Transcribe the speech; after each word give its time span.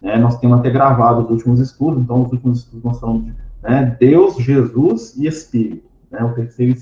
Né? 0.00 0.16
Nós 0.16 0.38
temos 0.38 0.58
até 0.58 0.70
gravado 0.70 1.22
os 1.22 1.30
últimos 1.30 1.60
estudos, 1.60 2.02
então 2.02 2.22
os 2.22 2.32
últimos 2.32 2.60
estudos 2.60 3.00
nós 3.00 3.22
né, 3.62 3.96
Deus, 3.98 4.36
Jesus 4.36 5.16
e 5.16 5.26
Espírito, 5.26 5.88
né, 6.10 6.22
o, 6.22 6.32
terceiro, 6.34 6.78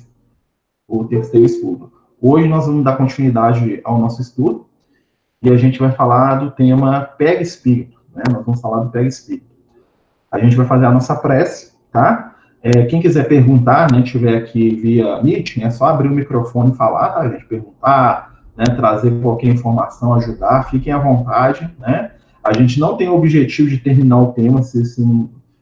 o 0.87 1.05
terceiro 1.05 1.47
estudo. 1.47 1.93
Hoje 2.21 2.49
nós 2.49 2.67
vamos 2.67 2.85
dar 2.85 2.97
continuidade 2.97 3.81
ao 3.85 3.99
nosso 3.99 4.21
estudo 4.21 4.67
e 5.43 5.51
a 5.51 5.57
gente 5.57 5.79
vai 5.79 5.93
falar 5.93 6.37
do 6.37 6.51
tema 6.51 7.03
Pega 7.03 7.43
Espírito, 7.43 8.01
né? 8.15 8.23
Nós 8.33 8.47
vamos 8.47 8.63
falar 8.63 8.81
do 8.81 8.91
Pega 8.91 9.07
Espírito. 9.07 9.47
A 10.31 10.39
gente 10.39 10.57
vai 10.57 10.67
fazer 10.67 10.87
a 10.87 10.91
nossa 10.91 11.15
prece, 11.15 11.75
tá? 11.93 12.35
É, 12.63 12.87
quem 12.87 13.03
quiser 13.03 13.29
perguntar, 13.29 13.93
né, 13.93 14.01
tiver 14.01 14.39
aqui 14.39 14.75
via 14.75 15.23
Meeting, 15.23 15.65
é 15.65 15.71
só 15.71 15.85
abrir 15.85 16.09
o 16.09 16.15
microfone 16.15 16.73
e 16.73 16.75
falar, 16.75 17.11
tá, 17.11 17.29
gente? 17.29 17.45
Perguntar, 17.45 18.43
né, 18.57 18.65
trazer 18.75 19.21
qualquer 19.21 19.49
informação, 19.49 20.15
ajudar, 20.15 20.71
fiquem 20.71 20.91
à 20.91 20.99
vontade, 20.99 21.71
né? 21.79 22.13
A 22.45 22.53
gente 22.53 22.79
não 22.79 22.97
tem 22.97 23.09
o 23.09 23.17
objetivo 23.17 23.71
de 23.71 23.79
terminar 23.79 24.21
o 24.21 24.33
tema 24.33 24.63
se, 24.63 24.85
se, 24.85 25.03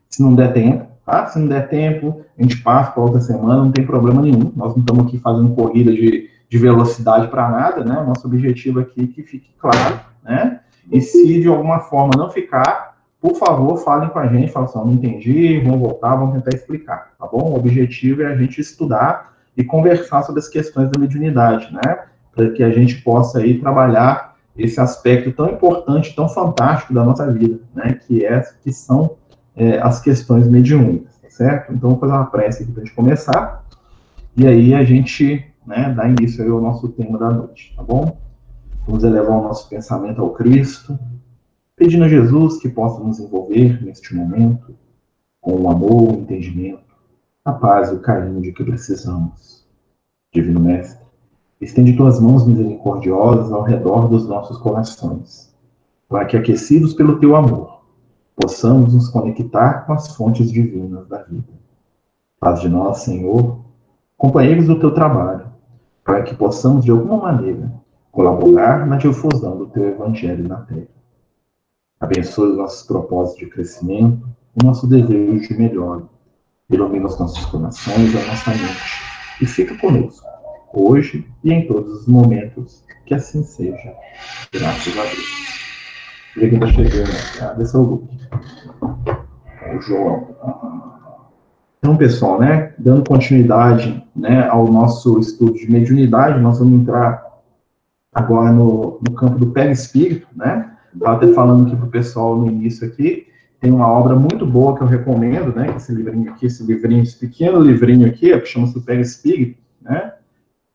se 0.09 0.23
não 0.23 0.35
der 0.35 0.53
tempo, 0.53 0.87
tá? 1.07 1.27
Se 1.29 1.39
não 1.39 1.47
der 1.47 1.69
tempo, 1.69 2.23
a 2.37 2.43
gente 2.43 2.57
passa 2.57 2.91
para 2.91 3.03
outra 3.03 3.21
semana, 3.21 3.63
não 3.63 3.71
tem 3.71 3.87
problema 3.87 4.21
nenhum. 4.21 4.53
Nós 4.57 4.75
não 4.75 4.81
estamos 4.81 5.07
aqui 5.07 5.19
fazendo 5.19 5.55
corrida 5.55 5.93
de, 5.93 6.29
de 6.49 6.59
velocidade 6.59 7.29
para 7.29 7.49
nada, 7.49 7.85
né? 7.85 8.03
Nosso 8.05 8.27
objetivo 8.27 8.81
aqui 8.81 9.05
é 9.05 9.07
que 9.07 9.23
fique 9.23 9.55
claro, 9.59 10.01
né? 10.25 10.61
E 10.91 11.01
se 11.01 11.41
de 11.41 11.47
alguma 11.47 11.79
forma 11.79 12.15
não 12.17 12.31
ficar, 12.31 12.97
por 13.21 13.37
favor, 13.37 13.77
falem 13.79 14.09
com 14.09 14.19
a 14.19 14.27
gente, 14.27 14.51
falem 14.51 14.69
assim, 14.69 14.79
não 14.81 14.93
entendi, 14.93 15.61
vamos 15.61 15.79
voltar, 15.79 16.17
vamos 16.17 16.35
tentar 16.35 16.57
explicar, 16.57 17.13
tá 17.17 17.27
bom? 17.27 17.53
O 17.53 17.57
objetivo 17.57 18.23
é 18.23 18.27
a 18.27 18.37
gente 18.37 18.61
estudar 18.61 19.35
e 19.57 19.63
conversar 19.63 20.23
sobre 20.23 20.41
as 20.41 20.49
questões 20.49 20.91
da 20.91 20.99
mediunidade, 20.99 21.73
né? 21.73 22.01
Para 22.35 22.51
que 22.51 22.65
a 22.65 22.71
gente 22.71 22.97
possa 23.03 23.39
aí 23.39 23.61
trabalhar 23.61 24.32
esse 24.57 24.81
aspecto 24.81 25.33
tão 25.33 25.51
importante, 25.51 26.15
tão 26.15 26.29
fantástico 26.29 26.93
da 26.93 27.05
nossa 27.05 27.31
vida, 27.31 27.61
né? 27.75 27.95
Que 27.95 28.25
é 28.25 28.41
que 28.63 28.73
são 28.73 29.17
é, 29.57 29.79
as 29.79 30.01
questões 30.01 30.49
mediúnicas, 30.49 31.17
tá 31.21 31.31
certo? 31.31 31.73
Então, 31.73 31.91
vou 31.91 31.99
fazer 31.99 32.13
uma 32.13 32.27
prece 32.27 32.63
aqui 32.63 32.73
para 32.73 32.83
a 32.83 32.85
gente 32.85 32.95
começar, 32.95 33.65
e 34.37 34.47
aí 34.47 34.75
a 34.75 34.83
gente 34.83 35.45
né, 35.67 35.93
dá 35.95 36.09
início 36.09 36.53
ao 36.53 36.61
nosso 36.61 36.89
tema 36.89 37.19
da 37.19 37.31
noite, 37.31 37.73
tá 37.77 37.83
bom? 37.83 38.19
Vamos 38.87 39.05
elevar 39.05 39.39
o 39.39 39.43
nosso 39.43 39.69
pensamento 39.69 40.21
ao 40.21 40.31
Cristo, 40.31 40.99
pedindo 41.77 42.05
a 42.05 42.09
Jesus 42.09 42.59
que 42.59 42.69
possa 42.69 43.03
nos 43.03 43.21
envolver 43.21 43.83
neste 43.85 44.15
momento 44.15 44.75
com 45.41 45.61
o 45.61 45.71
amor, 45.71 46.15
o 46.15 46.21
entendimento, 46.21 46.83
a 47.45 47.53
paz 47.53 47.91
e 47.91 47.95
o 47.95 48.01
carinho 48.01 48.41
de 48.41 48.53
que 48.53 48.65
precisamos. 48.65 49.67
Divino 50.33 50.61
Mestre, 50.61 51.02
estende 51.63 51.97
tuas 51.97 52.19
mãos 52.19 52.45
misericordiosas 52.45 53.53
ao 53.53 53.63
redor 53.63 54.09
dos 54.09 54.27
nossos 54.27 54.59
corações, 54.59 55.55
para 56.09 56.25
que, 56.25 56.37
aquecidos 56.37 56.93
pelo 56.93 57.21
teu 57.21 57.37
amor, 57.37 57.83
possamos 58.35 58.93
nos 58.93 59.09
conectar 59.09 59.87
com 59.87 59.93
as 59.93 60.15
fontes 60.17 60.51
divinas 60.51 61.07
da 61.07 61.23
vida. 61.23 61.53
Faz 62.41 62.61
de 62.61 62.69
nós, 62.69 62.99
Senhor, 62.99 63.61
companheiros 64.17 64.67
do 64.67 64.81
teu 64.81 64.93
trabalho, 64.93 65.47
para 66.05 66.23
que 66.23 66.35
possamos, 66.35 66.85
de 66.85 66.91
alguma 66.91 67.17
maneira, 67.17 67.73
colaborar 68.11 68.85
na 68.85 68.97
difusão 68.97 69.57
do 69.57 69.69
teu 69.69 69.85
evangelho 69.85 70.49
na 70.49 70.57
terra. 70.63 70.89
Abençoe 72.01 72.51
os 72.51 72.57
nossos 72.57 72.83
propósitos 72.83 73.39
de 73.39 73.47
crescimento, 73.47 74.29
o 74.61 74.67
nosso 74.67 74.89
desejo 74.89 75.47
de 75.47 75.55
melhora. 75.57 76.03
Ilumina 76.69 77.07
os 77.07 77.19
nossos 77.19 77.45
corações 77.47 78.17
a 78.17 78.27
nossa 78.27 78.51
mente. 78.51 79.03
E 79.41 79.47
fica 79.47 79.79
conosco, 79.79 80.27
hoje 80.73 81.27
e 81.45 81.53
em 81.53 81.67
todos 81.67 82.01
os 82.01 82.07
momentos. 82.07 82.85
Que 83.07 83.15
assim 83.15 83.43
seja. 83.43 83.95
Graças 84.53 84.97
a 84.97 85.03
Deus. 85.03 85.43
Ver 86.37 86.49
quem 86.49 86.59
está 86.59 86.67
chegando. 86.69 87.39
Cadê 87.39 87.67
seu 87.67 87.85
grupo? 87.85 88.09
O 89.77 89.81
João. 89.81 90.29
Então, 91.79 91.97
pessoal, 91.97 92.39
né, 92.39 92.73
dando 92.79 93.05
continuidade 93.05 94.03
né, 94.15 94.47
ao 94.49 94.71
nosso 94.71 95.19
estudo 95.19 95.55
de 95.55 95.69
mediunidade, 95.69 96.41
nós 96.41 96.61
vamos 96.61 96.81
entrar 96.81 97.27
agora 98.15 98.53
no, 98.53 99.01
no 99.07 99.15
campo 99.15 99.39
do 99.39 99.49
perispírito, 99.49 100.29
né? 100.37 100.71
Estava 100.95 101.17
até 101.17 101.33
falando 101.33 101.67
aqui 101.67 101.77
para 101.77 101.87
o 101.87 101.91
pessoal 101.91 102.37
no 102.37 102.47
início 102.47 102.87
aqui, 102.87 103.27
tem 103.59 103.73
uma 103.73 103.89
obra 103.89 104.15
muito 104.15 104.47
boa 104.47 104.77
que 104.77 104.83
eu 104.83 104.87
recomendo, 104.87 105.55
né? 105.55 105.75
Esse 105.77 105.93
livrinho 105.93 106.31
aqui, 106.31 106.47
esse 106.47 106.63
livrinho, 106.63 107.03
esse 107.03 107.19
pequeno 107.19 107.61
livrinho 107.61 108.07
aqui, 108.07 108.39
que 108.39 108.47
chama-se 108.47 108.79
Perispírito, 108.81 109.59
né? 109.81 110.13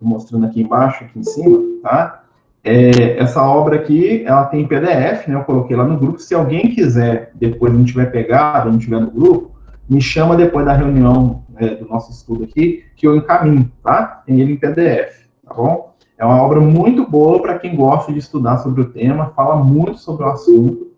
Mostrando 0.01 0.45
aqui 0.45 0.61
embaixo, 0.61 1.03
aqui 1.03 1.19
em 1.19 1.23
cima, 1.23 1.59
tá? 1.81 2.23
É, 2.63 3.17
essa 3.17 3.41
obra 3.41 3.77
aqui, 3.77 4.23
ela 4.25 4.45
tem 4.45 4.67
PDF, 4.67 5.27
né? 5.27 5.35
Eu 5.35 5.43
coloquei 5.43 5.75
lá 5.75 5.85
no 5.85 5.97
grupo. 5.97 6.19
Se 6.19 6.35
alguém 6.35 6.69
quiser, 6.69 7.31
depois 7.35 7.73
não 7.73 7.83
tiver 7.83 8.11
pegado, 8.11 8.71
não 8.71 8.77
tiver 8.77 8.99
no 8.99 9.09
grupo, 9.09 9.55
me 9.89 10.01
chama 10.01 10.35
depois 10.35 10.65
da 10.65 10.73
reunião 10.73 11.43
né, 11.49 11.75
do 11.75 11.87
nosso 11.87 12.11
estudo 12.11 12.43
aqui, 12.43 12.83
que 12.95 13.07
eu 13.07 13.15
encaminho, 13.15 13.71
tá? 13.83 14.21
Tem 14.25 14.39
ele 14.41 14.53
em 14.53 14.57
PDF, 14.57 15.27
tá 15.45 15.53
bom? 15.53 15.95
É 16.17 16.25
uma 16.25 16.41
obra 16.41 16.59
muito 16.59 17.07
boa 17.07 17.41
para 17.41 17.57
quem 17.59 17.75
gosta 17.75 18.11
de 18.11 18.19
estudar 18.19 18.57
sobre 18.57 18.81
o 18.81 18.89
tema, 18.89 19.31
fala 19.35 19.55
muito 19.55 19.97
sobre 19.99 20.25
o 20.25 20.29
assunto, 20.29 20.91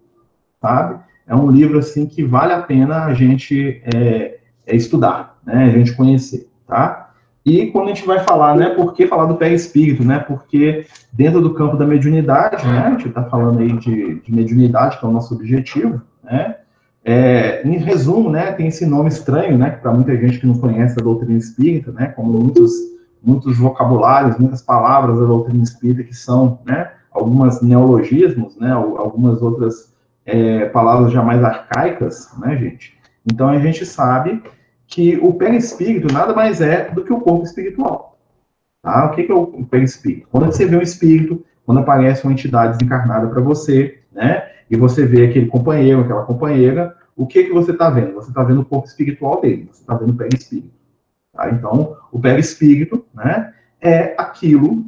sabe? 0.62 1.00
É 1.28 1.36
um 1.36 1.52
livro, 1.52 1.78
assim, 1.78 2.06
que 2.06 2.24
vale 2.24 2.54
a 2.54 2.62
pena 2.62 3.06
a 3.06 3.14
gente 3.14 3.82
é, 3.94 4.40
é 4.66 4.76
estudar, 4.76 5.38
né? 5.46 5.66
A 5.66 5.78
gente 5.78 5.96
conhecer, 5.96 6.50
tá? 6.66 6.99
E 7.50 7.66
quando 7.72 7.86
a 7.86 7.94
gente 7.96 8.06
vai 8.06 8.20
falar, 8.20 8.56
né, 8.56 8.70
por 8.70 8.94
que 8.94 9.08
falar 9.08 9.26
do 9.26 9.36
pé 9.36 9.52
espírito, 9.52 10.04
né? 10.04 10.20
Porque 10.20 10.86
dentro 11.12 11.42
do 11.42 11.56
campo 11.56 11.76
da 11.76 11.84
mediunidade, 11.84 12.64
né, 12.68 12.86
a 12.86 12.90
gente 12.92 13.08
está 13.08 13.24
falando 13.24 13.60
aí 13.60 13.74
de, 13.74 14.20
de, 14.20 14.32
mediunidade, 14.32 15.00
que 15.00 15.06
é 15.06 15.08
o 15.08 15.12
nosso 15.12 15.34
objetivo, 15.34 16.00
né? 16.24 16.58
É, 17.04 17.68
em 17.68 17.78
resumo, 17.78 18.30
né, 18.30 18.52
tem 18.52 18.68
esse 18.68 18.86
nome 18.86 19.10
estranho, 19.10 19.58
né, 19.58 19.72
para 19.72 19.92
muita 19.92 20.16
gente 20.16 20.38
que 20.38 20.46
não 20.46 20.60
conhece 20.60 21.00
a 21.00 21.04
doutrina 21.04 21.40
espírita, 21.40 21.92
né, 21.92 22.08
como 22.08 22.34
muitos, 22.34 22.72
muitos 23.24 23.58
vocabulários, 23.58 24.38
muitas 24.38 24.62
palavras 24.62 25.18
da 25.18 25.26
doutrina 25.26 25.64
espírita 25.64 26.04
que 26.04 26.16
são, 26.16 26.60
né, 26.66 26.92
algumas 27.10 27.64
neologismos, 27.64 28.58
né, 28.58 28.74
algumas 28.74 29.42
outras 29.42 29.92
é, 30.24 30.66
palavras 30.66 31.12
já 31.12 31.24
mais 31.24 31.44
arcaicas, 31.44 32.30
né, 32.38 32.56
gente. 32.58 32.94
Então 33.26 33.48
a 33.50 33.58
gente 33.58 33.86
sabe 33.88 34.44
que 34.90 35.18
o 35.22 35.34
perispírito 35.36 36.12
nada 36.12 36.34
mais 36.34 36.60
é 36.62 36.90
do 36.90 37.06
que 37.06 37.14
o 37.14 37.22
corpo 37.22 37.46
espiritual. 37.46 38.18
Tá? 38.82 39.06
O 39.06 39.12
que 39.12 39.32
é 39.32 39.34
o 39.34 39.46
perispírito? 39.66 40.28
Quando 40.32 40.48
você 40.48 40.66
vê 40.66 40.76
um 40.76 40.82
espírito, 40.82 41.46
quando 41.64 41.82
aparece 41.82 42.24
uma 42.24 42.34
entidade 42.34 42.76
desencarnada 42.78 43.28
para 43.28 43.40
você, 43.40 44.00
né, 44.12 44.50
e 44.70 44.76
você 44.76 45.06
vê 45.06 45.28
aquele 45.28 45.46
companheiro, 45.46 46.02
aquela 46.02 46.24
companheira, 46.24 46.96
o 47.16 47.28
que 47.28 47.44
que 47.44 47.54
você 47.54 47.72
está 47.72 47.90
vendo? 47.92 48.16
Você 48.16 48.30
está 48.30 48.44
vendo 48.44 48.62
o 48.62 48.66
corpo 48.66 48.88
espiritual 48.88 49.40
dele, 49.40 49.70
você 49.72 49.82
está 49.82 49.94
vendo 49.94 50.10
o 50.10 50.16
perispírito. 50.16 50.74
Tá? 51.34 51.52
Então, 51.52 51.96
o 52.12 52.20
perispírito, 52.20 53.06
né, 53.14 53.54
é 53.80 54.16
aquilo 54.18 54.86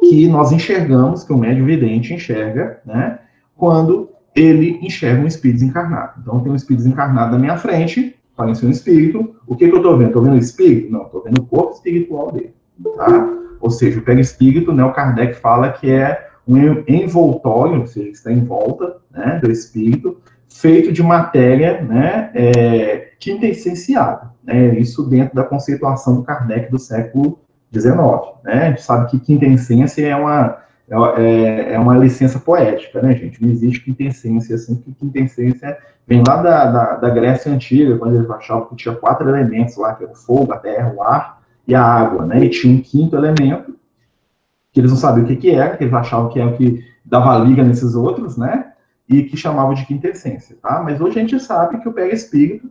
que 0.00 0.26
nós 0.26 0.50
enxergamos, 0.50 1.22
que 1.22 1.32
o 1.32 1.38
médium 1.38 1.64
vidente 1.64 2.12
enxerga, 2.12 2.80
né, 2.84 3.20
quando 3.54 4.10
ele 4.34 4.80
enxerga 4.82 5.22
um 5.22 5.26
espírito 5.28 5.60
desencarnado. 5.60 6.20
Então, 6.20 6.40
tem 6.40 6.50
um 6.50 6.56
espírito 6.56 6.82
desencarnado 6.82 7.32
na 7.32 7.38
minha 7.38 7.56
frente, 7.56 8.16
apareceu 8.40 8.68
um 8.68 8.72
espírito. 8.72 9.36
O 9.46 9.54
que, 9.54 9.68
que 9.68 9.74
eu 9.74 9.78
estou 9.78 9.96
vendo? 9.96 10.08
Estou 10.08 10.22
vendo 10.22 10.38
espírito? 10.38 10.90
Não, 10.90 11.02
estou 11.02 11.22
vendo 11.22 11.38
o 11.38 11.46
corpo 11.46 11.74
espiritual 11.74 12.32
dele. 12.32 12.54
Tá? 12.96 13.28
Ou 13.60 13.70
seja, 13.70 14.00
o 14.00 14.02
perispírito, 14.02 14.72
né, 14.72 14.82
o 14.82 14.92
Kardec 14.92 15.34
fala 15.34 15.70
que 15.70 15.90
é 15.90 16.28
um 16.48 16.56
envoltório, 16.88 17.80
ou 17.80 17.86
seja, 17.86 18.06
que 18.06 18.16
está 18.16 18.32
em 18.32 18.44
volta 18.44 18.96
né, 19.10 19.38
do 19.42 19.50
espírito, 19.50 20.18
feito 20.48 20.90
de 20.90 21.02
matéria 21.02 21.82
né, 21.82 22.30
é, 22.34 23.10
quintessenciada. 23.18 24.30
Né, 24.42 24.78
isso 24.78 25.02
dentro 25.04 25.34
da 25.34 25.44
conceituação 25.44 26.16
do 26.16 26.22
Kardec 26.22 26.70
do 26.70 26.78
século 26.78 27.38
XIX. 27.72 27.94
Né, 28.42 28.52
a 28.52 28.68
gente 28.70 28.82
sabe 28.82 29.10
que 29.10 29.20
quintessência 29.20 30.06
é 30.06 30.16
uma, 30.16 30.58
é, 30.90 31.22
é, 31.22 31.72
é 31.74 31.78
uma 31.78 31.96
licença 31.96 32.38
poética, 32.38 33.00
né, 33.00 33.14
gente? 33.14 33.40
Não 33.42 33.50
existe 33.50 33.80
quintessência 33.80 34.56
assim, 34.56 34.74
porque 34.74 34.92
quintessência 34.92 35.78
Vem 36.10 36.24
lá 36.26 36.42
da, 36.42 36.66
da, 36.66 36.96
da, 36.96 37.10
Grécia 37.10 37.52
Antiga, 37.52 37.96
quando 37.96 38.16
eles 38.16 38.28
achavam 38.28 38.66
que 38.66 38.74
tinha 38.74 38.96
quatro 38.96 39.28
elementos 39.28 39.76
lá, 39.76 39.94
que 39.94 40.02
era 40.02 40.12
o 40.12 40.16
fogo, 40.16 40.52
a 40.52 40.58
terra, 40.58 40.92
o 40.92 41.00
ar 41.00 41.40
e 41.68 41.72
a 41.72 41.80
água, 41.80 42.26
né? 42.26 42.44
E 42.44 42.48
tinha 42.50 42.76
um 42.76 42.82
quinto 42.82 43.14
elemento, 43.14 43.76
que 44.72 44.80
eles 44.80 44.90
não 44.90 44.98
sabiam 44.98 45.24
o 45.24 45.28
que, 45.28 45.36
que 45.36 45.50
era, 45.50 45.76
que 45.76 45.84
eles 45.84 45.94
achavam 45.94 46.28
que 46.28 46.40
era 46.40 46.50
o 46.50 46.56
que 46.56 46.84
dava 47.04 47.38
liga 47.38 47.62
nesses 47.62 47.94
outros, 47.94 48.36
né? 48.36 48.72
E 49.08 49.22
que 49.22 49.36
chamavam 49.36 49.72
de 49.72 49.86
quintessência, 49.86 50.56
tá? 50.60 50.82
Mas 50.82 51.00
hoje 51.00 51.16
a 51.16 51.22
gente 51.22 51.38
sabe 51.38 51.78
que 51.78 51.88
o 51.88 51.92
perispírito, 51.92 52.68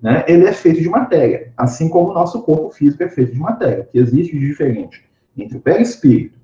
né? 0.00 0.24
Ele 0.26 0.46
é 0.46 0.54
feito 0.54 0.80
de 0.80 0.88
matéria, 0.88 1.52
assim 1.54 1.86
como 1.90 2.12
o 2.12 2.14
nosso 2.14 2.40
corpo 2.44 2.70
físico 2.70 3.02
é 3.02 3.10
feito 3.10 3.34
de 3.34 3.40
matéria. 3.40 3.82
O 3.82 3.92
que 3.92 3.98
existe 3.98 4.38
de 4.38 4.48
diferente 4.48 5.04
entre 5.36 5.58
o 5.58 5.60
perispírito 5.60 6.38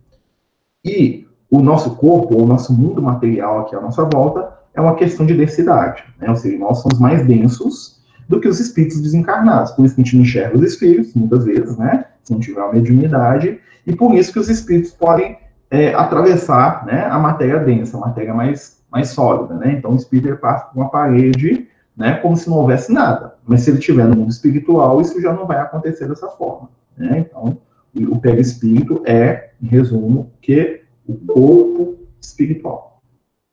e 0.88 1.28
o 1.50 1.60
nosso 1.60 1.96
corpo, 1.96 2.34
ou 2.34 2.42
o 2.42 2.46
nosso 2.46 2.72
mundo 2.72 3.00
material 3.00 3.60
aqui 3.60 3.74
à 3.74 3.80
nossa 3.80 4.04
volta, 4.04 4.52
é 4.74 4.80
uma 4.80 4.94
questão 4.94 5.24
de 5.24 5.34
densidade, 5.34 6.04
né? 6.20 6.28
ou 6.28 6.36
seja, 6.36 6.58
nós 6.58 6.78
somos 6.78 6.98
mais 6.98 7.26
densos 7.26 8.02
do 8.28 8.40
que 8.40 8.48
os 8.48 8.60
espíritos 8.60 9.00
desencarnados, 9.00 9.72
por 9.72 9.84
isso 9.84 9.94
que 9.94 10.02
a 10.02 10.04
gente 10.04 10.16
não 10.16 10.22
enxerga 10.22 10.56
os 10.56 10.62
espíritos, 10.62 11.14
muitas 11.14 11.44
vezes, 11.44 11.76
né, 11.78 12.04
se 12.22 12.32
não 12.32 12.40
tiver 12.40 12.60
uma 12.60 12.74
mediunidade, 12.74 13.58
e 13.86 13.96
por 13.96 14.14
isso 14.14 14.32
que 14.32 14.38
os 14.38 14.50
espíritos 14.50 14.90
podem 14.90 15.38
é, 15.70 15.94
atravessar 15.94 16.84
né, 16.84 17.06
a 17.06 17.18
matéria 17.18 17.58
densa, 17.58 17.96
a 17.96 18.00
matéria 18.00 18.34
mais 18.34 18.78
mais 18.90 19.10
sólida, 19.10 19.54
né? 19.54 19.72
Então 19.72 19.92
o 19.92 19.96
espírito 19.96 20.36
passa 20.38 20.66
por 20.66 20.80
uma 20.80 20.88
parede, 20.88 21.68
né, 21.96 22.14
como 22.14 22.36
se 22.36 22.48
não 22.48 22.58
houvesse 22.58 22.92
nada. 22.92 23.34
Mas 23.46 23.62
se 23.62 23.70
ele 23.70 23.78
estiver 23.78 24.06
no 24.06 24.16
mundo 24.16 24.30
espiritual, 24.30 25.00
isso 25.00 25.20
já 25.20 25.32
não 25.32 25.46
vai 25.46 25.58
acontecer 25.58 26.08
dessa 26.08 26.28
forma, 26.28 26.70
né? 26.96 27.18
Então 27.18 27.58
o 28.06 28.20
perispírito 28.20 29.02
é, 29.06 29.50
em 29.60 29.66
resumo, 29.66 30.32
que 30.40 30.82
o 31.06 31.14
corpo 31.14 31.98
espiritual, 32.20 33.02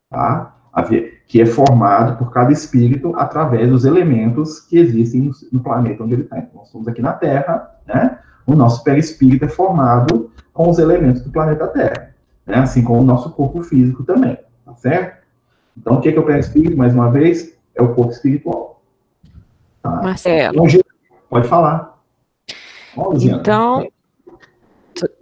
tá? 0.09 0.55
Que 1.27 1.41
é 1.41 1.45
formado 1.45 2.17
por 2.17 2.31
cada 2.31 2.51
espírito 2.51 3.15
através 3.15 3.69
dos 3.69 3.85
elementos 3.85 4.59
que 4.59 4.77
existem 4.77 5.31
no 5.51 5.61
planeta 5.61 6.03
onde 6.03 6.13
ele 6.13 6.23
está. 6.23 6.37
Então, 6.37 6.55
nós 6.55 6.67
estamos 6.67 6.87
aqui 6.87 7.01
na 7.01 7.13
Terra, 7.13 7.71
né? 7.87 8.19
O 8.45 8.53
nosso 8.53 8.83
perispírito 8.83 9.45
é 9.45 9.47
formado 9.47 10.31
com 10.53 10.69
os 10.69 10.77
elementos 10.77 11.21
do 11.21 11.31
planeta 11.31 11.67
Terra, 11.67 12.13
né? 12.45 12.57
Assim 12.57 12.83
como 12.83 13.01
o 13.01 13.05
nosso 13.05 13.31
corpo 13.31 13.63
físico 13.63 14.03
também, 14.03 14.37
tá 14.65 14.75
certo? 14.75 15.25
Então, 15.77 15.95
o 15.95 16.01
que 16.01 16.09
é, 16.09 16.11
que 16.11 16.17
é 16.17 16.21
o 16.21 16.25
perispírito, 16.25 16.77
mais 16.77 16.93
uma 16.93 17.11
vez? 17.11 17.57
É 17.73 17.81
o 17.81 17.93
corpo 17.93 18.11
espiritual. 18.11 18.81
Tá? 19.81 20.01
Marcelo. 20.01 20.67
Então, 20.67 20.81
pode 21.29 21.47
falar. 21.47 21.99
então, 23.21 23.87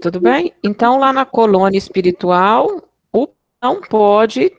tudo 0.01 0.19
bem? 0.19 0.53
Então, 0.63 0.99
lá 0.99 1.11
na 1.11 1.25
colônia 1.25 1.77
espiritual, 1.77 2.69
o 3.11 3.27
não 3.61 3.81
pode 3.81 4.51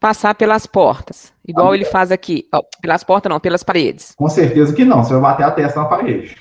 passar 0.00 0.34
pelas 0.34 0.66
portas, 0.66 1.32
igual 1.46 1.74
ele 1.74 1.84
faz 1.84 2.12
aqui. 2.12 2.46
Oh, 2.54 2.62
pelas 2.80 3.02
portas 3.02 3.30
não, 3.30 3.40
pelas 3.40 3.62
paredes. 3.62 4.14
Com 4.16 4.28
certeza 4.28 4.72
que 4.72 4.84
não, 4.84 5.02
você 5.02 5.12
vai 5.14 5.22
bater 5.22 5.44
a 5.44 5.50
testa 5.50 5.80
na 5.80 5.86
parede. 5.86 6.36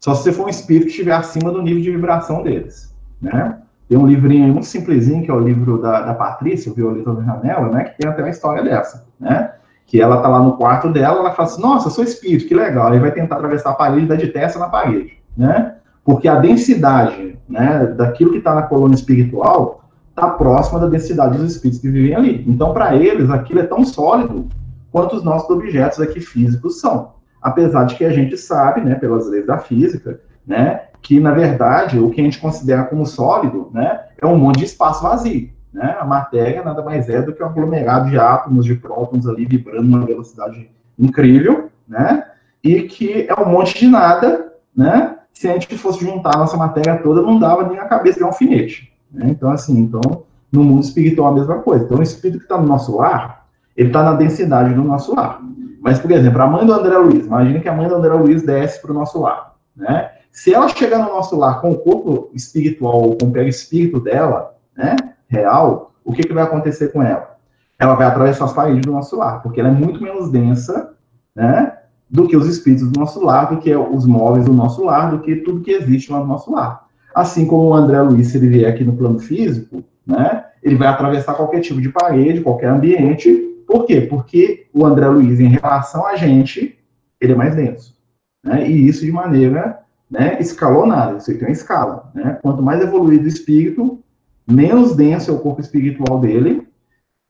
Só 0.00 0.14
se 0.14 0.22
você 0.22 0.32
for 0.32 0.46
um 0.46 0.48
espírito 0.48 0.86
que 0.86 0.92
estiver 0.92 1.12
acima 1.12 1.50
do 1.50 1.60
nível 1.60 1.82
de 1.82 1.90
vibração 1.90 2.42
deles, 2.42 2.94
né? 3.20 3.58
Tem 3.88 3.98
um 3.98 4.06
livrinho 4.06 4.52
muito 4.52 4.66
simplesinho, 4.66 5.24
que 5.24 5.30
é 5.30 5.34
o 5.34 5.40
livro 5.40 5.80
da, 5.80 6.02
da 6.02 6.14
Patrícia, 6.14 6.70
o 6.70 6.74
Violeta 6.74 7.14
da 7.14 7.22
Janela, 7.22 7.68
né? 7.70 7.84
Que 7.84 7.98
tem 7.98 8.10
até 8.10 8.22
uma 8.22 8.30
história 8.30 8.62
dessa, 8.62 9.06
né? 9.18 9.52
Que 9.86 10.00
ela 10.00 10.20
tá 10.20 10.28
lá 10.28 10.40
no 10.40 10.56
quarto 10.56 10.90
dela, 10.90 11.20
ela 11.20 11.32
fala 11.32 11.48
assim, 11.48 11.62
nossa, 11.62 11.90
sou 11.90 12.04
espírito, 12.04 12.46
que 12.46 12.54
legal. 12.54 12.92
Aí 12.92 12.98
vai 12.98 13.10
tentar 13.10 13.36
atravessar 13.36 13.70
a 13.70 13.74
parede 13.74 14.04
e 14.04 14.08
dar 14.08 14.16
de 14.16 14.28
testa 14.28 14.58
na 14.58 14.68
parede, 14.68 15.16
né? 15.36 15.76
Porque 16.04 16.28
a 16.28 16.36
densidade 16.36 17.38
né, 17.48 17.86
daquilo 17.96 18.32
que 18.32 18.38
está 18.38 18.54
na 18.54 18.62
coluna 18.62 18.94
espiritual 18.94 19.84
está 20.10 20.30
próxima 20.30 20.80
da 20.80 20.86
densidade 20.86 21.38
dos 21.38 21.52
espíritos 21.52 21.80
que 21.80 21.90
vivem 21.90 22.14
ali. 22.14 22.44
Então, 22.46 22.72
para 22.72 22.96
eles, 22.96 23.30
aquilo 23.30 23.60
é 23.60 23.64
tão 23.64 23.84
sólido 23.84 24.48
quanto 24.90 25.16
os 25.16 25.22
nossos 25.22 25.48
objetos 25.50 26.00
aqui 26.00 26.20
físicos 26.20 26.80
são. 26.80 27.12
Apesar 27.40 27.84
de 27.84 27.94
que 27.94 28.04
a 28.04 28.10
gente 28.10 28.36
sabe, 28.36 28.80
né, 28.80 28.94
pelas 28.94 29.28
leis 29.28 29.46
da 29.46 29.58
física, 29.58 30.20
né, 30.46 30.82
que 31.00 31.20
na 31.20 31.32
verdade 31.32 31.98
o 31.98 32.10
que 32.10 32.20
a 32.20 32.24
gente 32.24 32.40
considera 32.40 32.84
como 32.84 33.06
sólido, 33.06 33.70
né, 33.72 34.00
é 34.20 34.26
um 34.26 34.36
monte 34.36 34.58
de 34.58 34.64
espaço 34.64 35.02
vazio. 35.02 35.50
Né? 35.72 35.96
A 36.00 36.04
matéria 36.04 36.64
nada 36.64 36.82
mais 36.82 37.08
é 37.08 37.22
do 37.22 37.32
que 37.32 37.42
um 37.42 37.46
aglomerado 37.46 38.10
de 38.10 38.18
átomos, 38.18 38.64
de 38.64 38.74
prótons 38.74 39.26
ali 39.26 39.44
vibrando 39.44 39.86
numa 39.86 40.04
velocidade 40.04 40.70
incrível, 40.98 41.70
né? 41.86 42.24
E 42.64 42.82
que 42.82 43.26
é 43.28 43.40
um 43.40 43.48
monte 43.48 43.78
de 43.78 43.86
nada, 43.86 44.52
né? 44.74 45.17
Se 45.38 45.46
a 45.46 45.52
gente 45.52 45.78
fosse 45.78 46.04
juntar 46.04 46.34
a 46.34 46.38
nossa 46.38 46.56
matéria 46.56 46.96
toda, 46.96 47.22
não 47.22 47.38
dava 47.38 47.68
nem 47.68 47.78
a 47.78 47.84
cabeça 47.84 48.18
de 48.18 48.24
um 48.24 48.26
alfinete. 48.26 48.92
Né? 49.08 49.26
Então, 49.28 49.48
assim, 49.52 49.78
então, 49.78 50.24
no 50.50 50.64
mundo 50.64 50.82
espiritual 50.82 51.30
a 51.30 51.34
mesma 51.36 51.60
coisa. 51.60 51.84
Então, 51.84 51.98
o 51.98 52.02
espírito 52.02 52.40
que 52.40 52.44
está 52.44 52.58
no 52.58 52.66
nosso 52.66 52.96
lar, 52.96 53.46
ele 53.76 53.90
está 53.90 54.02
na 54.02 54.14
densidade 54.14 54.74
do 54.74 54.82
nosso 54.82 55.14
lar. 55.14 55.40
Mas, 55.80 56.00
por 56.00 56.10
exemplo, 56.10 56.42
a 56.42 56.46
mãe 56.48 56.66
do 56.66 56.72
André 56.72 56.98
Luiz, 56.98 57.24
imagine 57.24 57.60
que 57.60 57.68
a 57.68 57.72
mãe 57.72 57.86
do 57.86 57.94
André 57.94 58.14
Luiz 58.14 58.42
desce 58.42 58.82
para 58.82 58.90
o 58.90 58.94
nosso 58.94 59.20
lar, 59.20 59.54
né? 59.76 60.10
Se 60.32 60.52
ela 60.52 60.66
chegar 60.70 60.98
no 60.98 61.14
nosso 61.14 61.36
lar 61.36 61.60
com 61.60 61.70
o 61.70 61.78
corpo 61.78 62.32
espiritual 62.34 63.00
ou 63.00 63.16
com 63.16 63.26
o 63.26 63.32
perispírito 63.32 64.00
dela, 64.00 64.56
né, 64.76 64.96
real, 65.28 65.92
o 66.04 66.12
que, 66.12 66.24
que 66.24 66.34
vai 66.34 66.42
acontecer 66.42 66.88
com 66.88 67.00
ela? 67.00 67.36
Ela 67.78 67.94
vai 67.94 68.08
atravessar 68.08 68.46
as 68.46 68.52
paredes 68.52 68.84
do 68.84 68.90
nosso 68.90 69.16
lar, 69.16 69.40
porque 69.40 69.60
ela 69.60 69.68
é 69.68 69.72
muito 69.72 70.02
menos 70.02 70.32
densa, 70.32 70.94
né, 71.32 71.77
do 72.10 72.26
que 72.26 72.36
os 72.36 72.46
espíritos 72.46 72.90
do 72.90 72.98
nosso 72.98 73.22
lar, 73.22 73.50
do 73.50 73.58
que 73.58 73.74
os 73.74 74.06
móveis 74.06 74.46
do 74.46 74.52
nosso 74.52 74.84
lar, 74.84 75.10
do 75.10 75.20
que 75.20 75.36
tudo 75.36 75.60
que 75.60 75.72
existe 75.72 76.10
lá 76.10 76.20
no 76.20 76.26
nosso 76.26 76.50
lar. 76.50 76.86
Assim 77.14 77.46
como 77.46 77.68
o 77.68 77.74
André 77.74 78.00
Luiz, 78.00 78.28
se 78.28 78.38
ele 78.38 78.48
vier 78.48 78.72
aqui 78.72 78.84
no 78.84 78.96
plano 78.96 79.18
físico, 79.18 79.84
né, 80.06 80.44
ele 80.62 80.76
vai 80.76 80.88
atravessar 80.88 81.34
qualquer 81.34 81.60
tipo 81.60 81.80
de 81.80 81.88
parede, 81.90 82.40
qualquer 82.40 82.68
ambiente. 82.68 83.30
Por 83.66 83.84
quê? 83.84 84.02
Porque 84.02 84.66
o 84.72 84.86
André 84.86 85.08
Luiz, 85.08 85.38
em 85.40 85.48
relação 85.48 86.06
a 86.06 86.16
gente, 86.16 86.78
ele 87.20 87.32
é 87.32 87.36
mais 87.36 87.54
denso. 87.54 87.96
Né, 88.44 88.70
e 88.70 88.88
isso 88.88 89.04
de 89.04 89.12
maneira 89.12 89.80
né, 90.10 90.38
escalonada, 90.40 91.18
isso 91.18 91.30
aqui 91.30 91.40
tem 91.40 91.48
uma 91.48 91.52
escala. 91.52 92.10
Né? 92.14 92.38
Quanto 92.40 92.62
mais 92.62 92.80
evoluído 92.80 93.24
o 93.24 93.28
espírito, 93.28 93.98
menos 94.46 94.94
denso 94.96 95.30
é 95.30 95.34
o 95.34 95.40
corpo 95.40 95.60
espiritual 95.60 96.18
dele, 96.20 96.67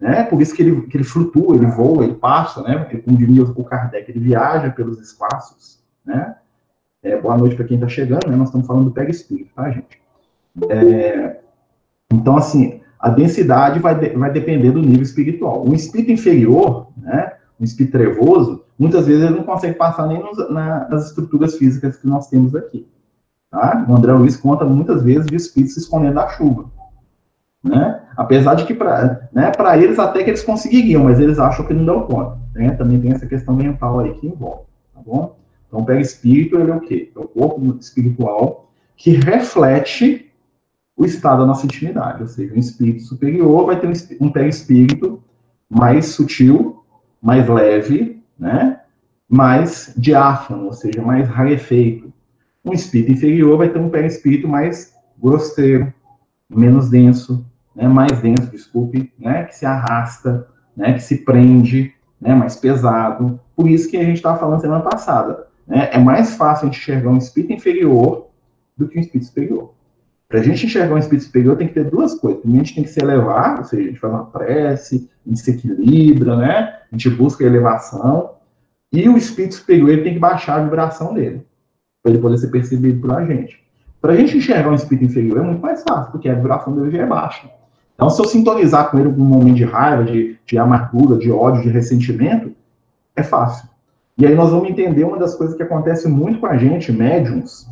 né? 0.01 0.25
Por 0.25 0.41
isso 0.41 0.55
que 0.55 0.63
ele, 0.63 0.83
que 0.83 0.97
ele 0.97 1.05
flutua, 1.05 1.57
ele 1.57 1.67
voa, 1.67 2.05
ele 2.05 2.15
passa, 2.15 2.63
né? 2.63 2.79
Porque, 2.79 3.03
diria 3.11 3.43
o 3.43 3.65
Kardec, 3.65 4.11
ele 4.11 4.21
viaja 4.21 4.71
pelos 4.71 5.01
espaços, 5.01 5.83
né? 6.05 6.37
É, 7.03 7.21
boa 7.21 7.37
noite 7.37 7.57
para 7.57 7.65
quem 7.65 7.77
está 7.77 7.89
chegando, 7.89 8.29
né? 8.29 8.37
Nós 8.37 8.49
estamos 8.49 8.67
falando 8.67 8.87
do 8.87 8.91
pega 8.93 9.11
espírito, 9.11 9.51
tá, 9.55 9.71
gente? 9.71 10.01
É, 10.69 11.41
então, 12.13 12.37
assim, 12.37 12.81
a 12.99 13.09
densidade 13.09 13.79
vai, 13.79 13.99
de, 13.99 14.11
vai 14.11 14.33
depender 14.33 14.71
do 14.73 14.81
nível 14.81 15.03
espiritual. 15.03 15.67
Um 15.67 15.75
espírito 15.75 16.13
inferior, 16.13 16.89
né? 16.97 17.35
Um 17.61 17.65
espírito 17.65 17.93
trevoso, 17.93 18.65
muitas 18.79 19.07
vezes 19.07 19.25
ele 19.25 19.37
não 19.37 19.45
consegue 19.45 19.75
passar 19.75 20.07
nem 20.07 20.23
nos, 20.23 20.37
na, 20.51 20.89
nas 20.89 21.09
estruturas 21.09 21.57
físicas 21.57 21.97
que 21.97 22.07
nós 22.07 22.29
temos 22.29 22.55
aqui. 22.55 22.87
Tá? 23.51 23.85
O 23.89 23.95
André 23.95 24.13
Luiz 24.13 24.37
conta 24.37 24.65
muitas 24.65 25.03
vezes 25.03 25.27
de 25.27 25.35
espíritos 25.35 25.75
se 25.75 25.81
escondendo 25.81 26.15
da 26.15 26.29
chuva. 26.29 26.71
Né? 27.63 28.01
Apesar 28.17 28.55
de 28.55 28.65
que 28.65 28.75
para 28.75 29.29
né, 29.33 29.53
eles 29.83 29.99
até 29.99 30.23
que 30.23 30.31
eles 30.31 30.43
conseguiriam, 30.43 31.05
mas 31.05 31.19
eles 31.19 31.39
acham 31.39 31.67
que 31.67 31.75
não 31.75 31.85
dão 31.85 32.03
conta. 32.03 32.39
Né? 32.55 32.71
Também 32.71 33.01
tem 33.01 33.13
essa 33.13 33.27
questão 33.27 33.55
mental 33.55 34.01
aí 34.01 34.15
que 34.15 34.27
envolve, 34.27 34.63
tá 34.95 35.01
bom? 35.05 35.37
Então, 35.67 35.85
pega 35.85 36.01
espírito, 36.01 36.59
ele 36.59 36.71
é 36.71 36.75
o 36.75 36.81
quê? 36.81 37.13
É 37.15 37.19
o 37.19 37.29
corpo 37.29 37.77
espiritual 37.79 38.71
que 38.97 39.11
reflete 39.11 40.33
o 40.97 41.05
estado 41.05 41.41
da 41.41 41.47
nossa 41.47 41.65
intimidade, 41.65 42.23
ou 42.23 42.29
seja, 42.29 42.53
um 42.53 42.59
espírito 42.59 43.03
superior 43.03 43.67
vai 43.67 43.79
ter 43.79 43.87
um, 43.87 44.27
um 44.27 44.33
perispírito 44.33 45.23
mais 45.71 46.07
sutil, 46.07 46.83
mais 47.23 47.47
leve, 47.49 48.21
né? 48.37 48.81
mais 49.29 49.93
diáfano, 49.97 50.67
ou 50.67 50.73
seja, 50.73 51.03
mais 51.03 51.29
rarefeito. 51.29 52.13
Um 52.65 52.73
espírito 52.73 53.13
inferior 53.13 53.59
vai 53.59 53.69
ter 53.69 53.79
um 53.79 53.91
perispírito 53.91 54.49
mais 54.49 54.95
grosseiro, 55.17 55.93
menos 56.49 56.89
denso, 56.89 57.45
né, 57.75 57.87
mais 57.87 58.21
denso, 58.21 58.51
desculpe, 58.51 59.13
né, 59.19 59.45
que 59.45 59.57
se 59.57 59.67
arrasta, 59.67 60.49
né, 60.77 60.95
que 60.95 61.03
se 61.03 61.25
prende, 61.25 61.93
né, 62.21 62.35
mais 62.35 62.57
pesado. 62.57 63.39
Por 63.55 63.69
isso 63.69 63.91
que 63.91 63.97
a 63.97 64.05
gente 64.05 64.17
estava 64.17 64.39
falando 64.39 64.61
semana 64.61 64.83
passada. 64.83 65.47
Né, 65.67 65.91
é 65.93 65.99
mais 65.99 66.35
fácil 66.35 66.69
a 66.69 66.71
gente 66.71 66.81
enxergar 66.81 67.11
um 67.11 67.19
espírito 67.19 67.53
inferior 67.53 68.29
do 68.77 68.89
que 68.89 68.99
um 68.99 69.01
espírito 69.01 69.27
superior. 69.27 69.75
Para 70.29 70.41
a 70.41 70.43
gente 70.43 70.67
enxergar 70.67 70.95
um 70.95 70.99
espírito 70.99 71.25
superior, 71.25 71.57
tem 71.57 71.69
que 71.69 71.75
ter 71.75 71.91
duas 71.91 72.15
coisas. 72.15 72.41
Primeiro, 72.41 72.63
a 72.63 72.67
gente 72.67 72.75
tem 72.75 72.85
que 72.85 72.91
se 72.91 73.03
elevar, 73.03 73.59
ou 73.59 73.65
seja, 73.65 73.83
a 73.83 73.87
gente 73.87 73.99
faz 73.99 74.13
uma 74.13 74.27
prece, 74.27 75.11
a 75.25 75.29
gente 75.29 75.41
se 75.41 75.51
equilibra, 75.53 76.37
né? 76.37 76.79
A 76.93 76.97
gente 76.97 77.09
busca 77.11 77.45
a 77.45 77.47
elevação. 77.47 78.35
E 78.93 79.09
o 79.09 79.17
espírito 79.17 79.55
superior 79.55 79.89
ele 79.89 80.03
tem 80.03 80.15
que 80.15 80.19
baixar 80.19 80.57
a 80.57 80.65
vibração 80.65 81.15
dele, 81.15 81.47
para 82.03 82.13
ele 82.13 82.21
poder 82.21 82.37
ser 82.37 82.49
percebido 82.49 83.01
por 83.01 83.13
a 83.13 83.25
gente. 83.25 83.63
Para 84.01 84.13
a 84.13 84.17
gente 84.17 84.37
enxergar 84.37 84.71
um 84.71 84.75
espírito 84.75 85.07
inferior 85.07 85.39
é 85.39 85.43
muito 85.43 85.61
mais 85.61 85.83
fácil, 85.83 86.13
porque 86.13 86.29
a 86.29 86.35
vibração 86.35 86.75
dele 86.75 86.91
já 86.91 87.03
é 87.03 87.07
baixa. 87.07 87.51
Então, 87.95 88.09
se 88.09 88.21
eu 88.21 88.27
sintonizar 88.27 88.91
com 88.91 88.99
ele 88.99 89.11
num 89.11 89.25
momento 89.25 89.57
de 89.57 89.65
raiva, 89.65 90.05
de, 90.05 90.39
de 90.47 90.59
amargura, 90.59 91.19
de 91.19 91.33
ódio, 91.33 91.63
de 91.63 91.69
ressentimento, 91.69 92.55
é 93.17 93.25
fácil. 93.25 93.69
E 94.17 94.25
aí 94.25 94.35
nós 94.35 94.51
vamos 94.51 94.71
entender 94.71 95.05
uma 95.05 95.19
das 95.19 95.35
coisas 95.35 95.57
que 95.57 95.63
acontece 95.63 96.09
muito 96.09 96.39
com 96.39 96.47
a 96.47 96.57
gente, 96.57 96.93
médiums, 96.93 97.69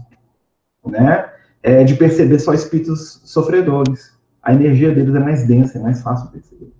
né? 0.84 1.30
É 1.62 1.84
de 1.84 1.94
perceber 1.94 2.38
só 2.38 2.52
espíritos 2.54 3.20
sofredores. 3.24 4.16
A 4.42 4.52
energia 4.52 4.94
deles 4.94 5.14
é 5.14 5.18
mais 5.18 5.46
densa, 5.46 5.78
é 5.78 5.82
mais 5.82 6.00
fácil 6.02 6.30
perceber. 6.30 6.72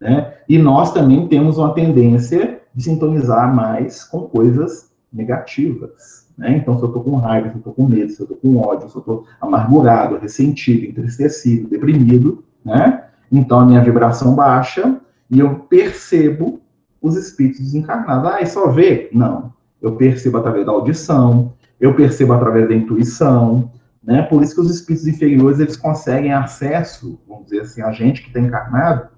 Né? 0.00 0.34
E 0.48 0.58
nós 0.58 0.92
também 0.92 1.28
temos 1.28 1.58
uma 1.58 1.74
tendência 1.74 2.60
de 2.74 2.82
sintonizar 2.82 3.54
mais 3.54 4.02
com 4.02 4.22
coisas 4.22 4.90
negativas. 5.12 6.19
Né? 6.36 6.56
Então, 6.56 6.76
se 6.76 6.82
eu 6.82 6.88
estou 6.88 7.02
com 7.04 7.16
raiva, 7.16 7.48
se 7.48 7.54
eu 7.54 7.58
estou 7.58 7.72
com 7.74 7.86
medo, 7.86 8.10
se 8.10 8.20
eu 8.20 8.24
estou 8.24 8.36
com 8.38 8.56
ódio, 8.56 8.88
se 8.88 8.96
eu 8.96 9.00
estou 9.00 9.26
amargurado, 9.40 10.18
ressentido, 10.18 10.86
entristecido, 10.86 11.68
deprimido, 11.68 12.44
né? 12.64 13.04
Então, 13.30 13.60
a 13.60 13.66
minha 13.66 13.82
vibração 13.82 14.34
baixa 14.34 15.00
e 15.30 15.38
eu 15.38 15.54
percebo 15.60 16.60
os 17.00 17.16
espíritos 17.16 17.60
desencarnados. 17.60 18.30
Ah, 18.30 18.40
e 18.40 18.46
só 18.46 18.68
vê? 18.68 19.08
Não. 19.12 19.52
Eu 19.80 19.96
percebo 19.96 20.38
através 20.38 20.66
da 20.66 20.72
audição, 20.72 21.54
eu 21.78 21.94
percebo 21.94 22.32
através 22.32 22.68
da 22.68 22.74
intuição, 22.74 23.70
né? 24.02 24.22
Por 24.22 24.42
isso 24.42 24.54
que 24.54 24.60
os 24.60 24.70
espíritos 24.70 25.06
inferiores, 25.06 25.60
eles 25.60 25.76
conseguem 25.76 26.32
acesso, 26.32 27.18
vamos 27.28 27.44
dizer 27.44 27.60
assim, 27.60 27.82
a 27.82 27.92
gente 27.92 28.22
que 28.22 28.28
está 28.28 28.40
encarnado, 28.40 29.08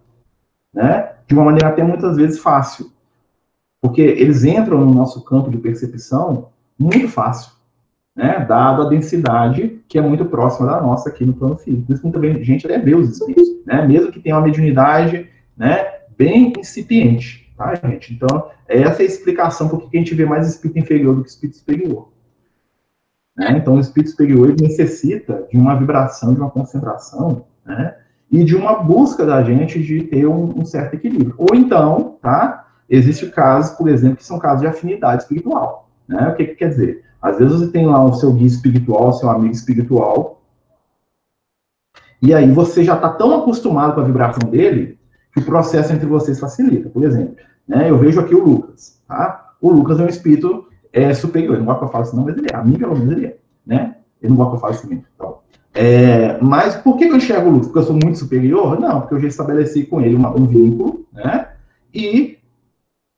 né? 0.73 1.13
De 1.27 1.35
uma 1.35 1.45
maneira 1.45 1.69
até 1.69 1.83
muitas 1.83 2.17
vezes 2.17 2.39
fácil. 2.39 2.91
Porque 3.81 4.01
eles 4.01 4.45
entram 4.45 4.79
no 4.79 4.95
nosso 4.95 5.25
campo 5.25 5.51
de 5.51 5.59
percepção 5.59 6.51
muito 6.79 7.09
fácil, 7.09 7.53
né? 8.15 8.45
Dado 8.47 8.83
a 8.83 8.89
densidade 8.89 9.81
que 9.89 9.99
é 9.99 10.03
muito 10.03 10.25
próxima 10.25 10.69
da 10.69 10.81
nossa 10.81 11.09
aqui 11.09 11.25
no 11.25 11.35
plano 11.35 11.57
físico. 11.57 11.87
Por 11.87 11.95
isso 11.95 12.03
muita 12.03 12.45
gente 12.45 12.67
até 12.67 12.79
vê 12.79 12.95
os 12.95 13.11
espíritos, 13.11 13.49
né? 13.67 13.87
Mesmo 13.87 14.13
que 14.13 14.21
tenha 14.21 14.37
uma 14.37 14.43
mediunidade 14.43 15.29
né, 15.57 15.85
bem 16.17 16.53
incipiente, 16.59 17.53
tá, 17.57 17.75
gente? 17.75 18.15
Então, 18.15 18.51
essa 18.67 19.03
é 19.03 19.05
a 19.05 19.09
explicação 19.09 19.69
por 19.69 19.91
que 19.91 19.97
a 19.97 20.01
gente 20.01 20.15
vê 20.15 20.25
mais 20.25 20.49
espírito 20.49 20.79
inferior 20.79 21.15
do 21.15 21.23
que 21.23 21.31
espírito 21.31 21.59
superior. 21.59 22.09
Né? 23.37 23.57
Então, 23.57 23.77
o 23.77 23.81
espírito 23.81 24.11
superior 24.11 24.55
necessita 24.61 25.47
de 25.51 25.57
uma 25.57 25.75
vibração, 25.75 26.35
de 26.35 26.41
uma 26.41 26.51
concentração, 26.51 27.47
né? 27.65 27.97
E 28.31 28.45
de 28.45 28.57
uma 28.57 28.83
busca 28.83 29.27
da 29.27 29.43
gente 29.43 29.83
de 29.83 30.05
ter 30.05 30.27
um, 30.27 30.59
um 30.59 30.65
certo 30.65 30.95
equilíbrio. 30.95 31.35
Ou 31.37 31.55
então, 31.55 32.17
tá? 32.23 32.67
Existe 32.89 33.27
casos, 33.29 33.77
por 33.77 33.89
exemplo, 33.89 34.17
que 34.17 34.25
são 34.25 34.39
casos 34.39 34.63
de 34.63 34.67
afinidade 34.67 35.23
espiritual. 35.23 35.91
Né? 36.13 36.29
O 36.29 36.35
que, 36.35 36.47
que 36.47 36.55
quer 36.55 36.69
dizer? 36.69 37.05
Às 37.21 37.39
vezes 37.39 37.59
você 37.59 37.69
tem 37.69 37.87
lá 37.87 38.05
o 38.05 38.15
seu 38.15 38.33
guia 38.33 38.47
espiritual, 38.47 39.13
seu 39.13 39.31
amigo 39.31 39.55
espiritual, 39.55 40.43
e 42.21 42.33
aí 42.33 42.51
você 42.51 42.85
já 42.85 42.95
está 42.95 43.09
tão 43.09 43.41
acostumado 43.41 43.95
com 43.95 44.01
a 44.01 44.05
vibração 44.05 44.49
dele 44.49 44.99
que 45.33 45.41
o 45.41 45.45
processo 45.45 45.93
entre 45.93 46.07
vocês 46.07 46.39
facilita. 46.39 46.89
Por 46.89 47.03
exemplo, 47.03 47.37
né, 47.67 47.91
eu 47.91 47.99
vejo 47.99 48.21
aqui 48.21 48.35
o 48.35 48.45
Lucas. 48.45 49.01
Tá? 49.09 49.55
O 49.61 49.71
Lucas 49.71 49.99
é 49.99 50.05
um 50.05 50.09
espírito 50.09 50.67
é, 50.93 51.13
superior. 51.15 51.55
Ele 51.55 51.65
não 51.65 51.67
gosta 51.67 51.81
que 51.81 51.87
eu 51.87 51.93
fale 51.93 52.05
isso, 52.05 52.17
não, 52.17 52.25
mas 52.25 52.37
ele 52.37 52.49
é. 52.53 52.57
A 52.57 52.63
mim, 52.63 52.75
pelo 52.75 52.97
menos, 52.97 53.13
ele 53.13 53.27
é. 53.27 53.39
Né? 53.67 53.97
Ele 54.21 54.31
não 54.31 54.37
gosta 54.37 54.51
que 54.51 54.57
eu 54.57 54.61
fale 54.61 54.75
isso. 54.75 55.05
Então, 55.15 55.39
é, 55.75 56.39
mas 56.41 56.77
por 56.77 56.97
que 56.97 57.05
eu 57.05 57.17
enxergo 57.17 57.49
o 57.49 57.53
Lucas? 57.53 57.67
Porque 57.69 57.79
eu 57.79 57.85
sou 57.85 57.97
muito 57.97 58.19
superior? 58.19 58.79
Não, 58.79 59.01
porque 59.01 59.15
eu 59.15 59.21
já 59.21 59.29
estabeleci 59.29 59.85
com 59.85 60.01
ele 60.01 60.15
uma, 60.15 60.31
um 60.31 60.47
vínculo, 60.47 61.07
né? 61.13 61.49
E 61.95 62.39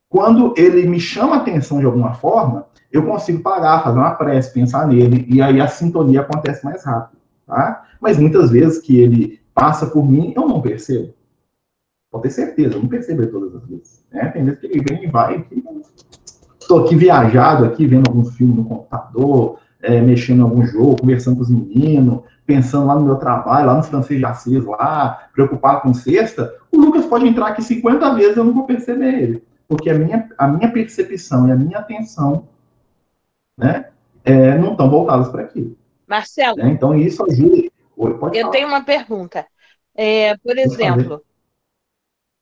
quando 0.09 0.53
ele 0.57 0.87
me 0.87 0.99
chama 0.99 1.35
a 1.35 1.39
atenção 1.39 1.79
de 1.79 1.85
alguma 1.85 2.13
forma, 2.13 2.65
eu 2.95 3.05
consigo 3.05 3.41
parar, 3.41 3.83
fazer 3.83 3.97
uma 3.97 4.11
prece, 4.11 4.53
pensar 4.53 4.87
nele, 4.87 5.25
e 5.27 5.41
aí 5.41 5.59
a 5.59 5.67
sintonia 5.67 6.21
acontece 6.21 6.63
mais 6.63 6.83
rápido, 6.83 7.19
tá? 7.45 7.83
Mas 7.99 8.17
muitas 8.17 8.51
vezes 8.51 8.79
que 8.79 8.99
ele 8.99 9.41
passa 9.53 9.85
por 9.87 10.09
mim, 10.09 10.33
eu 10.35 10.47
não 10.47 10.61
percebo. 10.61 11.13
Pode 12.11 12.23
ter 12.23 12.29
certeza, 12.29 12.75
eu 12.75 12.81
não 12.81 12.87
percebo 12.87 13.27
todas 13.27 13.55
as 13.55 13.67
vezes. 13.67 14.05
Né? 14.11 14.27
Tem 14.27 14.45
vezes 14.45 14.59
que 14.59 14.67
ele 14.67 14.83
vem 14.87 15.03
e 15.03 15.07
vai. 15.07 15.45
Estou 16.59 16.85
aqui 16.85 16.95
viajado, 16.95 17.65
aqui 17.65 17.85
vendo 17.85 18.07
algum 18.07 18.23
filme 18.25 18.53
no 18.53 18.63
computador, 18.63 19.59
é, 19.81 19.99
mexendo 20.01 20.39
em 20.39 20.43
algum 20.43 20.65
jogo, 20.65 21.01
conversando 21.01 21.35
com 21.35 21.41
os 21.41 21.49
meninos, 21.49 22.21
pensando 22.45 22.87
lá 22.87 22.95
no 22.95 23.05
meu 23.05 23.15
trabalho, 23.17 23.67
lá 23.67 23.75
no 23.75 23.83
francês 23.83 24.19
de 24.19 24.25
Assis, 24.25 24.63
lá, 24.63 25.27
preocupado 25.33 25.81
com 25.81 25.93
sexta. 25.93 26.53
O 26.71 26.79
Lucas 26.79 27.05
pode 27.05 27.27
entrar 27.27 27.47
aqui 27.47 27.61
50 27.61 28.13
vezes, 28.15 28.37
eu 28.37 28.45
não 28.45 28.53
vou 28.53 28.65
perceber 28.65 29.13
ele. 29.21 29.43
Porque 29.67 29.89
a 29.89 29.97
minha, 29.97 30.29
a 30.37 30.47
minha 30.47 30.71
percepção 30.71 31.47
e 31.47 31.51
a 31.51 31.55
minha 31.55 31.79
atenção 31.79 32.47
né, 33.57 33.91
é, 34.23 34.57
não 34.57 34.71
estão 34.71 34.89
voltadas 34.89 35.29
para 35.29 35.43
aquilo. 35.43 35.77
Marcelo. 36.07 36.57
Né? 36.57 36.69
Então, 36.69 36.97
isso 36.97 37.23
ajuda. 37.23 37.69
Oi, 37.97 38.11
eu 38.11 38.19
falar. 38.19 38.49
tenho 38.51 38.67
uma 38.67 38.83
pergunta. 38.83 39.45
É, 39.93 40.35
por 40.37 40.57
exemplo, 40.57 41.23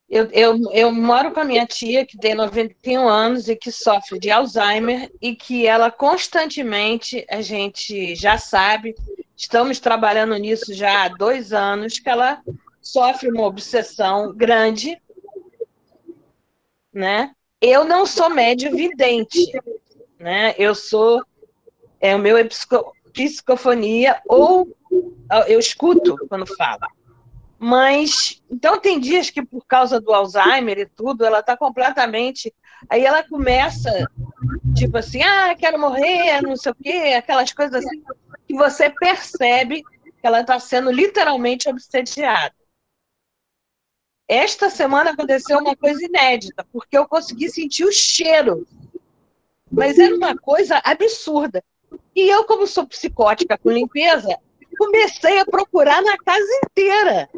eu, 0.09 0.29
eu, 0.31 0.71
eu 0.71 0.91
moro 0.91 1.31
com 1.31 1.39
a 1.39 1.43
minha 1.43 1.65
tia, 1.65 2.05
que 2.05 2.17
tem 2.17 2.35
91 2.35 3.07
anos 3.07 3.47
e 3.47 3.55
que 3.55 3.71
sofre 3.71 4.19
de 4.19 4.29
Alzheimer, 4.29 5.11
e 5.21 5.35
que 5.35 5.67
ela 5.67 5.91
constantemente, 5.91 7.25
a 7.29 7.41
gente 7.41 8.15
já 8.15 8.37
sabe, 8.37 8.95
estamos 9.35 9.79
trabalhando 9.79 10.35
nisso 10.35 10.73
já 10.73 11.05
há 11.05 11.09
dois 11.09 11.53
anos, 11.53 11.99
que 11.99 12.09
ela 12.09 12.41
sofre 12.81 13.29
uma 13.29 13.43
obsessão 13.43 14.33
grande, 14.33 15.01
né? 16.93 17.31
Eu 17.61 17.85
não 17.85 18.05
sou 18.05 18.29
médio 18.29 18.75
vidente, 18.75 19.51
né? 20.23 20.55
Eu 20.57 20.73
sou, 20.73 21.23
é 21.99 22.15
o 22.15 22.19
meu 22.19 22.37
é 22.37 22.43
psico, 22.45 22.95
psicofonia 23.11 24.21
ou 24.25 24.73
eu 25.47 25.59
escuto 25.59 26.15
quando 26.29 26.47
fala. 26.55 26.87
Mas, 27.59 28.41
então 28.49 28.79
tem 28.79 28.99
dias 28.99 29.29
que 29.29 29.45
por 29.45 29.65
causa 29.65 29.99
do 29.99 30.13
Alzheimer 30.13 30.79
e 30.79 30.85
tudo, 30.85 31.25
ela 31.25 31.39
está 31.39 31.55
completamente. 31.55 32.53
Aí 32.89 33.05
ela 33.05 33.23
começa, 33.23 33.89
tipo 34.75 34.97
assim, 34.97 35.21
ah, 35.21 35.55
quero 35.55 35.79
morrer, 35.79 36.41
não 36.41 36.55
sei 36.55 36.71
o 36.71 36.75
quê, 36.75 37.13
aquelas 37.17 37.53
coisas 37.53 37.85
assim, 37.85 38.01
que 38.47 38.53
você 38.53 38.89
percebe 38.89 39.83
que 39.83 40.27
ela 40.27 40.41
está 40.41 40.59
sendo 40.59 40.91
literalmente 40.91 41.69
obsediada. 41.69 42.55
Esta 44.27 44.69
semana 44.69 45.11
aconteceu 45.11 45.59
uma 45.59 45.75
coisa 45.75 46.03
inédita, 46.03 46.65
porque 46.71 46.97
eu 46.97 47.07
consegui 47.07 47.49
sentir 47.49 47.85
o 47.85 47.91
cheiro. 47.91 48.65
Mas 49.73 49.97
era 49.97 50.15
uma 50.15 50.37
coisa 50.37 50.79
absurda. 50.83 51.63
E 52.15 52.29
eu, 52.29 52.43
como 52.45 52.67
sou 52.67 52.85
psicótica 52.85 53.57
com 53.57 53.71
limpeza, 53.71 54.37
comecei 54.77 55.39
a 55.39 55.45
procurar 55.45 56.01
na 56.01 56.17
casa 56.17 56.47
inteira. 56.65 57.29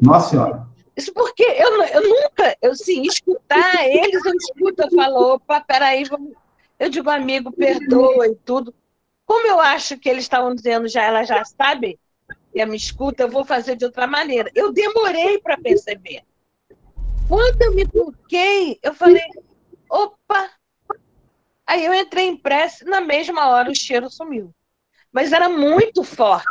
Nossa 0.00 0.30
Senhora. 0.30 0.66
Isso 0.96 1.12
porque 1.12 1.42
eu, 1.42 1.82
eu 1.82 2.08
nunca, 2.08 2.56
eu 2.62 2.74
sim, 2.74 3.02
escutar 3.02 3.84
eles, 3.84 4.24
eu 4.24 4.32
escuto, 4.34 4.82
eu 4.82 4.90
falo, 4.92 5.34
opa, 5.34 5.60
peraí, 5.60 6.04
vamos... 6.04 6.32
eu 6.78 6.88
digo, 6.88 7.10
amigo, 7.10 7.50
perdoa 7.50 8.28
e 8.28 8.34
tudo. 8.36 8.72
Como 9.26 9.46
eu 9.46 9.58
acho 9.58 9.98
que 9.98 10.08
eles 10.08 10.24
estavam 10.24 10.54
dizendo 10.54 10.86
já, 10.86 11.02
ela 11.02 11.24
já 11.24 11.44
sabe, 11.44 11.98
e 12.54 12.64
me 12.64 12.76
escuta, 12.76 13.24
eu 13.24 13.28
vou 13.28 13.44
fazer 13.44 13.74
de 13.74 13.84
outra 13.84 14.06
maneira. 14.06 14.50
Eu 14.54 14.72
demorei 14.72 15.38
para 15.38 15.58
perceber. 15.58 16.22
Quando 17.26 17.60
eu 17.62 17.74
me 17.74 17.86
toquei, 17.86 18.78
eu 18.80 18.94
falei, 18.94 19.22
opa! 19.90 20.50
Aí 21.66 21.84
eu 21.84 21.94
entrei 21.94 22.28
em 22.28 22.36
prece, 22.36 22.84
na 22.84 23.00
mesma 23.00 23.48
hora 23.48 23.70
o 23.70 23.74
cheiro 23.74 24.10
sumiu 24.10 24.54
mas 25.14 25.32
era 25.32 25.48
muito 25.48 26.02
forte. 26.02 26.50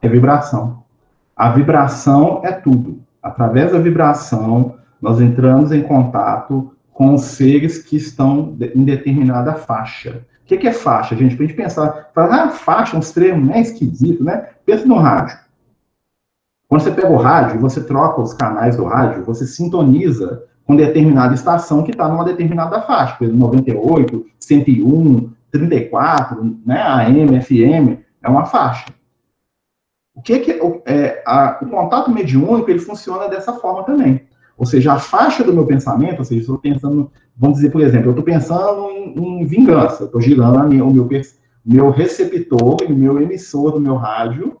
É 0.00 0.08
vibração. 0.08 0.84
A 1.34 1.50
vibração 1.50 2.40
é 2.44 2.52
tudo. 2.52 3.02
Através 3.20 3.72
da 3.72 3.78
vibração, 3.80 4.78
nós 5.02 5.20
entramos 5.20 5.72
em 5.72 5.82
contato 5.82 6.72
com 6.92 7.12
os 7.14 7.22
seres 7.22 7.78
que 7.82 7.96
estão 7.96 8.56
em 8.72 8.84
determinada 8.84 9.54
faixa. 9.54 10.24
O 10.42 10.46
que, 10.46 10.68
é 10.68 10.72
faixa, 10.72 11.16
gente? 11.16 11.34
Para 11.34 11.44
a 11.44 11.48
gente 11.48 11.56
pensar, 11.56 12.10
falar, 12.14 12.44
ah, 12.44 12.50
faixa, 12.50 12.96
um 12.96 13.00
extremo, 13.00 13.52
é 13.52 13.60
esquisito, 13.60 14.22
né? 14.22 14.50
Pensa 14.64 14.86
no 14.86 14.94
rádio. 14.94 15.36
Quando 16.68 16.82
você 16.82 16.92
pega 16.92 17.10
o 17.10 17.16
rádio 17.16 17.60
você 17.60 17.82
troca 17.82 18.20
os 18.20 18.32
canais 18.32 18.76
do 18.76 18.84
rádio, 18.84 19.24
você 19.24 19.44
sintoniza 19.44 20.44
com 20.66 20.74
determinada 20.74 21.34
estação 21.34 21.84
que 21.84 21.92
está 21.92 22.08
numa 22.08 22.24
determinada 22.24 22.82
faixa, 22.82 23.14
por 23.16 23.24
exemplo, 23.24 23.40
98, 23.40 24.26
101, 24.38 25.30
34, 25.52 26.58
né, 26.66 26.82
AM, 26.82 27.40
FM, 27.40 28.02
é 28.22 28.28
uma 28.28 28.44
faixa. 28.46 28.86
O 30.14 30.20
que, 30.20 30.38
que 30.40 30.60
é, 30.86 31.22
a, 31.26 31.58
o 31.62 31.66
contato 31.66 32.10
mediúnico 32.10 32.70
ele 32.70 32.80
funciona 32.80 33.28
dessa 33.28 33.52
forma 33.52 33.84
também. 33.84 34.26
Ou 34.56 34.64
seja, 34.64 34.94
a 34.94 34.98
faixa 34.98 35.44
do 35.44 35.52
meu 35.52 35.66
pensamento, 35.66 36.20
ou 36.20 36.24
seja, 36.24 36.40
estou 36.40 36.58
pensando, 36.58 37.10
vamos 37.36 37.56
dizer, 37.58 37.70
por 37.70 37.82
exemplo, 37.82 38.06
eu 38.06 38.10
estou 38.12 38.24
pensando 38.24 38.90
em, 38.90 39.42
em, 39.42 39.46
vingança, 39.46 40.04
estou 40.04 40.20
girando 40.20 40.66
minha, 40.66 40.84
o 40.84 40.92
meu, 40.92 41.08
meu 41.64 41.90
receptor 41.90 42.78
e 42.82 42.92
o 42.92 42.96
meu 42.96 43.20
emissor 43.20 43.72
do 43.72 43.80
meu 43.80 43.94
rádio 43.94 44.56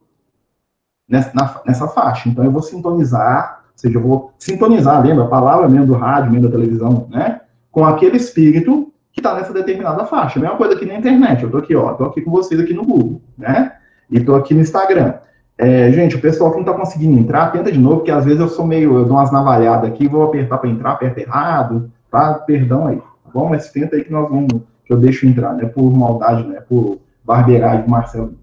nessa, 1.08 1.32
na, 1.34 1.62
nessa 1.66 1.88
faixa. 1.88 2.28
Então, 2.28 2.44
eu 2.44 2.50
vou 2.50 2.62
sintonizar, 2.62 3.55
seja, 3.76 3.98
eu 3.98 4.02
vou 4.02 4.32
sintonizar, 4.38 5.04
lembra, 5.04 5.24
a 5.24 5.28
palavra 5.28 5.68
mesmo 5.68 5.86
do 5.86 5.94
rádio, 5.94 6.32
mesmo 6.32 6.48
da 6.48 6.56
televisão, 6.56 7.06
né? 7.10 7.40
Com 7.70 7.84
aquele 7.84 8.16
espírito 8.16 8.92
que 9.12 9.20
está 9.20 9.34
nessa 9.34 9.52
determinada 9.52 10.04
faixa. 10.04 10.40
Mesma 10.40 10.56
coisa 10.56 10.74
aqui 10.74 10.84
na 10.84 10.96
internet. 10.96 11.42
Eu 11.42 11.48
estou 11.48 11.60
aqui, 11.60 11.74
ó, 11.74 11.92
estou 11.92 12.06
aqui 12.06 12.20
com 12.20 12.30
vocês 12.30 12.60
aqui 12.60 12.74
no 12.74 12.84
Google, 12.84 13.20
né? 13.36 13.72
E 14.10 14.18
estou 14.18 14.36
aqui 14.36 14.54
no 14.54 14.60
Instagram. 14.60 15.14
É, 15.58 15.90
gente, 15.90 16.16
o 16.16 16.20
pessoal 16.20 16.50
que 16.50 16.56
não 16.56 16.64
está 16.64 16.74
conseguindo 16.74 17.18
entrar, 17.18 17.50
tenta 17.50 17.72
de 17.72 17.78
novo, 17.78 17.96
porque 17.96 18.10
às 18.10 18.24
vezes 18.24 18.40
eu 18.40 18.48
sou 18.48 18.66
meio, 18.66 18.94
eu 18.94 19.04
dou 19.06 19.16
umas 19.16 19.32
navalhadas 19.32 19.88
aqui, 19.88 20.06
vou 20.06 20.24
apertar 20.24 20.58
para 20.58 20.68
entrar, 20.68 20.92
aperta 20.92 21.20
errado, 21.20 21.90
tá? 22.10 22.34
Perdão 22.34 22.86
aí, 22.86 22.96
tá 22.96 23.30
bom? 23.32 23.48
Mas 23.48 23.70
tenta 23.70 23.96
aí 23.96 24.04
que 24.04 24.12
nós 24.12 24.28
vamos, 24.28 24.52
que 24.84 24.92
eu 24.92 24.98
deixo 24.98 25.26
entrar, 25.26 25.54
né? 25.54 25.64
Por 25.64 25.90
maldade, 25.90 26.46
né? 26.46 26.60
Por 26.60 26.98
barbeiragem 27.24 27.84
do 27.84 27.90
Marcelo. 27.90 28.34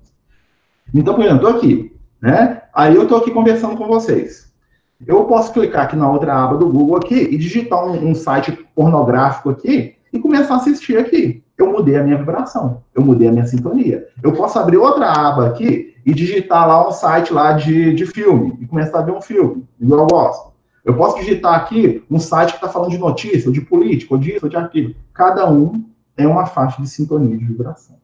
Então, 0.93 1.13
por 1.13 1.23
exemplo, 1.23 1.47
estou 1.47 1.59
aqui, 1.59 1.95
né? 2.21 2.61
Aí 2.73 2.95
eu 2.95 3.03
estou 3.03 3.19
aqui 3.19 3.29
conversando 3.29 3.77
com 3.77 3.85
vocês. 3.87 4.51
Eu 5.07 5.25
posso 5.25 5.51
clicar 5.53 5.85
aqui 5.85 5.95
na 5.95 6.09
outra 6.09 6.33
aba 6.33 6.57
do 6.57 6.69
Google 6.69 6.97
aqui 6.97 7.15
e 7.15 7.37
digitar 7.37 7.85
um, 7.85 8.09
um 8.09 8.15
site 8.15 8.51
pornográfico 8.75 9.49
aqui 9.49 9.95
e 10.11 10.19
começar 10.19 10.55
a 10.55 10.57
assistir 10.57 10.97
aqui. 10.97 11.43
Eu 11.57 11.71
mudei 11.71 11.95
a 11.95 12.03
minha 12.03 12.17
vibração, 12.17 12.83
eu 12.95 13.03
mudei 13.03 13.27
a 13.27 13.31
minha 13.31 13.45
sintonia. 13.45 14.07
Eu 14.21 14.33
posso 14.33 14.57
abrir 14.57 14.77
outra 14.77 15.11
aba 15.11 15.47
aqui 15.47 15.95
e 16.05 16.13
digitar 16.13 16.67
lá 16.67 16.87
um 16.87 16.91
site 16.91 17.33
lá 17.33 17.53
de, 17.53 17.93
de 17.93 18.05
filme 18.05 18.57
e 18.59 18.65
começar 18.65 18.99
a 18.99 19.03
ver 19.03 19.11
um 19.11 19.21
filme, 19.21 19.65
igual 19.79 20.01
eu 20.01 20.07
gosto. 20.07 20.53
Eu 20.83 20.95
posso 20.95 21.17
digitar 21.17 21.55
aqui 21.55 22.03
um 22.11 22.19
site 22.19 22.51
que 22.51 22.57
está 22.57 22.67
falando 22.67 22.91
de 22.91 22.97
notícia, 22.97 23.47
ou 23.47 23.53
de 23.53 23.61
política, 23.61 24.13
ou 24.13 24.19
disso, 24.19 24.39
ou 24.43 24.49
de 24.49 24.57
aquilo. 24.57 24.93
Cada 25.13 25.49
um 25.49 25.85
é 26.17 26.27
uma 26.27 26.45
faixa 26.45 26.81
de 26.81 26.89
sintonia 26.89 27.37
de 27.37 27.45
vibração. 27.45 27.95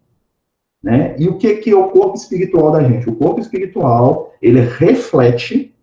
Né? 0.82 1.13
E 1.20 1.27
o 1.27 1.38
que, 1.38 1.56
que 1.56 1.72
é 1.72 1.75
o 1.75 1.89
corpo 1.89 2.15
espiritual 2.15 2.72
da 2.72 2.82
gente? 2.82 3.10
O 3.10 3.15
corpo 3.15 3.41
espiritual, 3.41 4.34
ele 4.41 4.62
reflete 4.62 5.75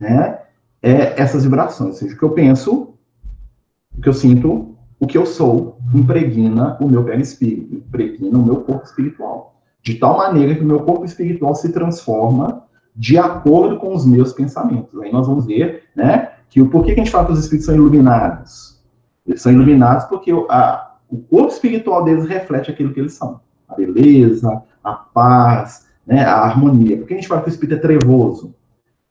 né, 0.00 0.38
é, 0.82 1.20
essas 1.20 1.44
vibrações. 1.44 1.90
Ou 1.90 1.96
seja, 1.96 2.14
o 2.14 2.18
que 2.18 2.24
eu 2.24 2.30
penso, 2.30 2.94
o 3.96 4.00
que 4.00 4.08
eu 4.08 4.14
sinto, 4.14 4.74
o 4.98 5.06
que 5.06 5.18
eu 5.18 5.26
sou 5.26 5.78
impregna 5.94 6.76
o 6.80 6.88
meu 6.88 7.04
perispírito, 7.04 7.74
impregna 7.74 8.38
o 8.38 8.42
meu 8.42 8.56
corpo 8.62 8.84
espiritual. 8.84 9.60
De 9.82 9.94
tal 9.94 10.18
maneira 10.18 10.54
que 10.54 10.62
o 10.62 10.66
meu 10.66 10.80
corpo 10.80 11.04
espiritual 11.04 11.54
se 11.54 11.72
transforma 11.72 12.64
de 12.94 13.16
acordo 13.16 13.78
com 13.78 13.94
os 13.94 14.04
meus 14.04 14.32
pensamentos. 14.32 15.00
Aí 15.00 15.12
nós 15.12 15.26
vamos 15.26 15.46
ver, 15.46 15.84
né, 15.94 16.32
Que 16.48 16.60
o 16.60 16.68
porquê 16.68 16.94
que 16.94 17.00
a 17.00 17.04
gente 17.04 17.12
fala 17.12 17.26
que 17.26 17.32
os 17.32 17.38
espíritos 17.38 17.66
são 17.66 17.74
iluminados? 17.74 18.82
Eles 19.26 19.40
são 19.40 19.52
iluminados 19.52 20.04
porque 20.06 20.32
a, 20.50 20.96
o 21.08 21.18
corpo 21.18 21.52
espiritual 21.52 22.04
deles 22.04 22.26
reflete 22.26 22.70
aquilo 22.70 22.92
que 22.92 23.00
eles 23.00 23.12
são. 23.12 23.40
A 23.68 23.74
beleza, 23.76 24.62
a 24.82 24.92
paz, 24.92 25.86
né, 26.06 26.24
a 26.24 26.40
harmonia. 26.40 26.96
Por 26.98 27.06
que 27.06 27.14
a 27.14 27.16
gente 27.16 27.28
fala 27.28 27.42
que 27.42 27.48
o 27.48 27.52
espírito 27.52 27.78
é 27.78 27.80
trevoso? 27.80 28.54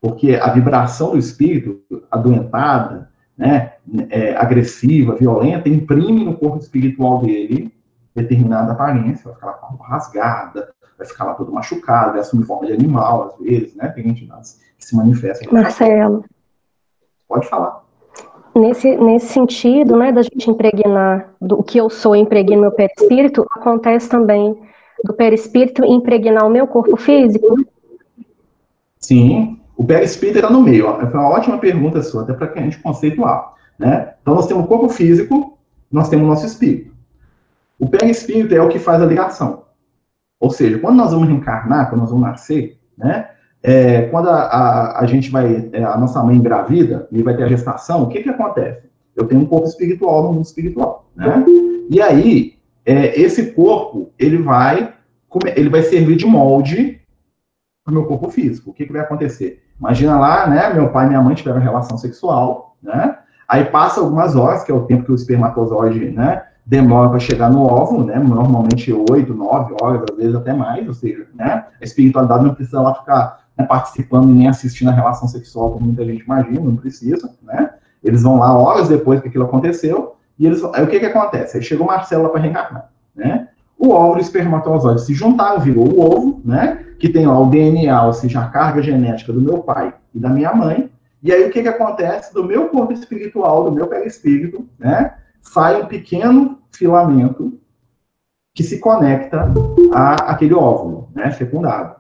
Porque 0.01 0.35
a 0.35 0.49
vibração 0.51 1.11
do 1.11 1.17
espírito, 1.17 1.81
adoentada, 2.09 3.09
né, 3.37 3.73
é, 4.09 4.35
agressiva, 4.35 5.15
violenta, 5.15 5.69
imprime 5.69 6.23
no 6.23 6.37
corpo 6.37 6.57
espiritual 6.57 7.21
dele 7.21 7.73
determinada 8.15 8.73
aparência, 8.73 9.25
vai 9.25 9.33
ficar 9.33 9.47
lá 9.47 9.53
com 9.53 9.83
a 9.83 9.87
rasgada, 9.87 10.73
vai 10.97 11.07
ficar 11.07 11.25
lá 11.25 11.33
todo 11.33 11.51
machucado, 11.51 12.11
vai 12.11 12.21
assumir 12.21 12.45
forma 12.45 12.67
de 12.67 12.73
animal, 12.73 13.23
às 13.23 13.37
vezes, 13.39 13.75
né? 13.75 13.87
Tem 13.89 14.07
entidades 14.07 14.59
que 14.77 14.85
se 14.85 14.95
manifestam. 14.95 15.51
Marcelo. 15.51 16.25
Pode 17.27 17.47
falar. 17.47 17.83
Nesse, 18.55 18.97
nesse 18.97 19.27
sentido, 19.27 19.95
né, 19.95 20.11
da 20.11 20.21
gente 20.21 20.49
impregnar 20.49 21.29
do 21.39 21.63
que 21.63 21.77
eu 21.77 21.89
sou, 21.89 22.15
impregno 22.15 22.59
meu 22.59 22.71
perispírito, 22.71 23.45
acontece 23.51 24.09
também 24.09 24.59
do 25.03 25.13
perispírito 25.13 25.85
impregnar 25.85 26.45
o 26.45 26.49
meu 26.49 26.67
corpo 26.67 26.97
físico? 26.97 27.55
Sim, 28.99 29.58
o 29.79 29.85
perispírito 29.85 30.39
está 30.39 30.49
no 30.49 30.61
meio. 30.61 30.87
Ó. 30.87 30.99
Foi 30.99 31.19
uma 31.19 31.29
ótima 31.29 31.57
pergunta 31.57 32.03
sua, 32.03 32.23
até 32.23 32.33
para 32.33 32.49
que 32.49 32.59
a 32.59 32.61
gente 32.61 32.79
conceituar. 32.79 33.53
Né? 33.79 34.13
Então, 34.21 34.35
nós 34.35 34.45
temos 34.45 34.65
o 34.65 34.67
corpo 34.67 34.89
físico, 34.89 35.57
nós 35.89 36.09
temos 36.09 36.25
o 36.25 36.27
nosso 36.27 36.45
espírito. 36.45 36.93
O 37.79 37.87
perispírito 37.87 38.53
é 38.53 38.61
o 38.61 38.67
que 38.67 38.77
faz 38.77 39.01
a 39.01 39.05
ligação. 39.05 39.63
Ou 40.37 40.49
seja, 40.49 40.77
quando 40.79 40.97
nós 40.97 41.13
vamos 41.13 41.29
reencarnar, 41.29 41.87
quando 41.87 42.01
nós 42.01 42.09
vamos 42.09 42.27
nascer, 42.27 42.77
né? 42.97 43.29
É, 43.63 44.01
quando 44.03 44.29
a, 44.29 44.41
a, 44.41 44.99
a, 44.99 45.05
gente 45.05 45.31
vai, 45.31 45.69
é, 45.71 45.81
a 45.81 45.97
nossa 45.97 46.21
mãe 46.23 46.35
engravida 46.35 47.07
e 47.09 47.23
vai 47.23 47.35
ter 47.37 47.43
a 47.43 47.47
gestação, 47.47 48.03
o 48.03 48.09
que 48.09 48.21
que 48.21 48.29
acontece? 48.29 48.89
Eu 49.15 49.27
tenho 49.27 49.41
um 49.41 49.45
corpo 49.45 49.67
espiritual 49.67 50.23
no 50.23 50.33
mundo 50.33 50.45
espiritual, 50.45 51.09
né? 51.15 51.45
E 51.89 52.01
aí, 52.01 52.57
é, 52.85 53.17
esse 53.19 53.53
corpo, 53.53 54.11
ele 54.19 54.37
vai, 54.37 54.93
ele 55.55 55.69
vai 55.69 55.83
servir 55.83 56.17
de 56.17 56.25
molde 56.25 56.99
para 57.83 57.91
o 57.91 57.93
meu 57.93 58.05
corpo 58.05 58.29
físico. 58.29 58.71
O 58.71 58.73
que 58.73 58.85
que 58.85 58.91
vai 58.91 59.01
acontecer? 59.01 59.63
Imagina 59.79 60.19
lá, 60.19 60.47
né, 60.47 60.73
meu 60.73 60.89
pai 60.89 61.05
e 61.05 61.09
minha 61.09 61.21
mãe 61.21 61.35
tiveram 61.35 61.59
relação 61.59 61.97
sexual, 61.97 62.75
né? 62.81 63.17
Aí 63.47 63.65
passa 63.65 63.99
algumas 63.99 64.35
horas, 64.35 64.63
que 64.63 64.71
é 64.71 64.75
o 64.75 64.83
tempo 64.83 65.05
que 65.05 65.11
o 65.11 65.15
espermatozoide, 65.15 66.11
né, 66.11 66.43
demora 66.65 67.09
para 67.09 67.19
chegar 67.19 67.49
no 67.49 67.63
óvulo, 67.63 68.05
né? 68.05 68.19
Normalmente 68.19 68.93
oito, 68.93 69.33
nove 69.33 69.73
horas, 69.81 70.03
às 70.09 70.15
vezes 70.15 70.35
até 70.35 70.53
mais, 70.53 70.87
ou 70.87 70.93
seja, 70.93 71.25
né? 71.33 71.65
A 71.81 71.83
espiritualidade 71.83 72.45
não 72.45 72.53
precisa 72.53 72.79
lá 72.79 72.93
ficar 72.93 73.39
né, 73.57 73.65
participando 73.65 74.27
nem 74.27 74.47
assistindo 74.47 74.89
a 74.89 74.93
relação 74.93 75.27
sexual, 75.27 75.71
como 75.71 75.87
muita 75.87 76.05
gente 76.05 76.23
imagina, 76.23 76.61
não 76.61 76.75
precisa, 76.75 77.29
né? 77.41 77.71
Eles 78.03 78.21
vão 78.21 78.37
lá 78.37 78.55
horas 78.55 78.87
depois 78.87 79.19
que 79.19 79.27
aquilo 79.27 79.45
aconteceu, 79.45 80.15
e 80.37 80.45
eles, 80.45 80.63
aí 80.73 80.83
o 80.83 80.87
que 80.87 80.99
que 80.99 81.05
acontece? 81.05 81.57
Aí 81.57 81.63
chega 81.63 81.83
o 81.83 81.87
Marcelo 81.87 82.23
lá 82.23 82.29
para 82.29 82.41
reencarnar, 82.41 82.89
né? 83.15 83.48
O 83.79 83.91
óvulo 83.91 84.17
e 84.17 84.21
o 84.21 84.21
espermatozoide 84.21 85.01
se 85.01 85.13
juntaram, 85.13 85.59
virou 85.59 85.87
o 85.87 86.01
ovo, 86.01 86.41
né? 86.45 86.85
Que 86.99 87.09
tem 87.09 87.25
lá 87.25 87.39
o 87.39 87.49
DNA, 87.49 88.05
ou 88.05 88.13
seja, 88.13 88.41
a 88.41 88.47
carga 88.49 88.81
genética 88.83 89.33
do 89.33 89.41
meu 89.41 89.59
pai 89.59 89.93
e 90.13 90.19
da 90.19 90.29
minha 90.29 90.53
mãe. 90.53 90.91
E 91.23 91.31
aí 91.31 91.47
o 91.47 91.49
que 91.49 91.61
que 91.61 91.67
acontece? 91.67 92.33
Do 92.33 92.43
meu 92.43 92.67
corpo 92.67 92.93
espiritual, 92.93 93.63
do 93.63 93.71
meu 93.71 93.87
perispírito, 93.87 94.67
né? 94.77 95.13
sai 95.41 95.81
um 95.81 95.85
pequeno 95.85 96.59
filamento 96.71 97.57
que 98.53 98.63
se 98.63 98.79
conecta 98.79 99.51
a 99.93 100.13
aquele 100.31 100.53
óvulo, 100.53 101.09
né, 101.15 101.31
fecundado. 101.31 101.95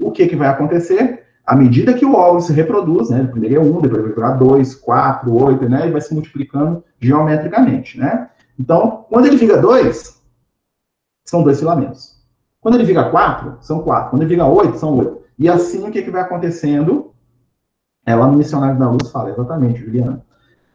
O 0.00 0.10
que, 0.10 0.26
que 0.26 0.36
vai 0.36 0.48
acontecer? 0.48 1.24
À 1.46 1.54
medida 1.54 1.94
que 1.94 2.04
o 2.04 2.14
óvulo 2.14 2.40
se 2.40 2.52
reproduz, 2.52 3.10
né, 3.10 3.26
primeiro 3.30 3.56
é 3.56 3.60
um, 3.60 3.80
depois 3.80 4.02
vai 4.02 4.12
virar 4.12 4.30
dois, 4.32 4.74
quatro, 4.74 5.32
oito, 5.34 5.68
né, 5.68 5.88
e 5.88 5.90
vai 5.90 6.00
se 6.00 6.12
multiplicando 6.12 6.82
geometricamente, 7.00 7.98
né. 7.98 8.28
Então, 8.58 9.04
quando 9.08 9.26
ele 9.26 9.36
vira 9.36 9.58
dois, 9.58 10.17
são 11.28 11.42
dois 11.42 11.58
filamentos. 11.58 12.16
Quando 12.60 12.76
ele 12.76 12.84
vira 12.84 13.10
quatro, 13.10 13.58
são 13.60 13.80
quatro. 13.80 14.10
Quando 14.10 14.22
ele 14.22 14.30
vira 14.30 14.46
oito, 14.46 14.78
são 14.78 14.96
oito. 14.96 15.18
E 15.38 15.48
assim, 15.48 15.86
o 15.86 15.90
que, 15.90 16.02
que 16.02 16.10
vai 16.10 16.22
acontecendo? 16.22 17.12
Ela 18.06 18.26
no 18.26 18.38
Missionário 18.38 18.78
da 18.78 18.90
Luz 18.90 19.10
fala, 19.10 19.30
exatamente, 19.30 19.84
Juliana. 19.84 20.24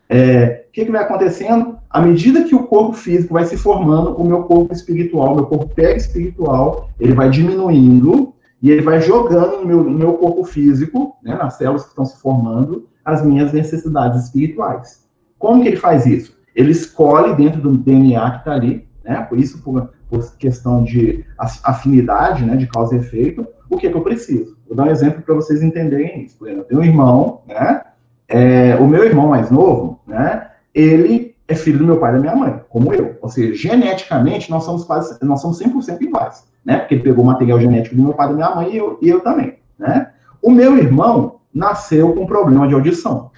É, 0.08 0.66
o 0.70 0.72
que, 0.72 0.86
que 0.86 0.92
vai 0.92 1.04
acontecendo? 1.04 1.78
À 1.89 2.00
medida 2.00 2.44
que 2.44 2.54
o 2.54 2.68
corpo 2.68 2.94
físico 2.94 3.34
vai 3.34 3.46
se 3.46 3.58
formando, 3.58 4.16
o 4.16 4.24
meu 4.24 4.44
corpo 4.44 4.72
espiritual, 4.72 5.36
meu 5.36 5.46
corpo 5.48 5.74
espiritual, 5.82 6.89
ele 7.00 7.13
vai 7.13 7.32
diminuindo 7.32 8.34
e 8.62 8.70
ele 8.70 8.82
vai 8.82 9.02
jogando 9.02 9.58
no 9.58 9.66
meu, 9.66 9.84
no 9.84 9.98
meu 9.98 10.13
corpo 10.13 10.44
físico, 10.44 11.18
né, 11.24 11.36
nas 11.36 11.56
células 11.56 11.84
que 11.84 11.89
estão 11.89 12.06
se 12.06 12.22
formando, 12.22 12.88
as 13.04 13.26
minhas 13.26 13.52
necessidades 13.52 14.26
espirituais. 14.26 15.04
Como 15.39 15.63
que 15.63 15.70
ele 15.70 15.78
faz 15.78 16.06
isso? 16.06 16.38
Ele 16.56 16.72
escolhe 16.72 17.36
dentro 17.36 17.60
do 17.60 17.76
DNA 17.76 18.32
que 18.32 18.38
está 18.38 18.54
ali, 18.54 18.88
né, 19.04 19.22
por 19.28 19.38
isso, 19.38 19.62
por, 19.62 19.92
por, 20.10 20.38
questão 20.38 20.84
de 20.84 21.26
afinidade, 21.38 22.46
né, 22.46 22.56
de 22.56 22.68
causa 22.68 22.96
e 22.96 23.00
efeito, 23.00 23.46
o 23.70 23.78
que, 23.78 23.89
que 23.89 23.96
eu 23.96 24.02
preciso. 24.02 24.58
Vou 24.68 24.76
dar 24.76 24.84
um 24.84 24.92
exemplo 24.92 25.22
para 25.22 25.36
vocês 25.36 25.62
entenderem 25.62 26.24
isso. 26.24 26.48
Eu 26.48 26.63
tenho 26.63 26.82
um 26.82 26.84
irmão, 26.84 27.42
né, 27.48 27.82
é, 28.28 28.76
o 28.78 28.88
meu 28.88 29.04
irmão 29.04 29.28
mais 29.28 29.52
novo, 29.52 30.00
né, 30.08 30.48
ele 30.74 31.36
é 31.48 31.56
filho 31.56 31.80
do 31.80 31.86
meu 31.86 32.00
pai 32.00 32.12
e 32.12 32.13
da 32.16 32.20
minha 32.22 32.36
mãe, 32.36 32.62
como 32.70 32.94
eu. 32.94 33.18
Ou 33.22 33.30
seja, 33.30 33.54
geneticamente, 33.54 34.50
nós 34.50 34.63
somos 34.63 34.86
quase, 34.86 35.18
nós 35.24 35.42
somos 35.42 35.60
100% 35.60 36.02
iguais, 36.02 36.48
né, 36.63 36.80
porque 36.80 36.96
ele 36.96 37.04
pegou 37.04 37.24
o 37.24 37.28
material 37.28 37.60
genético 37.60 37.96
do 37.96 38.04
meu 38.04 38.13
pai 38.13 38.28
e 38.28 38.30
da 38.30 38.36
minha 38.36 38.56
mãe 38.56 38.74
e 38.74 38.78
eu, 38.78 38.98
e 39.02 39.10
eu 39.10 39.20
também, 39.20 39.58
né. 39.78 40.12
O 40.42 40.52
meu 40.52 40.78
irmão 40.78 41.39
nasceu 41.54 42.13
com 42.13 42.26
problema 42.26 42.68
de 42.68 42.74
audição. 42.74 43.32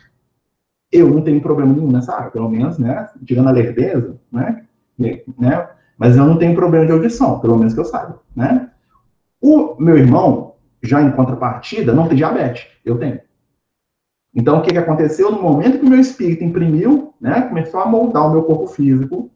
Eu 0.91 1.09
não 1.09 1.21
tenho 1.21 1.41
problema 1.41 1.73
nenhum 1.73 1.91
nessa 1.91 2.15
área, 2.15 2.31
pelo 2.31 2.49
menos, 2.49 2.77
né, 2.77 3.09
tirando 3.25 3.49
a 3.49 3.51
lerdeza, 3.51 4.15
né, 4.31 4.63
né, 4.97 5.69
mas 5.97 6.15
eu 6.17 6.25
não 6.25 6.37
tenho 6.37 6.55
problema 6.55 6.85
de 6.85 6.91
audição, 6.91 7.39
pelo 7.39 7.57
menos 7.57 7.73
que 7.73 7.79
eu 7.79 7.85
saiba, 7.85 8.21
né. 8.35 8.69
O 9.41 9.75
meu 9.79 9.97
irmão, 9.97 10.55
já 10.81 11.01
em 11.01 11.11
contrapartida, 11.11 11.93
não 11.93 12.07
tem 12.07 12.17
diabetes, 12.17 12.67
eu 12.83 12.97
tenho. 12.97 13.19
Então, 14.33 14.59
o 14.59 14.61
que, 14.61 14.71
que 14.71 14.77
aconteceu? 14.77 15.31
No 15.31 15.41
momento 15.41 15.79
que 15.79 15.85
o 15.85 15.89
meu 15.89 15.99
espírito 15.99 16.43
imprimiu, 16.43 17.13
né, 17.21 17.41
começou 17.41 17.79
a 17.79 17.85
moldar 17.85 18.27
o 18.27 18.31
meu 18.31 18.43
corpo 18.43 18.67
físico, 18.67 19.31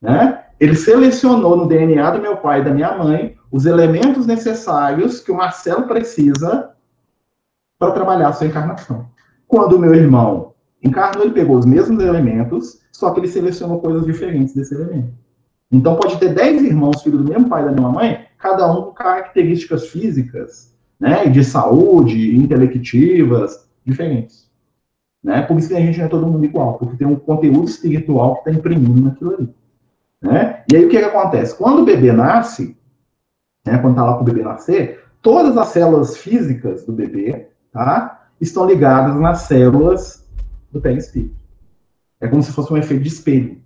né, 0.00 0.44
ele 0.58 0.74
selecionou 0.74 1.56
no 1.56 1.66
DNA 1.66 2.10
do 2.12 2.22
meu 2.22 2.36
pai 2.36 2.60
e 2.60 2.64
da 2.64 2.72
minha 2.72 2.96
mãe 2.96 3.36
os 3.50 3.66
elementos 3.66 4.26
necessários 4.26 5.20
que 5.20 5.30
o 5.30 5.36
Marcelo 5.36 5.86
precisa 5.86 6.70
para 7.78 7.92
trabalhar 7.92 8.28
a 8.28 8.32
sua 8.32 8.46
encarnação. 8.46 9.10
Quando 9.46 9.74
o 9.74 9.78
meu 9.78 9.94
irmão 9.94 10.51
encarnou, 10.82 11.24
ele 11.24 11.34
pegou 11.34 11.56
os 11.56 11.66
mesmos 11.66 12.02
elementos, 12.02 12.80
só 12.92 13.10
que 13.10 13.20
ele 13.20 13.28
selecionou 13.28 13.80
coisas 13.80 14.04
diferentes 14.04 14.54
desse 14.54 14.74
elemento. 14.74 15.12
Então, 15.70 15.96
pode 15.96 16.18
ter 16.18 16.34
10 16.34 16.62
irmãos, 16.64 17.02
filhos 17.02 17.22
do 17.22 17.28
mesmo 17.28 17.48
pai 17.48 17.62
e 17.62 17.64
da 17.64 17.72
mesma 17.72 17.90
mãe, 17.90 18.26
cada 18.38 18.70
um 18.70 18.82
com 18.82 18.92
características 18.92 19.88
físicas, 19.88 20.74
né, 21.00 21.26
de 21.26 21.42
saúde, 21.44 22.36
intelectivas, 22.36 23.66
diferentes. 23.84 24.50
Né? 25.22 25.42
Por 25.42 25.58
isso 25.58 25.68
que 25.68 25.74
a 25.74 25.80
gente 25.80 25.98
não 25.98 26.06
é 26.06 26.08
todo 26.08 26.26
mundo 26.26 26.44
igual, 26.44 26.78
porque 26.78 26.96
tem 26.96 27.06
um 27.06 27.16
conteúdo 27.16 27.68
espiritual 27.68 28.34
que 28.34 28.50
está 28.50 28.50
imprimindo 28.52 29.00
naquilo 29.00 29.34
ali. 29.34 29.54
Né? 30.20 30.62
E 30.70 30.76
aí 30.76 30.84
o 30.84 30.88
que, 30.88 30.98
que 30.98 31.04
acontece? 31.04 31.56
Quando 31.56 31.82
o 31.82 31.84
bebê 31.84 32.12
nasce, 32.12 32.76
né, 33.64 33.78
quando 33.78 33.92
está 33.92 34.04
lá 34.04 34.14
para 34.14 34.22
o 34.22 34.24
bebê 34.24 34.42
nascer, 34.42 35.00
todas 35.20 35.56
as 35.56 35.68
células 35.68 36.16
físicas 36.16 36.84
do 36.84 36.92
bebê 36.92 37.48
tá, 37.72 38.28
estão 38.40 38.66
ligadas 38.66 39.18
nas 39.20 39.42
células 39.42 40.21
do 40.72 40.80
perispírito. 40.80 41.36
É 42.20 42.28
como 42.28 42.42
se 42.42 42.52
fosse 42.52 42.72
um 42.72 42.76
efeito 42.76 43.02
de 43.02 43.08
espelho. 43.08 43.60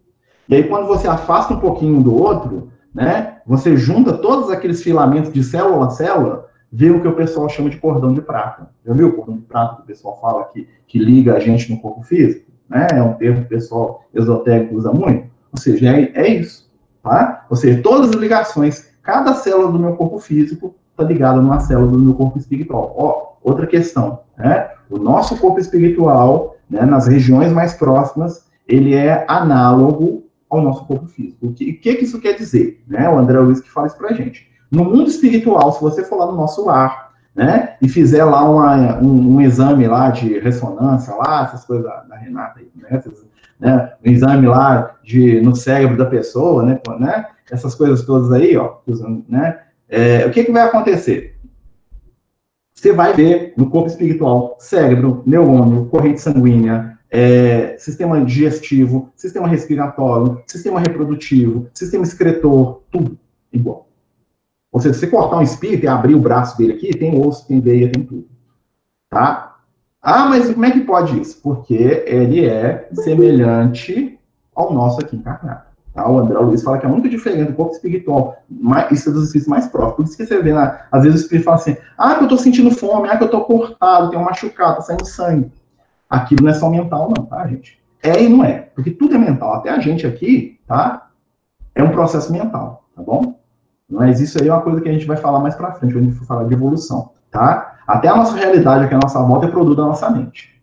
E 0.48 0.54
aí, 0.54 0.64
quando 0.64 0.86
você 0.86 1.06
afasta 1.06 1.54
um 1.54 1.60
pouquinho 1.60 2.02
do 2.02 2.14
outro, 2.14 2.70
né, 2.94 3.38
você 3.46 3.76
junta 3.76 4.16
todos 4.16 4.50
aqueles 4.50 4.82
filamentos 4.82 5.32
de 5.32 5.42
célula 5.42 5.86
a 5.86 5.90
célula, 5.90 6.48
vê 6.72 6.90
o 6.90 7.00
que 7.00 7.08
o 7.08 7.14
pessoal 7.14 7.48
chama 7.48 7.70
de 7.70 7.78
cordão 7.78 8.12
de 8.12 8.20
prata. 8.20 8.70
Já 8.84 8.92
viu 8.92 9.08
o 9.08 9.12
cordão 9.12 9.36
de 9.36 9.42
prata 9.42 9.76
que 9.76 9.82
o 9.82 9.86
pessoal 9.86 10.18
fala 10.20 10.44
que, 10.44 10.68
que 10.86 10.98
liga 10.98 11.34
a 11.34 11.40
gente 11.40 11.70
no 11.70 11.80
corpo 11.80 12.02
físico? 12.02 12.50
Né? 12.68 12.86
É 12.92 13.02
um 13.02 13.14
termo 13.14 13.40
que 13.40 13.46
o 13.46 13.48
pessoal 13.48 14.04
esotérico 14.14 14.74
usa 14.74 14.92
muito. 14.92 15.28
Ou 15.52 15.58
seja, 15.58 15.96
é, 15.96 16.10
é 16.14 16.28
isso. 16.28 16.70
Tá? 17.02 17.46
Ou 17.48 17.56
seja, 17.56 17.80
todas 17.82 18.10
as 18.10 18.16
ligações, 18.16 18.90
cada 19.02 19.34
célula 19.34 19.70
do 19.70 19.78
meu 19.78 19.94
corpo 19.94 20.18
físico 20.18 20.74
está 20.90 21.04
ligada 21.04 21.40
numa 21.40 21.60
célula 21.60 21.92
do 21.92 21.98
meu 21.98 22.14
corpo 22.14 22.38
espiritual. 22.38 22.94
Ó, 22.96 23.36
outra 23.42 23.66
questão, 23.66 24.20
né? 24.36 24.70
O 24.88 24.98
nosso 24.98 25.36
corpo 25.38 25.60
espiritual, 25.60 26.55
né, 26.68 26.84
nas 26.84 27.06
regiões 27.06 27.52
mais 27.52 27.74
próximas, 27.74 28.46
ele 28.66 28.94
é 28.94 29.24
análogo 29.28 30.24
ao 30.48 30.62
nosso 30.62 30.84
corpo 30.86 31.06
físico. 31.06 31.46
O 31.46 31.52
que, 31.52 31.72
que, 31.74 31.94
que 31.94 32.04
isso 32.04 32.20
quer 32.20 32.34
dizer? 32.34 32.82
Né? 32.86 33.08
O 33.08 33.18
André 33.18 33.38
Luiz 33.38 33.60
que 33.60 33.70
fala 33.70 33.86
isso 33.86 33.96
pra 33.96 34.12
gente. 34.12 34.50
No 34.70 34.84
mundo 34.84 35.08
espiritual, 35.08 35.72
se 35.72 35.80
você 35.80 36.04
for 36.04 36.16
lá 36.16 36.26
no 36.26 36.36
nosso 36.36 36.64
lar, 36.64 37.06
né, 37.34 37.76
e 37.82 37.88
fizer 37.88 38.24
lá 38.24 38.48
uma, 38.48 38.98
um, 38.98 39.34
um, 39.34 39.40
exame 39.42 39.86
lá 39.86 40.08
de 40.08 40.38
ressonância, 40.38 41.14
lá, 41.14 41.44
essas 41.44 41.66
coisas 41.66 41.84
da, 41.84 42.00
da 42.04 42.16
Renata 42.16 42.60
né, 42.74 42.88
essas, 42.90 43.26
né, 43.60 43.92
um 44.04 44.10
exame 44.10 44.46
lá 44.46 44.96
de, 45.04 45.42
no 45.42 45.54
cérebro 45.54 45.98
da 45.98 46.06
pessoa, 46.06 46.62
né, 46.62 46.80
né, 46.98 47.26
essas 47.50 47.74
coisas 47.74 48.06
todas 48.06 48.32
aí, 48.32 48.56
ó, 48.56 48.76
né, 49.28 49.60
é, 49.86 50.24
o 50.26 50.30
que, 50.30 50.44
que 50.44 50.50
vai 50.50 50.62
acontecer? 50.62 51.35
Você 52.86 52.92
vai 52.92 53.12
ver 53.14 53.52
no 53.56 53.68
corpo 53.68 53.88
espiritual 53.88 54.56
cérebro, 54.60 55.20
neurônio, 55.26 55.86
corrente 55.86 56.20
sanguínea, 56.20 56.96
é, 57.10 57.76
sistema 57.78 58.24
digestivo, 58.24 59.10
sistema 59.16 59.48
respiratório, 59.48 60.40
sistema 60.46 60.78
reprodutivo, 60.78 61.68
sistema 61.74 62.04
excretor, 62.04 62.82
tudo 62.88 63.18
igual. 63.52 63.88
Ou 64.70 64.80
seja, 64.80 64.94
se 64.94 65.00
você 65.00 65.06
cortar 65.08 65.38
um 65.38 65.42
espírito 65.42 65.82
e 65.82 65.88
abrir 65.88 66.14
o 66.14 66.20
braço 66.20 66.56
dele 66.56 66.74
aqui, 66.74 66.96
tem 66.96 67.20
osso, 67.20 67.48
tem 67.48 67.60
veia, 67.60 67.90
tem 67.90 68.04
tudo. 68.04 68.28
Tá? 69.10 69.56
Ah, 70.00 70.28
mas 70.28 70.52
como 70.52 70.64
é 70.64 70.70
que 70.70 70.82
pode 70.82 71.20
isso? 71.20 71.42
Porque 71.42 72.04
ele 72.06 72.46
é 72.46 72.88
semelhante 72.92 74.16
ao 74.54 74.72
nosso 74.72 75.00
aqui 75.00 75.16
encarnado. 75.16 75.64
O 75.96 76.18
André 76.18 76.38
Luiz 76.38 76.62
fala 76.62 76.78
que 76.78 76.86
é 76.86 76.88
muito 76.88 77.08
diferente 77.08 77.50
do 77.50 77.56
corpo 77.56 77.72
espiritual. 77.72 78.36
Mais, 78.48 78.90
isso 78.90 79.08
é 79.08 79.12
dos 79.12 79.24
espíritos 79.24 79.48
mais 79.48 79.66
próximos. 79.66 79.96
Por 79.96 80.04
isso 80.04 80.16
que 80.16 80.26
você 80.26 80.42
vê, 80.42 80.52
né? 80.52 80.80
às 80.92 81.02
vezes 81.02 81.20
o 81.20 81.22
espírito 81.22 81.44
fala 81.44 81.56
assim, 81.56 81.76
ah, 81.96 82.14
que 82.14 82.24
eu 82.24 82.28
tô 82.28 82.36
sentindo 82.36 82.70
fome, 82.70 83.08
ah, 83.08 83.16
que 83.16 83.24
eu 83.24 83.30
tô 83.30 83.42
cortado, 83.42 84.10
tenho 84.10 84.24
machucado, 84.24 84.76
tá 84.76 84.82
saindo 84.82 85.06
sangue. 85.06 85.50
Aquilo 86.08 86.44
não 86.44 86.50
é 86.50 86.54
só 86.54 86.68
mental, 86.68 87.12
não, 87.16 87.24
tá, 87.24 87.46
gente? 87.46 87.82
É 88.02 88.22
e 88.22 88.28
não 88.28 88.44
é. 88.44 88.68
Porque 88.74 88.90
tudo 88.90 89.14
é 89.14 89.18
mental. 89.18 89.54
Até 89.54 89.70
a 89.70 89.80
gente 89.80 90.06
aqui, 90.06 90.60
tá? 90.66 91.08
É 91.74 91.82
um 91.82 91.90
processo 91.90 92.32
mental, 92.32 92.84
tá 92.94 93.02
bom? 93.02 93.38
Mas 93.88 94.20
isso 94.20 94.40
aí 94.40 94.48
é 94.48 94.52
uma 94.52 94.62
coisa 94.62 94.80
que 94.80 94.88
a 94.88 94.92
gente 94.92 95.06
vai 95.06 95.16
falar 95.16 95.40
mais 95.40 95.54
pra 95.54 95.72
frente, 95.72 95.92
quando 95.92 96.04
a 96.04 96.06
gente 96.08 96.18
for 96.18 96.26
falar 96.26 96.44
de 96.44 96.54
evolução, 96.54 97.10
tá? 97.30 97.76
Até 97.86 98.08
a 98.08 98.16
nossa 98.16 98.36
realidade 98.36 98.84
aqui, 98.84 98.94
a 98.94 98.98
nossa 98.98 99.22
volta, 99.22 99.46
é 99.46 99.50
produto 99.50 99.76
da 99.76 99.84
nossa 99.84 100.10
mente. 100.10 100.60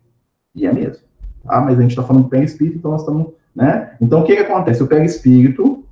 E 0.54 0.68
é 0.68 0.74
mesmo. 0.74 1.04
Tá? 1.44 1.62
Mas 1.62 1.78
a 1.78 1.82
gente 1.82 1.92
está 1.92 2.04
falando 2.04 2.24
do 2.24 2.30
pé 2.30 2.44
espírito, 2.44 2.78
então 2.78 2.92
nós 2.92 3.02
estamos. 3.02 3.28
Né? 3.56 3.96
Então 4.02 4.22
o 4.22 4.24
que, 4.24 4.36
que 4.36 4.42
acontece? 4.42 4.82
O 4.82 4.88
pé 4.88 5.04
espírito, 5.06 5.84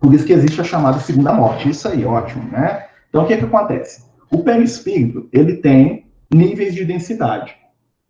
por 0.00 0.14
isso 0.14 0.24
que 0.24 0.32
existe 0.32 0.60
a 0.60 0.64
chamada 0.64 1.00
segunda 1.00 1.32
morte. 1.32 1.68
Isso 1.68 1.88
aí, 1.88 2.04
ótimo, 2.04 2.44
né? 2.50 2.86
Então 3.08 3.24
o 3.24 3.26
que, 3.26 3.36
que 3.36 3.44
acontece? 3.44 4.04
O 4.30 4.38
pé 4.42 4.58
espírito, 4.60 5.28
ele 5.32 5.56
tem 5.56 6.06
níveis 6.32 6.74
de 6.74 6.84
densidade. 6.84 7.56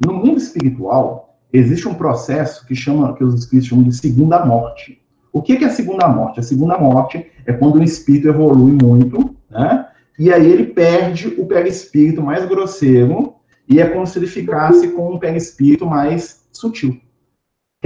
No 0.05 0.12
mundo 0.12 0.38
espiritual, 0.38 1.38
existe 1.53 1.88
um 1.88 1.95
processo 1.95 2.67
que 2.67 2.75
chama, 2.75 3.14
que 3.14 3.25
os 3.25 3.35
espíritos 3.35 3.69
chamam 3.69 3.85
de 3.85 3.97
segunda 3.97 4.45
morte. 4.45 5.01
O 5.33 5.41
que, 5.41 5.57
que 5.57 5.64
é 5.64 5.69
a 5.69 5.71
segunda 5.71 6.09
morte? 6.09 6.41
A 6.41 6.43
segunda 6.43 6.79
morte 6.79 7.27
é 7.47 7.53
quando 7.53 7.77
o 7.77 7.83
espírito 7.83 8.29
evolui 8.29 8.73
muito, 8.73 9.37
né? 9.51 9.87
E 10.19 10.33
aí 10.33 10.51
ele 10.51 10.67
perde 10.67 11.29
o 11.38 11.47
perispírito 11.47 12.21
mais 12.21 12.45
grosseiro 12.47 13.35
e 13.69 13.81
é 13.81 13.87
como 13.87 14.07
se 14.07 14.19
ele 14.19 14.27
ficasse 14.27 14.88
com 14.88 15.14
um 15.14 15.19
perispírito 15.19 15.87
mais 15.87 16.45
sutil. 16.53 17.01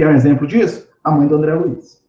Quer 0.03 0.09
um 0.09 0.15
exemplo 0.15 0.45
disso? 0.45 0.85
A 1.01 1.11
mãe 1.11 1.25
do 1.25 1.35
André 1.35 1.53
Luiz. 1.53 2.03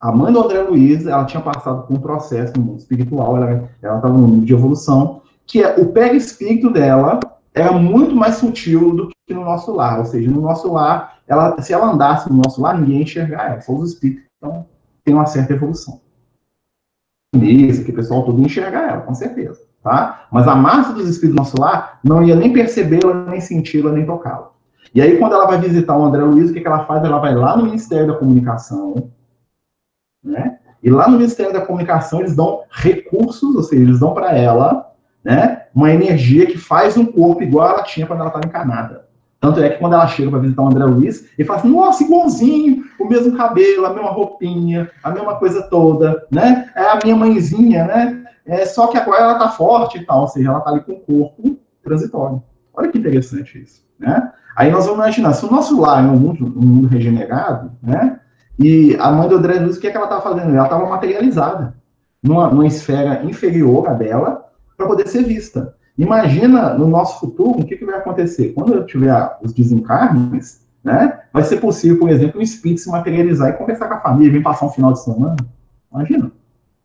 A 0.00 0.12
mãe 0.12 0.32
do 0.32 0.40
André 0.40 0.62
Luiz, 0.62 1.04
ela 1.04 1.24
tinha 1.24 1.42
passado 1.42 1.84
por 1.84 1.96
um 1.96 2.00
processo 2.00 2.52
no 2.56 2.62
mundo 2.62 2.78
espiritual, 2.78 3.36
ela 3.36 3.68
estava 3.74 4.08
no 4.08 4.28
mundo 4.28 4.46
de 4.46 4.52
evolução, 4.52 5.20
que 5.44 5.60
é 5.60 5.74
o 5.74 5.86
perispírito 5.86 6.70
dela 6.70 7.18
era 7.52 7.72
muito 7.72 8.14
mais 8.14 8.36
sutil 8.36 8.94
do 8.94 9.08
que 9.08 9.34
no 9.34 9.44
nosso 9.44 9.74
lar. 9.74 9.98
Ou 9.98 10.04
seja, 10.04 10.30
no 10.30 10.40
nosso 10.40 10.72
lar, 10.72 11.18
ela, 11.26 11.60
se 11.60 11.72
ela 11.72 11.90
andasse 11.90 12.30
no 12.30 12.36
nosso 12.36 12.62
lar, 12.62 12.78
ninguém 12.78 12.98
ia 12.98 13.02
enxergar 13.02 13.50
ela, 13.50 13.60
só 13.60 13.72
os 13.72 13.94
espíritos. 13.94 14.22
Então, 14.38 14.64
tem 15.04 15.12
uma 15.12 15.26
certa 15.26 15.54
evolução. 15.54 16.00
Isso, 17.34 17.84
que 17.84 17.90
o 17.90 17.94
pessoal 17.94 18.22
todo 18.22 18.40
enxergar 18.40 18.90
ela, 18.90 19.00
com 19.00 19.12
certeza. 19.12 19.60
Tá? 19.82 20.28
Mas 20.30 20.46
a 20.46 20.54
massa 20.54 20.92
dos 20.92 21.08
espíritos 21.08 21.34
do 21.34 21.42
nosso 21.42 21.60
lar 21.60 21.98
não 22.04 22.22
ia 22.22 22.36
nem 22.36 22.52
percebê-la, 22.52 23.24
nem 23.24 23.40
senti-la, 23.40 23.90
nem 23.90 24.06
tocá-la. 24.06 24.53
E 24.94 25.02
aí, 25.02 25.18
quando 25.18 25.34
ela 25.34 25.46
vai 25.46 25.58
visitar 25.58 25.96
o 25.96 26.04
André 26.04 26.22
Luiz, 26.22 26.50
o 26.50 26.52
que, 26.54 26.60
que 26.60 26.66
ela 26.66 26.86
faz? 26.86 27.02
Ela 27.02 27.18
vai 27.18 27.34
lá 27.34 27.56
no 27.56 27.64
Ministério 27.64 28.06
da 28.06 28.14
Comunicação, 28.14 29.10
né? 30.22 30.58
E 30.82 30.90
lá 30.90 31.08
no 31.08 31.16
Ministério 31.16 31.52
da 31.52 31.64
Comunicação, 31.64 32.20
eles 32.20 32.36
dão 32.36 32.62
recursos, 32.70 33.56
ou 33.56 33.62
seja, 33.62 33.82
eles 33.82 34.00
dão 34.00 34.12
para 34.12 34.36
ela 34.36 34.92
né, 35.24 35.62
uma 35.74 35.90
energia 35.90 36.46
que 36.46 36.58
faz 36.58 36.96
um 36.96 37.06
corpo 37.06 37.42
igual 37.42 37.70
ela 37.70 37.82
tinha 37.82 38.06
quando 38.06 38.20
ela 38.20 38.28
estava 38.28 38.46
encarnada. 38.46 39.08
Tanto 39.40 39.60
é 39.60 39.70
que 39.70 39.78
quando 39.78 39.94
ela 39.94 40.06
chega 40.06 40.30
para 40.30 40.38
visitar 40.38 40.62
o 40.62 40.68
André 40.68 40.84
Luiz, 40.84 41.28
ele 41.36 41.46
fala 41.46 41.58
assim, 41.58 41.70
nossa, 41.70 42.04
igualzinho, 42.04 42.84
o 43.00 43.06
mesmo 43.06 43.36
cabelo, 43.36 43.86
a 43.86 43.92
mesma 43.92 44.10
roupinha, 44.10 44.90
a 45.02 45.10
mesma 45.10 45.36
coisa 45.36 45.62
toda, 45.62 46.26
né? 46.30 46.70
É 46.76 46.82
a 46.82 46.98
minha 47.02 47.16
mãezinha, 47.16 47.86
né? 47.86 48.24
É, 48.46 48.64
só 48.66 48.86
que 48.86 48.98
agora 48.98 49.22
ela 49.22 49.38
tá 49.38 49.48
forte 49.48 49.98
e 49.98 50.04
tal, 50.04 50.22
ou 50.22 50.28
seja, 50.28 50.50
ela 50.50 50.60
tá 50.60 50.70
ali 50.70 50.80
com 50.80 50.92
o 50.92 51.00
corpo 51.00 51.58
transitório. 51.82 52.42
Olha 52.74 52.90
que 52.90 52.98
interessante 52.98 53.60
isso, 53.60 53.82
né? 53.98 54.32
Aí 54.56 54.70
nós 54.70 54.84
vamos 54.84 55.00
imaginar, 55.00 55.32
se 55.32 55.44
o 55.44 55.50
nosso 55.50 55.80
lar 55.80 56.04
é 56.04 56.08
um 56.08 56.16
mundo, 56.16 56.46
um 56.56 56.66
mundo 56.66 56.88
regenerado, 56.88 57.72
né? 57.82 58.20
E 58.58 58.96
a 59.00 59.10
mãe 59.10 59.28
do 59.28 59.36
André 59.36 59.58
Luiz, 59.58 59.76
o 59.76 59.80
que, 59.80 59.88
é 59.88 59.90
que 59.90 59.96
ela 59.96 60.06
estava 60.06 60.22
fazendo? 60.22 60.54
Ela 60.54 60.64
estava 60.64 60.88
materializada 60.88 61.74
numa, 62.22 62.48
numa 62.48 62.66
esfera 62.66 63.24
inferior 63.24 63.88
à 63.88 63.92
dela, 63.92 64.44
para 64.76 64.86
poder 64.86 65.08
ser 65.08 65.24
vista. 65.24 65.74
Imagina 65.96 66.74
no 66.74 66.88
nosso 66.88 67.20
futuro 67.20 67.60
o 67.60 67.64
que, 67.64 67.76
que 67.76 67.84
vai 67.84 67.96
acontecer. 67.96 68.52
Quando 68.52 68.74
eu 68.74 68.86
tiver 68.86 69.38
os 69.42 69.52
desencarnes, 69.52 70.64
né, 70.82 71.20
vai 71.32 71.42
ser 71.42 71.58
possível, 71.58 71.98
por 71.98 72.10
exemplo, 72.10 72.40
um 72.40 72.42
espírito 72.42 72.80
se 72.80 72.90
materializar 72.90 73.50
e 73.50 73.52
conversar 73.52 73.88
com 73.88 73.94
a 73.94 74.00
família, 74.00 74.32
vir 74.32 74.42
passar 74.42 74.66
um 74.66 74.70
final 74.70 74.92
de 74.92 75.02
semana. 75.02 75.36
Imagina. 75.92 76.32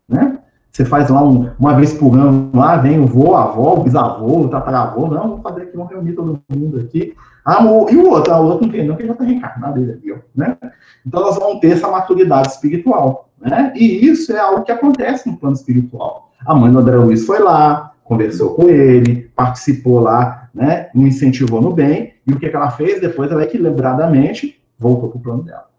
Né? 0.07 0.39
Você 0.71 0.85
faz 0.85 1.09
lá 1.09 1.23
um, 1.23 1.49
uma 1.59 1.73
vez 1.73 1.93
por 1.93 2.15
ano, 2.15 2.51
lá 2.53 2.77
vem 2.77 2.99
o 2.99 3.07
vô, 3.07 3.33
a 3.35 3.45
avó, 3.45 3.73
o 3.73 3.83
bisavô, 3.83 4.41
o 4.41 4.49
tataravô, 4.49 5.07
não, 5.07 5.29
vamos 5.29 5.41
fazer 5.41 5.63
aqui, 5.63 5.75
vamos 5.75 5.91
reunir 5.91 6.13
todo 6.13 6.39
mundo 6.47 6.79
aqui. 6.79 7.15
Ah, 7.51 7.65
o, 7.65 7.89
e 7.89 7.97
o 7.97 8.07
outro? 8.07 8.31
Ah, 8.31 8.39
o 8.39 8.45
outro 8.45 8.67
não 8.67 8.71
tem, 8.71 8.85
não, 8.85 8.95
que 8.95 9.07
já 9.07 9.13
está 9.13 9.23
reencarnado 9.23 9.79
ele 9.81 9.93
aqui, 9.93 10.11
ó, 10.11 10.17
né? 10.35 10.55
Então 11.03 11.19
nós 11.19 11.35
vamos 11.35 11.59
ter 11.59 11.71
essa 11.71 11.89
maturidade 11.89 12.49
espiritual, 12.49 13.31
né? 13.41 13.73
E 13.75 14.05
isso 14.05 14.31
é 14.31 14.39
algo 14.39 14.63
que 14.63 14.71
acontece 14.71 15.27
no 15.27 15.35
plano 15.35 15.55
espiritual. 15.55 16.31
A 16.45 16.53
mãe 16.53 16.71
do 16.71 16.77
André 16.77 16.95
Luiz 16.97 17.25
foi 17.25 17.39
lá, 17.39 17.95
conversou 18.03 18.53
com 18.53 18.69
ele, 18.69 19.31
participou 19.35 19.99
lá, 19.99 20.47
né, 20.53 20.91
me 20.93 21.07
incentivou 21.07 21.59
no 21.59 21.73
bem, 21.73 22.13
e 22.27 22.33
o 22.33 22.39
que, 22.39 22.49
que 22.49 22.55
ela 22.55 22.69
fez? 22.69 23.01
Depois 23.01 23.31
ela 23.31 23.43
equilibradamente 23.43 24.61
voltou 24.77 25.09
para 25.09 25.17
o 25.17 25.21
plano 25.21 25.41
dela. 25.41 25.69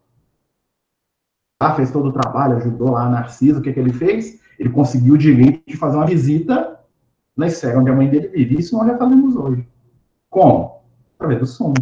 Ela 1.62 1.74
fez 1.76 1.92
todo 1.92 2.08
o 2.08 2.12
trabalho, 2.12 2.56
ajudou 2.56 2.90
lá 2.90 3.04
a 3.04 3.10
Narcisa, 3.10 3.60
o 3.60 3.62
que, 3.62 3.72
que 3.72 3.78
ele 3.78 3.92
fez? 3.92 4.40
Ele 4.58 4.70
conseguiu 4.70 5.14
o 5.14 5.18
direito 5.18 5.62
de 5.68 5.76
fazer 5.76 5.96
uma 5.96 6.06
visita 6.06 6.80
na 7.36 7.46
esfera 7.46 7.78
onde 7.78 7.90
a 7.90 7.94
mãe 7.94 8.08
dele 8.08 8.26
vive. 8.26 8.58
Isso 8.58 8.76
nós 8.76 8.88
já 8.88 8.98
fazemos 8.98 9.36
hoje. 9.36 9.64
Como? 10.28 10.79
Através 11.20 11.40
do 11.40 11.46
sono. 11.46 11.74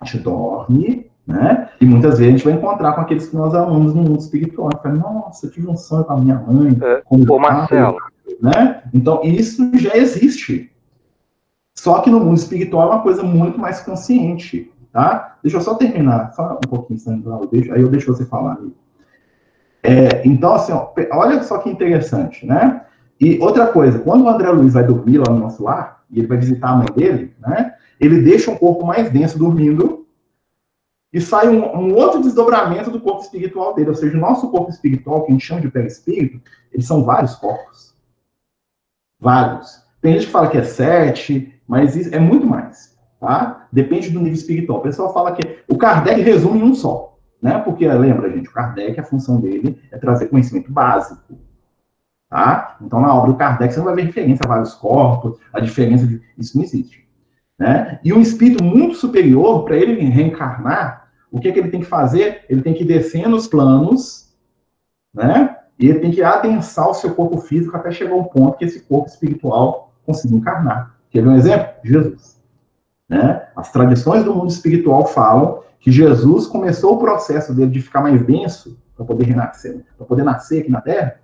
A 0.00 0.06
gente 0.06 0.22
dorme, 0.22 1.10
né? 1.26 1.68
E 1.78 1.84
muitas 1.84 2.18
vezes 2.18 2.26
a 2.26 2.36
gente 2.38 2.44
vai 2.44 2.54
encontrar 2.54 2.94
com 2.94 3.02
aqueles 3.02 3.28
que 3.28 3.36
nós 3.36 3.54
amamos 3.54 3.94
no 3.94 4.02
mundo 4.02 4.18
espiritual. 4.18 4.70
Fala, 4.82 4.94
Nossa, 4.94 5.44
eu 5.44 5.50
tive 5.50 5.68
um 5.68 5.76
sonho 5.76 6.04
com 6.04 6.14
a 6.14 6.16
minha 6.16 6.36
mãe. 6.36 6.74
É, 6.82 7.02
o 7.10 7.38
Marcelo. 7.38 7.98
Né? 8.40 8.82
Então, 8.94 9.20
isso 9.22 9.70
já 9.74 9.94
existe. 9.94 10.72
Só 11.74 12.00
que 12.00 12.08
no 12.08 12.18
mundo 12.18 12.38
espiritual 12.38 12.88
é 12.88 12.94
uma 12.94 13.02
coisa 13.02 13.22
muito 13.22 13.58
mais 13.58 13.82
consciente. 13.82 14.72
Tá? 14.90 15.36
Deixa 15.42 15.58
eu 15.58 15.60
só 15.60 15.74
terminar, 15.74 16.32
só 16.32 16.54
um 16.54 16.68
pouquinho, 16.68 16.98
Sandra, 16.98 17.40
aí 17.52 17.82
eu 17.82 17.88
deixo 17.88 18.10
você 18.10 18.24
falar. 18.24 18.58
É, 19.82 20.26
então, 20.26 20.54
assim, 20.54 20.72
ó, 20.72 20.92
olha 21.12 21.42
só 21.42 21.58
que 21.58 21.68
interessante, 21.68 22.46
né? 22.46 22.86
E 23.20 23.38
outra 23.38 23.66
coisa, 23.66 23.98
quando 23.98 24.24
o 24.24 24.28
André 24.28 24.50
Luiz 24.50 24.72
vai 24.72 24.84
dormir 24.84 25.18
lá 25.18 25.30
no 25.30 25.40
nosso 25.40 25.62
lar, 25.62 26.03
e 26.14 26.20
ele 26.20 26.26
vai 26.26 26.38
visitar 26.38 26.70
a 26.70 26.76
mãe 26.76 26.86
dele, 26.94 27.34
né? 27.40 27.74
Ele 28.00 28.22
deixa 28.22 28.50
um 28.50 28.56
corpo 28.56 28.86
mais 28.86 29.10
denso 29.10 29.38
dormindo, 29.38 30.04
e 31.14 31.20
sai 31.20 31.48
um, 31.48 31.64
um, 31.78 31.94
outro 31.94 32.20
desdobramento 32.20 32.90
do 32.90 33.00
corpo 33.00 33.22
espiritual 33.22 33.72
dele. 33.72 33.90
Ou 33.90 33.94
seja, 33.94 34.16
o 34.18 34.20
nosso 34.20 34.50
corpo 34.50 34.68
espiritual, 34.68 35.22
que 35.22 35.30
a 35.30 35.32
gente 35.32 35.46
chama 35.46 35.60
de 35.60 35.70
perispírito, 35.70 36.40
eles 36.72 36.86
são 36.86 37.04
vários 37.04 37.36
corpos. 37.36 37.94
Vários. 39.20 39.80
Tem 40.02 40.14
gente 40.14 40.26
que 40.26 40.32
fala 40.32 40.50
que 40.50 40.58
é 40.58 40.64
sete, 40.64 41.54
mas 41.68 42.12
é 42.12 42.18
muito 42.18 42.44
mais. 42.44 42.98
Tá? 43.20 43.68
Depende 43.72 44.10
do 44.10 44.18
nível 44.18 44.34
espiritual. 44.34 44.80
O 44.80 44.82
pessoal 44.82 45.14
fala 45.14 45.30
que 45.36 45.60
o 45.68 45.78
Kardec 45.78 46.20
resume 46.20 46.58
em 46.58 46.64
um 46.64 46.74
só. 46.74 47.16
Né? 47.40 47.60
Porque, 47.60 47.86
lembra, 47.86 48.28
gente, 48.32 48.48
o 48.48 48.52
Kardec, 48.52 48.98
a 48.98 49.04
função 49.04 49.40
dele 49.40 49.80
é 49.92 49.98
trazer 49.98 50.26
conhecimento 50.26 50.72
básico. 50.72 51.38
Tá? 52.34 52.78
Então, 52.82 53.00
na 53.00 53.14
obra 53.14 53.30
do 53.30 53.38
Kardec, 53.38 53.72
você 53.72 53.78
não 53.78 53.86
vai 53.86 53.94
ver 53.94 54.06
referência 54.06 54.40
a 54.44 54.48
vários 54.48 54.74
corpos, 54.74 55.38
a 55.52 55.60
diferença 55.60 56.04
de. 56.04 56.20
Isso 56.36 56.56
não 56.56 56.64
existe. 56.64 57.06
Né? 57.56 58.00
E 58.02 58.12
um 58.12 58.20
espírito 58.20 58.64
muito 58.64 58.96
superior, 58.96 59.64
para 59.64 59.76
ele 59.76 60.04
reencarnar, 60.06 61.10
o 61.30 61.38
que, 61.38 61.46
é 61.46 61.52
que 61.52 61.60
ele 61.60 61.70
tem 61.70 61.78
que 61.78 61.86
fazer? 61.86 62.44
Ele 62.50 62.60
tem 62.60 62.74
que 62.74 62.84
descer 62.84 63.28
nos 63.28 63.46
planos, 63.46 64.34
né? 65.14 65.58
E 65.78 65.88
ele 65.88 66.00
tem 66.00 66.10
que 66.10 66.24
adensar 66.24 66.90
o 66.90 66.94
seu 66.94 67.14
corpo 67.14 67.38
físico 67.38 67.76
até 67.76 67.92
chegar 67.92 68.14
ao 68.14 68.24
ponto 68.24 68.58
que 68.58 68.64
esse 68.64 68.80
corpo 68.80 69.08
espiritual 69.08 69.94
consiga 70.04 70.34
encarnar. 70.34 70.96
Quer 71.10 71.22
ver 71.22 71.28
um 71.28 71.36
exemplo? 71.36 71.68
Jesus. 71.84 72.42
Né? 73.08 73.46
As 73.54 73.70
tradições 73.70 74.24
do 74.24 74.34
mundo 74.34 74.50
espiritual 74.50 75.06
falam 75.06 75.60
que 75.78 75.92
Jesus 75.92 76.48
começou 76.48 76.94
o 76.94 76.98
processo 76.98 77.54
dele 77.54 77.70
de 77.70 77.80
ficar 77.80 78.00
mais 78.00 78.20
denso 78.26 78.76
para 78.96 79.06
poder 79.06 79.24
renascer, 79.24 79.84
para 79.96 80.04
poder 80.04 80.24
nascer 80.24 80.62
aqui 80.62 80.70
na 80.70 80.80
Terra, 80.80 81.20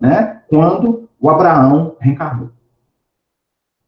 né? 0.00 0.42
Quando 0.48 1.08
o 1.20 1.30
Abraão 1.30 1.96
reencarnou. 2.00 2.50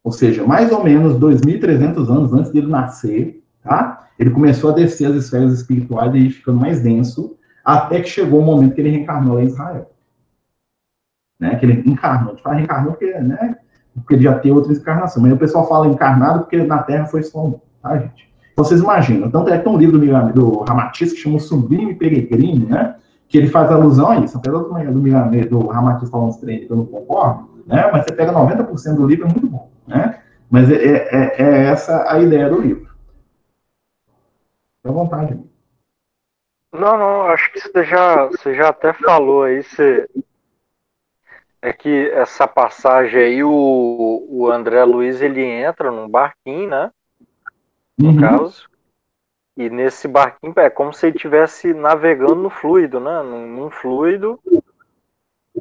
Ou 0.03 0.13
seja, 0.13 0.47
mais 0.47 0.71
ou 0.71 0.85
menos 0.85 1.19
2.300 1.19 2.09
anos 2.09 2.33
antes 2.33 2.53
dele 2.53 2.69
nascer, 2.69 3.43
tá? 3.63 4.09
Ele 4.19 4.31
começou 4.31 4.71
a 4.71 4.75
descer 4.75 5.07
as 5.11 5.17
esferas 5.17 5.53
espirituais 5.53 6.15
e 6.15 6.31
ficando 6.31 6.61
mais 6.61 6.81
denso, 6.81 7.37
até 7.65 8.01
que 8.01 8.09
chegou 8.09 8.41
o 8.41 8.45
momento 8.45 8.75
que 8.75 8.81
ele 8.81 8.91
reencarnou 8.91 9.41
em 9.41 9.47
Israel. 9.47 9.91
Né? 11.39 11.57
Que 11.57 11.67
ele 11.67 11.91
encarnou. 11.91 12.37
Fala 12.39 12.57
reencarnou 12.57 12.93
porque, 12.93 13.13
né? 13.19 13.57
porque 13.95 14.15
ele 14.15 14.23
já 14.23 14.39
tem 14.39 14.53
outra 14.53 14.73
encarnação. 14.73 15.23
Mas 15.23 15.33
o 15.33 15.37
pessoal 15.37 15.69
fala 15.69 15.89
encarnado 15.89 16.41
porque 16.41 16.63
na 16.63 16.83
Terra 16.83 17.07
foi 17.07 17.23
só 17.23 17.45
um, 17.45 17.61
tá, 17.83 17.99
gente? 17.99 18.31
Vocês 18.57 18.81
imaginam, 18.81 19.31
tanto 19.31 19.51
é 19.51 19.59
que 19.59 19.65
tem 19.65 19.73
um 19.73 19.77
livro 19.77 19.99
do, 19.99 20.33
do 20.33 20.61
Ramatiz 20.61 21.13
que 21.13 21.19
chama 21.19 21.37
o 21.37 21.41
Sublime 21.41 21.95
Peregrino, 21.95 22.67
né? 22.69 22.97
Que 23.29 23.39
ele 23.39 23.49
faz 23.49 23.71
alusão 23.71 24.11
a 24.11 24.19
isso. 24.19 24.39
Apesar 24.39 24.59
do, 24.59 24.69
do, 24.69 25.01
do, 25.01 25.49
do 25.49 25.67
Ramatiz 25.67 26.09
falar 26.09 26.25
uns 26.25 26.37
treinos 26.37 26.67
que 26.67 26.73
eu 26.73 26.77
não 26.77 26.87
concordo, 26.87 27.63
né? 27.67 27.91
Mas 27.93 28.05
você 28.05 28.15
pega 28.15 28.33
90% 28.33 28.95
do 28.97 29.07
livro, 29.07 29.27
é 29.27 29.31
muito 29.31 29.47
bom, 29.49 29.71
né? 29.87 30.21
Mas 30.51 30.71
é, 30.71 30.77
é, 30.77 31.43
é 31.43 31.65
essa 31.67 32.11
a 32.11 32.21
ideia 32.21 32.49
do 32.49 32.61
livro. 32.61 32.87
Fique 34.77 34.89
à 34.89 34.93
vontade. 34.93 35.39
Não, 36.73 36.99
não, 36.99 37.23
acho 37.23 37.53
que 37.53 37.61
você 37.61 37.85
já, 37.85 38.27
você 38.27 38.55
já 38.55 38.69
até 38.69 38.93
falou 38.93 39.45
aí, 39.45 39.63
você, 39.63 40.07
é 41.63 41.73
que 41.73 42.11
essa 42.11 42.47
passagem 42.47 43.21
aí, 43.21 43.43
o, 43.43 44.27
o 44.29 44.51
André 44.51 44.85
Luiz, 44.85 45.21
ele 45.21 45.43
entra 45.43 45.91
num 45.91 46.09
barquinho, 46.09 46.69
né? 46.69 46.93
No 47.99 48.11
uhum. 48.11 48.21
caso. 48.21 48.69
E 49.57 49.71
nesse 49.71 50.07
barquinho 50.07 50.53
é 50.57 50.69
como 50.69 50.93
se 50.93 51.07
ele 51.07 51.17
estivesse 51.17 51.73
navegando 51.73 52.35
no 52.35 52.51
fluido, 52.51 53.01
né? 53.01 53.23
Num, 53.23 53.47
num 53.47 53.71
fluido. 53.71 54.39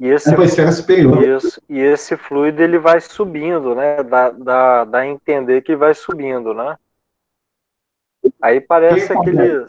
E 0.01 0.07
esse, 0.07 0.33
é 0.61 0.71
superior. 0.71 1.23
Isso, 1.23 1.61
e 1.69 1.79
esse 1.79 2.17
fluido 2.17 2.61
ele 2.61 2.77
vai 2.77 2.99
subindo, 2.99 3.73
né? 3.73 4.03
Dá, 4.03 4.29
dá, 4.29 4.83
dá 4.83 4.99
a 4.99 5.07
entender 5.07 5.61
que 5.61 5.75
vai 5.75 5.93
subindo, 5.93 6.53
né? 6.53 6.77
Aí 8.41 8.59
parece 8.59 9.13
aquele. 9.13 9.65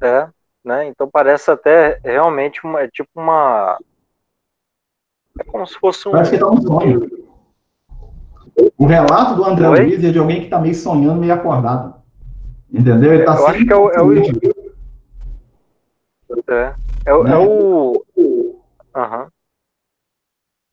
É, 0.00 0.28
né? 0.64 0.86
Então 0.86 1.08
parece 1.10 1.50
até 1.50 2.00
realmente 2.02 2.64
uma, 2.64 2.80
é 2.80 2.88
tipo 2.88 3.10
uma. 3.14 3.78
É 5.38 5.44
como 5.44 5.66
se 5.66 5.78
fosse 5.78 6.08
um. 6.08 6.12
Parece 6.12 6.30
que 6.30 6.38
tá 6.38 6.48
um 6.48 6.62
sonho. 6.62 7.22
O 8.78 8.86
relato 8.86 9.34
do 9.34 9.44
André? 9.44 9.68
Luiz 9.68 10.02
é 10.02 10.10
de 10.10 10.18
alguém 10.18 10.38
que 10.38 10.44
está 10.44 10.58
meio 10.58 10.74
sonhando, 10.74 11.20
meio 11.20 11.34
acordado. 11.34 12.01
Entendeu? 12.72 13.12
Ele 13.12 13.24
tá 13.24 13.34
Eu 13.36 13.46
acho 13.46 13.66
que 13.66 13.72
é 13.72 13.76
o. 13.76 13.90
É 13.90 14.02
o... 14.02 14.12
É, 16.48 16.74
é, 17.04 17.14
o, 17.14 17.26
é 17.26 17.38
o. 17.38 18.04
Aham. 18.94 19.28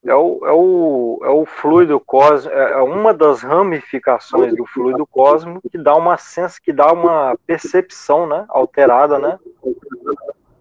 É 0.02 0.14
o, 0.14 0.40
é 0.46 0.52
o, 0.52 1.20
é 1.22 1.28
o 1.28 1.44
fluido 1.44 2.00
cósmico, 2.00 2.56
é, 2.56 2.72
é 2.72 2.82
uma 2.82 3.12
das 3.12 3.42
ramificações 3.42 4.56
do 4.56 4.64
fluido 4.64 5.06
cósmico 5.06 5.68
que 5.70 5.76
dá 5.76 5.94
uma 5.94 6.16
sensação, 6.16 6.62
que 6.64 6.72
dá 6.72 6.90
uma 6.90 7.36
percepção, 7.46 8.26
né, 8.26 8.46
alterada, 8.48 9.18
né? 9.18 9.38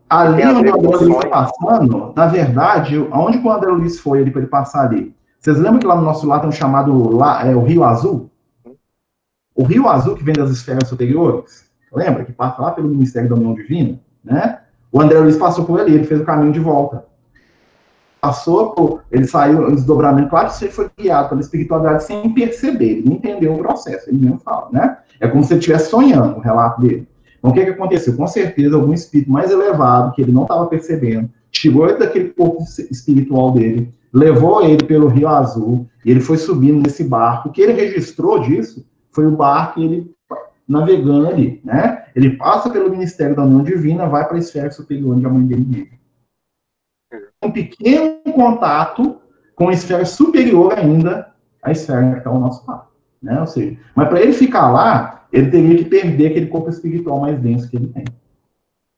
Ali 0.10 0.43
onde 0.45 0.69
o 0.69 0.75
André 0.75 1.06
Luiz 1.06 1.23
está 1.23 1.30
passando, 1.30 2.13
na 2.13 2.28
verdade, 2.28 3.08
aonde 3.12 3.38
o 3.38 3.49
André 3.49 3.71
Luiz 3.71 3.97
foi 3.97 4.19
ali 4.19 4.30
para 4.30 4.41
ele 4.41 4.49
passar 4.49 4.88
ali? 4.88 5.15
Vocês 5.39 5.58
lembram 5.58 5.80
que 5.80 5.88
lá 5.88 5.95
no 5.95 6.02
nosso 6.02 6.28
lado 6.28 6.41
tem 6.41 6.49
um 6.49 6.52
chamado 6.52 7.15
lá, 7.15 7.47
é, 7.47 7.56
o 7.56 7.63
Rio 7.63 7.86
Azul? 7.86 8.30
O 9.60 9.63
Rio 9.63 9.89
Azul 9.89 10.15
que 10.15 10.24
vem 10.24 10.34
das 10.34 10.50
esferas 10.52 10.88
superiores, 10.88 11.65
lembra? 11.93 12.24
Que 12.24 12.32
passa 12.32 12.62
lá 12.62 12.72
pelo 12.72 12.88
Ministério 12.88 13.28
da 13.28 13.36
União 13.36 13.54
Divina, 13.54 14.00
né? 14.24 14.60
O 14.89 15.02
André 15.02 15.19
Luiz 15.19 15.36
passou 15.36 15.65
por 15.65 15.82
ali, 15.82 15.95
ele 15.95 16.06
fez 16.06 16.22
o 16.22 16.24
caminho 16.24 16.54
de 16.54 16.62
volta 16.62 17.04
passou 18.22 18.72
por, 18.72 19.04
ele 19.12 19.26
saiu 19.26 19.67
um 19.67 19.76
desdobramento, 19.76 20.30
claro 20.30 20.50
que 20.50 20.56
você 20.56 20.67
foi 20.69 20.89
guiado 20.98 21.30
pela 21.30 21.41
espiritualidade 21.41 22.04
sem 22.04 22.34
perceber, 22.34 22.98
ele 22.98 23.04
não 23.06 23.15
entendeu 23.15 23.54
o 23.54 23.58
processo, 23.58 24.10
ele 24.10 24.17
mesmo 24.17 24.39
fala, 24.39 24.69
né? 24.72 24.98
É 25.19 25.28
como 25.28 25.43
se 25.43 25.54
ele 25.54 25.60
estivesse 25.60 25.89
sonhando 25.89 26.38
o 26.38 26.41
relato 26.41 26.82
dele. 26.82 27.08
Então, 27.38 27.52
o 27.52 27.54
que, 27.54 27.63
que 27.63 27.72
aconteceu? 27.72 28.15
Com 28.15 28.28
certeza, 28.28 28.76
algum 28.76 28.93
espírito 28.93 29.32
mais 29.32 29.50
elevado, 29.50 30.13
que 30.13 30.22
ele 30.22 30.32
não 30.32 30.43
estava 30.43 30.65
percebendo, 30.65 31.30
tirou 31.50 31.88
ele 31.88 31.98
daquele 31.98 32.30
corpo 32.30 32.63
espiritual 32.91 33.54
dele, 33.54 33.93
levou 34.12 34.63
ele 34.63 34.84
pelo 34.84 35.08
Rio 35.08 35.30
Azul, 35.30 35.88
e 36.04 36.12
ele 36.12 36.19
foi 36.19 36.38
subindo 36.38 36.82
nesse 36.82 37.04
barco. 37.04 37.50
O 37.50 37.52
que 37.52 37.62
ele 37.62 37.74
registrou 37.74 38.39
disso 38.39 38.86
foi 39.12 39.26
o 39.28 39.36
barco 39.36 39.80
ele 39.80 40.13
navegando 40.67 41.28
ali, 41.28 41.62
né? 41.63 42.06
Ele 42.15 42.38
passa 42.38 42.69
pelo 42.69 42.91
Ministério 42.91 43.36
da 43.36 43.43
União 43.43 43.63
Divina, 43.63 44.08
vai 44.08 44.26
para 44.26 44.36
a 44.36 44.39
esfera 44.39 44.69
superior 44.72 45.15
onde 45.15 45.26
a 45.26 45.30
mãe 45.30 45.45
dele 45.45 45.63
vive 45.63 46.00
um 47.43 47.52
pequeno 47.52 48.22
contato 48.34 49.19
com 49.56 49.69
a 49.69 49.74
esfera 49.74 50.06
superior 50.06 50.74
ainda 50.74 51.34
à 51.62 51.72
esfera 51.72 52.12
que 52.12 52.17
está 52.19 52.30
ao 52.30 52.39
nosso 52.39 52.69
lado. 52.69 52.88
Né? 53.22 53.39
Ou 53.39 53.48
seja, 53.48 53.78
mas 53.95 54.08
para 54.08 54.22
ele 54.22 54.34
ficar 54.34 54.69
lá, 54.72 55.28
ele 55.32 55.52
teria 55.52 55.78
que 55.78 55.86
perder 55.86 56.28
aquele 56.28 56.48
corpo 56.48 56.69
espiritual 56.69 57.19
mais 57.19 57.39
denso 57.39 57.69
que 57.69 57.76
ele 57.76 57.88
tem. 57.88 58.06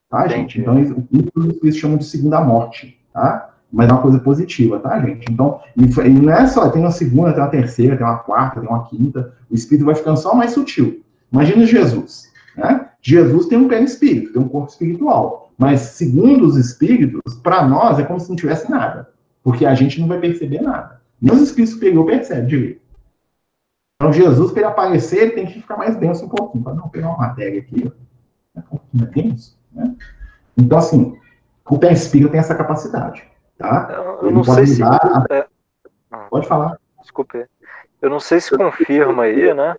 Tá, 0.10 0.28
gente? 0.28 0.60
Então, 0.60 0.80
isso, 0.80 0.96
isso 1.64 1.80
chama 1.80 1.98
de 1.98 2.06
segunda 2.06 2.42
morte, 2.42 3.00
tá? 3.14 3.51
Mas 3.72 3.90
é 3.90 3.94
uma 3.94 4.02
coisa 4.02 4.20
positiva, 4.20 4.80
tá, 4.80 5.00
gente? 5.00 5.32
Então, 5.32 5.62
e 5.78 6.10
não 6.10 6.34
é 6.34 6.46
só, 6.48 6.70
tem 6.70 6.82
uma 6.82 6.92
segunda, 6.92 7.32
tem 7.32 7.42
uma 7.42 7.50
terceira, 7.50 7.96
tem 7.96 8.06
uma 8.06 8.18
quarta, 8.18 8.60
tem 8.60 8.70
uma 8.70 8.86
quinta, 8.86 9.34
o 9.50 9.56
espírito 9.56 9.86
vai 9.86 9.96
ficando 9.96 10.18
só 10.18 10.36
mais 10.36 10.52
sutil. 10.52 11.02
Imagina 11.32 11.66
Jesus, 11.66 12.30
né? 12.58 12.90
Jesus 13.02 13.48
tem 13.48 13.58
um 13.58 13.68
pé 13.68 13.82
espírito, 13.82 14.34
tem 14.34 14.42
um 14.42 14.48
corpo 14.48 14.70
espiritual. 14.70 15.52
Mas, 15.58 15.80
segundo 15.82 16.46
os 16.46 16.58
espíritos, 16.58 17.36
para 17.36 17.66
nós 17.68 18.00
é 18.00 18.04
como 18.04 18.20
se 18.20 18.30
não 18.30 18.36
tivesse 18.36 18.70
nada. 18.70 19.10
Porque 19.44 19.66
a 19.66 19.74
gente 19.74 20.00
não 20.00 20.08
vai 20.08 20.20
perceber 20.20 20.62
nada. 20.62 21.02
Nem 21.22 21.34
os 21.34 21.42
espíritos 21.42 21.74
superiores 21.74 22.18
percebem 22.18 22.48
direito. 22.48 22.82
Então, 23.96 24.12
Jesus, 24.12 24.52
para 24.52 24.62
ele 24.62 24.72
aparecer, 24.72 25.22
ele 25.22 25.32
tem 25.32 25.46
que 25.46 25.62
ficar 25.62 25.78
mais 25.78 25.96
denso 25.96 26.26
um 26.26 26.30
pouquinho. 26.30 26.64
Para 26.64 26.74
não 26.74 26.90
pegar 26.90 27.10
uma 27.10 27.18
matéria 27.18 27.60
aqui, 27.60 27.84
ó, 27.86 27.92
é 28.56 28.60
um 28.60 28.64
pouquinho 28.64 29.06
denso. 29.12 29.58
Né? 29.72 29.96
Então, 30.58 30.78
assim, 30.78 31.16
o 31.70 31.78
pé 31.78 31.94
espírito 31.94 32.32
tem 32.32 32.40
essa 32.40 32.56
capacidade. 32.56 33.24
Tá? 33.62 33.88
Eu 33.92 34.28
ele 34.28 34.36
não 34.36 34.44
sei 34.44 34.68
se. 34.68 34.82
É... 34.84 35.48
Pode 36.30 36.48
falar. 36.48 36.78
Desculpe. 37.00 37.46
Eu 38.02 38.10
não 38.10 38.20
sei 38.20 38.40
se 38.40 38.56
confirma 38.56 39.24
aí, 39.24 39.54
né? 39.54 39.76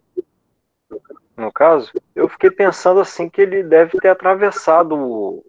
No 1.36 1.52
caso, 1.52 1.90
eu 2.14 2.28
fiquei 2.28 2.50
pensando 2.50 3.00
assim 3.00 3.28
que 3.28 3.40
ele 3.40 3.62
deve 3.62 3.98
ter 3.98 4.08
atravessado 4.08 5.42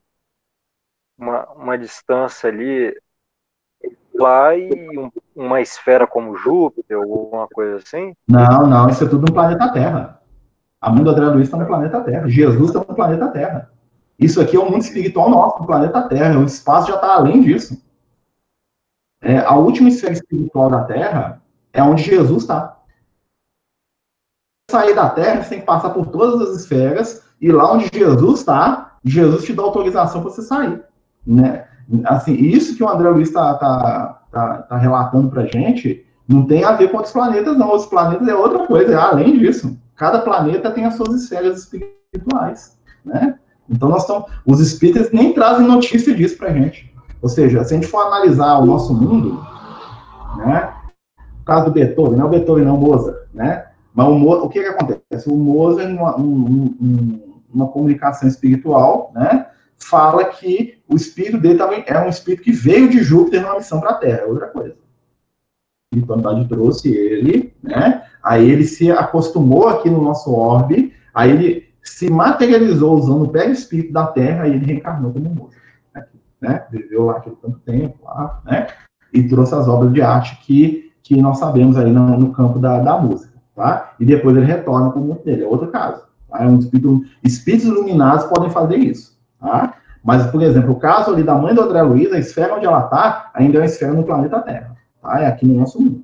uma, 1.18 1.46
uma 1.52 1.78
distância 1.78 2.50
ali 2.50 2.96
lá 4.14 4.56
e 4.56 4.98
um, 4.98 5.12
uma 5.36 5.62
esfera 5.62 6.08
como 6.08 6.36
Júpiter 6.36 6.98
ou 6.98 7.20
alguma 7.20 7.48
coisa 7.48 7.78
assim? 7.78 8.14
Não, 8.28 8.68
não, 8.68 8.90
isso 8.90 9.04
é 9.04 9.10
tudo 9.10 9.26
no 9.28 9.34
planeta 9.34 9.72
Terra. 9.72 10.22
A 10.80 10.90
mãe 10.90 11.04
do 11.04 11.10
André 11.10 11.26
Luiz 11.28 11.48
está 11.48 11.58
no 11.58 11.66
planeta 11.66 12.02
Terra. 12.02 12.28
Jesus 12.28 12.70
está 12.70 12.80
no 12.80 12.96
planeta 12.96 13.28
Terra. 13.30 13.72
Isso 14.18 14.42
aqui 14.42 14.56
é 14.56 14.60
o 14.60 14.66
mundo 14.66 14.82
espiritual 14.82 15.30
nosso, 15.30 15.60
no 15.60 15.68
planeta 15.68 16.08
Terra. 16.08 16.40
O 16.40 16.46
espaço 16.46 16.90
já 16.90 16.96
está 16.96 17.16
além 17.16 17.42
disso. 17.42 17.83
É, 19.24 19.40
a 19.40 19.56
última 19.56 19.90
esfera 19.90 20.14
espiritual 20.14 20.70
da 20.70 20.84
Terra 20.84 21.42
é 21.72 21.82
onde 21.82 22.04
Jesus 22.04 22.44
está. 22.44 22.78
Sair 24.70 24.94
da 24.94 25.10
Terra, 25.10 25.42
você 25.42 25.50
tem 25.50 25.60
que 25.60 25.66
passar 25.66 25.90
por 25.92 26.08
todas 26.08 26.50
as 26.50 26.62
esferas, 26.62 27.24
e 27.42 27.52
lá 27.52 27.74
onde 27.74 27.90
Jesus 27.94 28.40
está, 28.40 28.98
Jesus 29.04 29.46
te 29.46 29.54
dá 29.54 29.64
autorização 29.64 30.22
para 30.22 30.32
você 30.32 30.42
sair. 30.42 30.82
Né? 31.26 31.66
Assim, 32.06 32.34
isso 32.34 32.76
que 32.76 32.84
o 32.84 32.90
André 32.90 33.10
Luiz 33.10 33.30
está 33.30 33.56
tá, 33.56 34.22
tá, 34.32 34.58
tá 34.64 34.78
relatando 34.78 35.30
para 35.30 35.44
a 35.44 35.48
gente 35.48 36.06
não 36.28 36.46
tem 36.46 36.64
a 36.64 36.72
ver 36.74 36.90
com 36.90 36.98
outros 36.98 37.14
planetas, 37.14 37.58
não. 37.58 37.76
Os 37.76 37.86
planetas 37.86 38.28
é 38.28 38.36
outra 38.36 38.66
coisa, 38.66 38.94
é 38.94 38.96
além 38.96 39.38
disso. 39.38 39.78
Cada 39.96 40.20
planeta 40.20 40.72
tem 40.72 40.86
as 40.86 40.96
suas 40.96 41.14
esferas 41.22 41.60
espirituais, 41.60 42.78
né? 43.04 43.38
Então, 43.70 43.90
nós 43.90 44.02
estamos, 44.02 44.30
os 44.46 44.60
espíritas 44.60 45.12
nem 45.12 45.34
trazem 45.34 45.68
notícia 45.68 46.14
disso 46.14 46.38
para 46.38 46.50
a 46.50 46.54
gente. 46.54 46.93
Ou 47.24 47.30
seja, 47.30 47.64
se 47.64 47.74
a 47.74 47.78
gente 47.78 47.90
for 47.90 48.06
analisar 48.06 48.60
o 48.60 48.66
nosso 48.66 48.94
mundo, 48.94 49.42
né? 50.38 50.74
O 51.42 51.46
caso 51.46 51.66
do 51.66 51.72
Beethoven, 51.72 52.18
não 52.18 52.26
é 52.26 52.28
o 52.28 52.32
Beethoven, 52.32 52.66
não, 52.66 52.76
o 52.76 52.80
Mozart, 52.80 53.18
né? 53.34 53.68
Mas 53.96 54.08
o, 54.08 54.14
Mo, 54.14 54.34
o 54.44 54.50
que, 54.50 54.62
que 54.62 54.68
acontece? 54.68 55.30
O 55.30 55.36
Mozart, 55.36 55.90
uma, 55.90 56.20
um, 56.20 56.76
um, 56.82 57.40
uma 57.54 57.68
comunicação 57.70 58.28
espiritual, 58.28 59.12
né? 59.16 59.48
fala 59.78 60.26
que 60.26 60.78
o 60.88 60.96
espírito 60.96 61.38
dele 61.38 61.58
também 61.58 61.84
é 61.88 62.00
um 62.00 62.10
espírito 62.10 62.44
que 62.44 62.52
veio 62.52 62.90
de 62.90 63.04
Júpiter 63.04 63.42
numa 63.42 63.58
missão 63.58 63.80
para 63.80 63.92
a 63.92 63.96
Terra, 63.96 64.22
é 64.22 64.26
outra 64.26 64.48
coisa. 64.48 64.74
A 64.74 65.96
espiritualidade 65.96 66.48
trouxe 66.48 66.94
ele, 66.94 67.54
né? 67.62 68.04
Aí 68.24 68.50
ele 68.50 68.66
se 68.66 68.92
acostumou 68.92 69.68
aqui 69.68 69.90
no 69.90 70.02
nosso 70.02 70.34
orbe, 70.34 70.94
aí 71.14 71.32
ele 71.32 71.70
se 71.82 72.10
materializou 72.10 72.96
usando 72.98 73.24
o 73.24 73.32
velho 73.32 73.52
espírito 73.52 73.92
da 73.92 74.08
Terra 74.08 74.48
e 74.48 74.54
ele 74.54 74.66
reencarnou 74.66 75.12
como 75.12 75.30
moço. 75.30 75.63
Né? 76.44 76.66
Viveu 76.70 77.06
lá 77.06 77.18
aquele 77.18 77.38
tanto 77.38 77.58
tempo, 77.60 78.00
lá, 78.04 78.42
né? 78.44 78.68
E 79.14 79.24
trouxe 79.24 79.56
as 79.56 79.66
obras 79.66 79.94
de 79.94 80.02
arte 80.02 80.36
que, 80.44 80.92
que 81.02 81.16
nós 81.22 81.40
sabemos 81.40 81.78
aí 81.78 81.90
no, 81.90 82.20
no 82.20 82.34
campo 82.34 82.60
da, 82.60 82.80
da 82.80 82.98
música, 82.98 83.34
tá? 83.56 83.94
E 83.98 84.04
depois 84.04 84.36
ele 84.36 84.46
retorna 84.46 84.90
para 84.92 85.00
o 85.00 85.04
mundo 85.04 85.24
dele, 85.24 85.44
é 85.44 85.48
outro 85.48 85.70
caso. 85.70 86.04
Tá? 86.30 86.44
É 86.44 86.48
um 86.48 86.60
espírito, 86.60 87.02
espíritos 87.24 87.68
iluminados 87.68 88.26
podem 88.26 88.50
fazer 88.50 88.76
isso. 88.76 89.18
Tá? 89.40 89.76
Mas, 90.04 90.28
por 90.28 90.42
exemplo, 90.42 90.74
o 90.74 90.80
caso 90.80 91.14
ali 91.14 91.24
da 91.24 91.36
mãe 91.36 91.56
do 91.56 91.62
André 91.62 91.82
Luiz, 91.82 92.12
a 92.12 92.20
esfera 92.20 92.56
onde 92.56 92.66
ela 92.66 92.84
está, 92.84 93.32
ainda 93.34 93.60
é 93.60 93.62
uma 93.62 93.66
esfera 93.66 93.94
no 93.94 94.04
planeta 94.04 94.42
Terra. 94.42 94.76
Tá? 95.02 95.22
É 95.22 95.28
aqui 95.28 95.48
no 95.48 95.62
nosso 95.62 95.82
mundo. 95.82 96.04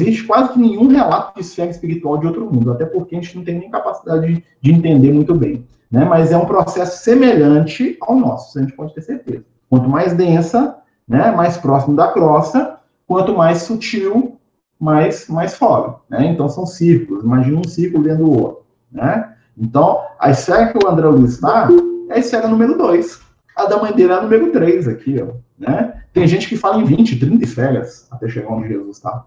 Existe 0.00 0.24
quase 0.24 0.54
que 0.54 0.58
nenhum 0.58 0.88
relato 0.88 1.34
de 1.34 1.42
esfera 1.42 1.70
espiritual 1.70 2.16
de 2.16 2.26
outro 2.26 2.50
mundo, 2.50 2.72
até 2.72 2.86
porque 2.86 3.14
a 3.14 3.20
gente 3.20 3.36
não 3.36 3.44
tem 3.44 3.58
nem 3.58 3.70
capacidade 3.70 4.26
de, 4.26 4.44
de 4.62 4.72
entender 4.72 5.12
muito 5.12 5.34
bem. 5.34 5.66
Né? 5.92 6.06
Mas 6.06 6.32
é 6.32 6.38
um 6.38 6.46
processo 6.46 7.04
semelhante 7.04 7.98
ao 8.00 8.16
nosso, 8.16 8.58
a 8.58 8.62
gente 8.62 8.72
pode 8.72 8.94
ter 8.94 9.02
certeza. 9.02 9.44
Quanto 9.68 9.88
mais 9.88 10.14
densa, 10.14 10.78
né, 11.06 11.30
mais 11.30 11.58
próximo 11.58 11.94
da 11.94 12.08
crosta, 12.08 12.78
quanto 13.06 13.36
mais 13.36 13.62
sutil, 13.62 14.38
mais, 14.80 15.28
mais 15.28 15.54
fora. 15.54 15.96
Né? 16.08 16.26
Então 16.26 16.48
são 16.48 16.64
círculos. 16.64 17.22
Imagina 17.22 17.60
um 17.60 17.68
círculo 17.68 18.02
dentro 18.02 18.24
do 18.24 18.30
outro. 18.32 18.64
né? 18.90 19.34
Então, 19.56 20.00
a 20.18 20.30
esfera 20.30 20.72
que 20.72 20.82
o 20.82 20.88
André 20.88 21.06
Luiz 21.06 21.34
está 21.34 21.68
é 22.08 22.14
a 22.14 22.18
esfera 22.18 22.48
número 22.48 22.76
2. 22.76 23.20
A 23.54 23.66
da 23.66 23.76
mãe 23.76 23.92
dele 23.92 24.12
é 24.12 24.16
a 24.16 24.22
número 24.22 24.50
3 24.50 24.88
aqui, 24.88 25.22
ó, 25.22 25.34
né? 25.58 26.02
Tem 26.12 26.26
gente 26.26 26.48
que 26.48 26.56
fala 26.56 26.80
em 26.80 26.84
20, 26.84 27.18
30 27.18 27.44
esferas 27.44 28.06
até 28.10 28.28
chegar 28.28 28.50
onde 28.50 28.68
Jesus 28.68 28.96
está. 28.96 29.24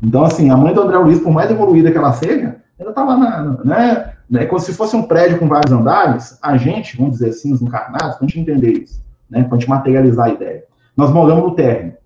Então, 0.00 0.24
assim, 0.24 0.50
a 0.50 0.56
mãe 0.56 0.72
do 0.72 0.82
André 0.82 0.98
Luiz, 0.98 1.20
por 1.20 1.32
mais 1.32 1.50
evoluída 1.50 1.90
que 1.90 1.98
ela 1.98 2.12
seja, 2.12 2.56
ela 2.78 2.90
está 2.90 3.04
lá 3.04 3.16
na, 3.16 3.64
né? 3.64 4.15
É 4.34 4.44
como 4.46 4.60
se 4.60 4.72
fosse 4.72 4.96
um 4.96 5.06
prédio 5.06 5.38
com 5.38 5.46
vários 5.46 5.72
andares, 5.72 6.38
a 6.42 6.56
gente, 6.56 6.96
vamos 6.96 7.12
dizer 7.12 7.30
assim, 7.30 7.52
os 7.52 7.62
encarnados, 7.62 8.16
para 8.16 8.24
a 8.24 8.28
gente 8.28 8.40
entender 8.40 8.72
isso, 8.72 9.02
né? 9.30 9.44
Para 9.44 9.56
a 9.56 9.60
gente 9.60 9.68
materializar 9.68 10.26
a 10.26 10.30
ideia. 10.30 10.64
Nós 10.96 11.10
moramos 11.10 11.44
no 11.44 11.54
térreo. 11.54 11.96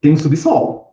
Tem 0.00 0.12
o 0.12 0.18
subsolo. 0.18 0.88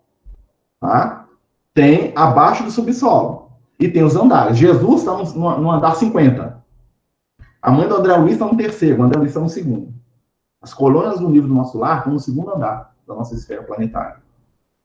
Tá? 0.80 1.28
Tem 1.74 2.14
abaixo 2.16 2.64
do 2.64 2.72
subsolo. 2.72 3.52
E 3.80 3.88
tem 3.88 4.04
os 4.04 4.16
andares. 4.16 4.58
Jesus 4.58 5.02
está 5.02 5.18
no, 5.18 5.62
no, 5.62 5.72
andar 5.72 5.96
50. 5.96 6.64
A 7.62 7.72
mãe 7.72 7.88
do 7.88 7.96
André 7.96 8.16
Luiz 8.16 8.34
está 8.34 8.46
no 8.46 8.56
terceiro, 8.56 9.02
o 9.02 9.04
André 9.04 9.18
Luiz 9.18 9.32
está 9.32 9.42
no 9.42 9.50
segundo. 9.50 9.94
As 10.62 10.74
colônias 10.74 11.20
do 11.20 11.30
nível 11.30 11.50
do 11.50 11.56
nosso 11.56 11.78
lar 11.78 11.98
estão 11.98 12.14
no 12.14 12.20
segundo 12.20 12.56
andar 12.56 12.96
da 13.08 13.14
nossa 13.14 13.36
esfera 13.36 13.64
planetária. 13.64 14.18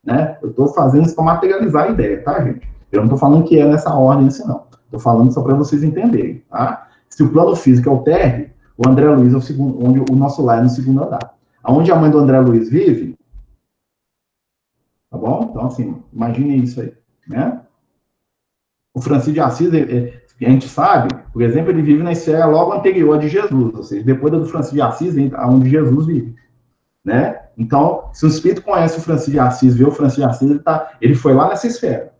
Né? 0.04 0.38
Eu 0.42 0.50
estou 0.50 0.68
fazendo 0.68 1.06
isso 1.06 1.14
para 1.14 1.24
materializar 1.24 1.84
a 1.84 1.90
ideia, 1.90 2.22
tá, 2.22 2.42
gente? 2.42 2.68
Eu 2.90 2.98
não 3.00 3.04
estou 3.04 3.18
falando 3.18 3.44
que 3.44 3.58
é 3.58 3.66
nessa 3.66 3.94
ordem 3.94 4.26
assim, 4.26 4.46
não. 4.46 4.64
Estou 4.90 4.98
falando 4.98 5.32
só 5.32 5.40
para 5.40 5.54
vocês 5.54 5.84
entenderem, 5.84 6.42
tá? 6.50 6.88
Se 7.08 7.22
o 7.22 7.30
plano 7.30 7.54
físico 7.54 7.88
é 7.88 7.92
o 7.92 8.02
térreo, 8.02 8.50
o 8.76 8.88
André 8.88 9.08
Luiz 9.08 9.32
é 9.32 9.36
o 9.36 9.40
segundo, 9.40 9.86
onde 9.86 10.00
o 10.00 10.16
nosso 10.16 10.42
lar 10.42 10.58
é 10.58 10.62
no 10.62 10.68
segundo 10.68 11.04
andar. 11.04 11.38
Aonde 11.62 11.92
a 11.92 11.96
mãe 11.96 12.10
do 12.10 12.18
André 12.18 12.40
Luiz 12.40 12.68
vive, 12.68 13.16
tá 15.08 15.16
bom? 15.16 15.46
Então, 15.48 15.66
assim, 15.66 16.02
imagine 16.12 16.56
isso 16.64 16.80
aí, 16.80 16.92
né? 17.28 17.60
O 18.92 19.00
Francisco 19.00 19.32
de 19.32 19.40
Assis, 19.40 19.70
a 19.72 20.48
gente 20.48 20.68
sabe, 20.68 21.14
por 21.32 21.42
exemplo, 21.42 21.70
ele 21.70 21.82
vive 21.82 22.02
na 22.02 22.10
esfera 22.10 22.46
logo 22.46 22.72
anterior 22.72 23.16
de 23.16 23.28
Jesus, 23.28 23.72
ou 23.72 23.84
seja, 23.84 24.04
depois 24.04 24.32
do 24.32 24.44
Francisco 24.46 24.74
de 24.74 24.82
Assis, 24.82 25.14
onde 25.48 25.70
Jesus 25.70 26.06
vive, 26.06 26.34
né? 27.04 27.42
Então, 27.56 28.08
se 28.12 28.24
o 28.24 28.28
Espírito 28.28 28.62
conhece 28.62 28.98
o 28.98 29.02
Francisco 29.02 29.30
de 29.30 29.38
Assis, 29.38 29.76
vê 29.76 29.84
o 29.84 29.92
Francisco 29.92 30.22
de 30.22 30.26
Assis, 30.26 30.50
ele, 30.50 30.58
tá, 30.58 30.96
ele 31.00 31.14
foi 31.14 31.32
lá 31.32 31.48
nessa 31.48 31.68
esfera 31.68 32.12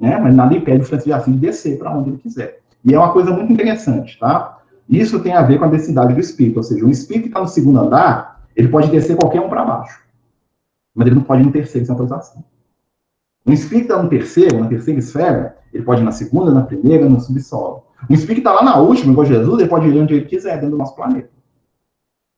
né? 0.00 0.18
Mas 0.18 0.34
nada 0.34 0.54
impede 0.54 0.82
o 0.82 0.84
Francisco 0.84 1.08
de 1.08 1.12
Assis 1.12 1.34
de 1.34 1.40
descer 1.40 1.78
para 1.78 1.96
onde 1.96 2.10
ele 2.10 2.18
quiser. 2.18 2.60
E 2.84 2.94
é 2.94 2.98
uma 2.98 3.12
coisa 3.12 3.30
muito 3.30 3.52
interessante, 3.52 4.18
tá? 4.18 4.58
Isso 4.88 5.20
tem 5.20 5.34
a 5.34 5.42
ver 5.42 5.58
com 5.58 5.64
a 5.64 5.68
densidade 5.68 6.14
do 6.14 6.20
espírito, 6.20 6.56
ou 6.58 6.62
seja, 6.62 6.84
um 6.84 6.90
espírito 6.90 7.24
que 7.24 7.28
está 7.28 7.40
no 7.40 7.48
segundo 7.48 7.80
andar, 7.80 8.46
ele 8.56 8.68
pode 8.68 8.90
descer 8.90 9.16
qualquer 9.16 9.40
um 9.40 9.48
para 9.48 9.64
baixo, 9.64 10.02
mas 10.94 11.06
ele 11.06 11.16
não 11.16 11.22
pode 11.22 11.42
ir 11.42 11.46
no 11.46 11.52
terceiro 11.52 11.86
sem 11.86 11.92
autorização. 11.92 12.42
Um 13.46 13.52
espírito 13.52 13.90
está 13.90 14.02
no 14.02 14.08
terceiro, 14.08 14.58
na 14.58 14.68
terceira 14.68 14.98
esfera, 14.98 15.56
ele 15.72 15.84
pode 15.84 16.00
ir 16.00 16.04
na 16.04 16.12
segunda, 16.12 16.50
na 16.50 16.62
primeira, 16.62 17.08
no 17.08 17.20
subsolo. 17.20 17.84
Um 18.08 18.14
espírito 18.14 18.42
que 18.42 18.48
está 18.48 18.52
lá 18.52 18.62
na 18.62 18.78
última, 18.78 19.12
igual 19.12 19.26
Jesus, 19.26 19.60
ele 19.60 19.68
pode 19.68 19.88
ir 19.88 20.00
onde 20.00 20.14
ele 20.14 20.24
quiser, 20.24 20.54
dentro 20.54 20.70
do 20.70 20.78
nosso 20.78 20.94
planeta. 20.94 21.30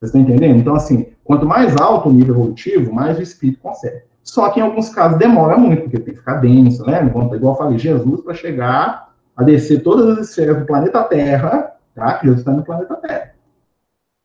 Vocês 0.01 0.15
estão 0.15 0.21
entendendo? 0.21 0.59
Então, 0.59 0.75
assim, 0.75 1.07
quanto 1.23 1.47
mais 1.47 1.77
alto 1.77 2.09
o 2.09 2.13
nível 2.13 2.35
evolutivo, 2.35 2.93
mais 2.93 3.19
o 3.19 3.23
espírito 3.23 3.61
consegue. 3.61 4.03
Só 4.23 4.51
que 4.51 4.61
em 4.61 4.63
alguns 4.63 4.91
casos 4.91 5.19
demora 5.19 5.57
muito, 5.57 5.83
porque 5.83 5.99
tem 5.99 6.15
que 6.15 6.21
ficar 6.21 6.35
denso, 6.35 6.85
né? 6.87 7.05
Igual 7.05 7.33
eu 7.43 7.55
falei, 7.55 7.79
Jesus, 7.79 8.21
para 8.21 8.35
chegar 8.35 9.13
a 9.37 9.43
descer 9.43 9.83
todas 9.83 10.19
as 10.19 10.29
esferas 10.29 10.59
do 10.59 10.67
planeta 10.67 11.03
Terra, 11.05 11.73
tá? 11.95 12.15
Que 12.15 12.27
Jesus 12.27 12.41
está 12.41 12.53
no 12.53 12.65
planeta 12.65 12.95
Terra. 12.97 13.35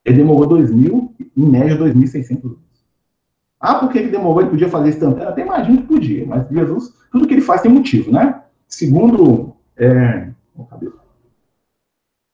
Ele 0.03 0.17
demorou 0.17 0.57
2.000, 0.59 1.09
em 1.35 1.45
média 1.45 1.77
2.600 1.77 2.45
anos. 2.45 2.57
Ah, 3.59 3.75
por 3.75 3.89
que 3.89 3.97
ele 3.97 4.11
demorou? 4.11 4.41
Ele 4.41 4.51
podia 4.51 4.69
fazer 4.69 4.89
instantâneo? 4.89 5.29
Até 5.29 5.41
imagino 5.41 5.81
que 5.81 5.87
podia, 5.87 6.25
mas 6.27 6.47
Jesus, 6.49 6.93
tudo 7.11 7.27
que 7.27 7.33
ele 7.33 7.41
faz 7.41 7.61
tem 7.61 7.71
motivo, 7.71 8.11
né? 8.11 8.43
Segundo, 8.67 9.55
é, 9.75 10.29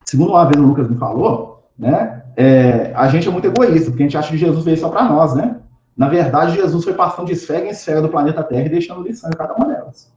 segundo 0.04 0.30
uma 0.30 0.44
vez 0.44 0.62
o 0.62 0.66
Lucas 0.66 0.90
me 0.90 0.96
falou, 0.96 1.70
né? 1.78 2.22
É, 2.36 2.92
a 2.94 3.08
gente 3.08 3.28
é 3.28 3.30
muito 3.30 3.46
egoísta, 3.46 3.90
porque 3.90 4.02
a 4.02 4.06
gente 4.06 4.18
acha 4.18 4.30
que 4.30 4.36
Jesus 4.36 4.64
veio 4.64 4.76
só 4.76 4.90
para 4.90 5.04
nós, 5.04 5.34
né? 5.34 5.61
Na 5.96 6.08
verdade, 6.08 6.54
Jesus 6.54 6.84
foi 6.84 6.94
passando 6.94 7.26
de 7.26 7.32
esfera 7.32 7.66
em 7.66 7.70
esfera 7.70 8.00
do 8.00 8.08
planeta 8.08 8.42
Terra 8.42 8.66
e 8.66 8.70
deixando 8.70 9.02
lição 9.02 9.30
em 9.30 9.36
cada 9.36 9.54
uma 9.54 9.66
delas. 9.66 10.12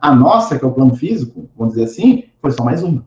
A 0.00 0.14
nossa, 0.14 0.58
que 0.58 0.64
é 0.64 0.68
o 0.68 0.72
plano 0.72 0.94
físico, 0.94 1.48
vamos 1.56 1.74
dizer 1.74 1.86
assim, 1.86 2.24
foi 2.40 2.50
só 2.50 2.64
mais 2.64 2.82
uma. 2.82 3.06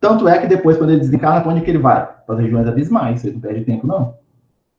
Tanto 0.00 0.26
é 0.26 0.38
que 0.38 0.46
depois, 0.46 0.76
quando 0.76 0.90
ele 0.90 1.00
desencarna, 1.00 1.40
para 1.40 1.52
onde 1.52 1.60
que 1.60 1.70
ele 1.70 1.78
vai? 1.78 2.06
Para 2.26 2.34
as 2.34 2.40
regiões 2.40 2.66
abismais, 2.66 3.24
ele 3.24 3.34
não 3.34 3.40
perde 3.40 3.64
tempo, 3.64 3.86
não. 3.86 4.16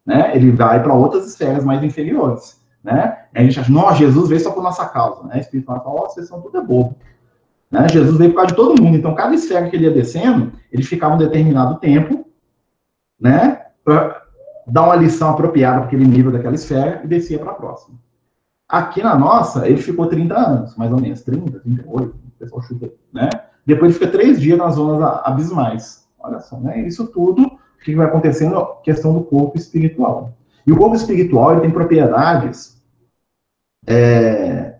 Né? 0.05 0.35
Ele 0.35 0.51
vai 0.51 0.81
para 0.81 0.93
outras 0.93 1.27
esferas 1.27 1.63
mais 1.63 1.83
inferiores. 1.83 2.61
Né? 2.83 3.17
E 3.33 3.39
a 3.39 3.43
gente 3.43 3.59
acha, 3.59 3.71
nossa, 3.71 3.99
Jesus 3.99 4.27
veio 4.27 4.41
só 4.41 4.51
por 4.51 4.61
nossa 4.61 4.85
causa. 4.85 5.23
Né? 5.23 5.35
O 5.35 5.39
Espírito 5.39 5.67
fala, 5.67 5.79
vocês 5.79 6.27
são 6.27 6.41
tudo 6.41 6.57
é 6.57 6.61
bobo. 6.61 6.97
Né? 7.71 7.87
Jesus 7.89 8.17
veio 8.17 8.31
por 8.31 8.37
causa 8.37 8.49
de 8.49 8.55
todo 8.55 8.81
mundo. 8.81 8.97
Então, 8.97 9.15
cada 9.15 9.33
esfera 9.33 9.69
que 9.69 9.75
ele 9.75 9.85
ia 9.85 9.91
descendo, 9.91 10.51
ele 10.71 10.83
ficava 10.83 11.15
um 11.15 11.17
determinado 11.17 11.79
tempo, 11.79 12.25
né? 13.19 13.61
Dar 14.67 14.83
uma 14.83 14.95
lição 14.95 15.29
apropriada 15.29 15.77
para 15.77 15.87
aquele 15.87 16.05
nível 16.05 16.31
daquela 16.31 16.55
esfera 16.55 17.01
e 17.03 17.07
descia 17.07 17.39
para 17.39 17.51
a 17.51 17.55
próxima. 17.55 17.97
Aqui 18.67 19.03
na 19.03 19.17
nossa, 19.17 19.67
ele 19.67 19.81
ficou 19.81 20.07
30 20.07 20.35
anos, 20.35 20.75
mais 20.75 20.91
ou 20.91 20.99
menos, 20.99 21.21
30, 21.21 21.59
38, 21.59 22.09
o 22.09 22.39
pessoal 22.39 22.61
chuta, 22.61 22.91
né? 23.13 23.29
Depois 23.65 23.91
ele 23.91 23.99
fica 23.99 24.11
três 24.11 24.39
dias 24.41 24.57
nas 24.57 24.75
zonas 24.75 25.01
abismais. 25.23 26.07
Olha 26.19 26.39
só, 26.39 26.59
né? 26.59 26.81
Isso 26.81 27.07
tudo, 27.07 27.43
o 27.43 27.83
que 27.83 27.95
vai 27.95 28.07
acontecendo? 28.07 28.65
Questão 28.83 29.13
do 29.13 29.23
corpo 29.23 29.57
espiritual. 29.57 30.33
E 30.65 30.71
o 30.71 30.77
corpo 30.77 30.95
espiritual, 30.95 31.51
ele 31.51 31.61
tem 31.61 31.71
propriedades 31.71 32.81
é, 33.85 34.72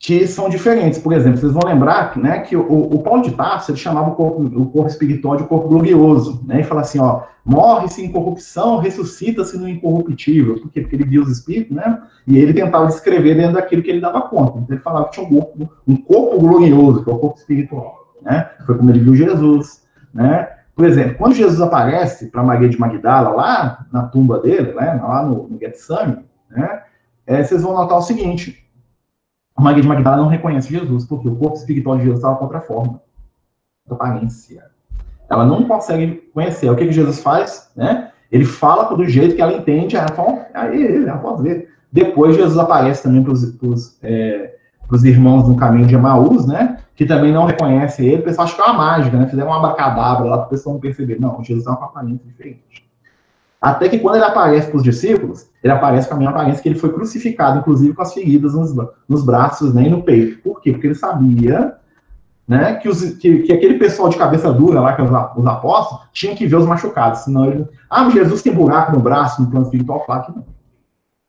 que 0.00 0.26
são 0.26 0.48
diferentes. 0.48 0.98
Por 0.98 1.12
exemplo, 1.12 1.38
vocês 1.38 1.52
vão 1.52 1.62
lembrar 1.62 2.16
né, 2.16 2.40
que 2.40 2.56
o, 2.56 2.62
o 2.62 3.02
Paulo 3.02 3.20
de 3.20 3.32
Tarso 3.32 3.70
ele 3.70 3.78
chamava 3.78 4.08
o 4.08 4.14
corpo, 4.14 4.42
o 4.42 4.66
corpo 4.70 4.88
espiritual 4.88 5.36
de 5.36 5.44
corpo 5.44 5.68
glorioso, 5.68 6.42
né? 6.46 6.62
E 6.62 6.64
fala 6.64 6.80
assim, 6.80 6.98
ó, 6.98 7.24
morre-se 7.44 8.02
em 8.02 8.10
corrupção, 8.10 8.78
ressuscita-se 8.78 9.58
no 9.58 9.68
incorruptível. 9.68 10.58
Por 10.58 10.70
quê? 10.70 10.80
Porque 10.80 10.96
ele 10.96 11.04
via 11.04 11.20
os 11.20 11.28
espíritos, 11.28 11.76
né? 11.76 12.02
E 12.26 12.38
ele 12.38 12.54
tentava 12.54 12.86
descrever 12.86 13.34
dentro 13.34 13.52
daquilo 13.52 13.82
que 13.82 13.90
ele 13.90 14.00
dava 14.00 14.22
conta. 14.22 14.58
Então 14.60 14.74
ele 14.74 14.82
falava 14.82 15.04
que 15.04 15.12
tinha 15.12 15.26
um 15.26 15.38
corpo, 15.38 15.70
um 15.86 15.96
corpo 15.96 16.38
glorioso, 16.38 17.04
que 17.04 17.10
é 17.10 17.12
o 17.12 17.18
corpo 17.18 17.38
espiritual, 17.38 18.14
né? 18.22 18.48
Foi 18.64 18.78
como 18.78 18.90
ele 18.90 19.00
viu 19.00 19.14
Jesus, 19.14 19.82
né? 20.14 20.48
Por 20.74 20.86
exemplo, 20.86 21.16
quando 21.18 21.34
Jesus 21.34 21.60
aparece 21.60 22.30
para 22.30 22.42
Maria 22.42 22.70
de 22.70 22.80
Magdala, 22.80 23.28
lá 23.28 23.86
na 23.92 24.04
tumba 24.04 24.38
dele, 24.40 24.72
né, 24.72 24.98
lá 25.02 25.22
no, 25.22 25.46
no 25.46 25.58
Getsemane, 25.58 26.24
né, 26.48 26.84
é, 27.26 27.44
vocês 27.44 27.60
vão 27.60 27.74
notar 27.74 27.98
o 27.98 28.02
seguinte, 28.02 28.64
Maria 29.60 29.82
de 29.82 29.88
Magdala 29.88 30.16
não 30.16 30.28
reconhece 30.28 30.70
Jesus, 30.70 31.04
porque 31.04 31.28
o 31.28 31.36
corpo 31.36 31.56
espiritual 31.56 31.96
de 31.96 32.02
Jesus 32.02 32.18
estava 32.18 32.36
contra 32.36 32.58
a 32.58 32.62
forma, 32.62 33.00
aparência. 33.88 34.64
Ela 35.28 35.44
não 35.44 35.64
consegue 35.64 36.28
conhecer. 36.32 36.70
O 36.70 36.76
que, 36.76 36.86
que 36.86 36.92
Jesus 36.92 37.22
faz? 37.22 37.70
Né? 37.76 38.10
Ele 38.30 38.44
fala 38.44 38.96
do 38.96 39.04
jeito 39.06 39.34
que 39.34 39.42
ela 39.42 39.52
entende, 39.52 39.96
ela 39.96 40.08
fala, 40.08 40.46
aí, 40.54 41.04
ela 41.04 41.18
pode 41.18 41.42
ver. 41.42 41.68
Depois 41.92 42.36
Jesus 42.36 42.58
aparece 42.58 43.02
também 43.02 43.22
para 43.22 43.32
os 43.32 43.98
é, 44.02 44.54
irmãos 45.04 45.48
no 45.48 45.56
caminho 45.56 45.86
de 45.86 45.94
Emaús, 45.94 46.46
né? 46.46 46.78
Que 46.94 47.04
também 47.04 47.32
não 47.32 47.46
reconhecem 47.46 48.06
ele. 48.06 48.22
O 48.22 48.24
pessoal 48.24 48.46
acha 48.46 48.54
que 48.54 48.60
é 48.60 48.64
uma 48.64 48.74
mágica, 48.74 49.16
né? 49.16 49.26
Fizeram 49.26 49.48
uma 49.48 49.58
abracadabra 49.58 50.28
lá 50.28 50.38
para 50.38 50.46
o 50.46 50.50
pessoal 50.50 50.74
não 50.74 50.80
perceber. 50.80 51.20
Não, 51.20 51.42
Jesus 51.42 51.66
é 51.66 51.70
uma 51.70 51.86
aparência 51.86 52.24
diferente. 52.24 52.88
Até 53.60 53.88
que 53.88 53.98
quando 53.98 54.16
ele 54.16 54.24
aparece 54.24 54.68
para 54.68 54.76
os 54.76 54.84
discípulos, 54.84 55.49
ele 55.62 55.72
aparece 55.72 56.08
com 56.08 56.14
a 56.14 56.16
mesma 56.16 56.32
aparência 56.32 56.62
que 56.62 56.68
ele 56.68 56.78
foi 56.78 56.92
crucificado, 56.92 57.58
inclusive 57.58 57.94
com 57.94 58.02
as 58.02 58.14
feridas 58.14 58.54
nos, 58.54 58.74
nos 59.08 59.24
braços 59.24 59.74
né, 59.74 59.84
e 59.84 59.90
no 59.90 60.02
peito. 60.02 60.42
Por 60.42 60.60
quê? 60.60 60.72
Porque 60.72 60.86
ele 60.86 60.94
sabia 60.94 61.76
né, 62.48 62.76
que, 62.76 62.88
os, 62.88 63.02
que, 63.14 63.42
que, 63.42 63.52
aquele 63.52 63.78
pessoal 63.78 64.08
de 64.08 64.16
cabeça 64.16 64.52
dura 64.52 64.80
lá, 64.80 64.94
que 64.94 65.02
é 65.02 65.04
os, 65.04 65.10
os 65.36 65.46
apóstolos, 65.46 66.08
tinha 66.12 66.34
que 66.34 66.46
ver 66.46 66.56
os 66.56 66.66
machucados. 66.66 67.20
Senão 67.20 67.44
ele. 67.44 67.68
Ah, 67.88 68.04
mas 68.04 68.14
Jesus 68.14 68.42
tem 68.42 68.54
buraco 68.54 68.92
no 68.92 69.00
braço, 69.00 69.42
no 69.42 69.50
plano 69.50 69.66
espiritual, 69.66 70.00
claro 70.00 70.24
que 70.24 70.32
não. 70.32 70.46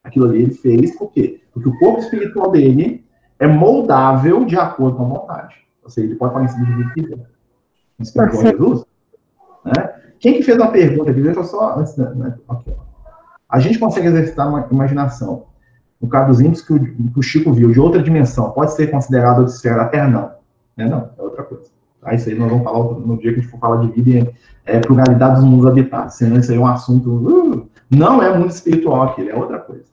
Aquilo 0.04 0.26
ali 0.26 0.44
ele 0.44 0.54
fez 0.54 0.98
por 0.98 1.12
quê? 1.12 1.42
Porque 1.54 1.70
o 1.70 1.78
corpo 1.78 2.00
espiritual 2.00 2.50
dele 2.50 3.06
é 3.38 3.48
moldável 3.48 4.46
de 4.46 4.58
acordo 4.58 4.98
com 4.98 5.04
a 5.04 5.08
vontade. 5.08 5.56
Ou 5.84 5.90
seja, 5.90 6.08
ele 6.08 6.16
pode 6.16 6.32
aparecer 6.32 6.60
do 6.60 6.66
jeito 6.66 6.94
que 6.94 7.02
quiser. 7.02 8.52
Jesus. 8.52 8.86
Né? 9.66 9.94
Quem 10.20 10.34
que 10.36 10.44
fez 10.44 10.58
uma 10.58 10.72
pergunta 10.72 11.12
aqui? 11.12 11.22
Deixa 11.22 11.40
eu 11.40 11.44
só. 11.44 11.78
Antes, 11.78 11.98
né? 11.98 12.36
okay. 12.48 12.74
A 13.52 13.60
gente 13.60 13.78
consegue 13.78 14.08
exercitar 14.08 14.48
uma 14.48 14.68
imaginação. 14.72 15.46
No 16.02 16.08
caso 16.08 16.28
dos 16.30 16.42
índios 16.42 16.62
que 16.62 16.74
o, 16.74 16.80
que 16.80 17.20
o 17.20 17.22
Chico 17.22 17.52
viu, 17.52 17.72
de 17.72 17.80
outra 17.80 18.02
dimensão, 18.02 18.50
pode 18.52 18.74
ser 18.74 18.90
considerado 18.90 19.46
de 19.46 19.52
esfera 19.52 19.78
da 19.78 19.86
Terra? 19.90 20.08
Não. 20.08 20.32
É, 20.78 20.90
não, 20.90 21.10
é 21.18 21.22
outra 21.22 21.44
coisa. 21.44 21.70
Tá? 22.00 22.14
Isso 22.14 22.30
aí 22.30 22.36
nós 22.36 22.50
vamos 22.50 22.64
falar 22.64 22.80
no 22.80 23.18
dia 23.18 23.34
que 23.34 23.40
a 23.40 23.42
gente 23.42 23.52
for 23.52 23.60
falar 23.60 23.86
de 23.86 24.02
vida 24.02 24.34
é, 24.66 24.80
pluralidade 24.80 25.36
dos 25.36 25.44
mundos 25.44 25.68
habitados. 25.68 26.16
Senão 26.16 26.40
isso 26.40 26.52
aí 26.52 26.58
é 26.58 26.62
um 26.62 26.68
assunto. 26.68 27.10
Uh, 27.10 27.70
não 27.90 28.24
é 28.24 28.36
mundo 28.36 28.50
espiritual 28.50 29.04
aquele, 29.04 29.30
é 29.30 29.36
outra 29.36 29.60
coisa. 29.60 29.86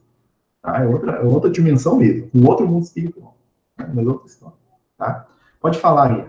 Tá? 0.62 0.82
É, 0.82 0.86
outra, 0.86 1.12
é 1.12 1.24
outra 1.24 1.50
dimensão 1.50 1.96
mesmo, 1.96 2.30
um 2.34 2.46
outro 2.46 2.66
mundo 2.66 2.84
espiritual. 2.84 3.36
Né? 3.76 3.90
Mas 3.92 4.06
outra 4.06 4.26
história. 4.26 4.56
Tá? 4.96 5.26
Pode 5.60 5.78
falar 5.78 6.12
aí. 6.12 6.24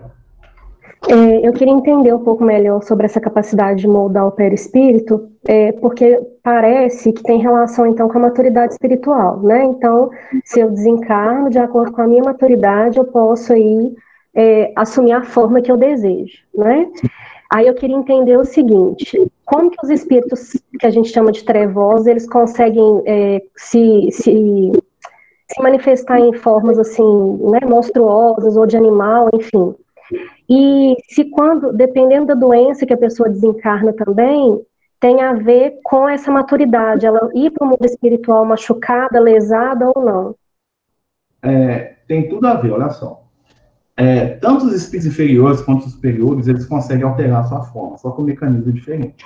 É, 1.08 1.46
eu 1.46 1.52
queria 1.52 1.72
entender 1.72 2.12
um 2.12 2.22
pouco 2.22 2.44
melhor 2.44 2.82
sobre 2.82 3.06
essa 3.06 3.20
capacidade 3.20 3.80
de 3.80 3.88
moldar 3.88 4.26
o 4.26 4.32
perispírito, 4.32 5.30
é, 5.46 5.72
porque 5.72 6.20
parece 6.42 7.12
que 7.12 7.22
tem 7.22 7.40
relação, 7.40 7.86
então, 7.86 8.08
com 8.08 8.18
a 8.18 8.22
maturidade 8.22 8.74
espiritual, 8.74 9.40
né? 9.40 9.64
Então, 9.64 10.10
se 10.44 10.60
eu 10.60 10.70
desencarno, 10.70 11.48
de 11.48 11.58
acordo 11.58 11.92
com 11.92 12.02
a 12.02 12.06
minha 12.06 12.22
maturidade, 12.22 12.98
eu 12.98 13.04
posso 13.04 13.52
aí 13.52 13.94
é, 14.34 14.72
assumir 14.76 15.12
a 15.12 15.22
forma 15.22 15.62
que 15.62 15.72
eu 15.72 15.76
desejo, 15.76 16.38
né? 16.54 16.86
Aí 17.50 17.66
eu 17.66 17.74
queria 17.74 17.96
entender 17.96 18.36
o 18.36 18.44
seguinte, 18.44 19.26
como 19.44 19.70
que 19.70 19.78
os 19.82 19.90
espíritos 19.90 20.52
que 20.78 20.86
a 20.86 20.90
gente 20.90 21.08
chama 21.08 21.32
de 21.32 21.42
trevosos, 21.42 22.06
eles 22.06 22.28
conseguem 22.28 23.02
é, 23.06 23.42
se, 23.56 24.08
se, 24.12 24.72
se 25.50 25.62
manifestar 25.62 26.20
em 26.20 26.32
formas, 26.34 26.78
assim, 26.78 27.38
né, 27.50 27.60
monstruosas 27.66 28.54
ou 28.56 28.66
de 28.66 28.76
animal, 28.76 29.30
enfim... 29.34 29.74
E 30.50 30.96
se 31.08 31.26
quando, 31.26 31.72
dependendo 31.72 32.26
da 32.26 32.34
doença 32.34 32.84
que 32.84 32.92
a 32.92 32.98
pessoa 32.98 33.28
desencarna 33.28 33.92
também, 33.92 34.60
tem 34.98 35.22
a 35.22 35.32
ver 35.32 35.78
com 35.84 36.08
essa 36.08 36.30
maturidade, 36.30 37.06
ela 37.06 37.30
ir 37.34 37.52
para 37.52 37.64
o 37.64 37.70
mundo 37.70 37.84
espiritual 37.84 38.44
machucada, 38.44 39.20
lesada 39.20 39.88
ou 39.94 40.04
não? 40.04 40.34
É, 41.40 41.94
tem 42.08 42.28
tudo 42.28 42.48
a 42.48 42.54
ver, 42.54 42.72
olha 42.72 42.90
só. 42.90 43.24
É, 43.96 44.26
tanto 44.26 44.66
os 44.66 44.74
espíritos 44.74 45.12
inferiores 45.12 45.60
quanto 45.60 45.86
os 45.86 45.92
superiores, 45.92 46.48
eles 46.48 46.66
conseguem 46.66 47.04
alterar 47.04 47.42
a 47.42 47.44
sua 47.44 47.62
forma, 47.62 47.96
só 47.96 48.10
com 48.10 48.22
um 48.22 48.26
mecanismo 48.26 48.72
diferente. 48.72 49.24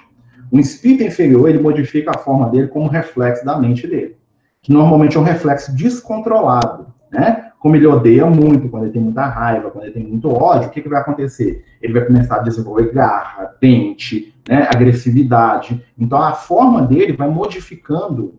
Um 0.53 0.61
espírito 0.61 1.05
inferior, 1.05 1.49
ele 1.49 1.59
modifica 1.59 2.11
a 2.11 2.19
forma 2.19 2.51
dele 2.51 2.69
como 2.69 2.87
reflexo 2.87 3.45
da 3.47 3.59
mente 3.59 3.87
dele, 3.87 4.17
que 4.61 4.73
normalmente 4.73 5.17
é 5.17 5.21
um 5.21 5.25
reflexo 5.25 5.75
descontrolado, 5.75 6.87
né? 7.11 7.51
Como 7.65 7.77
ele 7.77 7.87
odeia 7.87 8.27
muito, 8.27 8.69
quando 8.69 8.83
ele 8.83 8.93
tem 8.93 9.01
muita 9.01 9.25
raiva, 9.25 9.71
quando 9.71 9.85
ele 9.85 9.95
tem 9.95 10.07
muito 10.07 10.29
ódio, 10.29 10.69
o 10.69 10.71
que, 10.71 10.83
que 10.83 10.89
vai 10.89 11.01
acontecer? 11.01 11.65
Ele 11.81 11.95
vai 11.95 12.05
começar 12.05 12.37
a 12.37 12.43
desenvolver 12.43 12.93
garra, 12.93 13.57
dente, 13.59 14.35
né, 14.47 14.69
agressividade. 14.71 15.83
Então 15.99 16.21
a 16.21 16.33
forma 16.33 16.83
dele 16.83 17.15
vai 17.15 17.27
modificando 17.27 18.35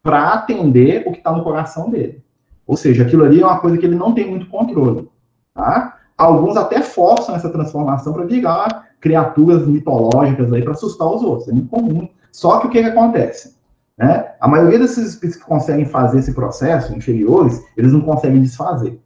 para 0.00 0.34
atender 0.34 1.02
o 1.04 1.10
que 1.10 1.18
está 1.18 1.32
no 1.32 1.42
coração 1.42 1.90
dele. 1.90 2.22
Ou 2.64 2.76
seja, 2.76 3.02
aquilo 3.02 3.24
ali 3.24 3.40
é 3.42 3.44
uma 3.44 3.58
coisa 3.58 3.76
que 3.76 3.84
ele 3.84 3.96
não 3.96 4.14
tem 4.14 4.30
muito 4.30 4.46
controle. 4.46 5.08
Tá? 5.52 5.98
Alguns 6.16 6.56
até 6.56 6.80
forçam 6.80 7.34
essa 7.34 7.50
transformação 7.50 8.12
para 8.12 8.24
virar 8.24 8.90
criaturas 9.00 9.66
mitológicas 9.66 10.52
aí 10.52 10.62
para 10.62 10.74
assustar 10.74 11.08
os 11.08 11.24
outros. 11.24 11.48
É 11.48 11.52
muito 11.52 11.70
comum. 11.70 12.08
Só 12.30 12.60
que 12.60 12.68
o 12.68 12.70
que, 12.70 12.80
que 12.80 12.88
acontece? 12.88 13.56
Né? 14.00 14.32
A 14.40 14.48
maioria 14.48 14.78
desses 14.78 15.10
espíritos 15.10 15.38
que 15.42 15.46
conseguem 15.46 15.84
fazer 15.84 16.20
esse 16.20 16.32
processo, 16.32 16.96
inferiores, 16.96 17.62
eles 17.76 17.92
não 17.92 18.00
conseguem 18.00 18.40
desfazer. 18.40 18.98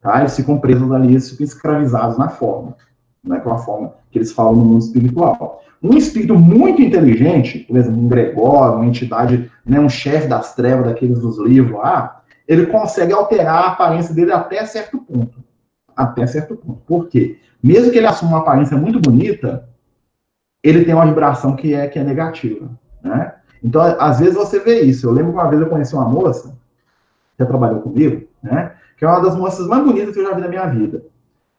Tá? 0.00 0.20
Eles 0.20 0.36
ficam 0.36 0.60
presos 0.60 0.92
ali, 0.92 1.08
eles 1.08 1.28
ficam 1.28 1.44
escravizados 1.44 2.16
na 2.16 2.28
forma, 2.28 2.76
né? 3.24 3.40
com 3.40 3.50
a 3.50 3.58
forma 3.58 3.94
que 4.12 4.18
eles 4.18 4.30
falam 4.30 4.54
no 4.54 4.64
mundo 4.64 4.82
espiritual. 4.82 5.60
Um 5.82 5.96
espírito 5.96 6.36
muito 6.36 6.80
inteligente, 6.80 7.60
por 7.60 7.76
exemplo, 7.76 8.00
um 8.00 8.06
Gregório, 8.06 8.76
uma 8.76 8.86
entidade, 8.86 9.50
né, 9.66 9.80
um 9.80 9.88
chefe 9.88 10.28
das 10.28 10.54
trevas 10.54 10.86
daqueles 10.86 11.18
dos 11.18 11.40
livros 11.40 11.76
lá, 11.76 12.22
ele 12.46 12.66
consegue 12.66 13.12
alterar 13.12 13.64
a 13.64 13.68
aparência 13.72 14.14
dele 14.14 14.32
até 14.32 14.64
certo 14.64 14.98
ponto. 14.98 15.42
Até 15.96 16.24
certo 16.28 16.54
ponto. 16.54 16.80
Por 16.86 17.08
quê? 17.08 17.40
Mesmo 17.60 17.90
que 17.90 17.98
ele 17.98 18.06
assuma 18.06 18.32
uma 18.32 18.38
aparência 18.38 18.76
muito 18.76 19.00
bonita, 19.00 19.68
ele 20.62 20.84
tem 20.84 20.94
uma 20.94 21.06
vibração 21.06 21.56
que 21.56 21.74
é, 21.74 21.88
que 21.88 21.98
é 21.98 22.04
negativa. 22.04 22.70
Né? 23.02 23.32
Então, 23.62 23.82
às 23.98 24.18
vezes 24.18 24.34
você 24.34 24.58
vê 24.58 24.80
isso. 24.80 25.06
Eu 25.06 25.12
lembro 25.12 25.32
que 25.32 25.38
uma 25.38 25.48
vez 25.48 25.60
eu 25.60 25.68
conheci 25.68 25.94
uma 25.94 26.08
moça 26.08 26.54
que 27.38 27.44
trabalhou 27.44 27.80
comigo, 27.80 28.26
né? 28.42 28.72
Que 28.96 29.04
é 29.04 29.08
uma 29.08 29.20
das 29.20 29.36
moças 29.36 29.66
mais 29.66 29.84
bonitas 29.84 30.14
que 30.14 30.20
eu 30.20 30.24
já 30.24 30.34
vi 30.34 30.40
na 30.40 30.48
minha 30.48 30.66
vida. 30.66 31.02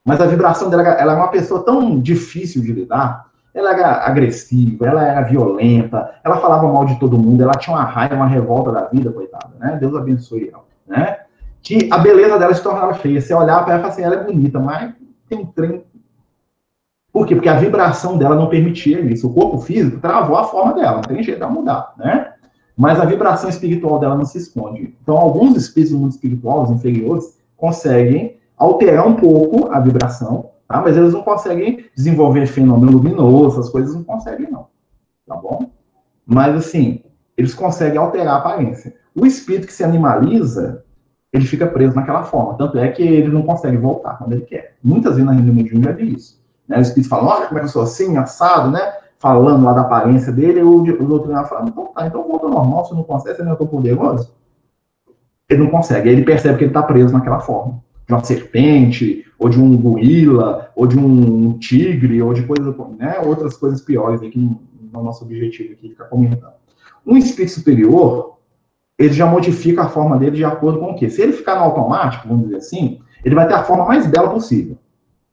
Mas 0.06 0.20
a 0.20 0.26
vibração 0.26 0.70
dela, 0.70 0.84
ela 0.84 1.14
é 1.14 1.16
uma 1.16 1.30
pessoa 1.30 1.64
tão 1.64 2.00
difícil 2.00 2.62
de 2.62 2.74
lidar. 2.74 3.28
Ela 3.54 3.72
era 3.72 4.06
agressiva, 4.06 4.88
ela 4.88 5.08
era 5.08 5.22
violenta, 5.22 6.16
ela 6.24 6.38
falava 6.38 6.68
mal 6.68 6.86
de 6.86 7.00
todo 7.00 7.18
mundo, 7.18 7.42
ela 7.42 7.54
tinha 7.54 7.76
uma 7.76 7.86
raiva, 7.86 8.16
uma 8.16 8.28
revolta 8.28 8.72
da 8.72 8.86
vida, 8.88 9.12
coitada, 9.12 9.54
né? 9.60 9.78
Deus 9.80 9.96
abençoe 9.96 10.50
ela, 10.50 10.64
né? 10.88 11.20
Que 11.62 11.88
a 11.92 12.00
beleza 12.00 12.38
dela 12.38 12.54
se 12.54 12.62
tornava 12.62 12.96
feia. 12.96 13.22
Você 13.22 13.34
olhar 13.34 13.64
para 13.64 13.76
ela 13.76 13.80
e 13.80 13.82
falar 13.82 13.94
assim, 13.94 14.04
ela 14.04 14.16
é 14.16 14.24
bonita, 14.24 14.60
mas 14.60 14.94
tem 15.30 15.38
um 15.38 15.46
trem 15.46 15.84
por 17.14 17.28
quê? 17.28 17.36
Porque 17.36 17.48
a 17.48 17.60
vibração 17.60 18.18
dela 18.18 18.36
não 18.36 18.50
permitia 18.50 19.00
isso. 19.02 19.28
O 19.28 19.34
corpo 19.34 19.60
físico 19.60 20.00
travou 20.00 20.36
a 20.36 20.46
forma 20.46 20.74
dela, 20.74 20.96
não 20.96 21.04
tem 21.04 21.22
jeito 21.22 21.46
de 21.46 21.54
mudar, 21.54 21.94
né? 21.96 22.34
Mas 22.76 23.00
a 23.00 23.06
vibração 23.06 23.48
espiritual 23.52 24.00
dela 24.00 24.16
não 24.16 24.26
se 24.26 24.40
esconde. 24.40 24.98
Então, 25.00 25.16
alguns 25.16 25.56
espíritos 25.56 25.96
do 25.96 26.02
mundo 26.02 26.12
espiritual, 26.12 26.64
os 26.64 26.72
inferiores, 26.72 27.38
conseguem 27.56 28.38
alterar 28.58 29.08
um 29.08 29.14
pouco 29.14 29.72
a 29.72 29.80
vibração, 29.80 30.50
tá? 30.68 30.82
Mas 30.82 30.98
eles 30.98 31.14
não 31.14 31.22
conseguem 31.22 31.86
desenvolver 31.96 32.48
fenômeno 32.48 32.94
luminoso, 32.94 33.60
essas 33.60 33.70
coisas 33.70 33.94
não 33.94 34.04
conseguem, 34.04 34.50
não. 34.50 34.66
Tá 35.28 35.36
bom? 35.36 35.70
Mas, 36.26 36.56
assim, 36.56 37.04
eles 37.38 37.54
conseguem 37.54 38.00
alterar 38.00 38.34
a 38.34 38.38
aparência. 38.40 38.96
O 39.16 39.24
espírito 39.28 39.68
que 39.68 39.74
se 39.74 39.84
animaliza, 39.84 40.84
ele 41.32 41.46
fica 41.46 41.68
preso 41.68 41.96
naquela 41.96 42.24
forma. 42.24 42.56
Tanto 42.56 42.80
é 42.80 42.88
que 42.88 43.04
ele 43.04 43.30
não 43.30 43.44
consegue 43.44 43.78
voltar 43.78 44.18
quando 44.18 44.34
ele 44.34 44.46
quer. 44.46 44.78
Muitas 44.84 45.14
vezes 45.14 45.28
na 45.28 45.34
reunião 45.34 45.54
mediúnica 45.54 45.96
é 46.00 46.06
isso. 46.06 46.43
Né? 46.68 46.78
O 46.78 46.82
espírito 46.82 47.10
fala, 47.10 47.36
olha 47.36 47.48
como 47.48 47.60
que 47.60 47.66
eu 47.66 47.70
sou 47.70 47.82
assim, 47.82 48.18
assado, 48.18 48.72
né? 48.72 48.94
Falando 49.18 49.64
lá 49.64 49.74
da 49.74 49.82
aparência 49.82 50.32
dele, 50.32 50.60
e 50.60 50.64
o, 50.64 51.08
doutrinário 51.08 51.48
fala, 51.48 51.68
então 51.68 51.86
tá, 51.88 52.08
então 52.08 52.28
volta 52.28 52.48
normal, 52.48 52.86
você 52.86 52.94
não 52.94 53.04
consegue, 53.04 53.38
você 53.38 53.44
não 53.44 53.54
é 53.54 53.56
tão 53.56 53.68
poderoso. 53.68 54.34
Ele 55.50 55.64
não 55.64 55.70
consegue, 55.70 56.10
aí 56.10 56.16
ele 56.16 56.26
percebe 56.26 56.58
que 56.58 56.64
ele 56.66 56.72
está 56.72 56.84
preso 56.84 57.14
naquela 57.14 57.40
forma. 57.40 57.82
De 58.06 58.14
uma 58.14 58.24
serpente, 58.24 59.26
ou 59.40 59.48
de 59.48 59.60
um 59.60 59.78
gorila, 59.78 60.72
ou 60.76 60.86
de 60.86 60.98
um 60.98 61.58
tigre, 61.58 62.22
ou 62.22 62.34
de 62.34 62.44
coisas, 62.44 62.76
né? 62.98 63.20
Outras 63.26 63.56
coisas 63.56 63.82
piores 63.82 64.22
no 64.22 64.60
é 64.94 64.98
o 64.98 65.04
nosso 65.04 65.24
objetivo 65.24 65.74
aqui, 65.74 65.90
ficar 65.90 66.06
comentando. 66.06 66.54
Um 67.06 67.18
espírito 67.18 67.54
superior, 67.54 68.38
ele 68.98 69.14
já 69.14 69.26
modifica 69.26 69.84
a 69.84 69.90
forma 69.90 70.18
dele 70.18 70.38
de 70.38 70.46
acordo 70.46 70.80
com 70.80 70.92
o 70.92 70.96
quê? 70.96 71.10
Se 71.10 71.22
ele 71.22 71.34
ficar 71.34 71.56
no 71.56 71.64
automático, 71.64 72.28
vamos 72.28 72.46
dizer 72.46 72.58
assim, 72.58 73.00
ele 73.24 73.36
vai 73.36 73.48
ter 73.48 73.54
a 73.54 73.64
forma 73.64 73.86
mais 73.86 74.06
bela 74.06 74.30
possível, 74.30 74.78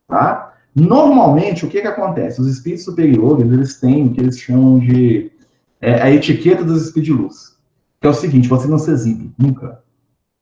tá? 0.08 0.49
Normalmente, 0.74 1.64
o 1.64 1.68
que, 1.68 1.80
que 1.80 1.86
acontece? 1.86 2.40
Os 2.40 2.46
espíritos 2.46 2.84
superiores, 2.84 3.50
eles 3.50 3.78
têm 3.80 4.06
o 4.06 4.10
que 4.12 4.20
eles 4.20 4.38
chamam 4.38 4.78
de 4.78 5.32
é, 5.80 6.00
a 6.00 6.10
etiqueta 6.10 6.62
dos 6.62 6.86
espíritos 6.86 7.16
de 7.16 7.22
luz. 7.22 7.56
Que 8.00 8.06
é 8.06 8.10
o 8.10 8.14
seguinte, 8.14 8.48
você 8.48 8.68
não 8.68 8.78
se 8.78 8.90
exibe, 8.90 9.32
nunca. 9.38 9.80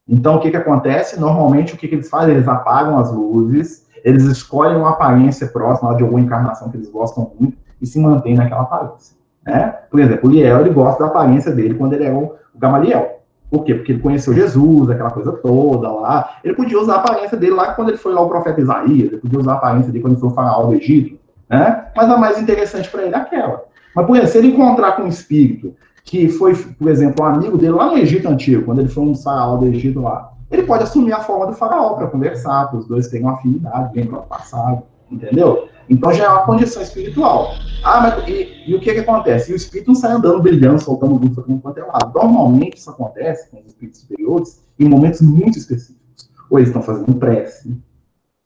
Então, 0.07 0.37
o 0.37 0.41
que, 0.41 0.51
que 0.51 0.57
acontece? 0.57 1.18
Normalmente, 1.18 1.74
o 1.74 1.76
que, 1.76 1.89
que 1.89 1.95
eles 1.95 2.09
fazem? 2.09 2.35
Eles 2.35 2.49
apagam 2.49 2.99
as 2.99 3.12
luzes, 3.12 3.87
eles 4.05 4.24
escolhem 4.24 4.76
uma 4.76 4.91
aparência 4.91 5.47
próxima 5.49 5.95
de 5.97 6.03
alguma 6.03 6.20
encarnação 6.20 6.70
que 6.70 6.76
eles 6.76 6.91
gostam 6.91 7.33
muito 7.39 7.59
e 7.81 7.87
se 7.87 7.99
mantêm 7.99 8.35
naquela 8.35 8.62
aparência. 8.62 9.16
Né? 9.45 9.74
Por 9.91 10.01
exemplo, 10.01 10.29
o 10.29 10.33
Liel, 10.33 10.61
ele 10.61 10.70
gosta 10.70 11.03
da 11.03 11.11
aparência 11.11 11.53
dele 11.53 11.74
quando 11.74 11.95
ele 11.95 12.05
é 12.05 12.12
o, 12.12 12.37
Gamaliel. 12.59 13.17
Por 13.51 13.64
quê? 13.64 13.74
Porque 13.74 13.92
ele 13.92 14.01
conheceu 14.01 14.34
Jesus, 14.34 14.90
aquela 14.90 15.11
coisa 15.11 15.32
toda 15.32 15.90
lá. 15.90 16.36
Ele 16.44 16.55
podia 16.55 16.78
usar 16.78 16.94
a 16.94 16.99
aparência 16.99 17.36
dele 17.36 17.55
lá 17.55 17.72
quando 17.72 17.88
ele 17.88 17.96
foi 17.96 18.12
lá 18.12 18.20
o 18.20 18.28
profeta 18.28 18.61
Isaías, 18.61 19.09
ele 19.09 19.18
podia 19.18 19.38
usar 19.38 19.53
a 19.53 19.57
aparência 19.57 19.90
dele 19.90 20.03
quando 20.03 20.12
ele 20.12 20.20
foi 20.20 20.30
o 20.30 20.34
faraó 20.34 20.66
do 20.66 20.74
Egito, 20.74 21.18
né? 21.49 21.86
Mas 21.96 22.11
a 22.11 22.16
mais 22.16 22.40
interessante 22.40 22.90
para 22.90 23.03
ele 23.05 23.14
é 23.14 23.18
aquela. 23.18 23.64
Mas, 23.94 24.07
por 24.07 24.16
exemplo, 24.16 24.32
se 24.32 24.38
ele 24.38 24.49
encontrar 24.49 24.92
com 24.92 25.03
um 25.03 25.09
espírito 25.09 25.74
que 26.05 26.28
foi, 26.28 26.55
por 26.55 26.88
exemplo, 26.88 27.24
um 27.24 27.28
amigo 27.28 27.59
dele 27.59 27.72
lá 27.72 27.86
no 27.86 27.99
Egito 27.99 28.28
Antigo, 28.28 28.64
quando 28.64 28.80
ele 28.80 28.88
foi 28.88 29.05
um 29.05 29.14
faraó 29.14 29.57
do 29.57 29.66
Egito 29.66 30.01
lá, 30.01 30.30
ele 30.51 30.62
pode 30.62 30.84
assumir 30.84 31.12
a 31.12 31.20
forma 31.20 31.46
do 31.46 31.53
faraó 31.53 31.94
para 31.94 32.07
conversar, 32.07 32.68
para 32.68 32.78
os 32.78 32.86
dois 32.86 33.09
terem 33.09 33.26
uma 33.26 33.34
afinidade, 33.34 33.92
bem 33.92 34.07
para 34.07 34.18
o 34.18 34.22
passado, 34.22 34.82
entendeu? 35.11 35.68
Então 35.89 36.12
já 36.12 36.24
é 36.24 36.28
uma 36.28 36.45
condição 36.45 36.82
espiritual. 36.82 37.55
Ah, 37.82 38.01
mas 38.01 38.28
e, 38.28 38.64
e 38.66 38.74
o 38.74 38.80
que, 38.80 38.93
que 38.93 39.01
acontece? 39.01 39.51
E 39.51 39.55
o 39.55 39.57
espírito 39.57 39.89
não 39.89 39.95
sai 39.95 40.12
andando, 40.12 40.43
brilhando, 40.43 40.82
soltando 40.82 41.14
luz 41.14 41.34
para 41.34 41.45
quanto 41.45 41.78
é 41.78 41.84
lado. 41.84 42.12
Normalmente 42.14 42.76
isso 42.76 42.91
acontece 42.91 43.51
com 43.51 43.61
os 43.61 43.66
espíritos 43.66 44.01
superiores 44.01 44.61
em 44.78 44.89
momentos 44.89 45.20
muito 45.20 45.59
específicos. 45.59 46.30
Ou 46.51 46.59
eles 46.59 46.68
estão 46.68 46.82
fazendo 46.82 47.14
prece, 47.14 47.76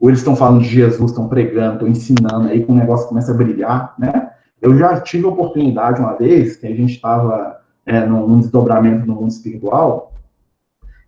ou 0.03 0.11
eles 0.11 0.18
estão 0.18 0.34
falando 0.34 0.62
de 0.62 0.68
Jesus, 0.68 1.12
estão 1.12 1.28
pregando, 1.28 1.74
estão 1.74 1.88
ensinando, 1.88 2.49
aí 2.49 2.64
que 2.64 2.70
o 2.70 2.74
negócio 2.74 3.09
começa 3.09 3.30
a 3.30 3.36
brilhar, 3.36 3.95
né? 3.97 4.32
Eu 4.61 4.76
já 4.76 5.01
tive 5.01 5.26
a 5.26 5.28
oportunidade 5.28 6.01
uma 6.01 6.16
vez, 6.16 6.57
que 6.57 6.66
a 6.66 6.74
gente 6.74 6.95
estava 6.95 7.61
é, 7.86 8.05
num, 8.05 8.40
desdobramento 8.40 9.07
no 9.07 9.14
mundo 9.14 9.30
espiritual, 9.30 10.12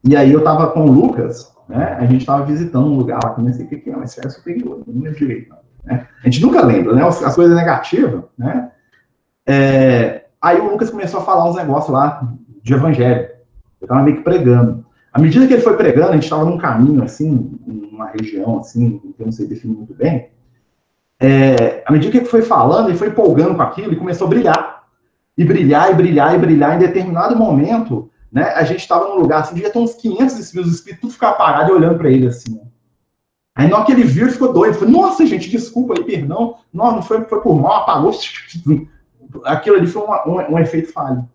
e 0.04 0.14
aí 0.16 0.32
eu 0.32 0.38
estava 0.38 0.70
com 0.70 0.84
o 0.84 0.92
Lucas, 0.92 1.52
né? 1.68 1.96
A 1.98 2.06
gente 2.06 2.20
estava 2.20 2.44
visitando 2.44 2.86
um 2.86 2.96
lugar 2.96 3.18
lá, 3.24 3.34
que 3.34 3.42
não 3.42 3.52
sei 3.52 3.64
o 3.64 3.68
que 3.68 3.90
é, 3.90 3.96
mas 3.96 4.16
é 4.16 4.28
superior, 4.28 4.82
não 4.86 5.02
lembro 5.02 5.18
direito, 5.18 5.50
não. 5.50 5.63
Né? 5.84 6.06
A 6.22 6.28
gente 6.28 6.42
nunca 6.42 6.64
lembra, 6.64 6.94
né? 6.94 7.06
As 7.06 7.34
coisas 7.34 7.56
negativas, 7.56 8.24
né? 8.36 8.70
É, 9.46 10.24
aí 10.40 10.60
o 10.60 10.70
Lucas 10.70 10.90
começou 10.90 11.20
a 11.20 11.24
falar 11.24 11.48
uns 11.48 11.56
negócios 11.56 11.92
lá 11.92 12.26
de 12.62 12.72
evangelho. 12.72 13.28
Eu 13.80 13.84
estava 13.84 14.02
meio 14.02 14.16
que 14.16 14.22
pregando. 14.22 14.84
À 15.12 15.20
medida 15.20 15.46
que 15.46 15.52
ele 15.52 15.62
foi 15.62 15.76
pregando, 15.76 16.10
a 16.10 16.14
gente 16.14 16.24
estava 16.24 16.44
num 16.44 16.58
caminho, 16.58 17.02
assim, 17.04 17.58
numa 17.66 18.08
região, 18.08 18.58
assim, 18.58 18.98
que 18.98 19.20
eu 19.20 19.26
não 19.26 19.32
sei 19.32 19.46
definir 19.46 19.76
muito 19.76 19.94
bem. 19.94 20.30
É, 21.20 21.82
à 21.86 21.92
medida 21.92 22.10
que 22.10 22.18
ele 22.18 22.26
foi 22.26 22.42
falando, 22.42 22.88
ele 22.88 22.98
foi 22.98 23.08
empolgando 23.08 23.54
com 23.54 23.62
aquilo 23.62 23.92
e 23.92 23.96
começou 23.96 24.26
a 24.26 24.30
brilhar. 24.30 24.84
E 25.36 25.44
brilhar, 25.44 25.90
e 25.90 25.94
brilhar, 25.94 26.34
e 26.34 26.38
brilhar. 26.38 26.74
Em 26.74 26.78
determinado 26.78 27.36
momento, 27.36 28.10
né, 28.32 28.52
a 28.56 28.64
gente 28.64 28.80
estava 28.80 29.08
num 29.08 29.20
lugar, 29.20 29.42
assim, 29.42 29.54
devia 29.54 29.70
ter 29.70 29.78
uns 29.78 29.94
500 29.94 30.38
espíritos, 30.38 30.72
os 30.72 30.78
espíritos 30.78 31.00
tudo 31.02 31.12
ficar 31.12 31.32
parado 31.34 31.72
olhando 31.72 31.98
para 31.98 32.10
ele, 32.10 32.26
assim. 32.26 32.60
Aí 33.56 33.68
na 33.68 33.76
hora 33.76 33.86
que 33.86 33.92
ele 33.92 34.02
viu, 34.02 34.24
ele 34.24 34.32
ficou 34.32 34.52
doido. 34.52 34.74
Falei, 34.74 34.92
nossa, 34.92 35.24
gente, 35.24 35.48
desculpa 35.48 35.94
aí, 35.96 36.04
perdão. 36.04 36.56
Não, 36.72 36.96
não 36.96 37.02
foi, 37.02 37.22
foi 37.24 37.40
por 37.40 37.54
mal, 37.54 37.82
apagou. 37.82 38.12
Aquilo 39.44 39.76
ali 39.76 39.86
foi 39.86 40.02
um, 40.02 40.54
um 40.54 40.58
efeito 40.58 40.92
falho. 40.92 41.28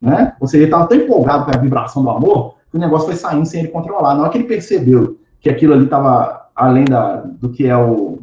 Né? 0.00 0.34
Ou 0.40 0.46
seja, 0.46 0.64
ele 0.64 0.70
estava 0.70 0.88
tão 0.88 0.98
empolgado 0.98 1.44
com 1.44 1.50
a 1.50 1.60
vibração 1.60 2.02
do 2.02 2.10
amor 2.10 2.54
que 2.70 2.76
o 2.76 2.80
negócio 2.80 3.06
foi 3.08 3.16
saindo 3.16 3.46
sem 3.46 3.60
ele 3.60 3.68
controlar. 3.68 4.14
Na 4.14 4.22
hora 4.22 4.30
que 4.30 4.38
ele 4.38 4.46
percebeu 4.46 5.18
que 5.40 5.50
aquilo 5.50 5.74
ali 5.74 5.84
estava 5.84 6.48
além 6.54 6.84
da, 6.84 7.16
do 7.16 7.50
que 7.50 7.66
é 7.66 7.76
o, 7.76 8.20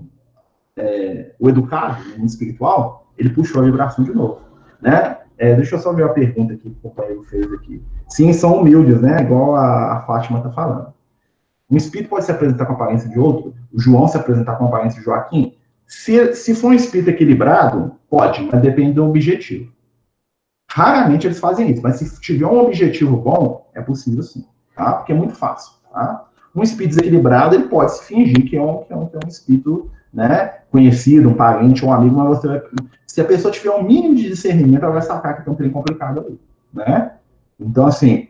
é, 0.78 1.32
o 1.39 1.49
educado, 1.49 2.01
mundo 2.17 2.30
espiritual, 2.30 3.07
ele 3.17 3.30
puxou 3.30 3.61
a 3.61 3.65
vibração 3.65 4.05
de 4.05 4.13
novo. 4.13 4.39
Né? 4.82 5.17
É, 5.38 5.55
deixa 5.55 5.75
eu 5.75 5.80
só 5.80 5.91
ver 5.91 6.03
a 6.03 6.09
pergunta 6.09 6.55
que 6.55 6.67
o 6.67 6.75
companheiro 6.75 7.23
fez 7.23 7.51
aqui. 7.53 7.84
Sim, 8.07 8.32
são 8.32 8.59
humildes, 8.59 9.01
né? 9.01 9.21
Igual 9.21 9.55
a, 9.55 9.97
a 9.97 10.01
Fátima 10.01 10.39
está 10.39 10.49
falando. 10.51 10.93
Um 11.70 11.76
espírito 11.76 12.09
pode 12.09 12.26
se 12.26 12.32
apresentar 12.32 12.65
com 12.65 12.74
a 12.74 12.76
aparência 12.76 13.09
de 13.09 13.20
outro, 13.20 13.53
o 13.74 13.80
João 13.80 14.07
se 14.07 14.18
apresentar 14.18 14.55
com 14.55 14.65
a 14.65 14.68
aparência 14.68 14.99
de 14.99 15.05
Joaquim. 15.05 15.55
Se, 15.86 16.34
se 16.34 16.55
for 16.55 16.70
um 16.70 16.74
espírito 16.74 17.09
equilibrado, 17.09 17.93
pode, 18.09 18.41
mas 18.51 18.61
depende 18.61 18.93
do 18.93 19.05
objetivo. 19.05 19.72
Raramente 20.72 21.28
eles 21.28 21.39
fazem 21.39 21.70
isso, 21.72 21.82
mas 21.82 21.97
se 21.97 22.22
tiver 22.22 22.45
um 22.45 22.59
objetivo 22.59 23.18
bom, 23.18 23.70
é 23.74 23.82
possível 23.82 24.22
sim, 24.22 24.45
tá? 24.76 24.93
Porque 24.93 25.11
é 25.11 25.15
muito 25.15 25.34
fácil, 25.34 25.74
tá? 25.91 26.26
Um 26.55 26.63
espírito 26.63 26.95
desequilibrado, 26.95 27.55
ele 27.55 27.68
pode 27.68 27.93
se 27.93 28.05
fingir 28.05 28.49
que 28.49 28.57
é 28.57 28.61
um, 28.61 28.84
que 28.84 28.93
é 28.93 28.95
um, 28.95 29.05
que 29.07 29.15
é 29.15 29.20
um 29.24 29.28
espírito 29.28 29.91
né, 30.13 30.59
conhecido, 30.72 31.30
um 31.30 31.34
parente, 31.34 31.86
um 31.86 31.93
amigo, 31.93 32.15
mas 32.15 32.39
você 32.39 32.47
vai, 32.47 32.61
se 33.05 33.22
a 33.22 33.26
pessoa 33.26 33.51
tiver 33.51 33.72
um 33.72 33.84
mínimo 33.84 34.15
de 34.15 34.30
discernimento, 34.30 34.84
ela 34.84 34.93
vai 34.93 35.01
sacar 35.01 35.38
que 35.38 35.43
tem 35.43 35.53
um 35.53 35.55
trem 35.55 35.70
complicado 35.70 36.20
ali, 36.20 36.39
né? 36.74 37.13
Então, 37.59 37.88
assim, 37.88 38.28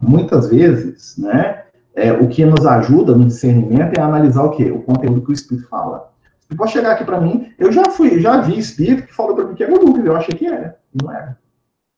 muitas 0.00 0.48
vezes, 0.48 1.16
né, 1.18 1.64
é, 1.98 2.12
o 2.12 2.28
que 2.28 2.44
nos 2.44 2.64
ajuda 2.64 3.14
no 3.14 3.26
discernimento 3.26 3.98
é 3.98 4.00
analisar 4.00 4.44
o 4.44 4.50
quê? 4.50 4.70
O 4.70 4.82
conteúdo 4.82 5.20
que 5.22 5.30
o 5.30 5.34
Espírito 5.34 5.68
fala. 5.68 6.10
Você 6.40 6.56
pode 6.56 6.70
chegar 6.70 6.92
aqui 6.92 7.04
para 7.04 7.20
mim, 7.20 7.52
eu 7.58 7.72
já 7.72 7.84
fui, 7.90 8.20
já 8.20 8.40
vi 8.40 8.58
Espírito 8.58 9.06
que 9.06 9.14
falou 9.14 9.34
para 9.34 9.46
mim 9.46 9.54
que 9.54 9.62
era 9.62 9.74
Lucas, 9.74 10.04
eu 10.04 10.16
achei 10.16 10.34
que 10.34 10.46
era, 10.46 10.78
não 11.02 11.12
era. 11.12 11.36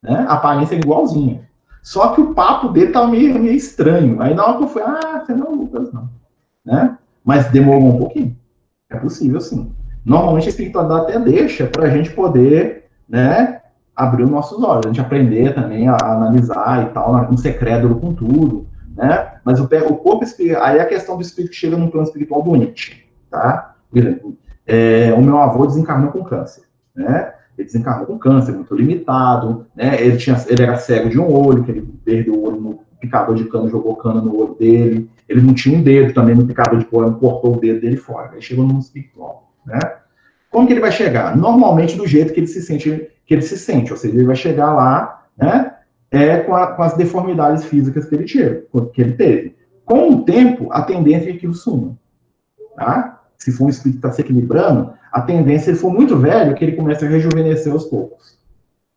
Né? 0.02 0.24
A 0.26 0.34
aparência 0.34 0.74
é 0.74 0.78
igualzinha. 0.78 1.48
Só 1.82 2.08
que 2.08 2.20
o 2.20 2.34
papo 2.34 2.68
dele 2.68 2.92
tava 2.92 3.08
meio, 3.08 3.38
meio 3.38 3.54
estranho. 3.54 4.20
Aí 4.20 4.34
na 4.34 4.44
hora 4.44 4.58
que 4.58 4.64
eu 4.64 4.68
fui, 4.68 4.82
ah, 4.82 5.22
você 5.24 5.34
não 5.34 5.46
é 5.46 5.50
Lucas, 5.50 5.92
não. 5.92 6.08
Né? 6.64 6.98
Mas 7.24 7.50
demorou 7.50 7.84
um 7.84 7.98
pouquinho. 7.98 8.36
É 8.90 8.96
possível, 8.96 9.40
sim. 9.40 9.72
Normalmente 10.04 10.46
a 10.46 10.50
espiritualidade 10.50 11.02
até 11.02 11.18
deixa 11.18 11.66
para 11.66 11.84
a 11.84 11.90
gente 11.90 12.10
poder, 12.10 12.86
né, 13.08 13.60
abrir 13.94 14.24
os 14.24 14.30
nossos 14.30 14.62
olhos, 14.64 14.86
a 14.86 14.88
gente 14.88 15.00
aprender 15.00 15.54
também 15.54 15.88
a, 15.88 15.96
analisar 16.02 16.86
e 16.86 16.90
tal, 16.92 17.12
não 17.12 17.36
ser 17.36 17.58
crédulo 17.58 17.96
com 18.00 18.14
tudo, 18.14 18.66
né? 18.96 19.34
Mas 19.44 19.60
o, 19.60 19.64
o 19.64 19.96
corpo 19.96 20.24
espiritual, 20.24 20.62
aí 20.62 20.78
é 20.78 20.82
a 20.82 20.86
questão 20.86 21.16
do 21.16 21.22
espírito 21.22 21.50
que 21.50 21.56
chega 21.56 21.76
no 21.76 21.90
plano 21.90 22.06
espiritual 22.06 22.42
do 22.42 22.54
Nietzsche, 22.54 23.04
tá? 23.30 23.74
Por 23.88 23.98
exemplo, 23.98 24.36
é, 24.66 25.12
o 25.12 25.22
meu 25.22 25.38
avô 25.38 25.66
desencarnou 25.66 26.10
com 26.10 26.24
câncer, 26.24 26.64
né? 26.94 27.34
Ele 27.56 27.66
desencarnou 27.66 28.06
com 28.06 28.18
câncer, 28.18 28.52
muito 28.52 28.74
limitado, 28.74 29.66
né? 29.74 30.00
Ele, 30.00 30.16
tinha, 30.16 30.36
ele 30.46 30.62
era 30.62 30.76
cego 30.76 31.08
de 31.08 31.18
um 31.18 31.30
olho, 31.30 31.64
que 31.64 31.70
ele 31.70 31.82
perdeu 32.04 32.34
o 32.34 32.44
olho 32.44 32.60
no 32.60 32.80
picador 33.00 33.34
de 33.34 33.44
cano, 33.44 33.68
jogou 33.68 33.96
cano 33.96 34.22
no 34.22 34.36
olho 34.36 34.54
dele. 34.54 35.10
Ele 35.28 35.40
não 35.40 35.54
tinha 35.54 35.78
um 35.78 35.82
dedo 35.82 36.12
também 36.12 36.34
no 36.34 36.46
picador 36.46 36.78
de 36.78 36.84
cano, 36.84 37.16
cortou 37.16 37.56
o 37.56 37.60
dedo 37.60 37.80
dele 37.80 37.96
fora. 37.96 38.30
Aí 38.32 38.42
chegou 38.42 38.64
no 38.64 38.74
mundo 38.74 38.82
espiritual, 38.82 39.52
né? 39.66 39.78
Como 40.50 40.66
que 40.66 40.72
ele 40.72 40.80
vai 40.80 40.90
chegar? 40.90 41.36
Normalmente 41.36 41.96
do 41.96 42.06
jeito 42.06 42.32
que 42.32 42.40
ele 42.40 42.46
se 42.46 42.60
sente, 42.60 43.08
que 43.24 43.34
ele 43.34 43.42
se 43.42 43.56
sente, 43.56 43.92
ou 43.92 43.96
seja, 43.96 44.14
ele 44.14 44.26
vai 44.26 44.34
chegar 44.34 44.72
lá, 44.72 45.26
né? 45.36 45.74
É 46.10 46.38
com, 46.38 46.54
a, 46.54 46.68
com, 46.68 46.82
as 46.82 46.94
deformidades 46.94 47.64
físicas 47.64 48.06
que 48.06 48.14
ele, 48.14 48.24
teve, 48.24 48.66
que 48.92 49.00
ele 49.00 49.12
teve. 49.12 49.56
Com 49.84 50.10
o 50.10 50.24
tempo, 50.24 50.68
a 50.72 50.82
tendência 50.82 51.28
é 51.28 51.32
que 51.32 51.38
aquilo 51.38 51.54
suma. 51.54 51.96
Tá? 52.76 53.22
Se 53.38 53.52
for 53.52 53.66
um 53.66 53.68
espírito 53.68 54.00
que 54.00 54.06
está 54.06 54.12
se 54.14 54.20
equilibrando, 54.20 54.92
a 55.12 55.22
tendência, 55.22 55.66
se 55.66 55.70
ele 55.70 55.78
for 55.78 55.92
muito 55.92 56.16
velho, 56.16 56.50
é 56.50 56.54
que 56.54 56.64
ele 56.64 56.76
comece 56.76 57.04
a 57.04 57.08
rejuvenescer 57.08 57.72
aos 57.72 57.84
poucos. 57.84 58.38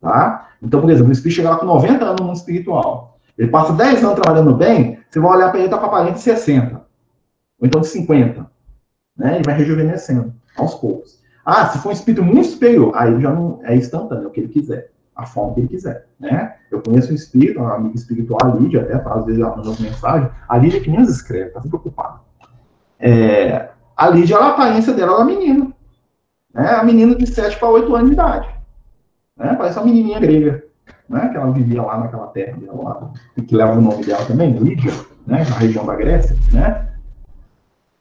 Tá? 0.01 0.49
Então, 0.61 0.81
por 0.81 0.89
exemplo, 0.89 1.09
o 1.09 1.13
espírito 1.13 1.35
chega 1.37 1.49
lá 1.51 1.57
com 1.57 1.65
90 1.65 2.03
anos 2.03 2.19
no 2.19 2.27
mundo 2.27 2.35
espiritual. 2.35 3.19
Ele 3.37 3.49
passa 3.49 3.73
10 3.73 4.03
anos 4.03 4.19
trabalhando 4.19 4.55
bem, 4.55 4.99
você 5.09 5.19
vai 5.19 5.37
olhar 5.37 5.49
para 5.49 5.59
ele 5.59 5.65
e 5.65 5.69
está 5.69 5.77
com 5.77 5.85
a 5.85 5.87
aparência 5.87 6.33
de 6.33 6.39
60. 6.39 6.75
Ou 7.59 7.67
então 7.67 7.81
de 7.81 7.87
50. 7.87 8.45
Né? 9.17 9.35
Ele 9.35 9.43
vai 9.43 9.55
rejuvenescendo 9.55 10.33
aos 10.57 10.75
poucos. 10.75 11.21
Ah, 11.45 11.67
se 11.67 11.79
for 11.79 11.89
um 11.89 11.93
espírito 11.93 12.23
muito 12.23 12.47
superior, 12.47 12.91
aí 12.95 13.19
já 13.19 13.31
não 13.31 13.59
é 13.63 13.75
instantâneo, 13.75 14.25
é 14.25 14.27
o 14.27 14.31
que 14.31 14.39
ele 14.39 14.49
quiser 14.49 14.92
a 15.15 15.25
forma 15.25 15.53
que 15.53 15.59
ele 15.61 15.67
quiser, 15.67 16.07
né? 16.19 16.55
Eu 16.71 16.81
conheço 16.81 17.11
um 17.11 17.15
espírito, 17.15 17.59
uma 17.59 17.75
amiga 17.75 17.95
espiritual, 17.95 18.39
a 18.43 18.55
Lídia, 18.55 18.81
até 18.81 18.95
às 18.95 19.25
vezes 19.25 19.41
ela 19.41 19.55
manda 19.55 19.69
mensagem, 19.79 20.29
a 20.47 20.57
Lídia 20.57 20.81
que 20.81 20.89
menos 20.89 21.09
escreve, 21.09 21.51
tá 21.51 21.61
sempre 21.61 21.77
ocupada. 21.77 22.19
É, 22.99 23.69
a 23.95 24.09
Lídia, 24.09 24.37
a 24.37 24.49
aparência 24.49 24.93
dela 24.93 25.13
é 25.13 25.15
uma 25.15 25.25
menina, 25.25 25.67
né? 26.53 26.69
A 26.69 26.83
menina 26.83 27.15
de 27.15 27.27
7 27.27 27.57
para 27.59 27.69
8 27.69 27.95
anos 27.95 28.07
de 28.07 28.13
idade, 28.13 28.49
né? 29.37 29.55
Parece 29.55 29.77
uma 29.77 29.85
menininha 29.85 30.19
grega, 30.19 30.63
né? 31.07 31.29
Que 31.29 31.37
ela 31.37 31.51
vivia 31.51 31.81
lá 31.81 31.99
naquela 31.99 32.27
terra 32.27 32.57
dela 32.57 32.83
lá, 32.83 33.11
que 33.35 33.55
leva 33.55 33.73
o 33.73 33.81
nome 33.81 34.03
dela 34.03 34.25
também, 34.25 34.53
Lídia, 34.53 34.91
né? 35.27 35.45
Na 35.47 35.57
região 35.57 35.85
da 35.85 35.95
Grécia, 35.95 36.35
né? 36.51 36.89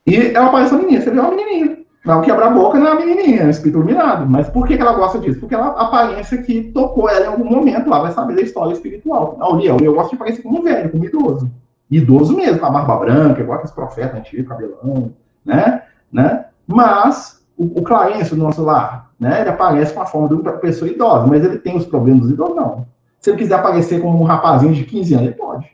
E 0.06 0.16
ela 0.34 0.50
parece 0.50 0.72
uma 0.72 0.82
menina, 0.82 1.02
você 1.02 1.10
vê 1.10 1.20
uma 1.20 1.30
menininha, 1.30 1.81
não 2.04 2.20
quebra 2.20 2.46
a 2.46 2.50
boca 2.50 2.78
não 2.78 2.88
é 2.88 2.90
a 2.90 2.94
menininha, 2.96 3.42
é 3.42 3.46
um 3.46 3.50
espírito 3.50 3.78
iluminado. 3.78 4.28
Mas 4.28 4.48
por 4.48 4.66
que, 4.66 4.76
que 4.76 4.82
ela 4.82 4.94
gosta 4.94 5.18
disso? 5.18 5.38
Porque 5.38 5.54
ela 5.54 5.68
aparência 5.68 6.42
que 6.42 6.64
tocou 6.72 7.08
ela 7.08 7.26
em 7.26 7.28
algum 7.28 7.44
momento, 7.44 7.88
lá 7.88 8.00
vai 8.00 8.12
saber 8.12 8.34
da 8.34 8.42
história 8.42 8.72
espiritual. 8.72 9.36
Não, 9.38 9.60
eu, 9.60 9.94
gosto 9.94 10.10
de 10.10 10.16
parecer 10.16 10.42
como 10.42 10.58
um 10.58 10.62
velho, 10.62 10.90
como 10.90 11.04
um 11.04 11.06
idoso. 11.06 11.50
Idoso 11.88 12.34
mesmo, 12.34 12.58
com 12.58 12.66
a 12.66 12.70
barba 12.70 12.96
branca, 12.96 13.40
igual 13.40 13.56
aqueles 13.56 13.74
profetas 13.74 14.18
antigos, 14.18 14.48
cabelão, 14.48 15.12
né? 15.44 15.82
né? 16.10 16.46
Mas 16.66 17.40
o, 17.56 17.80
o 17.80 17.82
Clarence, 17.82 18.30
do 18.30 18.42
nosso 18.42 18.62
lar, 18.62 19.10
né? 19.20 19.42
Ele 19.42 19.50
aparece 19.50 19.94
com 19.94 20.02
a 20.02 20.06
forma 20.06 20.28
de 20.28 20.34
uma 20.34 20.52
pessoa 20.54 20.90
idosa, 20.90 21.26
mas 21.28 21.44
ele 21.44 21.58
tem 21.58 21.76
os 21.76 21.86
problemas 21.86 22.22
dos 22.22 22.32
idosos, 22.32 22.56
não. 22.56 22.86
Se 23.20 23.30
ele 23.30 23.38
quiser 23.38 23.54
aparecer 23.54 24.00
como 24.00 24.20
um 24.20 24.24
rapazinho 24.24 24.74
de 24.74 24.84
15 24.84 25.14
anos, 25.14 25.26
ele 25.26 25.36
pode. 25.36 25.70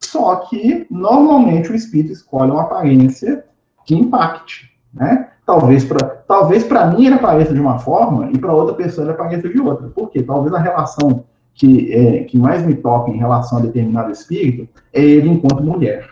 Só 0.00 0.36
que, 0.36 0.86
normalmente, 0.90 1.70
o 1.70 1.74
espírito 1.74 2.12
escolhe 2.12 2.50
uma 2.50 2.62
aparência 2.62 3.44
que 3.84 3.94
impacte, 3.94 4.76
né? 4.92 5.28
Talvez 5.46 5.84
para 5.84 6.04
talvez 6.26 6.68
mim 6.94 7.06
ele 7.06 7.14
apareça 7.14 7.54
de 7.54 7.60
uma 7.60 7.78
forma 7.78 8.30
e 8.30 8.38
para 8.38 8.52
outra 8.52 8.74
pessoa 8.74 9.04
ele 9.04 9.12
apareça 9.12 9.48
de 9.48 9.60
outra. 9.60 9.88
Por 9.88 10.10
quê? 10.10 10.22
Talvez 10.22 10.54
a 10.54 10.58
relação 10.58 11.24
que, 11.54 11.92
é, 11.92 12.24
que 12.24 12.38
mais 12.38 12.64
me 12.64 12.74
toca 12.74 13.10
em 13.10 13.16
relação 13.16 13.58
a 13.58 13.62
determinado 13.62 14.12
espírito 14.12 14.68
é 14.92 15.02
ele 15.02 15.30
enquanto 15.30 15.62
mulher. 15.62 16.08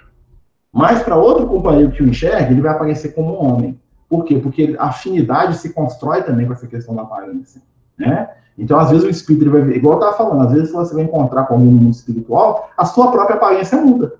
Mas 0.73 1.03
para 1.03 1.17
outro 1.17 1.47
companheiro 1.47 1.93
que 1.93 2.03
o 2.03 2.09
enxerga, 2.09 2.51
ele 2.51 2.61
vai 2.61 2.73
aparecer 2.73 3.15
como 3.15 3.35
homem. 3.35 3.79
Por 4.09 4.25
quê? 4.25 4.39
Porque 4.39 4.77
a 4.79 4.87
afinidade 4.87 5.57
se 5.57 5.73
constrói 5.73 6.23
também 6.23 6.47
com 6.47 6.53
essa 6.53 6.67
questão 6.67 6.95
da 6.95 7.03
aparência. 7.03 7.63
Né? 7.99 8.29
Então, 8.59 8.79
às 8.79 8.91
vezes, 8.91 9.05
o 9.05 9.11
espírito 9.11 9.51
vai 9.51 9.63
ver, 9.63 9.77
igual 9.77 9.95
eu 9.95 10.01
estava 10.01 10.17
falando, 10.17 10.47
às 10.47 10.53
vezes 10.53 10.73
você 10.73 10.95
vai 10.95 11.05
encontrar 11.05 11.45
com 11.45 11.55
alguém 11.55 11.71
no 11.71 11.81
mundo 11.81 11.93
espiritual, 11.93 12.71
a 12.77 12.85
sua 12.85 13.11
própria 13.11 13.37
aparência 13.37 13.81
muda. 13.81 14.15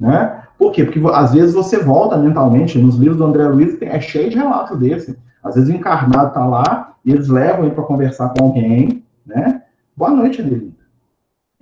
Né? 0.00 0.42
Por 0.58 0.72
quê? 0.72 0.84
Porque 0.84 1.00
às 1.12 1.34
vezes 1.34 1.54
você 1.54 1.78
volta 1.78 2.16
mentalmente, 2.16 2.78
nos 2.78 2.96
livros 2.96 3.18
do 3.18 3.24
André 3.24 3.46
Luiz 3.48 3.80
é 3.82 4.00
cheio 4.00 4.30
de 4.30 4.36
relatos 4.36 4.78
desse. 4.78 5.16
Às 5.42 5.54
vezes 5.54 5.70
o 5.70 5.76
encarnado 5.76 6.28
está 6.28 6.44
lá 6.46 6.94
e 7.04 7.12
eles 7.12 7.28
levam 7.28 7.66
ele 7.66 7.74
para 7.74 7.84
conversar 7.84 8.30
com 8.30 8.46
alguém, 8.46 9.04
né? 9.26 9.62
Boa 9.96 10.10
noite, 10.10 10.40
Adelita. 10.40 10.80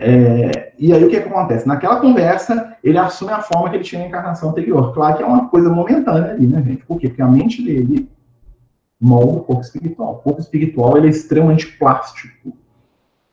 É, 0.00 0.72
e 0.78 0.92
aí 0.92 1.02
o 1.02 1.08
que, 1.08 1.20
que, 1.20 1.28
acontece? 1.28 1.66
Naquela 1.66 2.00
conversa, 2.00 2.76
ele 2.84 2.96
assume 2.96 3.32
a 3.32 3.40
forma 3.40 3.68
que 3.68 3.76
ele 3.76 3.84
tinha 3.84 4.00
na 4.00 4.08
encarnação 4.08 4.50
anterior. 4.50 4.94
Claro 4.94 5.16
que 5.16 5.22
é 5.24 5.26
uma 5.26 5.48
coisa 5.48 5.68
momentânea 5.68 6.32
ali, 6.32 6.46
né, 6.46 6.62
gente? 6.62 6.84
Por 6.84 6.98
quê? 6.98 7.08
Porque 7.08 7.22
a 7.22 7.26
mente 7.26 7.64
dele 7.64 8.08
molda 9.00 9.40
o 9.40 9.44
corpo 9.44 9.62
espiritual. 9.62 10.14
O 10.14 10.18
corpo 10.18 10.40
espiritual 10.40 10.96
ele 10.96 11.08
é 11.08 11.10
extremamente 11.10 11.66
plástico, 11.78 12.52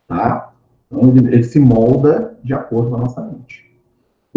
tá? 0.08 0.52
Então 0.90 1.08
ele, 1.08 1.26
ele 1.28 1.44
se 1.44 1.60
molda 1.60 2.36
de 2.42 2.52
acordo 2.52 2.90
com 2.90 2.96
a 2.96 3.00
nossa 3.00 3.22
mente. 3.22 3.65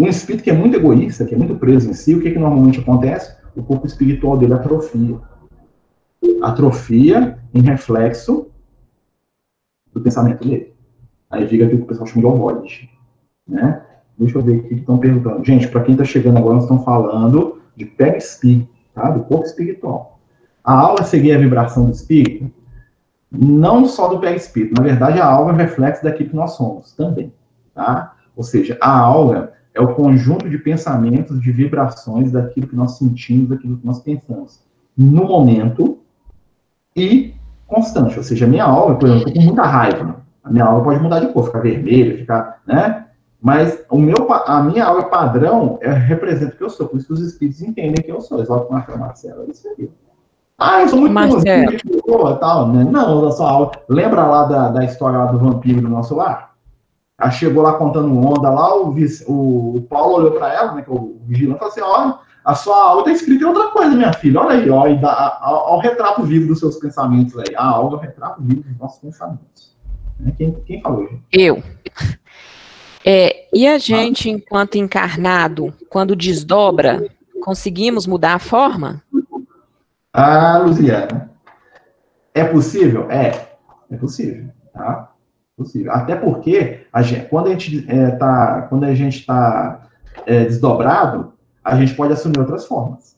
Um 0.00 0.08
espírito 0.08 0.44
que 0.44 0.50
é 0.50 0.54
muito 0.54 0.74
egoísta, 0.74 1.26
que 1.26 1.34
é 1.34 1.36
muito 1.36 1.56
preso 1.56 1.90
em 1.90 1.92
si, 1.92 2.14
o 2.14 2.22
que, 2.22 2.30
que 2.30 2.38
normalmente 2.38 2.80
acontece? 2.80 3.36
O 3.54 3.62
corpo 3.62 3.86
espiritual 3.86 4.38
dele 4.38 4.54
atrofia. 4.54 5.18
Atrofia 6.40 7.38
em 7.52 7.60
reflexo 7.60 8.50
do 9.92 10.00
pensamento 10.00 10.42
dele. 10.42 10.72
Aí 11.28 11.46
fica 11.46 11.66
aquilo 11.66 11.80
que 11.80 11.84
o 11.84 11.88
pessoal 11.88 12.06
chama 12.06 12.22
de 12.22 12.26
ovoide. 12.26 12.90
Né? 13.46 13.82
Deixa 14.18 14.38
eu 14.38 14.42
ver 14.42 14.56
o 14.56 14.62
que 14.62 14.74
estão 14.76 14.96
perguntando. 14.96 15.44
Gente, 15.44 15.68
para 15.68 15.82
quem 15.82 15.92
está 15.92 16.04
chegando 16.06 16.38
agora, 16.38 16.54
nós 16.54 16.62
estamos 16.62 16.82
falando 16.82 17.60
de 17.76 17.84
perispí, 17.84 18.66
tá? 18.94 19.10
do 19.10 19.24
corpo 19.24 19.44
espiritual. 19.44 20.18
A 20.64 20.72
aula 20.72 21.00
é 21.00 21.04
seguir 21.04 21.32
a 21.32 21.38
vibração 21.38 21.84
do 21.84 21.92
espírito, 21.92 22.50
não 23.30 23.84
só 23.84 24.08
do 24.08 24.18
perispírito. 24.18 24.80
Na 24.80 24.82
verdade, 24.82 25.20
a 25.20 25.26
aula 25.26 25.52
é 25.52 25.56
reflexo 25.56 26.02
daquilo 26.02 26.30
que 26.30 26.36
nós 26.36 26.52
somos 26.52 26.94
também. 26.94 27.34
Tá? 27.74 28.16
Ou 28.34 28.42
seja, 28.42 28.78
a 28.80 28.98
aula 28.98 29.59
é 29.80 29.82
o 29.82 29.94
conjunto 29.94 30.48
de 30.48 30.58
pensamentos, 30.58 31.40
de 31.40 31.50
vibrações 31.50 32.30
daquilo 32.30 32.68
que 32.68 32.76
nós 32.76 32.98
sentimos, 32.98 33.48
daquilo 33.48 33.78
que 33.78 33.86
nós 33.86 34.00
pensamos 34.00 34.60
no 34.96 35.24
momento 35.24 35.98
e 36.94 37.34
constante. 37.66 38.18
Ou 38.18 38.22
seja, 38.22 38.44
a 38.44 38.48
minha 38.48 38.64
aula, 38.64 38.96
por 38.96 39.08
exemplo, 39.08 39.24
eu 39.24 39.28
estou 39.28 39.42
com 39.42 39.46
muita 39.46 39.62
raiva. 39.62 40.16
A 40.44 40.50
minha 40.50 40.64
aula 40.64 40.84
pode 40.84 41.02
mudar 41.02 41.20
de 41.20 41.32
cor, 41.32 41.46
ficar 41.46 41.60
vermelha, 41.60 42.18
ficar, 42.18 42.60
né? 42.66 43.06
Mas 43.40 43.82
o 43.90 43.98
meu, 43.98 44.30
a 44.30 44.62
minha 44.62 44.84
aula 44.84 45.04
padrão 45.04 45.78
é, 45.80 45.90
representa 45.90 46.54
o 46.54 46.58
que 46.58 46.64
eu 46.64 46.68
sou, 46.68 46.88
por 46.88 46.98
isso 46.98 47.06
que 47.06 47.12
os 47.14 47.20
espíritos 47.20 47.62
entendem 47.62 48.04
que 48.04 48.12
eu 48.12 48.20
sou. 48.20 48.38
Eles 48.38 48.50
olham 48.50 48.66
para 48.66 48.98
Marcelo, 48.98 49.44
é 49.44 49.50
isso 49.50 49.66
aí. 49.66 49.90
Ah, 50.58 50.82
eu 50.82 50.88
sou 50.88 51.00
muito 51.00 51.14
bom, 52.06 52.36
tal, 52.36 52.68
né? 52.68 52.84
Não, 52.84 53.22
da 53.22 53.30
sua 53.30 53.50
aula. 53.50 53.70
Lembra 53.88 54.26
lá 54.26 54.44
da, 54.44 54.68
da 54.68 54.84
história 54.84 55.18
lá 55.18 55.32
do 55.32 55.38
vampiro 55.38 55.80
do 55.80 55.88
nosso 55.88 56.14
lar? 56.14 56.49
Ela 57.20 57.30
chegou 57.30 57.62
lá 57.62 57.74
contando 57.74 58.18
onda 58.18 58.48
lá, 58.48 58.74
o, 58.74 58.94
o 59.28 59.86
Paulo 59.90 60.14
olhou 60.14 60.32
para 60.32 60.52
ela, 60.54 60.74
né, 60.74 60.82
que 60.82 60.90
é 60.90 60.94
o 60.94 61.20
vigilante, 61.26 61.58
falou 61.58 61.72
assim, 61.72 61.82
olha, 61.82 62.18
a 62.42 62.54
sua 62.54 62.82
aula 62.82 63.00
está 63.00 63.12
escrita 63.12 63.44
em 63.44 63.46
outra 63.46 63.68
coisa, 63.68 63.94
minha 63.94 64.12
filha. 64.14 64.40
Olha 64.40 64.58
aí, 64.58 64.70
ó, 64.70 64.86
e 64.88 64.98
dá, 64.98 65.38
ao, 65.42 65.78
retrato 65.80 66.22
vivo 66.22 66.48
dos 66.48 66.58
seus 66.58 66.76
pensamentos 66.76 67.36
aí. 67.36 67.54
A 67.54 67.64
aula 67.66 67.96
é 67.96 67.98
o 67.98 68.00
retrato 68.00 68.42
vivo 68.42 68.62
dos 68.62 68.78
nossos 68.78 68.98
pensamentos. 69.00 69.76
Né? 70.18 70.32
Quem, 70.36 70.52
quem 70.64 70.80
falou, 70.80 71.06
gente? 71.06 71.22
Eu. 71.30 71.62
É, 73.04 73.48
e 73.52 73.66
a 73.66 73.78
gente, 73.78 74.28
enquanto 74.28 74.76
encarnado, 74.76 75.72
quando 75.88 76.14
desdobra, 76.14 77.10
conseguimos 77.42 78.06
mudar 78.06 78.34
a 78.34 78.38
forma? 78.38 79.02
Ah, 80.12 80.58
Luciana. 80.58 81.30
É 82.34 82.44
possível? 82.44 83.10
É. 83.10 83.56
É 83.90 83.96
possível, 83.96 84.50
tá? 84.72 85.09
Possível. 85.60 85.92
Até 85.92 86.16
porque 86.16 86.86
a 86.90 87.02
gente, 87.02 87.26
quando 87.26 87.48
a 87.48 87.50
gente 87.50 87.84
é, 87.86 88.12
tá, 88.12 88.62
quando 88.70 88.84
a 88.84 88.94
gente 88.94 89.18
está 89.18 89.82
é, 90.24 90.44
desdobrado, 90.46 91.34
a 91.62 91.76
gente 91.76 91.94
pode 91.94 92.14
assumir 92.14 92.38
outras 92.38 92.64
formas, 92.64 93.14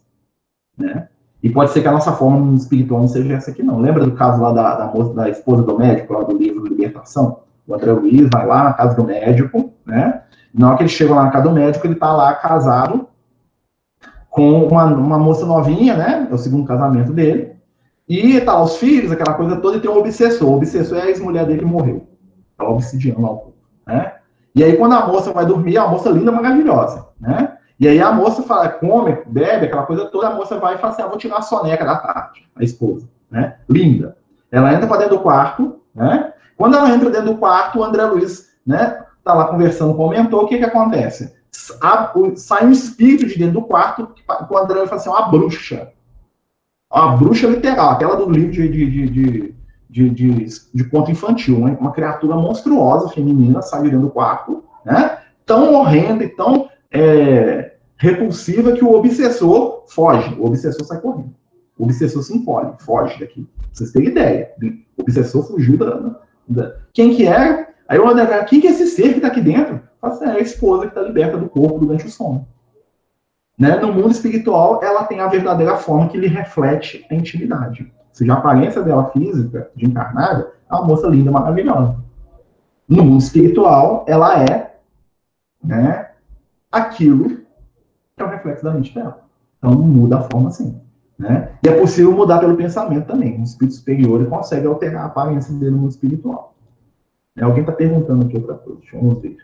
né? 0.77 1.07
E 1.41 1.49
pode 1.49 1.71
ser 1.71 1.83
que 1.83 1.87
a 1.87 1.93
nossa 1.93 2.11
forma 2.11 2.53
espiritual 2.57 3.01
não 3.01 3.07
seja 3.07 3.33
essa 3.33 3.53
aqui, 3.53 3.63
não. 3.63 3.79
Lembra 3.79 4.05
do 4.05 4.17
caso 4.17 4.43
lá 4.43 4.51
da, 4.51 4.75
da, 4.75 4.87
da 4.87 5.31
esposa 5.31 5.63
do 5.63 5.79
médico, 5.79 6.15
lá 6.15 6.25
do 6.25 6.37
livro 6.37 6.67
Libertação? 6.67 7.43
O 7.65 7.75
André 7.75 7.93
Luiz 7.93 8.29
vai 8.29 8.45
lá 8.45 8.65
na 8.65 8.73
casa 8.73 8.97
do 8.97 9.05
médico, 9.05 9.73
né? 9.87 10.23
Na 10.53 10.67
hora 10.67 10.77
que 10.79 10.83
ele 10.83 10.91
chega 10.91 11.15
lá 11.15 11.23
na 11.23 11.31
casa 11.31 11.49
do 11.49 11.55
médico, 11.55 11.87
ele 11.87 11.95
tá 11.95 12.13
lá 12.13 12.35
casado 12.35 13.07
com 14.29 14.67
uma, 14.67 14.87
uma 14.87 15.19
moça 15.19 15.47
novinha, 15.47 15.97
né? 15.97 16.27
É 16.29 16.35
o 16.35 16.39
segundo 16.39 16.67
casamento 16.67 17.13
dele. 17.13 17.53
E 18.09 18.41
tá 18.41 18.55
lá 18.55 18.65
os 18.65 18.79
filhos, 18.79 19.13
aquela 19.13 19.35
coisa 19.35 19.57
toda, 19.59 19.77
e 19.77 19.81
tem 19.81 19.89
um 19.89 19.97
obsessor. 19.97 20.49
O 20.49 20.57
obsessor 20.57 20.99
é 20.99 21.03
a 21.03 21.09
ex-mulher 21.09 21.47
dele 21.47 21.61
que 21.61 21.65
morreu. 21.65 22.12
Tá 22.63 22.69
obsidiando 22.69 23.23
lá 23.23 23.31
o 23.33 23.53
né? 23.87 24.15
E 24.55 24.63
aí, 24.63 24.77
quando 24.77 24.95
a 24.95 25.07
moça 25.07 25.33
vai 25.33 25.47
dormir, 25.47 25.79
a 25.79 25.89
moça 25.89 26.11
linda, 26.11 26.31
maravilhosa, 26.31 27.09
né? 27.21 27.57
E 27.81 27.89
aí 27.89 28.01
a 28.01 28.13
moça 28.13 28.43
fala, 28.43 28.69
come, 28.69 29.19
bebe, 29.27 29.67
aquela 29.67 29.85
coisa 29.85 30.05
toda, 30.07 30.29
a 30.29 30.35
moça 30.35 30.59
vai 30.59 30.75
e 30.75 30.79
fala 30.79 30.93
assim, 30.93 31.03
ah, 31.03 31.09
vou 31.09 31.19
tirar 31.19 31.39
a 31.39 31.43
soneca 31.43 31.85
da 31.85 31.97
tarde, 31.97 32.49
a 32.55 32.63
esposa, 32.63 33.09
né? 33.31 33.57
Linda. 33.69 34.17
Ela 34.53 34.73
entra 34.73 34.87
para 34.87 34.99
dentro 34.99 35.17
do 35.17 35.23
quarto, 35.23 35.81
né? 35.93 36.33
Quando 36.57 36.77
ela 36.77 36.91
entra 36.91 37.11
dentro 37.11 37.33
do 37.33 37.39
quarto, 37.39 37.81
o 37.81 37.85
André 37.85 38.05
Luiz, 38.05 38.51
né, 38.65 39.05
tá 39.25 39.35
lá 39.35 39.47
conversando 39.47 39.95
com 39.95 40.07
o 40.07 40.11
mentor, 40.11 40.45
o 40.45 40.47
que 40.47 40.59
que 40.59 40.65
acontece? 40.65 41.35
Sai 41.51 42.65
um 42.65 42.71
espírito 42.71 43.27
de 43.27 43.37
dentro 43.37 43.55
do 43.55 43.63
quarto, 43.63 44.07
que, 44.09 44.23
o 44.49 44.59
André 44.59 44.79
Luiz 44.79 44.89
fala 44.89 45.01
assim, 45.01 45.11
uma 45.11 45.29
bruxa. 45.29 45.91
Uma 46.93 47.17
bruxa 47.17 47.49
literal, 47.49 47.91
aquela 47.91 48.15
do 48.15 48.31
livro 48.31 48.53
de, 48.53 48.69
de, 48.69 48.91
de, 48.91 49.09
de 49.09 49.55
de, 49.93 50.09
de, 50.09 50.47
de, 50.73 50.85
conto 50.85 51.11
infantil, 51.11 51.59
né? 51.59 51.77
uma 51.79 51.93
criatura 51.93 52.35
monstruosa, 52.35 53.11
feminina, 53.11 53.61
sai 53.61 53.91
do 53.91 54.09
quarto, 54.09 54.65
né? 54.87 55.19
tão 55.45 55.75
horrenda 55.75 56.25
e 56.25 56.31
tão 56.31 56.71
é, 56.91 57.75
repulsiva 57.99 58.73
que 58.73 58.83
o 58.83 58.95
obsessor 58.95 59.85
foge. 59.87 60.35
O 60.41 60.47
obsessor 60.47 60.87
sai 60.87 60.99
correndo. 60.99 61.35
O 61.79 61.85
obsessor 61.85 62.23
se 62.23 62.35
encolhe, 62.35 62.73
foge 62.81 63.21
daqui. 63.21 63.47
Vocês 63.71 63.93
têm 63.93 64.07
ideia. 64.07 64.51
O 64.97 65.03
obsessor 65.03 65.47
fugiu 65.47 65.77
da. 65.77 66.17
da... 66.49 66.77
Quem 66.95 67.15
que 67.15 67.27
é? 67.27 67.69
Aí 67.87 67.99
eu 67.99 68.07
olho, 68.07 68.45
quem 68.47 68.63
que 68.63 68.69
é 68.69 68.71
esse 68.71 68.87
ser 68.87 69.11
que 69.11 69.17
está 69.17 69.29
aqui 69.29 69.43
dentro? 69.43 69.81
Assim, 70.01 70.25
é 70.25 70.31
a 70.31 70.41
esposa 70.41 70.83
que 70.83 70.89
está 70.89 71.03
liberta 71.03 71.37
do 71.37 71.51
corpo 71.51 71.79
durante 71.79 72.07
o 72.07 72.11
sono. 72.11 72.49
Né? 73.59 73.77
No 73.77 73.93
mundo 73.93 74.11
espiritual, 74.11 74.81
ela 74.83 75.05
tem 75.05 75.21
a 75.21 75.29
verdadeira 75.29 75.77
forma 75.77 76.09
que 76.09 76.17
lhe 76.17 76.29
reflete 76.29 77.07
a 77.11 77.15
intimidade. 77.15 77.93
Seja, 78.13 78.35
a 78.35 78.39
aparência 78.39 78.83
dela 78.83 79.11
física, 79.11 79.71
de 79.75 79.87
encarnada, 79.87 80.53
é 80.71 80.75
uma 80.75 80.85
moça 80.85 81.07
linda, 81.07 81.31
maravilhosa. 81.31 81.97
No 82.89 83.05
mundo 83.05 83.21
espiritual, 83.21 84.05
ela 84.07 84.43
é 84.43 84.77
né, 85.63 86.11
aquilo 86.71 87.39
que 88.17 88.23
é 88.23 88.25
o 88.25 88.29
reflexo 88.29 88.65
da 88.65 88.73
mente 88.73 88.95
dela. 88.95 89.23
Então 89.59 89.73
muda 89.73 90.19
a 90.19 90.23
forma 90.23 90.49
assim. 90.49 90.81
Né? 91.19 91.53
E 91.65 91.69
é 91.69 91.79
possível 91.79 92.13
mudar 92.13 92.41
pelo 92.41 92.57
pensamento 92.57 93.07
também. 93.07 93.39
Um 93.39 93.45
espírito 93.45 93.77
superior 93.77 94.27
consegue 94.27 94.67
alterar 94.67 95.05
a 95.05 95.07
aparência 95.07 95.55
dele 95.55 95.71
no 95.71 95.79
mundo 95.79 95.91
espiritual. 95.91 96.55
É, 97.37 97.45
alguém 97.45 97.61
está 97.61 97.73
perguntando 97.73 98.27
aqui 98.27 98.37
outra 98.37 98.55
coisa, 98.55 98.81
deixa 98.81 98.97
eu 98.97 99.21
ver. 99.21 99.37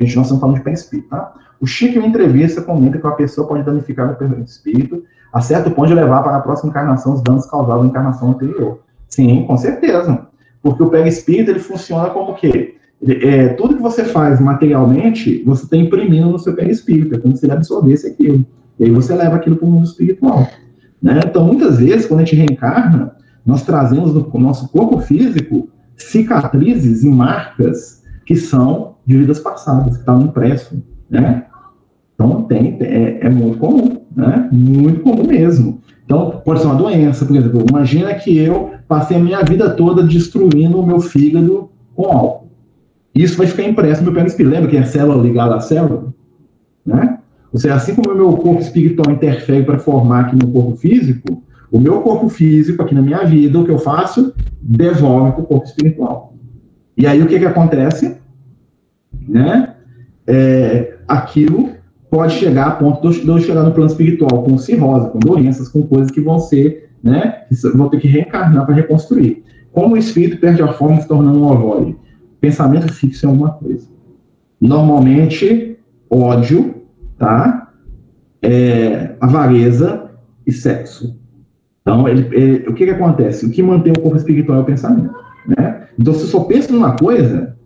Gente, 0.00 0.16
nós 0.16 0.26
estamos 0.26 0.40
falando 0.40 0.56
de 0.56 0.64
perispírito, 0.64 1.08
tá? 1.08 1.34
O 1.60 1.66
Chico, 1.66 1.98
em 1.98 2.06
entrevista, 2.06 2.60
comenta 2.62 2.98
que 2.98 3.06
a 3.06 3.12
pessoa 3.12 3.46
pode 3.46 3.62
danificar 3.62 4.10
o 4.10 4.16
perispírito 4.16 5.04
a 5.32 5.40
certo 5.40 5.70
ponto 5.70 5.88
de 5.88 5.94
levar 5.94 6.22
para 6.22 6.36
a 6.36 6.40
próxima 6.40 6.70
encarnação 6.70 7.14
os 7.14 7.22
danos 7.22 7.46
causados 7.46 7.84
na 7.84 7.88
encarnação 7.88 8.30
anterior. 8.30 8.80
Sim, 9.08 9.44
com 9.46 9.56
certeza. 9.56 10.26
Porque 10.62 10.82
o 10.82 10.90
perispírito, 10.90 11.50
ele 11.50 11.60
funciona 11.60 12.10
como 12.10 12.32
o 12.32 12.34
quê? 12.34 12.76
é, 13.08 13.48
tudo 13.48 13.76
que 13.76 13.82
você 13.82 14.04
faz 14.04 14.40
materialmente, 14.40 15.42
você 15.44 15.64
está 15.64 15.76
imprimindo 15.76 16.30
no 16.30 16.38
seu 16.38 16.54
perispírito, 16.54 17.14
é 17.14 17.18
como 17.18 17.36
se 17.36 17.44
ele 17.44 17.52
absorvesse 17.52 18.06
aquilo. 18.06 18.46
E 18.78 18.84
aí 18.84 18.90
você 18.90 19.14
leva 19.14 19.36
aquilo 19.36 19.56
para 19.56 19.66
o 19.66 19.70
mundo 19.70 19.84
espiritual. 19.84 20.46
Né? 21.02 21.20
Então, 21.26 21.44
muitas 21.44 21.78
vezes, 21.78 22.06
quando 22.06 22.20
a 22.20 22.24
gente 22.24 22.36
reencarna, 22.36 23.16
nós 23.44 23.62
trazemos 23.62 24.14
no 24.14 24.28
nosso 24.38 24.68
corpo 24.68 25.00
físico 25.00 25.68
cicatrizes 25.96 27.02
e 27.02 27.08
marcas 27.08 28.02
que 28.24 28.36
são 28.36 28.91
de 29.06 29.18
vidas 29.18 29.40
passadas, 29.40 29.94
que 29.94 30.00
estão 30.00 30.22
impresso, 30.22 30.82
né? 31.10 31.46
Então, 32.14 32.42
tem, 32.42 32.76
é, 32.80 33.26
é, 33.26 33.30
muito 33.30 33.58
comum, 33.58 34.00
né? 34.14 34.48
Muito 34.52 35.00
comum 35.00 35.26
mesmo. 35.26 35.80
Então, 36.04 36.42
pode 36.44 36.60
ser 36.60 36.66
uma 36.66 36.76
doença, 36.76 37.24
por 37.24 37.36
exemplo, 37.36 37.64
imagina 37.68 38.14
que 38.14 38.36
eu 38.36 38.70
passei 38.86 39.16
a 39.16 39.20
minha 39.20 39.42
vida 39.42 39.70
toda 39.70 40.02
destruindo 40.02 40.78
o 40.78 40.86
meu 40.86 41.00
fígado 41.00 41.70
com 41.94 42.06
álcool. 42.06 42.48
Isso 43.14 43.36
vai 43.36 43.46
ficar 43.46 43.64
impresso 43.64 44.02
no 44.02 44.10
meu 44.10 44.20
perispírito. 44.20 44.54
Lembra 44.54 44.70
que 44.70 44.76
é 44.76 44.84
célula 44.84 45.22
ligada 45.22 45.56
à 45.56 45.60
célula? 45.60 46.14
Né? 46.84 47.18
Ou 47.52 47.58
seja, 47.58 47.74
assim 47.74 47.94
como 47.94 48.12
o 48.12 48.16
meu 48.16 48.36
corpo 48.36 48.60
espiritual 48.60 49.12
interfere 49.12 49.64
para 49.64 49.78
formar 49.78 50.20
aqui 50.20 50.36
no 50.36 50.50
corpo 50.50 50.76
físico, 50.76 51.42
o 51.70 51.78
meu 51.78 52.00
corpo 52.00 52.28
físico, 52.28 52.82
aqui 52.82 52.94
na 52.94 53.02
minha 53.02 53.24
vida, 53.24 53.58
o 53.58 53.64
que 53.64 53.70
eu 53.70 53.78
faço? 53.78 54.34
Devolve 54.60 55.32
para 55.32 55.40
o 55.40 55.46
corpo 55.46 55.66
espiritual. 55.66 56.34
E 56.96 57.06
aí 57.06 57.22
o 57.22 57.26
que, 57.26 57.38
que 57.38 57.46
acontece? 57.46 58.16
Né? 59.28 59.74
É, 60.26 60.96
aquilo 61.08 61.70
pode 62.10 62.34
chegar 62.34 62.66
a 62.66 62.70
ponto 62.72 63.10
de 63.10 63.26
eu 63.26 63.38
chegar 63.38 63.62
no 63.62 63.72
plano 63.72 63.90
espiritual 63.90 64.42
com 64.42 64.58
cirrose, 64.58 65.10
com 65.10 65.18
doenças, 65.18 65.68
com 65.68 65.82
coisas 65.82 66.10
que 66.10 66.20
vão 66.20 66.38
ser, 66.38 66.90
né? 67.02 67.44
Que 67.48 67.54
vão 67.70 67.88
ter 67.88 68.00
que 68.00 68.06
reencarnar 68.06 68.66
para 68.66 68.74
reconstruir. 68.74 69.42
Como 69.72 69.94
o 69.94 69.98
espírito 69.98 70.38
perde 70.38 70.62
a 70.62 70.72
forma 70.74 71.00
se 71.00 71.08
tornando 71.08 71.38
um 71.38 71.50
ovoide? 71.50 71.96
pensamento 72.42 72.92
fixo 72.92 73.24
em 73.24 73.28
alguma 73.30 73.52
coisa. 73.52 73.86
Normalmente, 74.60 75.78
ódio, 76.10 76.82
tá? 77.16 77.72
É, 78.42 79.14
avareza 79.20 80.10
e 80.44 80.52
sexo. 80.52 81.16
Então, 81.80 82.08
ele, 82.08 82.28
ele, 82.32 82.68
o 82.68 82.74
que, 82.74 82.84
que 82.84 82.90
acontece? 82.90 83.46
O 83.46 83.50
que 83.50 83.62
mantém 83.62 83.92
o 83.92 84.00
corpo 84.00 84.16
espiritual 84.16 84.58
é 84.58 84.62
o 84.62 84.66
pensamento. 84.66 85.14
Né? 85.46 85.86
Então, 85.98 86.12
se 86.12 86.22
eu 86.22 86.26
só 86.26 86.40
penso 86.40 86.72
numa 86.72 86.96
coisa, 86.96 87.56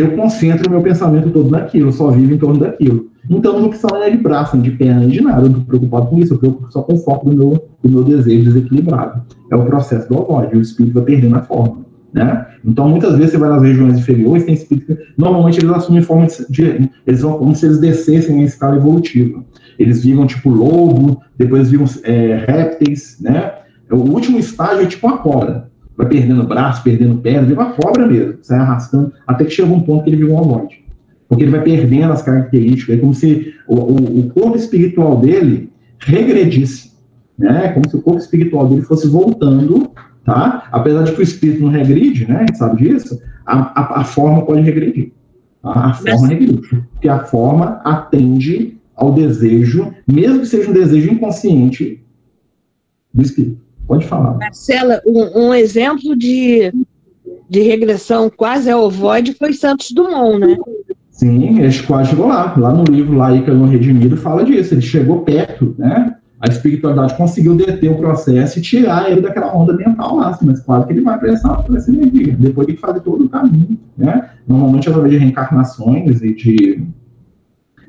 eu 0.00 0.16
concentro 0.16 0.68
o 0.68 0.70
meu 0.70 0.82
pensamento 0.82 1.30
todo 1.30 1.50
naquilo, 1.50 1.92
só 1.92 2.10
vivo 2.10 2.34
em 2.34 2.38
torno 2.38 2.60
daquilo. 2.60 3.08
Então, 3.28 3.60
não 3.60 3.68
precisa 3.68 3.98
nem 3.98 4.12
de 4.12 4.18
braço, 4.18 4.56
de 4.58 4.70
perna, 4.70 5.06
de 5.06 5.20
nada. 5.20 5.42
Eu 5.42 5.50
não 5.50 5.58
estou 5.58 5.64
preocupado 5.64 6.06
com 6.06 6.18
isso, 6.18 6.34
eu 6.34 6.38
preocupo 6.38 6.72
só 6.72 6.82
com 6.82 6.94
o 6.94 6.98
foco 6.98 7.30
do 7.30 7.36
meu, 7.36 7.68
do 7.82 7.88
meu 7.88 8.04
desejo 8.04 8.44
desequilibrado. 8.44 9.22
É 9.50 9.56
o 9.56 9.64
processo 9.64 10.08
do 10.08 10.30
ódio, 10.30 10.58
o 10.58 10.62
espírito 10.62 10.94
vai 10.94 11.04
perdendo 11.04 11.36
a 11.36 11.42
forma. 11.42 11.86
Né? 12.12 12.46
Então, 12.64 12.88
muitas 12.88 13.16
vezes 13.16 13.32
você 13.32 13.38
vai 13.38 13.50
nas 13.50 13.62
regiões 13.62 13.98
inferiores, 13.98 14.44
tem 14.44 14.54
espíritos 14.54 14.96
normalmente 15.18 15.58
eles 15.58 15.70
assumem 15.70 16.02
forma 16.02 16.26
de, 16.48 16.90
eles 17.06 17.20
vão 17.20 17.38
como 17.38 17.54
se 17.54 17.66
eles 17.66 17.78
descessem 17.78 18.40
em 18.40 18.44
escala 18.44 18.76
evolutiva. 18.76 19.44
Eles 19.78 20.02
viram 20.02 20.26
tipo 20.26 20.48
lobo, 20.48 21.20
depois 21.36 21.70
viram 21.70 21.84
é, 22.04 22.44
répteis, 22.46 23.18
né? 23.20 23.52
O 23.90 23.96
último 23.96 24.38
estágio 24.38 24.84
é 24.84 24.86
tipo 24.86 25.06
uma 25.06 25.18
cobra. 25.18 25.70
Vai 25.96 26.08
perdendo 26.08 26.44
braço, 26.44 26.82
perdendo 26.82 27.18
perna, 27.18 27.46
vira 27.46 27.60
uma 27.60 27.72
cobra 27.72 28.06
mesmo, 28.06 28.38
sai 28.42 28.58
arrastando, 28.58 29.12
até 29.26 29.44
que 29.44 29.50
chega 29.50 29.72
um 29.72 29.80
ponto 29.80 30.04
que 30.04 30.10
ele 30.10 30.16
vira 30.18 30.32
um 30.32 30.36
ovoide. 30.36 30.84
Porque 31.28 31.42
ele 31.42 31.50
vai 31.50 31.62
perdendo 31.62 32.12
as 32.12 32.22
características, 32.22 32.96
é 32.96 33.00
como 33.00 33.14
se 33.14 33.54
o, 33.66 33.74
o, 33.74 34.20
o 34.20 34.30
corpo 34.30 34.56
espiritual 34.56 35.18
dele 35.18 35.70
regredisse, 35.98 36.92
né? 37.38 37.68
Como 37.68 37.88
se 37.88 37.96
o 37.96 38.02
corpo 38.02 38.20
espiritual 38.20 38.68
dele 38.68 38.82
fosse 38.82 39.08
voltando 39.08 39.90
tá? 40.26 40.68
Apesar 40.72 41.04
de 41.04 41.12
que 41.12 41.20
o 41.20 41.22
espírito 41.22 41.62
não 41.62 41.70
regride, 41.70 42.26
né? 42.26 42.38
A 42.38 42.40
gente 42.40 42.58
sabe 42.58 42.82
disso, 42.82 43.18
a, 43.46 43.80
a, 43.80 44.00
a 44.00 44.04
forma 44.04 44.44
pode 44.44 44.60
regredir. 44.60 45.12
Tá? 45.62 45.70
A 45.70 45.94
forma 45.94 46.26
regride. 46.26 46.60
Porque 46.92 47.08
a 47.08 47.20
forma 47.20 47.80
atende 47.84 48.76
ao 48.94 49.12
desejo, 49.12 49.94
mesmo 50.06 50.40
que 50.40 50.46
seja 50.46 50.68
um 50.68 50.74
desejo 50.74 51.12
inconsciente 51.12 52.04
do 53.14 53.22
espírito. 53.22 53.65
Pode 53.86 54.06
falar. 54.06 54.34
Marcela, 54.38 55.00
um, 55.06 55.46
um 55.46 55.54
exemplo 55.54 56.16
de, 56.16 56.72
de 57.48 57.60
regressão 57.60 58.28
quase 58.28 58.70
ao 58.70 58.84
ovoide 58.84 59.32
foi 59.34 59.52
Santos 59.52 59.92
Dumont, 59.92 60.38
né? 60.38 60.56
Sim, 61.10 61.60
ele 61.60 61.82
quase 61.84 62.10
chegou 62.10 62.26
lá. 62.26 62.54
Lá 62.56 62.74
no 62.74 62.84
livro, 62.84 63.16
lá, 63.16 63.34
Ícaro 63.34 63.64
Redimido, 63.64 64.16
fala 64.16 64.44
disso. 64.44 64.74
Ele 64.74 64.82
chegou 64.82 65.22
perto, 65.22 65.74
né? 65.78 66.16
A 66.38 66.48
espiritualidade 66.48 67.16
conseguiu 67.16 67.54
deter 67.54 67.90
o 67.90 67.96
processo 67.96 68.58
e 68.58 68.62
tirar 68.62 69.10
ele 69.10 69.22
daquela 69.22 69.56
onda 69.56 69.72
mental 69.72 70.16
lá. 70.16 70.30
Assim, 70.30 70.44
mas 70.44 70.60
claro 70.60 70.86
que 70.86 70.92
ele 70.92 71.00
vai 71.00 71.18
para 71.18 71.32
essa, 71.32 71.64
essa 71.74 71.90
energia. 71.90 72.36
Depois 72.38 72.66
que 72.66 72.76
fazer 72.76 73.00
todo 73.00 73.24
o 73.24 73.28
caminho, 73.28 73.78
né? 73.96 74.30
Normalmente, 74.46 74.88
através 74.90 75.14
de 75.14 75.18
reencarnações 75.18 76.20
e 76.22 76.34
de 76.34 76.82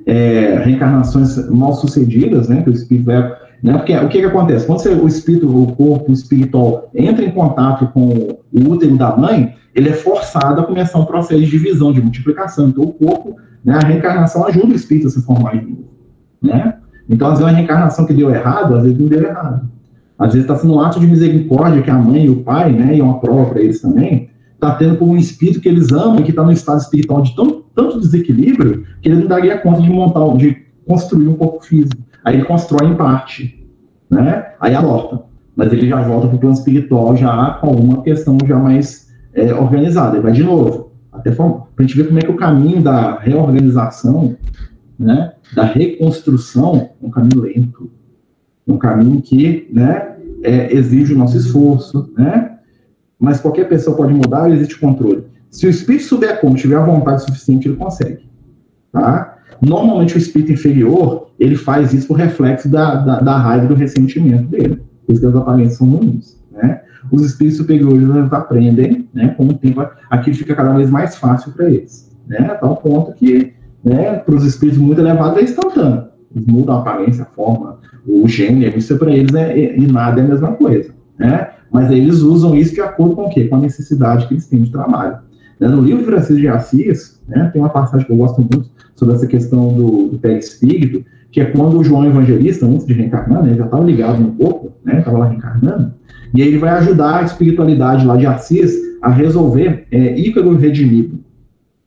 é, 0.05 0.61
reencarnações 0.63 1.49
mal 1.49 1.73
sucedidas, 1.73 2.47
né? 2.47 2.61
Que 2.61 2.69
o 2.69 2.73
espírito 2.73 3.07
vai 3.07 3.46
né? 3.61 3.73
Porque 3.77 3.95
o 3.95 4.07
que, 4.07 4.19
que 4.19 4.25
acontece? 4.25 4.65
Quando 4.65 4.79
você, 4.79 4.89
o 4.89 5.07
espírito, 5.07 5.47
o 5.47 5.75
corpo 5.75 6.11
espiritual 6.11 6.89
entra 6.93 7.23
em 7.23 7.31
contato 7.31 7.87
com 7.87 8.09
o 8.09 8.69
útero 8.69 8.95
da 8.97 9.15
mãe, 9.15 9.55
ele 9.73 9.89
é 9.89 9.93
forçado 9.93 10.61
a 10.61 10.63
começar 10.63 10.99
um 10.99 11.05
processo 11.05 11.39
de 11.41 11.49
divisão, 11.49 11.91
de 11.91 12.01
multiplicação. 12.01 12.69
Então, 12.69 12.83
o 12.83 12.93
corpo, 12.93 13.35
né, 13.63 13.75
a 13.75 13.85
reencarnação 13.85 14.45
ajuda 14.45 14.67
o 14.67 14.75
espírito 14.75 15.07
a 15.07 15.09
se 15.11 15.21
formar 15.21 15.59
de 15.59 15.65
novo. 15.65 15.85
Né? 16.41 16.75
Então, 17.09 17.27
às 17.27 17.39
vezes, 17.39 17.53
a 17.53 17.55
reencarnação 17.55 18.05
que 18.05 18.13
deu 18.13 18.29
errado, 18.29 18.75
às 18.75 18.83
vezes 18.83 18.97
não 18.97 19.07
deu 19.07 19.23
errado. 19.23 19.69
Às 20.17 20.33
vezes 20.33 20.41
está 20.41 20.55
sendo 20.55 20.73
um 20.73 20.79
ato 20.79 20.99
de 20.99 21.05
misericórdia 21.05 21.81
que 21.81 21.91
a 21.91 21.97
mãe 21.97 22.25
e 22.25 22.29
o 22.29 22.37
pai, 22.37 22.71
né, 22.71 22.95
e 22.95 22.99
é 22.99 23.03
uma 23.03 23.19
prova 23.19 23.51
para 23.51 23.61
eles 23.61 23.79
também, 23.79 24.29
está 24.53 24.73
tendo 24.73 24.95
por 24.95 25.07
um 25.07 25.15
espírito 25.15 25.61
que 25.61 25.69
eles 25.69 25.91
amam 25.91 26.19
e 26.19 26.23
que 26.23 26.31
está 26.31 26.43
no 26.43 26.51
estado 26.51 26.79
espiritual 26.79 27.21
de 27.21 27.35
tão, 27.35 27.63
tanto 27.75 27.99
desequilíbrio 27.99 28.83
que 29.01 29.09
ele 29.09 29.19
não 29.19 29.27
daria 29.27 29.59
conta 29.59 29.81
de 29.81 29.89
montar, 29.89 30.35
de 30.37 30.66
construir 30.87 31.27
um 31.27 31.35
corpo 31.35 31.63
físico. 31.63 32.01
Aí 32.23 32.35
ele 32.35 32.45
constrói 32.45 32.89
em 32.89 32.95
parte, 32.95 33.67
né? 34.09 34.53
Aí 34.59 34.73
aborta. 34.73 35.21
Mas 35.55 35.71
ele 35.73 35.87
já 35.87 36.01
volta 36.01 36.27
para 36.27 36.35
o 36.35 36.39
plano 36.39 36.55
espiritual 36.55 37.15
já 37.15 37.57
com 37.59 37.67
alguma 37.67 38.03
questão 38.03 38.37
já 38.45 38.57
mais 38.57 39.11
é, 39.33 39.53
organizada. 39.53 40.15
Ele 40.15 40.23
vai 40.23 40.31
de 40.31 40.43
novo. 40.43 40.91
Até 41.11 41.31
para 41.31 41.45
a 41.45 41.81
gente 41.81 41.97
ver 41.97 42.07
como 42.07 42.19
é 42.19 42.21
que 42.21 42.31
o 42.31 42.35
caminho 42.35 42.81
da 42.81 43.17
reorganização, 43.17 44.35
né, 44.99 45.33
da 45.55 45.63
reconstrução, 45.63 46.91
é 47.01 47.05
um 47.05 47.09
caminho 47.09 47.41
lento. 47.41 47.89
Um 48.67 48.77
caminho 48.77 49.21
que 49.21 49.67
né, 49.71 50.15
é, 50.43 50.73
exige 50.73 51.13
o 51.13 51.17
nosso 51.17 51.37
esforço, 51.37 52.11
né? 52.15 52.57
Mas 53.19 53.39
qualquer 53.39 53.67
pessoa 53.67 53.97
pode 53.97 54.13
mudar 54.13 54.51
existe 54.51 54.77
controle. 54.77 55.25
Se 55.49 55.65
o 55.65 55.69
espírito 55.69 56.05
souber 56.05 56.39
como, 56.39 56.55
tiver 56.55 56.75
a 56.75 56.85
vontade 56.85 57.23
suficiente, 57.23 57.67
ele 57.67 57.77
consegue. 57.77 58.29
Tá? 58.91 59.26
Normalmente 59.61 60.15
o 60.15 60.17
espírito 60.17 60.51
inferior, 60.51 61.27
ele 61.39 61.55
faz 61.55 61.93
isso 61.93 62.07
por 62.07 62.17
reflexo 62.17 62.69
da, 62.69 62.95
da, 62.95 63.19
da 63.19 63.37
raiva 63.37 63.67
do 63.67 63.75
ressentimento 63.75 64.47
dele. 64.47 64.81
Isso 65.07 65.21
que 65.21 65.27
as 65.27 65.35
aparências 65.35 65.77
são 65.77 65.87
ruins, 65.87 66.37
né? 66.51 66.81
Os 67.11 67.23
espíritos 67.23 67.57
superiores 67.57 68.09
aprendem, 68.33 69.07
né? 69.13 69.29
Com 69.29 69.47
o 69.47 69.53
tempo, 69.53 69.85
aquilo 70.09 70.35
fica 70.35 70.55
cada 70.55 70.73
vez 70.73 70.89
mais 70.89 71.15
fácil 71.15 71.51
para 71.53 71.69
eles, 71.69 72.11
né? 72.27 72.39
A 72.39 72.55
tal 72.55 72.75
ponto 72.77 73.13
que, 73.13 73.53
né? 73.83 74.15
Para 74.15 74.35
os 74.35 74.43
espíritos 74.43 74.79
muito 74.79 74.99
elevados 74.99 75.39
é 75.39 75.43
instantâneo. 75.43 76.07
Eles 76.35 76.45
mudam 76.45 76.75
a 76.75 76.79
aparência, 76.79 77.23
a 77.23 77.25
forma, 77.25 77.79
o 78.05 78.27
gênero, 78.27 78.77
isso 78.77 78.97
para 78.97 79.11
eles 79.11 79.33
é, 79.33 79.57
é, 79.57 79.77
e 79.77 79.87
nada 79.87 80.19
é 80.19 80.23
a 80.23 80.27
mesma 80.27 80.51
coisa, 80.53 80.93
né? 81.17 81.51
Mas 81.71 81.91
eles 81.91 82.19
usam 82.19 82.55
isso 82.55 82.73
de 82.73 82.81
acordo 82.81 83.15
com 83.15 83.23
o 83.23 83.29
quê? 83.29 83.47
Com 83.47 83.55
a 83.55 83.59
necessidade 83.59 84.27
que 84.27 84.33
eles 84.33 84.47
têm 84.47 84.61
de 84.61 84.71
trabalho. 84.71 85.17
Né? 85.59 85.67
No 85.67 85.81
livro 85.81 85.99
de 85.99 86.05
Francisco 86.05 86.41
de 86.41 86.47
Assis, 86.47 87.19
né, 87.27 87.49
tem 87.51 87.61
uma 87.61 87.69
passagem 87.69 88.05
que 88.05 88.11
eu 88.11 88.17
gosto 88.17 88.39
muito, 88.39 88.69
sobre 88.95 89.15
essa 89.15 89.27
questão 89.27 89.73
do, 89.73 90.07
do 90.07 90.17
perispírito, 90.17 91.05
que 91.31 91.39
é 91.39 91.45
quando 91.45 91.77
o 91.77 91.83
João 91.83 92.05
Evangelista, 92.05 92.65
antes 92.65 92.85
de 92.85 92.93
reencarnar, 92.93 93.43
né, 93.43 93.53
já 93.53 93.65
estava 93.65 93.83
ligado 93.83 94.19
no 94.19 94.31
corpo, 94.33 94.73
né, 94.83 94.99
estava 94.99 95.19
lá 95.19 95.27
reencarnando, 95.27 95.93
e 96.33 96.41
aí 96.41 96.47
ele 96.47 96.57
vai 96.57 96.71
ajudar 96.71 97.19
a 97.19 97.23
espiritualidade 97.23 98.05
lá 98.05 98.17
de 98.17 98.25
Assis 98.25 98.73
a 99.01 99.09
resolver 99.09 99.85
é, 99.91 100.19
Ícaro 100.19 100.55
Redimido, 100.55 101.19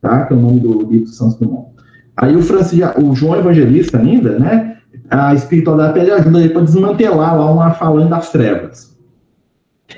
tá, 0.01 0.25
que 0.25 0.33
é 0.33 0.37
o 0.37 0.41
nome 0.41 0.61
do 0.61 0.83
livro 0.91 1.07
de 1.07 1.15
Santos 1.15 1.37
Dumont. 1.37 1.69
Aí 2.17 2.35
o, 2.37 2.39
o 2.39 3.15
João 3.15 3.37
Evangelista 3.37 3.99
ainda, 3.99 4.39
né, 4.39 4.77
a 5.09 5.35
espiritualidade 5.35 6.11
ajuda 6.11 6.41
ele 6.41 6.51
para 6.51 6.63
desmantelar 6.63 7.37
lá 7.37 7.51
uma 7.51 7.71
falange 7.73 8.09
das 8.09 8.31
trevas. 8.31 8.97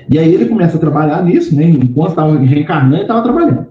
E 0.09 0.19
aí 0.19 0.33
ele 0.33 0.45
começa 0.45 0.77
a 0.77 0.79
trabalhar 0.79 1.23
nisso, 1.23 1.55
né, 1.55 1.65
enquanto 1.65 2.09
estava 2.09 2.37
reencarnando, 2.37 2.95
ele 2.95 3.01
estava 3.03 3.23
trabalhando. 3.23 3.67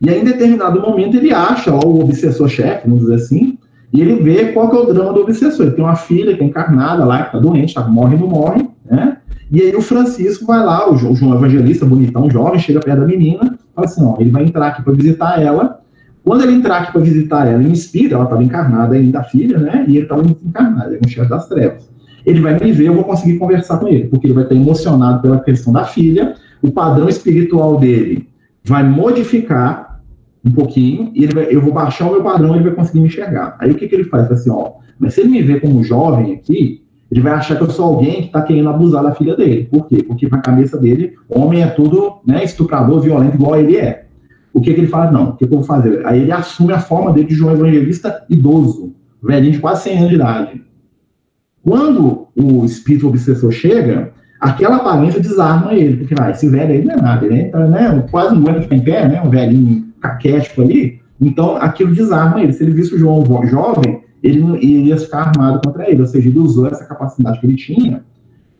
E 0.00 0.10
aí, 0.10 0.20
em 0.20 0.24
determinado 0.24 0.80
momento, 0.80 1.16
ele 1.16 1.32
acha 1.32 1.72
ó, 1.72 1.80
o 1.86 2.00
obsessor-chefe, 2.02 2.86
vamos 2.86 3.00
dizer 3.00 3.14
assim, 3.14 3.58
e 3.92 4.00
ele 4.00 4.16
vê 4.16 4.52
qual 4.52 4.68
que 4.68 4.76
é 4.76 4.80
o 4.80 4.92
drama 4.92 5.12
do 5.12 5.20
obsessor. 5.20 5.66
Ele 5.66 5.74
tem 5.74 5.84
uma 5.84 5.96
filha 5.96 6.36
que 6.36 6.42
é 6.42 6.46
encarnada 6.46 7.04
lá, 7.04 7.22
que 7.22 7.28
está 7.28 7.38
doente, 7.38 7.74
tá, 7.74 7.86
morre 7.86 8.16
não 8.16 8.28
morre, 8.28 8.68
né? 8.84 9.16
E 9.50 9.62
aí 9.62 9.74
o 9.74 9.80
Francisco 9.80 10.44
vai 10.44 10.62
lá, 10.62 10.90
o 10.90 10.96
João 10.96 11.34
Evangelista, 11.34 11.86
bonitão, 11.86 12.28
jovem, 12.28 12.58
chega 12.58 12.80
perto 12.80 13.00
da 13.00 13.06
menina, 13.06 13.56
fala 13.74 13.86
assim, 13.86 14.04
ó, 14.04 14.16
ele 14.18 14.30
vai 14.30 14.44
entrar 14.44 14.66
aqui 14.68 14.82
para 14.82 14.92
visitar 14.92 15.40
ela. 15.40 15.80
Quando 16.24 16.42
ele 16.42 16.54
entrar 16.54 16.78
aqui 16.78 16.92
para 16.92 17.00
visitar 17.00 17.46
ela, 17.46 17.62
ele 17.62 17.70
inspira, 17.70 18.16
ela 18.16 18.24
estava 18.24 18.42
encarnada 18.42 18.96
ainda, 18.96 19.20
a 19.20 19.24
filha, 19.24 19.58
né? 19.58 19.84
E 19.86 19.96
ele 19.96 20.02
estava 20.02 20.22
encarnado, 20.26 20.90
ele 20.90 20.96
é 20.96 21.06
um 21.06 21.08
chefe 21.08 21.30
das 21.30 21.48
trevas. 21.48 21.88
Ele 22.26 22.40
vai 22.40 22.58
me 22.58 22.72
ver, 22.72 22.88
eu 22.88 22.94
vou 22.94 23.04
conseguir 23.04 23.38
conversar 23.38 23.78
com 23.78 23.86
ele, 23.86 24.08
porque 24.08 24.26
ele 24.26 24.34
vai 24.34 24.42
estar 24.42 24.54
emocionado 24.54 25.22
pela 25.22 25.40
questão 25.40 25.72
da 25.72 25.84
filha, 25.84 26.34
o 26.60 26.72
padrão 26.72 27.08
espiritual 27.08 27.78
dele 27.78 28.28
vai 28.64 28.82
modificar 28.82 30.02
um 30.44 30.50
pouquinho, 30.50 31.12
e 31.14 31.26
vai, 31.26 31.46
eu 31.50 31.60
vou 31.60 31.72
baixar 31.72 32.08
o 32.08 32.12
meu 32.12 32.22
padrão, 32.22 32.54
ele 32.54 32.64
vai 32.64 32.74
conseguir 32.74 33.00
me 33.00 33.06
enxergar. 33.06 33.56
Aí 33.58 33.70
o 33.70 33.74
que, 33.74 33.88
que 33.88 33.94
ele 33.94 34.04
faz? 34.04 34.30
Assim, 34.30 34.50
ó, 34.50 34.72
mas 34.98 35.14
se 35.14 35.20
ele 35.20 35.30
me 35.30 35.42
vê 35.42 35.60
como 35.60 35.82
jovem 35.82 36.34
aqui, 36.34 36.82
ele 37.10 37.20
vai 37.20 37.32
achar 37.32 37.56
que 37.56 37.62
eu 37.62 37.70
sou 37.70 37.84
alguém 37.86 38.22
que 38.22 38.26
está 38.26 38.42
querendo 38.42 38.68
abusar 38.68 39.02
da 39.02 39.14
filha 39.14 39.36
dele. 39.36 39.68
Por 39.70 39.86
quê? 39.86 40.02
Porque 40.02 40.28
na 40.28 40.38
cabeça 40.38 40.76
dele, 40.76 41.14
homem 41.28 41.62
é 41.62 41.66
tudo 41.68 42.20
né, 42.26 42.42
estuprador, 42.42 43.00
violento, 43.00 43.36
igual 43.36 43.56
ele 43.56 43.76
é. 43.76 44.06
O 44.52 44.60
que, 44.60 44.72
que 44.72 44.80
ele 44.80 44.88
faz? 44.88 45.12
Não, 45.12 45.30
o 45.30 45.32
que, 45.32 45.46
que 45.46 45.52
eu 45.52 45.58
vou 45.58 45.66
fazer? 45.66 46.04
Aí 46.06 46.22
ele 46.22 46.32
assume 46.32 46.72
a 46.72 46.80
forma 46.80 47.12
dele 47.12 47.28
de 47.28 47.34
João 47.34 47.54
Evangelista 47.54 48.24
idoso, 48.28 48.94
velhinho 49.22 49.52
de 49.52 49.58
quase 49.58 49.84
100 49.84 49.98
anos 49.98 50.08
de 50.08 50.14
idade. 50.14 50.62
Quando 51.66 52.28
o 52.36 52.64
espírito 52.64 53.08
obsessor 53.08 53.50
chega, 53.50 54.12
aquela 54.40 54.76
aparência 54.76 55.20
desarma 55.20 55.74
ele, 55.74 55.96
porque 55.96 56.14
ah, 56.16 56.30
esse 56.30 56.48
velho 56.48 56.72
aí 56.72 56.84
não 56.84 56.94
é 56.94 56.96
nada, 56.96 57.26
ele 57.26 57.40
entra, 57.40 57.66
né, 57.66 58.06
quase 58.08 58.36
aguenta 58.36 58.62
ficar 58.62 58.76
em 58.76 58.84
pé, 58.84 59.08
né, 59.08 59.20
um 59.20 59.28
velhinho 59.28 59.84
caquético 60.00 60.62
ali, 60.62 61.00
então 61.20 61.56
aquilo 61.56 61.92
desarma 61.92 62.40
ele. 62.40 62.52
Se 62.52 62.62
ele 62.62 62.70
visse 62.70 62.94
o 62.94 62.98
João 62.98 63.24
jovem, 63.48 64.00
ele 64.22 64.44
iria 64.64 64.96
ficar 64.96 65.22
armado 65.22 65.60
contra 65.64 65.90
ele, 65.90 66.00
ou 66.00 66.06
seja, 66.06 66.28
ele 66.28 66.38
usou 66.38 66.68
essa 66.68 66.84
capacidade 66.84 67.40
que 67.40 67.46
ele 67.46 67.56
tinha 67.56 68.04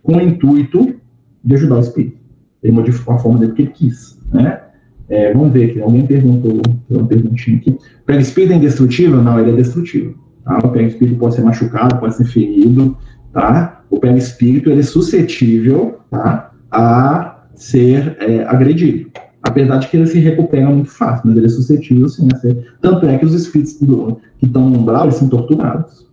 com 0.02 0.16
o 0.16 0.20
intuito 0.20 0.96
de 1.44 1.54
ajudar 1.54 1.76
o 1.76 1.80
espírito. 1.80 2.16
Ele 2.60 2.72
modificou 2.72 3.14
a 3.14 3.18
forma 3.18 3.38
dele 3.38 3.52
que 3.52 3.62
ele 3.62 3.70
quis, 3.70 4.20
né? 4.32 4.62
É, 5.08 5.32
vamos 5.32 5.52
ver 5.52 5.70
aqui, 5.70 5.80
alguém 5.80 6.04
perguntou, 6.04 6.60
uma 6.90 7.06
perguntinha 7.06 7.58
aqui. 7.58 7.70
O 7.70 8.04
perispírito 8.04 8.54
é 8.54 8.56
indestrutível? 8.56 9.22
Não, 9.22 9.38
ele 9.38 9.52
é 9.52 9.54
destrutivo. 9.54 10.25
Tá? 10.46 10.58
O 10.58 10.68
perispírito 10.68 11.18
pode 11.18 11.34
ser 11.34 11.42
machucado, 11.42 11.98
pode 11.98 12.14
ser 12.14 12.24
ferido, 12.24 12.96
tá? 13.32 13.82
O 13.90 13.98
perispírito, 13.98 14.70
ele 14.70 14.80
é 14.80 14.84
suscetível, 14.84 15.98
tá? 16.08 16.52
A 16.70 17.40
ser 17.54 18.16
é, 18.20 18.44
agredido. 18.44 19.10
Apesar 19.42 19.78
de 19.78 19.88
que 19.88 19.96
ele 19.96 20.06
se 20.06 20.20
recupera 20.20 20.70
muito 20.70 20.90
fácil, 20.90 21.22
mas 21.26 21.36
ele 21.36 21.46
é 21.46 21.48
suscetível, 21.48 22.08
sim, 22.08 22.28
a 22.32 22.36
ser. 22.36 22.74
Tanto 22.80 23.06
é 23.06 23.18
que 23.18 23.26
os 23.26 23.34
espíritos 23.34 23.74
do, 23.80 24.18
que 24.38 24.46
estão 24.46 24.70
no 24.70 24.78
umbral, 24.78 25.04
eles 25.04 25.16
são 25.16 25.28
torturados. 25.28 26.06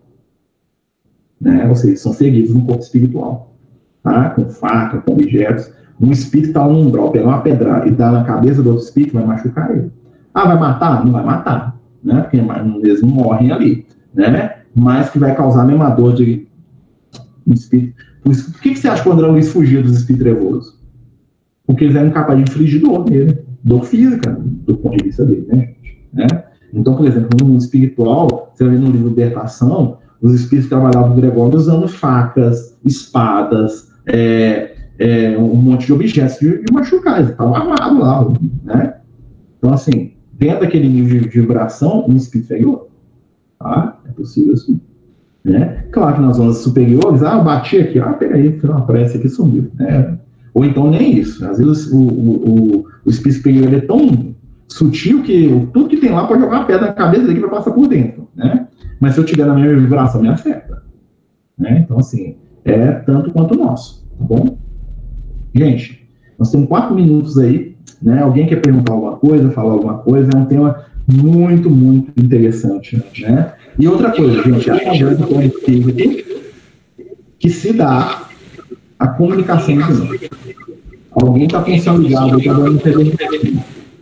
Né? 1.40 1.68
Ou 1.68 1.76
seja, 1.76 1.98
são 1.98 2.14
seguidos 2.14 2.54
no 2.54 2.66
corpo 2.66 2.82
espiritual. 2.82 3.56
Tá? 4.02 4.32
Com 4.32 4.50
faca, 4.50 5.00
com 5.02 5.14
objetos. 5.14 5.72
Um 6.02 6.12
espírito 6.12 6.50
está 6.50 6.68
no 6.68 6.80
umbral, 6.80 7.12
pegar 7.12 7.28
uma 7.28 7.42
pedrada 7.42 7.88
e 7.88 7.92
dar 7.92 8.12
na 8.12 8.24
cabeça 8.24 8.64
do 8.64 8.72
outro 8.72 8.86
espírito, 8.86 9.14
vai 9.14 9.26
machucar 9.26 9.72
ele. 9.72 9.92
Ah, 10.34 10.48
vai 10.48 10.60
matar? 10.60 11.06
Não 11.06 11.12
vai 11.12 11.24
matar. 11.24 11.78
Né? 12.04 12.22
Porque 12.22 12.38
eles 12.38 13.02
não 13.02 13.10
morrem 13.10 13.52
ali. 13.52 13.86
Né? 14.14 14.57
Mas 14.76 15.09
que 15.09 15.20
vai 15.20 15.36
causar 15.36 15.61
a 15.61 15.66
mesma 15.66 15.89
dor 15.89 16.14
de 16.14 16.47
espírito. 17.47 17.95
Por, 18.24 18.34
que, 18.61 18.70
que 18.72 18.76
você 18.78 18.88
acha 18.88 19.03
que 19.03 19.09
o 19.09 19.11
André 19.11 19.28
Luiz 19.28 19.51
fugiu 19.51 19.82
dos 19.82 19.93
espíritos 19.93 20.26
trevosos? 20.26 20.84
porque 21.66 21.86
eles 21.86 21.95
eram 21.95 22.11
capazes 22.11 22.43
de 22.43 22.51
infligir 22.51 22.82
dor 22.82 23.09
nele, 23.09 23.38
dor 23.64 23.84
física, 23.86 24.38
do 24.39 24.76
ponto 24.78 24.97
de 24.97 25.03
vista 25.05 25.26
dele, 25.26 25.47
né? 25.47 25.74
Né? 26.14 26.28
Então, 26.74 26.95
por 26.95 27.07
exemplo, 27.07 27.30
no 27.39 27.47
mundo 27.47 27.61
espiritual, 27.61 28.51
você 28.53 28.68
vê 28.68 28.78
no 28.78 28.91
livro 28.91 29.09
Libertação, 29.09 29.97
os 30.22 30.34
espíritos 30.34 30.70
trabalhavam 30.70 31.16
do 31.16 31.22
Gregório 31.22 31.57
usando 31.57 31.88
facas, 31.88 32.78
espadas, 32.86 33.91
é, 34.05 34.76
é, 34.99 35.38
um 35.38 35.55
monte 35.55 35.88
de 35.88 35.93
objetos 35.93 36.39
de, 36.39 36.64
de 36.64 36.74
machucar, 36.74 37.20
eles 37.20 37.32
estavam 37.32 37.55
armados 37.55 37.99
lá, 37.99 38.28
né? 38.64 38.95
Então, 39.57 39.74
assim, 39.74 40.14
dentro 40.34 40.61
daquele 40.61 40.88
nível 40.88 41.22
de 41.22 41.30
vibração, 41.30 42.05
um 42.07 42.16
espírito 42.16 42.53
inferior, 42.53 42.88
tá? 43.57 43.99
Possível 44.16 44.53
assim. 44.53 44.80
Né? 45.43 45.86
Claro 45.91 46.16
que 46.16 46.22
nas 46.22 46.38
zonas 46.38 46.57
superiores, 46.57 47.22
ah, 47.22 47.39
bati 47.39 47.78
aqui, 47.78 47.99
ah, 47.99 48.14
peraí, 48.14 48.53
fiz 48.53 48.70
uma 48.70 48.86
prece 48.86 49.18
aqui 49.18 49.28
sumiu. 49.28 49.70
Né? 49.76 50.18
Ou 50.53 50.64
então 50.64 50.89
nem 50.89 51.18
isso. 51.18 51.45
Às 51.45 51.57
vezes 51.57 51.91
o, 51.91 51.97
o, 51.97 52.86
o, 53.05 53.09
espírito 53.09 53.38
superior 53.38 53.74
é 53.74 53.82
tão 53.82 54.34
sutil 54.68 55.22
que 55.24 55.68
tudo 55.74 55.89
que 55.89 55.97
tem 55.97 56.11
lá 56.11 56.28
pode 56.28 56.41
jogar 56.41 56.59
uma 56.59 56.66
pedra 56.66 56.88
na 56.88 56.93
cabeça 56.93 57.24
dele 57.24 57.36
que 57.36 57.41
vai 57.41 57.49
passar 57.49 57.72
por 57.72 57.88
dentro, 57.88 58.28
né? 58.36 58.68
Mas 58.99 59.16
se 59.16 59.20
eu 59.20 59.26
tiver 59.26 59.45
na 59.45 59.53
minha 59.53 59.76
vibração, 59.76 60.22
me 60.22 60.30
afeta. 60.30 60.84
Né? 61.57 61.80
Então, 61.80 61.99
assim, 61.99 62.38
é 62.64 62.91
tanto 62.91 63.32
quanto 63.32 63.53
o 63.53 63.57
nosso, 63.57 64.05
tá 64.18 64.24
bom? 64.24 64.57
Gente, 65.53 66.07
nós 66.39 66.49
temos 66.51 66.68
quatro 66.68 66.95
minutos 66.95 67.38
aí, 67.38 67.76
né? 68.01 68.22
Alguém 68.22 68.47
quer 68.47 68.61
perguntar 68.61 68.93
alguma 68.93 69.18
coisa, 69.18 69.51
falar 69.51 69.74
alguma 69.74 69.97
coisa? 69.99 70.32
É 70.34 70.38
um 70.38 70.45
tema 70.45 70.86
muito, 71.08 71.70
muito 71.70 72.12
interessante, 72.22 73.01
né? 73.20 73.54
E 73.78 73.88
outra 73.88 74.12
coisa, 74.12 74.43
gente, 74.43 74.70
é 74.70 75.16
do 75.16 75.28
plano 75.28 75.43
espírito 75.43 76.41
que 77.39 77.49
se 77.49 77.74
dá 77.74 78.28
a 78.99 79.08
comunicação 79.08 79.74
entre 79.74 80.30
Alguém 81.12 81.45
está 81.45 81.62
com 81.62 81.76
o 81.76 81.80
seu 81.80 81.97
ligado, 81.97 82.39
está 82.39 82.54
dando 82.54 82.82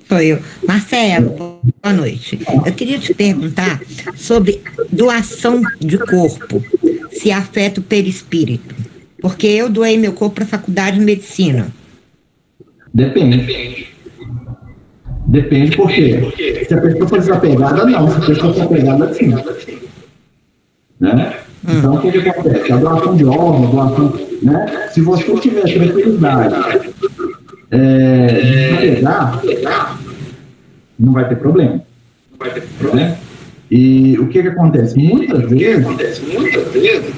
Sou 0.08 0.22
eu. 0.22 0.39
Marcelo, 0.66 1.60
boa 1.84 1.93
noite. 1.93 2.39
Eu 2.66 2.74
queria 2.74 2.99
te 2.99 3.14
perguntar 3.14 3.82
sobre 4.16 4.62
doação 4.91 5.62
de 5.80 5.97
corpo, 5.97 6.64
se 7.12 7.32
afeta 7.32 7.82
o 7.82 7.84
perispírito. 7.84 8.76
Porque 9.22 9.47
eu 9.47 9.70
doei 9.70 9.97
meu 9.97 10.14
corpo 10.14 10.36
para 10.36 10.43
a 10.45 10.47
faculdade 10.47 10.99
de 10.99 11.06
medicina. 11.06 11.68
Depende. 12.93 13.38
Depende 13.38 13.91
por 15.76 15.90
quê? 15.90 16.66
Se 16.68 16.74
a 16.74 16.82
pessoa 16.82 17.08
for 17.08 17.20
desapegada, 17.20 17.86
não. 17.86 18.10
Se 18.10 18.18
a 18.18 18.22
pessoa 18.22 18.54
for 18.54 18.64
apegada, 18.64 19.14
sim. 19.14 19.34
Né? 21.00 21.34
Hum. 21.68 21.78
Então, 21.78 21.96
o 21.96 22.02
que, 22.02 22.12
que 22.12 22.30
acontece? 22.30 22.72
A 22.72 22.78
doação 22.78 23.16
de 23.16 23.26
órgãos, 23.26 23.72
doação. 23.72 24.14
Né? 24.42 24.90
Se 24.92 25.02
você 25.02 25.40
tiver 25.40 25.62
tranquilidade 25.62 26.56
é, 27.72 28.28
de 28.82 28.96
desapegar, 28.96 30.00
não 31.00 31.14
vai 31.14 31.30
ter 31.30 31.36
problema. 31.36 31.82
Não 32.32 32.38
vai 32.38 32.52
ter 32.52 32.62
problema. 32.80 33.10
Né? 33.10 33.18
E 33.70 34.20
o 34.20 34.28
que, 34.28 34.42
que 34.42 34.48
acontece? 34.50 34.98
Muitas 34.98 35.50
vezes. 35.50 35.86
Acontece? 35.86 36.22
Muitas 36.38 36.74
vezes. 36.74 37.14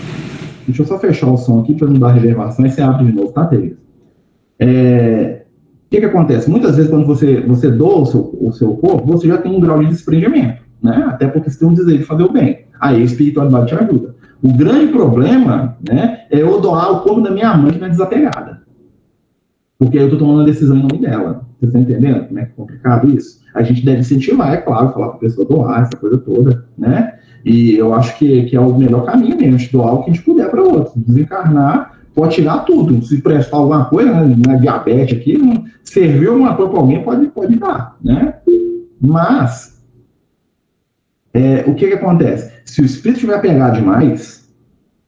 Deixa 0.67 0.81
eu 0.81 0.85
só 0.85 0.99
fechar 0.99 1.27
o 1.27 1.37
som 1.37 1.61
aqui 1.61 1.73
para 1.73 1.87
não 1.87 1.99
dar 1.99 2.11
reservação 2.11 2.65
e 2.65 2.69
você 2.69 2.81
abre 2.81 3.05
de 3.05 3.11
novo, 3.11 3.31
tá, 3.31 3.45
Tereza? 3.45 3.75
É, 4.59 5.42
que, 5.93 5.99
que 5.99 6.05
acontece? 6.07 6.49
Muitas 6.49 6.75
vezes, 6.75 6.89
quando 6.89 7.05
você, 7.05 7.41
você 7.41 7.69
doa 7.69 8.01
o 8.01 8.05
seu, 8.07 8.37
o 8.41 8.51
seu 8.51 8.75
corpo, 8.77 9.05
você 9.05 9.27
já 9.27 9.37
tem 9.37 9.55
um 9.55 9.59
grau 9.59 9.79
de 9.79 9.89
desprendimento, 9.89 10.63
né? 10.81 11.05
Até 11.07 11.27
porque 11.27 11.51
você 11.51 11.59
tem 11.59 11.67
um 11.67 11.73
desejo 11.73 11.99
de 11.99 12.03
fazer 12.03 12.23
o 12.23 12.31
bem. 12.31 12.65
Aí 12.81 12.99
a 12.99 13.05
espiritualidade 13.05 13.67
te 13.67 13.75
ajuda. 13.75 14.15
O 14.41 14.51
grande 14.51 14.91
problema, 14.91 15.77
né, 15.87 16.25
é 16.31 16.41
eu 16.41 16.59
doar 16.59 16.91
o 16.91 17.01
corpo 17.01 17.21
da 17.21 17.29
minha 17.29 17.55
mãe 17.55 17.73
que 17.73 17.83
é 17.83 17.89
desapegada. 17.89 18.63
Porque 19.77 19.99
eu 19.99 20.05
estou 20.05 20.17
tomando 20.17 20.39
uma 20.39 20.45
decisão 20.45 20.75
em 20.75 20.81
nome 20.81 20.97
dela. 20.99 21.45
Você 21.59 21.67
está 21.67 21.79
entendendo 21.79 22.27
como 22.27 22.39
é, 22.39 22.45
complicado 22.45 23.09
isso? 23.11 23.41
A 23.53 23.61
gente 23.61 23.85
deve 23.85 23.99
incentivar, 23.99 24.51
é 24.51 24.57
claro, 24.57 24.93
falar 24.93 25.09
para 25.09 25.17
a 25.17 25.19
pessoa 25.19 25.47
doar, 25.47 25.83
essa 25.83 25.95
coisa 25.95 26.17
toda, 26.17 26.65
né? 26.75 27.19
E 27.45 27.75
eu 27.75 27.93
acho 27.93 28.17
que, 28.17 28.45
que 28.45 28.55
é 28.55 28.59
o 28.59 28.75
melhor 28.75 29.05
caminho 29.05 29.37
mesmo, 29.37 29.57
de 29.57 29.69
doar 29.69 29.93
o 29.93 30.03
que 30.03 30.09
a 30.09 30.13
gente 30.13 30.25
puder 30.25 30.49
para 30.49 30.63
outro. 30.63 30.93
Desencarnar 30.95 31.92
pode 32.13 32.35
tirar 32.35 32.59
tudo. 32.59 33.03
Se 33.03 33.21
prestar 33.21 33.57
alguma 33.57 33.85
coisa, 33.85 34.13
né, 34.13 34.35
na 34.47 34.55
diabetes 34.55 35.17
aqui, 35.17 35.37
não, 35.37 35.65
serviu 35.83 36.33
alguma 36.33 36.55
coisa 36.55 36.71
para 36.71 36.79
alguém, 36.79 37.03
pode, 37.03 37.27
pode 37.27 37.55
dar, 37.57 37.97
né? 38.03 38.35
Mas, 38.99 39.83
é, 41.33 41.63
o 41.67 41.75
que 41.75 41.87
que 41.87 41.93
acontece? 41.93 42.51
Se 42.65 42.81
o 42.81 42.85
espírito 42.85 43.17
estiver 43.17 43.35
apegado 43.35 43.75
demais, 43.75 44.43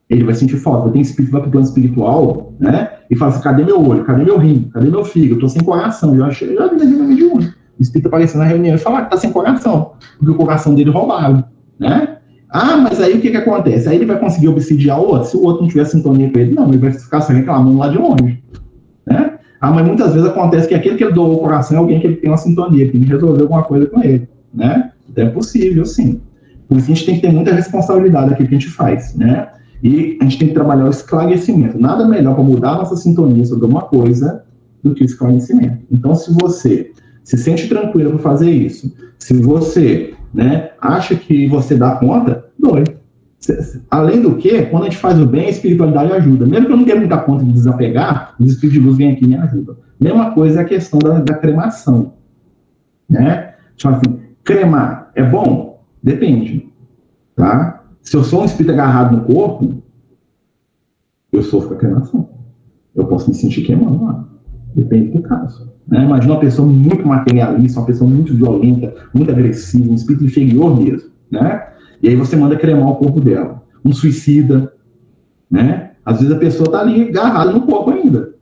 ele 0.10 0.24
vai 0.24 0.36
sentir 0.36 0.58
falta. 0.58 0.92
Tem 0.92 1.02
espírito 1.02 1.28
que 1.28 1.32
vai 1.32 1.42
para 1.42 1.48
o 1.50 1.52
plano 1.52 1.68
espiritual, 1.68 2.54
né? 2.60 2.92
E 3.10 3.16
fala 3.16 3.32
assim, 3.32 3.42
cadê 3.42 3.64
meu 3.64 3.82
olho? 3.88 4.04
Cadê 4.04 4.24
meu 4.24 4.38
rim? 4.38 4.70
Cadê 4.74 4.90
meu 4.90 5.06
fígado? 5.06 5.36
Eu 5.36 5.40
tô 5.40 5.50
sem 5.50 5.64
coração. 5.64 6.18
Já, 6.18 6.30
já 6.30 6.68
vi 6.68 6.86
na 6.86 7.06
mediúnica. 7.06 7.56
O 7.78 7.82
espírito 7.82 8.08
aparecendo 8.08 8.42
na 8.42 8.48
reunião 8.48 8.76
e 8.76 8.80
falar 8.80 9.04
que 9.04 9.12
tá 9.12 9.18
sem 9.18 9.32
coração. 9.32 9.94
Porque 10.18 10.32
o 10.32 10.36
coração 10.36 10.76
dele 10.76 10.92
roubaram, 10.92 11.44
né? 11.80 12.15
Ah, 12.50 12.78
mas 12.78 13.02
aí 13.02 13.18
o 13.18 13.22
que, 13.22 13.32
que 13.32 13.38
acontece? 13.38 13.90
Aí 13.90 13.96
ele 13.96 14.06
vai 14.06 14.20
conseguir 14.20 14.48
obsidiar 14.48 15.00
o 15.00 15.08
outro. 15.08 15.30
Se 15.30 15.38
o 15.38 15.44
outro 15.44 15.64
não 15.64 15.70
tiver 15.70 15.86
sintonia 15.86 16.30
com 16.30 16.40
ele, 16.40 16.54
não, 16.54 16.70
ele 16.70 16.78
vai 16.78 16.92
ficar 16.92 17.22
só 17.22 17.34
reclamando 17.34 17.78
lá 17.78 17.90
de 17.90 17.98
longe. 17.98 18.44
Né? 19.06 19.34
Ah, 19.60 19.72
mas 19.72 19.86
muitas 19.86 20.14
vezes 20.14 20.28
acontece 20.28 20.68
que 20.68 20.76
aquele 20.76 20.96
que 20.96 21.04
ele 21.04 21.14
doou 21.14 21.36
o 21.36 21.40
coração 21.40 21.78
é 21.78 21.80
alguém 21.80 22.00
que 22.00 22.08
ele 22.08 22.16
tem 22.18 22.30
uma 22.30 22.38
sintonia, 22.38 22.90
que 22.90 22.98
ele 22.98 23.06
resolveu 23.06 23.44
alguma 23.44 23.64
coisa 23.64 23.88
com 23.88 24.02
ele. 24.02 24.28
Né? 24.54 24.92
Então 25.10 25.26
é 25.26 25.30
possível, 25.30 25.86
sim. 25.86 26.22
Por 26.68 26.78
isso 26.78 26.92
a 26.92 26.94
gente 26.94 27.06
tem 27.06 27.16
que 27.16 27.22
ter 27.22 27.32
muita 27.32 27.54
responsabilidade 27.54 28.30
naquilo 28.30 28.50
que 28.50 28.56
a 28.56 28.60
gente 28.60 28.72
faz. 28.72 29.16
Né? 29.16 29.48
E 29.84 30.18
a 30.22 30.24
gente 30.24 30.40
tem 30.40 30.48
que 30.48 30.54
trabalhar 30.54 30.86
o 30.86 30.90
esclarecimento. 30.90 31.80
Nada 31.80 32.08
melhor 32.08 32.36
para 32.36 32.44
mudar 32.44 32.72
a 32.72 32.78
nossa 32.78 32.96
sintonia 32.96 33.46
sobre 33.46 33.66
alguma 33.66 33.84
coisa 33.84 34.44
do 34.84 34.94
que 34.94 35.04
o 35.04 35.06
esclarecimento. 35.06 35.80
Então, 35.92 36.16
se 36.16 36.32
você 36.32 36.92
se 37.24 37.38
sente 37.38 37.68
tranquilo 37.68 38.12
para 38.12 38.20
fazer 38.20 38.52
isso, 38.52 38.94
se 39.18 39.34
você 39.34 40.14
né, 40.36 40.72
acha 40.82 41.16
que 41.16 41.48
você 41.48 41.76
dá 41.76 41.96
conta, 41.96 42.46
doe. 42.60 42.84
Além 43.90 44.22
do 44.22 44.36
que, 44.36 44.64
quando 44.64 44.84
a 44.84 44.86
gente 44.88 44.98
faz 44.98 45.20
o 45.20 45.26
bem, 45.26 45.46
a 45.46 45.50
espiritualidade 45.50 46.12
ajuda. 46.12 46.46
Mesmo 46.46 46.66
que 46.66 46.72
eu 46.74 46.96
não 46.96 47.02
me 47.04 47.08
dar 47.08 47.20
conta 47.20 47.46
de 47.46 47.54
desapegar, 47.54 48.36
os 48.40 48.52
espíritos 48.52 48.82
de 48.82 48.86
luz 48.86 48.98
vêm 48.98 49.14
aqui 49.14 49.24
e 49.24 49.28
me 49.28 49.36
ajudam. 49.38 49.78
Mesma 50.00 50.32
coisa 50.32 50.60
é 50.60 50.62
a 50.64 50.66
questão 50.66 51.00
da, 51.00 51.20
da 51.20 51.36
cremação. 51.36 52.14
Né? 53.08 53.54
Tipo 53.78 53.94
assim, 53.94 54.20
cremar 54.44 55.12
é 55.16 55.24
bom? 55.24 55.86
Depende. 56.04 56.70
Tá? 57.36 57.84
Se 58.02 58.18
eu 58.18 58.24
sou 58.24 58.42
um 58.42 58.46
espírito 58.46 58.74
agarrado 58.74 59.16
no 59.16 59.24
corpo, 59.24 59.82
eu 61.32 61.44
sofro 61.44 61.76
a 61.76 61.78
cremação. 61.78 62.30
Eu 62.94 63.06
posso 63.06 63.30
me 63.30 63.36
sentir 63.36 63.62
queimando 63.62 64.04
lá. 64.04 64.28
Depende 64.76 65.12
do 65.12 65.22
caso. 65.22 65.72
Né? 65.88 66.04
Imagina 66.04 66.34
uma 66.34 66.40
pessoa 66.40 66.68
muito 66.68 67.08
materialista, 67.08 67.80
uma 67.80 67.86
pessoa 67.86 68.10
muito 68.10 68.34
violenta, 68.34 68.94
muito 69.14 69.32
agressiva, 69.32 69.90
um 69.90 69.96
espírito 69.96 70.26
inferior 70.26 70.78
mesmo. 70.78 71.10
Né? 71.32 71.64
E 72.02 72.10
aí 72.10 72.16
você 72.16 72.36
manda 72.36 72.58
cremar 72.58 72.90
o 72.90 72.96
corpo 72.96 73.22
dela. 73.22 73.64
Um 73.84 73.94
suicida, 73.94 74.74
né? 75.50 75.92
Às 76.06 76.20
vezes 76.20 76.36
a 76.36 76.40
pessoa 76.40 76.66
está 76.66 76.82
ali 76.82 77.10
agarrada 77.10 77.52
no 77.52 77.62
corpo 77.62 77.92
ainda, 77.92 78.36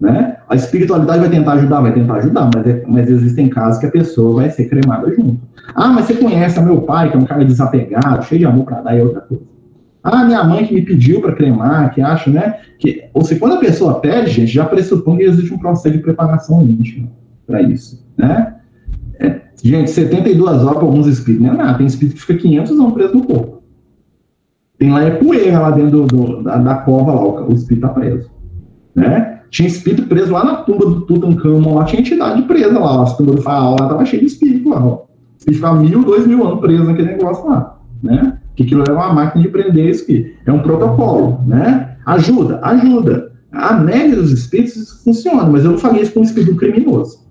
né? 0.00 0.36
A 0.48 0.54
espiritualidade 0.54 1.20
vai 1.20 1.30
tentar 1.30 1.52
ajudar, 1.52 1.80
vai 1.80 1.92
tentar 1.92 2.14
ajudar, 2.14 2.50
mas, 2.54 2.66
é, 2.66 2.84
mas 2.86 3.10
existem 3.10 3.48
casos 3.48 3.80
que 3.80 3.86
a 3.86 3.90
pessoa 3.90 4.34
vai 4.34 4.50
ser 4.50 4.68
cremada 4.68 5.14
junto. 5.14 5.40
Ah, 5.74 5.88
mas 5.88 6.06
você 6.06 6.14
conhece 6.14 6.60
meu 6.60 6.82
pai, 6.82 7.10
que 7.10 7.16
é 7.16 7.20
um 7.20 7.24
cara 7.24 7.44
desapegado, 7.44 8.24
cheio 8.24 8.40
de 8.40 8.46
amor 8.46 8.64
para 8.64 8.82
dar, 8.82 8.96
é 8.96 9.02
outra 9.02 9.20
coisa. 9.22 9.51
Ah, 10.02 10.24
minha 10.24 10.42
mãe 10.42 10.66
que 10.66 10.74
me 10.74 10.82
pediu 10.82 11.20
para 11.20 11.32
cremar, 11.32 11.94
que 11.94 12.00
acha, 12.00 12.30
né? 12.30 12.60
Que, 12.78 13.04
ou 13.14 13.24
seja, 13.24 13.38
quando 13.38 13.54
a 13.54 13.60
pessoa 13.60 14.00
pede, 14.00 14.30
gente, 14.30 14.52
já 14.52 14.64
pressupõe 14.64 15.18
que 15.18 15.24
existe 15.24 15.54
um 15.54 15.58
processo 15.58 15.96
de 15.96 16.02
preparação 16.02 16.62
íntima 16.62 17.08
para 17.46 17.62
isso, 17.62 18.04
né? 18.16 18.56
Gente, 19.62 19.92
72 19.92 20.64
horas 20.64 20.76
para 20.76 20.84
alguns 20.84 21.06
espíritos 21.06 21.46
não 21.46 21.54
é 21.54 21.56
nada. 21.56 21.78
Tem 21.78 21.86
espírito 21.86 22.16
que 22.16 22.22
fica 22.22 22.36
500 22.36 22.72
anos 22.72 22.92
preso 22.94 23.14
no 23.14 23.24
corpo. 23.24 23.62
Tem 24.76 24.90
lá 24.90 25.04
é 25.04 25.10
poeira 25.10 25.60
lá 25.60 25.70
dentro 25.70 26.04
do, 26.04 26.06
do, 26.06 26.42
da, 26.42 26.56
da, 26.58 26.74
cova 26.74 27.12
lá, 27.12 27.22
o, 27.22 27.50
o 27.50 27.54
espírito 27.54 27.86
está 27.86 27.88
preso. 27.88 28.28
Né? 28.94 29.40
Tinha 29.50 29.68
espírito 29.68 30.08
preso 30.08 30.32
lá 30.32 30.44
na 30.44 30.56
tumba 30.56 30.86
do 30.86 31.02
Tutankhamon, 31.02 31.74
lá 31.74 31.84
tinha 31.84 32.00
entidade 32.00 32.42
presa 32.42 32.76
lá. 32.76 33.04
As 33.04 33.16
tumbas 33.16 33.36
do 33.36 33.42
faraó 33.42 33.76
lá 33.78 33.88
tava 33.88 34.04
cheio 34.04 34.22
de 34.22 34.26
espírito 34.26 34.68
lá. 34.68 34.84
Ó. 34.84 35.04
Espírito 35.38 35.60
ficava 35.60 35.80
mil, 35.80 36.02
dois 36.02 36.26
mil 36.26 36.44
anos 36.44 36.60
preso 36.60 36.84
naquele 36.84 37.12
negócio 37.12 37.48
lá. 37.48 37.78
Né? 38.02 38.38
Que 38.54 38.64
aquilo 38.64 38.84
é 38.86 38.92
uma 38.92 39.12
máquina 39.12 39.42
de 39.42 39.48
prender 39.48 39.88
espírito. 39.88 40.36
É 40.46 40.52
um 40.52 40.60
protocolo. 40.60 41.40
Né? 41.46 41.96
Ajuda, 42.06 42.60
ajuda. 42.62 43.32
A 43.50 43.74
média 43.74 44.16
dos 44.16 44.32
espíritos 44.32 45.02
funciona, 45.04 45.44
mas 45.44 45.64
eu 45.64 45.72
não 45.72 45.78
faria 45.78 46.02
isso 46.02 46.12
com 46.12 46.20
um 46.20 46.24
espírito 46.24 46.56
criminoso. 46.56 47.22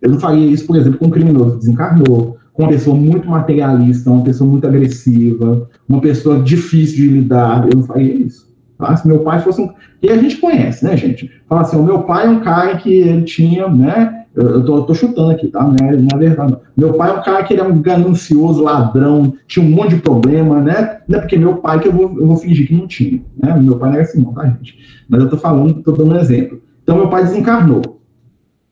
Eu 0.00 0.10
não 0.10 0.20
faria 0.20 0.46
isso, 0.46 0.66
por 0.66 0.76
exemplo, 0.76 0.98
com 0.98 1.06
um 1.06 1.10
criminoso 1.10 1.52
que 1.52 1.58
desencarnou, 1.60 2.36
com 2.52 2.62
uma 2.62 2.68
pessoa 2.68 2.96
muito 2.96 3.28
materialista, 3.28 4.10
uma 4.10 4.22
pessoa 4.22 4.48
muito 4.48 4.66
agressiva, 4.66 5.68
uma 5.88 6.00
pessoa 6.00 6.40
difícil 6.40 6.96
de 6.96 7.08
lidar. 7.08 7.66
Eu 7.68 7.76
não 7.76 7.84
faria 7.84 8.14
isso. 8.14 8.46
Tá? 8.78 8.94
Se 8.96 9.08
meu 9.08 9.20
pai 9.20 9.40
fosse 9.40 9.60
um. 9.60 9.70
E 10.02 10.10
a 10.10 10.16
gente 10.18 10.36
conhece, 10.36 10.84
né, 10.84 10.96
gente? 10.96 11.30
Fala 11.48 11.62
assim: 11.62 11.76
o 11.76 11.82
meu 11.82 12.02
pai 12.02 12.26
é 12.26 12.30
um 12.30 12.40
cara 12.40 12.76
que 12.76 12.92
ele 12.92 13.22
tinha, 13.22 13.68
né? 13.68 14.15
Eu 14.36 14.62
tô, 14.64 14.76
eu 14.76 14.82
tô 14.82 14.94
chutando 14.94 15.30
aqui, 15.30 15.48
tá? 15.48 15.64
Não 15.64 15.88
é, 15.88 15.96
não 15.96 16.08
é 16.12 16.18
verdade, 16.18 16.52
não. 16.52 16.60
Meu 16.76 16.92
pai 16.92 17.08
é 17.08 17.14
um 17.14 17.22
cara 17.22 17.42
que 17.42 17.54
ele 17.54 17.62
é 17.62 17.64
um 17.64 17.80
ganancioso, 17.80 18.62
ladrão, 18.62 19.32
tinha 19.46 19.64
um 19.64 19.70
monte 19.70 19.94
de 19.94 20.02
problema, 20.02 20.60
né? 20.60 21.00
Não 21.08 21.18
é 21.18 21.20
porque 21.22 21.38
meu 21.38 21.56
pai 21.56 21.80
que 21.80 21.88
eu 21.88 21.92
vou, 21.92 22.02
eu 22.18 22.26
vou 22.26 22.36
fingir 22.36 22.68
que 22.68 22.74
não 22.74 22.86
tinha, 22.86 23.22
né? 23.42 23.58
Meu 23.58 23.78
pai 23.78 23.90
não 23.90 23.98
é 23.98 24.02
assim, 24.02 24.22
não, 24.22 24.34
tá, 24.34 24.46
gente? 24.46 24.78
Mas 25.08 25.22
eu 25.22 25.30
tô 25.30 25.38
falando, 25.38 25.82
tô 25.82 25.92
dando 25.92 26.12
um 26.12 26.18
exemplo. 26.18 26.60
Então, 26.82 26.96
meu 26.96 27.08
pai 27.08 27.24
desencarnou. 27.24 28.00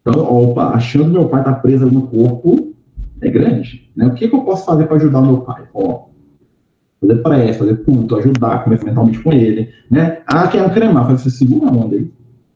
Então, 0.02 0.22
opa, 0.22 0.68
achando 0.68 1.10
meu 1.10 1.28
pai 1.28 1.42
tá 1.42 1.54
preso 1.54 1.86
no 1.86 2.02
corpo 2.08 2.74
é 3.22 3.30
grande. 3.30 3.90
Né? 3.96 4.06
O 4.06 4.14
que, 4.14 4.28
que 4.28 4.34
eu 4.34 4.42
posso 4.42 4.66
fazer 4.66 4.86
para 4.86 4.96
ajudar 4.96 5.22
meu 5.22 5.40
pai? 5.40 5.64
Ó, 5.72 6.08
fazer 7.00 7.22
prece, 7.22 7.58
fazer 7.58 7.84
culto, 7.84 8.16
ajudar, 8.16 8.64
conversar 8.64 8.84
mentalmente 8.84 9.22
com 9.22 9.32
ele. 9.32 9.70
Né? 9.90 10.18
Ah, 10.26 10.46
quer 10.46 10.72
cremar? 10.74 11.04
Fazer 11.06 11.14
assim, 11.14 11.30
segura 11.30 11.70
a 11.70 11.72
mão 11.72 11.88
dele. 11.88 12.12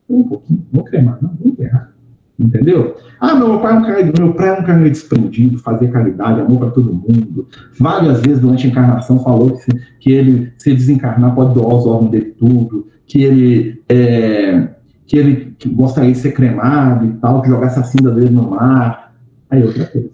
Um 0.08 0.24
pouquinho, 0.24 0.66
vou 0.70 0.84
cremar, 0.84 1.18
não, 1.22 1.30
vou 1.40 1.48
enterrar. 1.48 1.94
Entendeu? 2.38 2.96
Ah, 3.20 3.34
meu 3.34 3.58
pai 3.58 3.72
é 3.72 3.78
um 3.78 3.82
cara, 3.82 4.12
meu 4.16 4.34
pai 4.34 4.48
é 4.48 4.52
um 4.52 4.64
cara 4.64 4.88
desprendido, 4.88 5.58
fazia 5.58 5.90
caridade, 5.90 6.40
amor 6.40 6.58
para 6.60 6.70
todo 6.70 6.94
mundo. 6.94 7.48
Várias 7.80 8.20
vezes 8.20 8.40
durante 8.40 8.66
a 8.66 8.70
encarnação 8.70 9.22
falou 9.24 9.58
que, 9.58 9.72
que 9.98 10.12
ele, 10.12 10.52
se 10.56 10.72
desencarnar, 10.72 11.34
pode 11.34 11.54
doar 11.54 11.74
os 11.74 11.86
órgãos 11.86 12.12
dele 12.12 12.36
tudo, 12.38 12.86
que 13.06 13.22
ele 13.22 13.82
é, 13.88 14.68
que 15.04 15.16
ele 15.16 15.56
que 15.58 15.68
gostaria 15.68 16.12
de 16.12 16.18
ser 16.18 16.32
cremado 16.32 17.06
e 17.06 17.12
tal, 17.14 17.42
que 17.42 17.48
jogasse 17.48 17.80
a 17.80 17.82
cinza 17.82 18.12
dele 18.12 18.30
no 18.30 18.50
mar. 18.50 19.14
Aí 19.50 19.64
outra 19.64 19.86
coisa. 19.86 20.10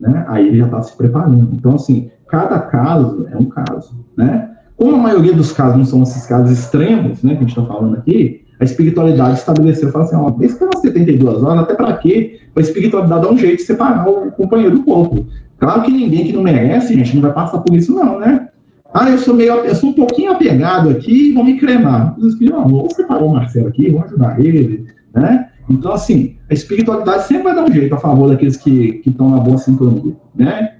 Né? 0.00 0.24
Aí 0.28 0.48
ele 0.48 0.58
já 0.58 0.66
está 0.66 0.80
se 0.82 0.96
preparando. 0.96 1.50
Então, 1.52 1.74
assim, 1.74 2.10
cada 2.28 2.58
caso 2.58 3.26
é 3.30 3.36
um 3.36 3.46
caso. 3.46 4.04
Né? 4.16 4.50
Como 4.76 4.96
a 4.96 4.98
maioria 4.98 5.34
dos 5.34 5.52
casos 5.52 5.76
não 5.76 5.84
são 5.84 6.02
esses 6.04 6.24
casos 6.26 6.50
extremos, 6.58 7.22
né, 7.22 7.32
que 7.32 7.38
a 7.38 7.40
gente 7.40 7.58
está 7.58 7.64
falando 7.64 7.96
aqui, 7.96 8.43
a 8.60 8.64
espiritualidade 8.64 9.38
estabeleceu, 9.38 9.90
fala 9.90 10.04
assim, 10.04 10.16
ó, 10.16 10.32
esse 10.40 10.58
cara 10.58 10.70
72 10.80 11.42
horas, 11.42 11.64
até 11.64 11.74
para 11.74 11.96
quê? 11.96 12.40
A 12.54 12.60
espiritualidade 12.60 13.22
dá 13.22 13.30
um 13.30 13.36
jeito 13.36 13.58
de 13.58 13.64
separar 13.64 14.08
o 14.08 14.30
companheiro 14.32 14.78
do 14.78 14.84
corpo. 14.84 15.26
Claro 15.58 15.82
que 15.82 15.90
ninguém 15.90 16.24
que 16.24 16.32
não 16.32 16.42
merece, 16.42 16.94
gente, 16.94 17.14
não 17.14 17.22
vai 17.22 17.32
passar 17.32 17.58
por 17.58 17.74
isso 17.74 17.94
não, 17.94 18.18
né? 18.18 18.48
Ah, 18.92 19.10
eu 19.10 19.18
sou 19.18 19.34
meio, 19.34 19.52
eu 19.54 19.74
sou 19.74 19.90
um 19.90 19.92
pouquinho 19.92 20.30
apegado 20.30 20.88
aqui, 20.90 21.32
vou 21.32 21.42
me 21.42 21.58
cremar. 21.58 22.16
Não, 22.40 22.68
vou 22.68 22.88
separar 22.90 23.24
o 23.24 23.32
Marcelo 23.32 23.68
aqui, 23.68 23.90
vou 23.90 24.04
ajudar 24.04 24.38
ele, 24.38 24.86
né? 25.12 25.48
Então, 25.68 25.92
assim, 25.92 26.36
a 26.48 26.54
espiritualidade 26.54 27.24
sempre 27.24 27.44
vai 27.44 27.54
dar 27.56 27.64
um 27.64 27.72
jeito 27.72 27.94
a 27.94 27.98
favor 27.98 28.28
daqueles 28.28 28.56
que 28.56 29.02
estão 29.04 29.30
na 29.30 29.38
boa 29.38 29.58
sintonia, 29.58 30.14
né? 30.34 30.76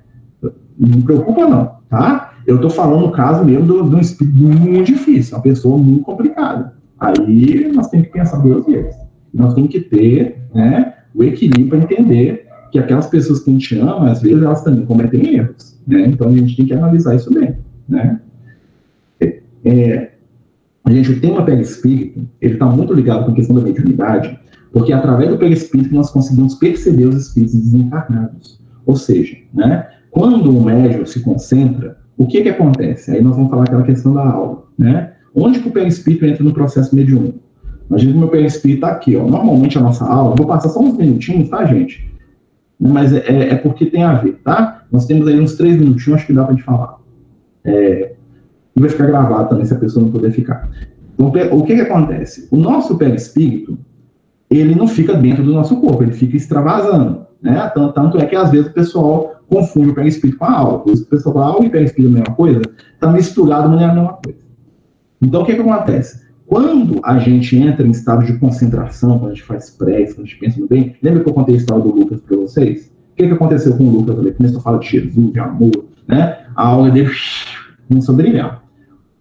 Não 0.78 1.02
preocupa 1.02 1.48
não, 1.48 1.72
tá? 1.88 2.34
Eu 2.46 2.56
estou 2.56 2.70
falando 2.70 3.06
no 3.06 3.10
caso 3.10 3.44
mesmo 3.44 3.66
de 3.66 3.96
um 3.96 3.98
espírito 3.98 4.36
muito 4.36 4.92
difícil, 4.92 5.36
uma 5.36 5.42
pessoa 5.42 5.78
muito 5.78 6.04
complicada. 6.04 6.73
Aí 7.04 7.70
nós 7.72 7.88
temos 7.88 8.06
que 8.06 8.12
pensar 8.12 8.38
duas 8.38 8.64
vezes. 8.64 8.96
Nós 9.32 9.54
temos 9.54 9.70
que 9.70 9.80
ter 9.80 10.38
né, 10.54 10.94
o 11.14 11.22
equilíbrio 11.22 11.68
para 11.68 11.78
entender 11.78 12.46
que 12.72 12.78
aquelas 12.78 13.06
pessoas 13.08 13.40
que 13.40 13.50
a 13.50 13.52
gente 13.52 13.78
ama, 13.78 14.10
às 14.10 14.22
vezes 14.22 14.42
elas 14.42 14.62
também 14.62 14.86
cometem 14.86 15.36
erros. 15.36 15.78
Né? 15.86 16.06
Então 16.06 16.28
a 16.28 16.32
gente 16.32 16.56
tem 16.56 16.66
que 16.66 16.72
analisar 16.72 17.14
isso 17.14 17.32
bem. 17.32 17.56
Né? 17.88 18.20
É, 19.64 20.10
a 20.84 20.90
gente 20.92 21.20
tem 21.20 21.30
uma 21.30 21.44
perispírito, 21.44 22.28
ele 22.40 22.54
está 22.54 22.66
muito 22.66 22.92
ligado 22.92 23.24
com 23.24 23.32
a 23.32 23.34
questão 23.34 23.56
da 23.56 23.62
mediunidade, 23.62 24.38
porque 24.72 24.92
através 24.92 25.30
do 25.30 25.38
perispírito 25.38 25.94
nós 25.94 26.10
conseguimos 26.10 26.54
perceber 26.56 27.06
os 27.06 27.16
espíritos 27.28 27.54
desencarnados. 27.54 28.60
Ou 28.84 28.96
seja, 28.96 29.36
né, 29.52 29.88
quando 30.10 30.56
o 30.56 30.62
médium 30.62 31.06
se 31.06 31.20
concentra, 31.20 31.98
o 32.16 32.26
que, 32.26 32.42
que 32.42 32.48
acontece? 32.48 33.10
Aí 33.10 33.22
nós 33.22 33.34
vamos 33.34 33.50
falar 33.50 33.64
aquela 33.64 33.82
questão 33.82 34.14
da 34.14 34.26
aula. 34.26 34.64
Né? 34.78 35.12
Onde 35.34 35.60
que 35.60 35.68
o 35.68 35.72
perispírito 35.72 36.24
entra 36.24 36.44
no 36.44 36.54
processo 36.54 36.94
mediúnico? 36.94 37.40
Imagina 37.88 38.12
que 38.12 38.16
o 38.16 38.20
meu 38.20 38.28
perispírito 38.28 38.78
está 38.78 38.94
aqui, 38.94 39.16
ó. 39.16 39.26
Normalmente 39.26 39.76
a 39.76 39.80
nossa 39.80 40.04
aula, 40.04 40.34
vou 40.36 40.46
passar 40.46 40.68
só 40.68 40.80
uns 40.80 40.96
minutinhos, 40.96 41.48
tá, 41.48 41.64
gente? 41.64 42.08
Mas 42.78 43.12
é, 43.12 43.24
é, 43.26 43.48
é 43.50 43.54
porque 43.56 43.86
tem 43.86 44.02
a 44.02 44.14
ver, 44.14 44.40
tá? 44.44 44.84
Nós 44.90 45.06
temos 45.06 45.26
aí 45.26 45.38
uns 45.38 45.56
três 45.56 45.76
minutinhos, 45.76 46.18
acho 46.18 46.26
que 46.26 46.32
dá 46.32 46.44
para 46.44 46.54
gente 46.54 46.64
falar. 46.64 46.98
É, 47.64 48.14
e 48.76 48.80
vai 48.80 48.88
ficar 48.88 49.06
gravado 49.06 49.48
também, 49.48 49.64
se 49.64 49.74
a 49.74 49.78
pessoa 49.78 50.04
não 50.04 50.12
puder 50.12 50.32
ficar. 50.32 50.68
Então, 51.14 51.28
o 51.52 51.62
que 51.64 51.74
que 51.74 51.80
acontece? 51.80 52.48
O 52.50 52.56
nosso 52.56 52.96
perispírito, 52.96 53.78
ele 54.50 54.74
não 54.74 54.88
fica 54.88 55.14
dentro 55.14 55.44
do 55.44 55.52
nosso 55.52 55.80
corpo, 55.80 56.02
ele 56.02 56.12
fica 56.12 56.36
extravasando, 56.36 57.26
né? 57.40 57.70
Tanto, 57.74 57.92
tanto 57.92 58.18
é 58.18 58.26
que 58.26 58.36
às 58.36 58.50
vezes 58.50 58.68
o 58.68 58.72
pessoal 58.72 59.34
confunde 59.48 59.90
o 59.90 59.94
perispírito 59.94 60.38
com 60.38 60.44
a 60.44 60.82
isso 60.86 61.04
o 61.04 61.06
pessoal 61.06 61.34
fala, 61.34 61.46
alma 61.46 61.66
e 61.66 61.70
perispírito 61.70 62.14
é 62.14 62.18
a 62.18 62.20
mesma 62.20 62.34
coisa, 62.34 62.62
está 62.94 63.12
misturado, 63.12 63.68
não 63.68 63.80
é 63.80 63.84
a 63.84 63.94
mesma 63.94 64.12
coisa. 64.14 64.43
Então, 65.24 65.42
o 65.42 65.46
que, 65.46 65.54
que 65.54 65.60
acontece? 65.60 66.22
Quando 66.46 67.00
a 67.02 67.18
gente 67.18 67.56
entra 67.56 67.86
em 67.86 67.90
estado 67.90 68.24
de 68.24 68.34
concentração, 68.38 69.18
quando 69.18 69.32
a 69.32 69.34
gente 69.34 69.44
faz 69.44 69.70
prece, 69.70 70.14
quando 70.14 70.26
a 70.26 70.28
gente 70.28 70.38
pensa 70.38 70.60
no 70.60 70.68
bem, 70.68 70.94
lembra 71.02 71.22
que 71.22 71.30
eu 71.30 71.34
contei 71.34 71.54
a 71.54 71.58
história 71.58 71.82
do 71.82 71.94
Lucas 71.94 72.20
para 72.20 72.36
vocês? 72.36 72.92
O 73.12 73.16
que, 73.16 73.26
que 73.26 73.32
aconteceu 73.32 73.76
com 73.76 73.84
o 73.84 73.90
Lucas? 73.90 74.18
Ele 74.18 74.32
começou 74.32 74.58
a 74.58 74.62
falar 74.62 74.78
de 74.78 74.88
Jesus, 74.88 75.32
de 75.32 75.40
amor, 75.40 75.84
né? 76.06 76.38
A 76.54 76.66
aula 76.66 76.90
dele 76.90 77.10
começou 77.88 78.12
a 78.12 78.16
brilhar. 78.16 78.64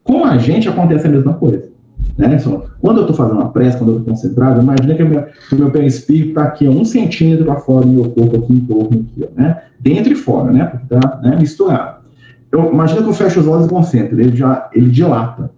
Com 0.03 0.25
a 0.25 0.37
gente 0.37 0.67
acontece 0.67 1.07
a 1.07 1.09
mesma 1.09 1.33
coisa. 1.35 1.71
Né? 2.17 2.37
Quando 2.81 2.97
eu 2.97 3.01
estou 3.03 3.15
fazendo 3.15 3.39
uma 3.39 3.49
prece, 3.49 3.77
quando 3.77 3.91
eu 3.91 3.97
estou 3.99 4.13
concentrado, 4.13 4.61
imagina 4.61 4.93
que 4.93 5.03
o 5.03 5.07
meu, 5.07 5.23
que 5.23 5.55
o 5.55 5.57
meu 5.57 5.71
perispírito 5.71 6.29
está 6.29 6.43
aqui, 6.43 6.67
um 6.67 6.83
centímetro 6.83 7.45
para 7.45 7.55
fora 7.55 7.85
do 7.85 7.91
meu 7.91 8.09
corpo, 8.09 8.37
aqui 8.37 8.53
em 8.53 8.59
torno, 8.59 9.07
aqui, 9.09 9.29
né? 9.35 9.61
dentro 9.79 10.11
e 10.11 10.15
fora, 10.15 10.51
né? 10.51 10.65
porque 10.65 10.93
está 10.93 11.21
né, 11.23 11.37
misturado. 11.37 12.03
Eu, 12.51 12.71
imagina 12.71 13.01
que 13.01 13.07
eu 13.07 13.13
fecho 13.13 13.39
os 13.39 13.47
olhos 13.47 13.65
e 13.65 13.69
concentro, 13.69 14.19
ele, 14.19 14.35
já, 14.35 14.69
ele 14.73 14.89
dilata 14.89 15.49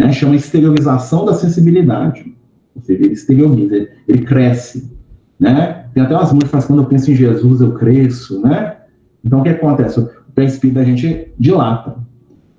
né, 0.00 0.12
chama 0.12 0.36
exteriorização 0.36 1.24
da 1.24 1.34
sensibilidade. 1.34 2.34
Ou 2.74 2.82
seja, 2.82 3.04
ele 3.04 3.12
exterioriza, 3.12 3.88
ele, 4.08 4.22
cresce. 4.22 4.90
Né? 5.38 5.84
Tem 5.92 6.02
até 6.02 6.14
umas 6.14 6.32
músicas 6.32 6.64
quando 6.64 6.82
eu 6.82 6.86
penso 6.86 7.10
em 7.10 7.14
Jesus, 7.14 7.60
eu 7.60 7.72
cresço. 7.72 8.40
Né? 8.40 8.76
Então, 9.24 9.40
o 9.40 9.42
que 9.42 9.50
acontece? 9.50 10.00
O 10.00 10.08
perispírito 10.34 10.78
da 10.78 10.84
gente 10.84 11.32
dilata. 11.38 11.96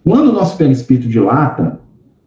Quando 0.03 0.29
o 0.29 0.33
nosso 0.33 0.57
perispírito 0.57 1.07
dilata, 1.07 1.79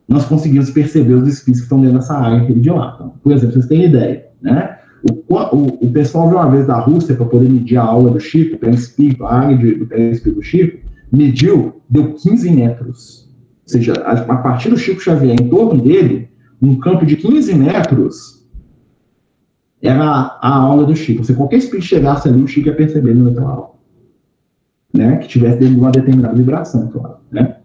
nós 0.08 0.24
conseguimos 0.24 0.70
perceber 0.70 1.14
os 1.14 1.28
espíritos 1.28 1.60
que 1.60 1.64
estão 1.64 1.80
dentro 1.80 1.98
dessa 1.98 2.14
área 2.14 2.44
que 2.44 2.52
ele 2.52 2.60
dilata. 2.60 3.10
Por 3.22 3.32
exemplo, 3.32 3.54
vocês 3.54 3.66
têm 3.66 3.84
ideia, 3.84 4.26
né? 4.40 4.78
O, 5.28 5.34
o, 5.34 5.66
o 5.86 5.90
pessoal 5.90 6.28
de 6.28 6.34
uma 6.34 6.50
vez 6.50 6.66
da 6.66 6.78
Rússia, 6.78 7.14
para 7.14 7.26
poder 7.26 7.48
medir 7.48 7.76
a 7.76 7.82
aula 7.82 8.10
do 8.10 8.20
Chico, 8.20 8.56
o 8.56 8.58
perispírito, 8.58 9.24
a 9.24 9.34
área 9.34 9.56
de, 9.56 9.74
do 9.74 9.86
perispírito 9.86 10.40
do 10.40 10.42
Chico, 10.42 10.78
mediu, 11.12 11.82
deu 11.90 12.14
15 12.14 12.50
metros. 12.50 13.23
Ou 13.64 13.68
seja, 13.68 13.94
a, 13.94 14.36
partir 14.36 14.68
do 14.68 14.76
Chico 14.76 15.00
Xavier, 15.00 15.34
em 15.40 15.48
torno 15.48 15.80
dele, 15.80 16.28
um 16.60 16.78
campo 16.78 17.06
de 17.06 17.16
15 17.16 17.54
metros, 17.54 18.46
era 19.80 20.38
a, 20.40 20.54
aula 20.54 20.84
do 20.84 20.94
Chico. 20.94 21.24
Se 21.24 21.34
qualquer 21.34 21.56
espírito 21.56 21.86
chegasse 21.86 22.28
ali, 22.28 22.42
o 22.42 22.46
Chico 22.46 22.68
ia 22.68 22.76
perceber 22.76 23.14
naquela 23.14 23.50
aula. 23.50 23.70
Né? 24.92 25.16
Que 25.16 25.28
tivesse 25.28 25.58
dentro 25.58 25.74
de 25.74 25.80
uma 25.80 25.90
determinada 25.90 26.34
vibração, 26.34 26.88
claro. 26.88 27.16
Né? 27.30 27.56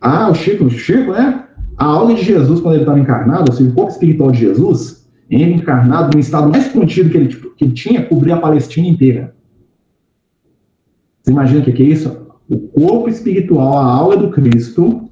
Ah, 0.00 0.28
o 0.30 0.34
Chico, 0.34 0.64
o 0.64 0.70
Chico, 0.70 1.12
né? 1.12 1.44
A 1.76 1.84
aula 1.84 2.14
de 2.14 2.22
Jesus, 2.22 2.60
quando 2.60 2.74
ele 2.74 2.82
estava 2.82 2.98
encarnado, 2.98 3.50
ou 3.50 3.56
seja, 3.56 3.70
o 3.70 3.72
corpo 3.72 3.90
espiritual 3.90 4.30
de 4.30 4.40
Jesus, 4.40 5.08
ele 5.30 5.54
encarnado 5.54 6.10
no 6.12 6.20
estado 6.20 6.50
mais 6.50 6.68
contido 6.68 7.08
que 7.08 7.16
ele, 7.16 7.28
tipo, 7.28 7.54
que 7.54 7.64
ele 7.64 7.72
tinha, 7.72 8.04
cobria 8.04 8.34
a 8.34 8.40
Palestina 8.40 8.86
inteira. 8.86 9.34
Você 11.22 11.30
imagina 11.30 11.60
o 11.60 11.64
que 11.64 11.82
é 11.82 11.86
isso? 11.86 12.26
O 12.48 12.58
corpo 12.58 13.08
espiritual, 13.08 13.78
a 13.78 13.84
aula 13.84 14.16
do 14.16 14.30
Cristo, 14.30 15.08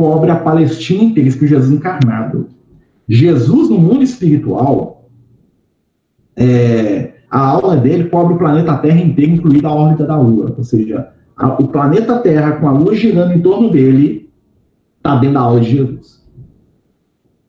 cobre 0.00 0.30
a 0.30 0.36
Palestina 0.36 1.04
inteira, 1.04 1.28
isso 1.28 1.46
Jesus 1.46 1.70
encarnado. 1.70 2.48
Jesus, 3.06 3.68
no 3.68 3.76
mundo 3.76 4.02
espiritual, 4.02 5.10
é, 6.34 7.16
a 7.30 7.38
aula 7.38 7.76
dele 7.76 8.08
cobre 8.08 8.32
o 8.32 8.38
planeta 8.38 8.78
Terra 8.78 8.98
inteiro, 8.98 9.32
incluída 9.32 9.68
a 9.68 9.74
órbita 9.74 10.06
da 10.06 10.18
Lua. 10.18 10.54
Ou 10.56 10.64
seja, 10.64 11.10
a, 11.36 11.62
o 11.62 11.68
planeta 11.68 12.18
Terra, 12.18 12.52
com 12.52 12.66
a 12.66 12.72
Lua 12.72 12.94
girando 12.94 13.34
em 13.34 13.42
torno 13.42 13.70
dele, 13.70 14.30
está 14.96 15.16
dentro 15.16 15.34
da 15.34 15.40
aula 15.40 15.60
de 15.60 15.70
Jesus. 15.70 16.24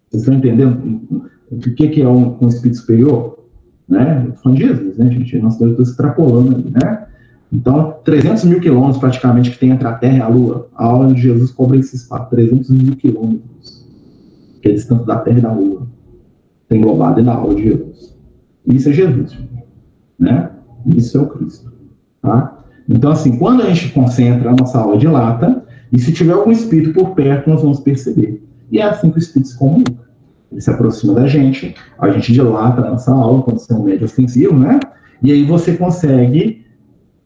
Vocês 0.10 0.24
estão 0.24 0.34
entendendo 0.34 1.30
o 1.50 1.58
que, 1.58 1.88
que 1.88 2.02
é 2.02 2.08
um, 2.08 2.38
um 2.42 2.50
espírito 2.50 2.80
superior? 2.80 3.40
Né? 3.88 4.30
Falando 4.44 4.58
de 4.58 4.68
Jesus, 4.68 4.98
né, 4.98 5.10
gente? 5.10 5.40
Nós 5.40 5.54
estamos 5.54 5.80
extrapolando 5.80 6.54
ali, 6.54 6.70
né? 6.70 7.08
Então, 7.52 7.96
300 8.06 8.46
mil 8.46 8.62
quilômetros 8.62 8.98
praticamente 8.98 9.52
que 9.52 9.60
tem 9.60 9.72
entre 9.72 9.86
a 9.86 9.94
Terra 9.94 10.18
e 10.18 10.22
a 10.22 10.28
Lua. 10.28 10.70
A 10.74 10.86
aula 10.86 11.14
de 11.14 11.22
Jesus 11.22 11.52
cobre 11.52 11.80
esse 11.80 11.98
espaço, 11.98 12.30
300 12.30 12.70
mil 12.70 12.96
quilômetros, 12.96 13.86
que 14.62 14.70
é 14.70 14.72
a 14.72 14.76
distância 14.76 15.06
da 15.06 15.18
Terra 15.18 15.40
e 15.40 15.42
da 15.42 15.52
Lua. 15.52 15.88
Tem 16.70 16.80
englobado 16.80 17.22
na 17.22 17.34
aula 17.34 17.54
de 17.54 17.64
Jesus. 17.64 18.16
Isso 18.66 18.90
é 18.90 18.94
Jesus, 18.94 19.38
né? 20.18 20.50
Isso 20.86 21.18
é 21.18 21.22
o 21.22 21.28
Cristo, 21.28 21.72
tá? 22.22 22.64
Então, 22.88 23.12
assim, 23.12 23.38
quando 23.38 23.64
a 23.64 23.66
gente 23.66 23.90
concentra, 23.94 24.50
a 24.50 24.56
nossa 24.56 24.80
aula 24.80 24.98
dilata, 24.98 25.66
e 25.92 26.00
se 26.00 26.14
tiver 26.14 26.34
algum 26.34 26.52
espírito 26.52 26.94
por 26.94 27.14
perto, 27.14 27.50
nós 27.50 27.62
vamos 27.62 27.82
perceber. 27.82 28.42
E 28.72 28.80
é 28.80 28.84
assim 28.84 29.10
que 29.10 29.18
o 29.18 29.20
espírito 29.20 29.50
se 29.50 29.58
comunica. 29.58 30.10
Ele 30.50 30.62
se 30.62 30.70
aproxima 30.70 31.14
da 31.14 31.28
gente, 31.28 31.76
a 32.00 32.10
gente 32.10 32.32
dilata 32.32 32.82
a 32.82 32.92
nossa 32.92 33.12
aula, 33.12 33.42
quando 33.44 33.60
você 33.60 33.74
é 33.74 33.76
um 33.76 33.84
médio 33.84 34.06
ofensivo, 34.06 34.58
né? 34.58 34.80
E 35.22 35.32
aí 35.32 35.44
você 35.44 35.76
consegue 35.76 36.61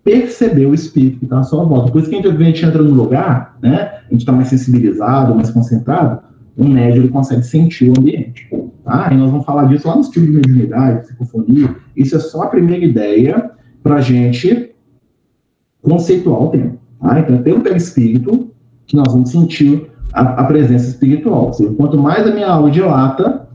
perceber 0.05 0.67
o 0.67 0.73
espírito 0.75 1.17
que 1.17 1.25
está 1.25 1.39
à 1.39 1.43
sua 1.43 1.63
volta. 1.63 1.91
Por 1.91 1.99
isso 1.99 2.09
que 2.11 2.15
a 2.15 2.31
gente 2.31 2.63
entra 2.63 2.81
no 2.81 2.93
lugar, 2.93 3.57
né? 3.59 4.01
A 4.07 4.11
gente 4.11 4.19
está 4.19 4.31
mais 4.31 4.47
sensibilizado, 4.49 5.33
mais 5.33 5.49
concentrado, 5.49 6.21
o 6.55 6.63
médio 6.63 7.01
ele 7.01 7.09
consegue 7.09 7.41
sentir 7.41 7.89
o 7.89 7.99
ambiente. 7.99 8.47
Tá? 8.83 9.09
E 9.11 9.17
nós 9.17 9.31
vamos 9.31 9.47
falar 9.47 9.65
disso 9.65 9.87
lá 9.87 9.95
no 9.95 10.01
estilo 10.01 10.27
de 10.27 10.31
mediunidade, 10.33 11.01
psicofonia. 11.01 11.75
Isso 11.97 12.15
é 12.15 12.19
só 12.19 12.43
a 12.43 12.47
primeira 12.47 12.85
ideia 12.85 13.49
para 13.81 13.95
a 13.95 14.01
gente 14.01 14.75
conceituar 15.81 16.43
o 16.43 16.49
tema. 16.49 16.77
Tá? 17.01 17.19
Então, 17.19 17.41
pelo 17.41 17.61
perispírito 17.61 18.51
que 18.85 18.95
nós 18.95 19.11
vamos 19.11 19.31
sentir 19.31 19.89
a, 20.13 20.21
a 20.21 20.43
presença 20.43 20.87
espiritual. 20.87 21.47
Ou 21.47 21.53
seja, 21.53 21.73
quanto 21.73 21.97
mais 21.97 22.27
a 22.27 22.31
minha 22.31 22.47
aula 22.47 22.69
dilata, 22.69 23.47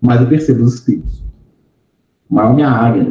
mais 0.00 0.18
eu 0.18 0.26
percebo 0.26 0.64
os 0.64 0.76
espíritos 0.76 1.29
maior 2.30 2.54
minha 2.54 2.70
área 2.70 3.04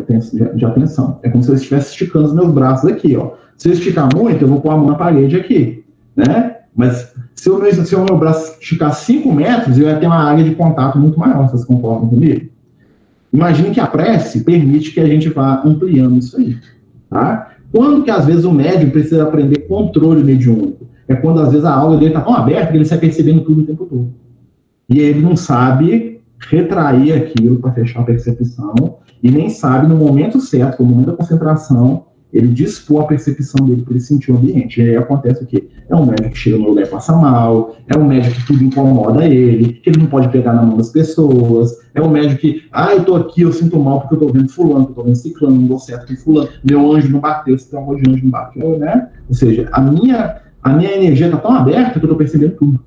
de, 0.56 0.66
atenção. 0.66 1.20
É 1.22 1.30
como 1.30 1.44
se 1.44 1.50
eu 1.50 1.56
estivesse 1.56 1.92
esticando 1.92 2.28
os 2.28 2.34
meus 2.34 2.52
braços 2.52 2.90
aqui, 2.90 3.16
ó. 3.18 3.32
Se 3.58 3.68
eu 3.68 3.74
esticar 3.74 4.08
muito, 4.16 4.42
eu 4.42 4.48
vou 4.48 4.62
pôr 4.62 4.72
a 4.72 4.78
mão 4.78 4.88
na 4.88 4.96
parede 4.96 5.36
aqui, 5.36 5.84
né? 6.16 6.56
Mas 6.74 7.14
se 7.36 7.50
o 7.50 7.60
meu, 7.60 7.74
se 7.74 7.96
o 7.96 8.06
meu 8.06 8.18
braço 8.18 8.58
esticar 8.62 8.94
5 8.94 9.32
metros, 9.34 9.78
eu 9.78 9.88
ia 9.88 9.98
ter 9.98 10.06
uma 10.06 10.24
área 10.24 10.44
de 10.44 10.56
contato 10.56 10.98
muito 10.98 11.20
maior, 11.20 11.50
vocês 11.50 11.66
concordam 11.66 12.08
comigo? 12.08 12.48
Imagine 13.34 13.72
que 13.72 13.80
a 13.80 13.88
prece 13.88 14.44
permite 14.44 14.92
que 14.92 15.00
a 15.00 15.06
gente 15.06 15.30
vá 15.30 15.62
ampliando 15.66 16.18
isso 16.18 16.38
aí, 16.38 16.58
tá? 17.10 17.52
Quando 17.72 18.04
que 18.04 18.10
às 18.10 18.26
vezes 18.26 18.46
o 18.46 18.52
médium 18.52 18.90
precisa 18.90 19.24
aprender 19.24 19.68
controle 19.68 20.24
mediúnico? 20.24 20.88
É 21.08 21.16
quando 21.16 21.42
às 21.42 21.52
vezes 21.52 21.66
a 21.66 21.74
aula 21.74 21.98
dele 21.98 22.12
está 22.12 22.22
tão 22.22 22.34
aberta 22.34 22.72
que 22.72 22.78
ele 22.78 22.86
sai 22.86 22.98
percebendo 22.98 23.42
tudo 23.42 23.62
o 23.62 23.66
tempo 23.66 23.86
todo. 23.86 24.14
E 24.90 25.00
ele 25.00 25.22
não 25.22 25.36
sabe 25.36 26.19
retrair 26.48 27.14
aquilo 27.14 27.60
para 27.60 27.74
fechar 27.74 28.02
a 28.02 28.04
percepção 28.04 29.00
e 29.22 29.30
nem 29.30 29.50
sabe 29.50 29.88
no 29.88 29.96
momento 29.96 30.40
certo, 30.40 30.84
no 30.84 30.90
momento 30.90 31.08
da 31.08 31.18
concentração, 31.18 32.06
ele 32.32 32.48
dispor 32.48 33.04
a 33.04 33.08
percepção 33.08 33.66
dele 33.66 33.82
para 33.82 33.94
ele 33.94 34.02
sentir 34.02 34.32
o 34.32 34.38
ambiente. 34.38 34.80
E 34.80 34.90
aí 34.90 34.96
acontece 34.96 35.44
o 35.44 35.48
quê? 35.48 35.68
É 35.90 35.96
um 35.96 36.06
médico 36.06 36.30
que 36.30 36.38
chega 36.38 36.58
no 36.58 36.70
lugar 36.70 36.86
e 36.86 36.88
passa 36.88 37.16
mal, 37.16 37.76
é 37.88 37.98
um 37.98 38.06
médico 38.06 38.36
que 38.36 38.48
tudo 38.48 38.64
incomoda 38.64 39.26
ele, 39.26 39.74
que 39.74 39.90
ele 39.90 40.00
não 40.00 40.06
pode 40.06 40.30
pegar 40.30 40.54
na 40.54 40.62
mão 40.62 40.78
das 40.78 40.90
pessoas, 40.90 41.76
é 41.96 42.02
um 42.02 42.10
médico 42.10 42.42
que, 42.42 42.64
ah, 42.72 42.94
eu 42.94 43.04
tô 43.04 43.16
aqui, 43.16 43.42
eu 43.42 43.52
sinto 43.52 43.80
mal 43.80 44.02
porque 44.02 44.16
eu 44.16 44.20
tô 44.20 44.28
vendo 44.32 44.50
fulano, 44.50 44.86
eu 44.90 44.94
tô 44.94 45.04
vendo 45.04 45.16
ciclano, 45.16 45.56
não 45.56 45.68
dou 45.68 45.80
certo 45.80 46.08
com 46.08 46.16
fulano, 46.16 46.50
meu 46.64 46.94
anjo 46.94 47.12
não 47.12 47.20
bateu, 47.20 47.58
se 47.58 47.70
tem 47.70 47.80
um 47.80 47.92
anjo 47.92 48.04
não 48.06 48.30
bateu, 48.30 48.78
né? 48.78 49.10
Ou 49.28 49.34
seja, 49.34 49.68
a 49.72 49.82
minha, 49.82 50.38
a 50.62 50.70
minha 50.70 50.96
energia 50.96 51.26
está 51.26 51.40
tão 51.40 51.52
aberta 51.52 52.00
que 52.00 52.06
eu 52.06 52.10
tô 52.10 52.16
percebendo 52.16 52.56
tudo. 52.56 52.80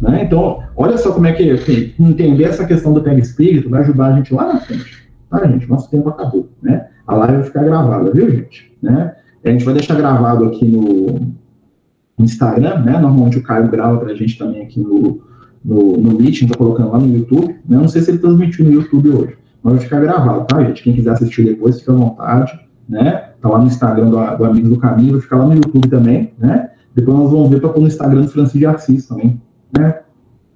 Né? 0.00 0.24
Então, 0.24 0.62
olha 0.74 0.96
só 0.96 1.12
como 1.12 1.26
é 1.26 1.32
que 1.32 1.50
assim, 1.50 1.92
entender 1.98 2.44
essa 2.44 2.64
questão 2.64 2.92
do 2.92 3.02
perispírito 3.02 3.68
vai 3.68 3.82
ajudar 3.82 4.06
a 4.06 4.16
gente 4.16 4.32
lá 4.32 4.54
na 4.54 4.60
frente. 4.60 5.10
Ah, 5.30 5.46
gente, 5.46 5.68
nosso 5.68 5.90
tempo 5.90 6.08
acabou, 6.08 6.48
né? 6.62 6.88
A 7.06 7.14
live 7.14 7.34
vai 7.34 7.44
ficar 7.44 7.64
gravada, 7.64 8.10
viu, 8.10 8.30
gente? 8.30 8.72
Né? 8.82 9.14
A 9.44 9.50
gente 9.50 9.64
vai 9.64 9.74
deixar 9.74 9.94
gravado 9.94 10.44
aqui 10.44 10.64
no 10.64 11.34
Instagram, 12.18 12.80
né? 12.80 12.98
Normalmente 12.98 13.38
o 13.38 13.42
Caio 13.42 13.68
grava 13.68 13.98
pra 13.98 14.14
gente 14.14 14.38
também 14.38 14.62
aqui 14.62 14.80
no, 14.80 15.20
no, 15.64 15.96
no 15.96 16.18
Meet, 16.18 16.48
tá 16.48 16.56
colocando 16.56 16.90
lá 16.90 16.98
no 16.98 17.16
YouTube. 17.16 17.56
Né? 17.68 17.76
Não 17.76 17.88
sei 17.88 18.02
se 18.02 18.10
ele 18.10 18.18
transmitiu 18.18 18.64
no 18.64 18.72
YouTube 18.72 19.10
hoje, 19.10 19.36
mas 19.62 19.74
vai 19.74 19.82
ficar 19.82 20.00
gravado, 20.00 20.46
tá, 20.46 20.62
gente? 20.64 20.82
Quem 20.82 20.94
quiser 20.94 21.10
assistir 21.10 21.44
depois, 21.44 21.78
fica 21.80 21.92
à 21.92 21.96
vontade, 21.96 22.60
né? 22.88 23.30
Tá 23.40 23.48
lá 23.48 23.58
no 23.58 23.66
Instagram 23.66 24.10
do, 24.10 24.36
do 24.36 24.44
Amigos 24.44 24.70
do 24.70 24.78
Caminho, 24.78 25.12
vai 25.12 25.20
ficar 25.20 25.36
lá 25.36 25.46
no 25.46 25.54
YouTube 25.54 25.88
também, 25.88 26.32
né? 26.38 26.70
Depois 26.94 27.16
nós 27.16 27.30
vamos 27.30 27.50
ver 27.50 27.60
para 27.60 27.68
pôr 27.70 27.80
no 27.80 27.86
Instagram 27.86 28.22
do 28.22 28.28
Francisco 28.28 28.58
de 28.58 28.66
Assis 28.66 29.06
também, 29.06 29.40
né? 29.76 30.00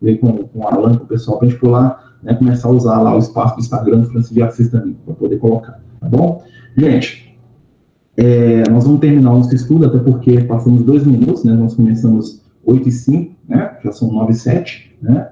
Ver 0.00 0.18
com, 0.18 0.32
com 0.32 0.58
o 0.58 0.66
Alan, 0.66 0.96
com 0.96 1.04
o 1.04 1.06
pessoal, 1.06 1.38
para 1.38 1.48
a 1.48 1.50
gente 1.50 1.64
lá, 1.64 2.04
né, 2.22 2.34
começar 2.34 2.68
a 2.68 2.72
usar 2.72 3.00
lá 3.00 3.14
o 3.14 3.18
espaço 3.18 3.56
do 3.56 3.60
Instagram 3.60 4.00
do 4.00 4.10
Francisco 4.10 4.34
de 4.34 4.42
Assis 4.42 4.68
também, 4.68 4.96
para 5.04 5.14
poder 5.14 5.38
colocar, 5.38 5.80
tá 6.00 6.08
bom? 6.08 6.42
Gente, 6.76 7.38
é, 8.16 8.68
nós 8.70 8.84
vamos 8.84 9.00
terminar 9.00 9.32
o 9.32 9.38
nosso 9.38 9.54
estudo, 9.54 9.86
até 9.86 9.98
porque 9.98 10.40
passamos 10.42 10.82
dois 10.82 11.04
minutos, 11.04 11.44
né? 11.44 11.52
Nós 11.52 11.74
começamos 11.74 12.42
8 12.64 12.88
e 12.88 12.92
5, 12.92 13.34
né? 13.48 13.76
Já 13.84 13.92
são 13.92 14.12
9 14.12 14.32
e 14.32 14.34
7, 14.34 14.98
né? 15.02 15.28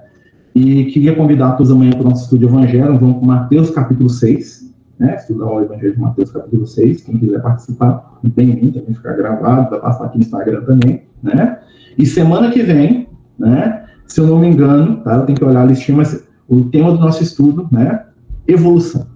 E 0.55 0.85
queria 0.87 1.15
convidar 1.17 1.53
todos 1.53 1.73
amanhã 1.73 1.93
para 1.93 2.03
o 2.03 2.11
nosso 2.11 2.25
estudo 2.25 2.41
de 2.41 2.47
Evangelho, 2.47 2.99
vamos 2.99 3.19
para 3.19 3.27
Mateus 3.27 3.71
capítulo 3.71 4.11
6, 4.11 4.75
né? 4.99 5.17
Estudar 5.17 5.47
o 5.47 5.63
Evangelho 5.63 5.95
de 5.95 6.01
Mateus 6.01 6.31
capítulo 6.31 6.67
6, 6.67 7.03
quem 7.03 7.19
quiser 7.19 7.41
participar, 7.41 8.21
tem 8.35 8.51
em 8.51 8.57
mim, 8.57 8.71
também 8.71 8.95
ficar 8.95 9.15
gravado, 9.15 9.71
vai 9.71 9.81
passar 9.81 10.07
aqui 10.07 10.19
no 10.19 10.25
Instagram 10.25 10.63
também, 10.65 11.05
né? 11.23 11.59
E 11.97 12.05
semana 12.05 12.51
que 12.51 12.63
vem, 12.63 13.09
né? 13.43 13.85
Se 14.07 14.21
eu 14.21 14.27
não 14.27 14.39
me 14.39 14.47
engano, 14.47 14.99
tá? 14.99 15.17
Eu 15.17 15.27
tenho 15.27 15.39
que 15.39 15.45
olhar 15.45 15.63
a 15.63 15.67
listinha, 15.67 15.99
mas 15.99 16.27
o 16.49 16.65
tema 16.65 16.93
do 16.93 16.99
nosso 16.99 17.23
estudo, 17.23 17.69
né? 17.71 18.05
Evolução. 18.47 19.07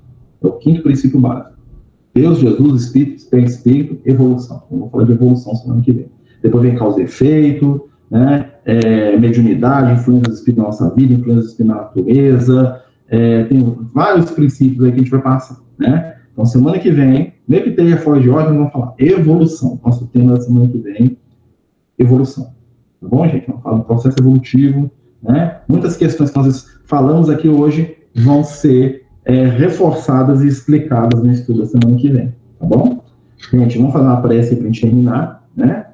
É 0.42 0.46
o 0.46 0.52
quinto 0.52 0.82
princípio 0.82 1.20
básico. 1.20 1.56
Deus, 2.14 2.38
Jesus, 2.38 2.84
Espírito, 2.84 3.36
Espírito, 3.36 3.98
evolução. 4.04 4.62
Vamos 4.70 4.90
falar 4.90 5.04
de 5.04 5.12
evolução 5.12 5.54
semana 5.54 5.82
que 5.82 5.92
vem. 5.92 6.06
Depois 6.42 6.62
vem 6.62 6.74
causa 6.74 7.00
e 7.00 7.04
efeito, 7.04 7.88
né? 8.10 8.50
É, 8.64 9.16
mediunidade, 9.16 9.92
influência 9.92 10.28
do 10.28 10.34
Espírito 10.34 10.60
na 10.60 10.66
nossa 10.66 10.90
vida, 10.90 11.14
influência 11.14 11.42
do 11.42 11.48
Espírito 11.48 11.74
na 11.74 11.82
natureza. 11.82 12.82
É, 13.08 13.44
tem 13.44 13.76
vários 13.94 14.30
princípios 14.30 14.84
aí 14.84 14.90
que 14.90 14.96
a 14.96 15.02
gente 15.02 15.10
vai 15.10 15.22
passar, 15.22 15.58
né? 15.78 16.16
Então, 16.32 16.44
semana 16.44 16.78
que 16.78 16.90
vem, 16.90 17.34
mesmo 17.46 17.64
que 17.64 17.70
tenha 17.72 17.96
fora 17.98 18.20
de 18.20 18.28
ordem, 18.28 18.58
vamos 18.58 18.72
falar 18.72 18.94
evolução. 18.98 19.80
Nosso 19.84 20.06
tema 20.08 20.34
da 20.34 20.40
semana 20.40 20.68
que 20.68 20.78
vem, 20.78 21.16
evolução. 21.98 22.55
Tá 23.00 23.08
bom, 23.08 23.28
gente? 23.28 23.46
Vamos 23.46 23.62
falar 23.62 23.78
do 23.78 23.84
processo 23.84 24.16
evolutivo, 24.18 24.90
né? 25.22 25.60
Muitas 25.68 25.96
questões 25.96 26.30
que 26.30 26.38
nós 26.38 26.66
falamos 26.84 27.28
aqui 27.28 27.48
hoje 27.48 27.96
vão 28.14 28.42
ser 28.42 29.06
é, 29.24 29.44
reforçadas 29.46 30.42
e 30.42 30.48
explicadas 30.48 31.22
no 31.22 31.30
estudo 31.30 31.60
da 31.60 31.66
semana 31.66 31.96
que 31.96 32.08
vem, 32.08 32.34
tá 32.58 32.66
bom? 32.66 33.04
Gente, 33.50 33.76
vamos 33.76 33.92
fazer 33.92 34.06
uma 34.06 34.20
prece 34.22 34.56
para 34.56 34.64
a 34.64 34.66
gente 34.68 34.80
terminar, 34.80 35.48
né? 35.54 35.86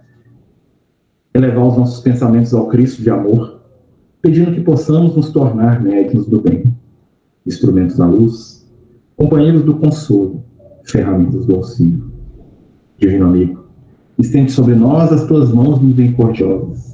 Elevar 1.34 1.66
os 1.66 1.76
nossos 1.76 2.00
pensamentos 2.00 2.52
ao 2.54 2.68
Cristo 2.68 3.02
de 3.02 3.10
amor, 3.10 3.62
pedindo 4.20 4.52
que 4.52 4.60
possamos 4.60 5.16
nos 5.16 5.30
tornar 5.30 5.82
médicos 5.82 6.26
do 6.26 6.40
bem, 6.40 6.64
instrumentos 7.46 7.96
da 7.96 8.06
luz, 8.06 8.70
companheiros 9.16 9.64
do 9.64 9.74
consolo, 9.74 10.44
ferramentas 10.84 11.46
do 11.46 11.56
auxílio. 11.56 12.12
Divino 12.98 13.26
amigo, 13.26 13.64
estende 14.18 14.52
sobre 14.52 14.74
nós 14.74 15.10
as 15.10 15.26
tuas 15.26 15.52
mãos 15.52 15.80
misericordiosas, 15.80 16.91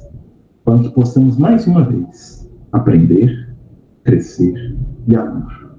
para 0.69 0.83
que 0.83 0.89
possamos 0.89 1.35
mais 1.35 1.65
uma 1.65 1.83
vez 1.83 2.47
aprender, 2.71 3.49
crescer 4.03 4.77
e 5.07 5.15
amar. 5.15 5.75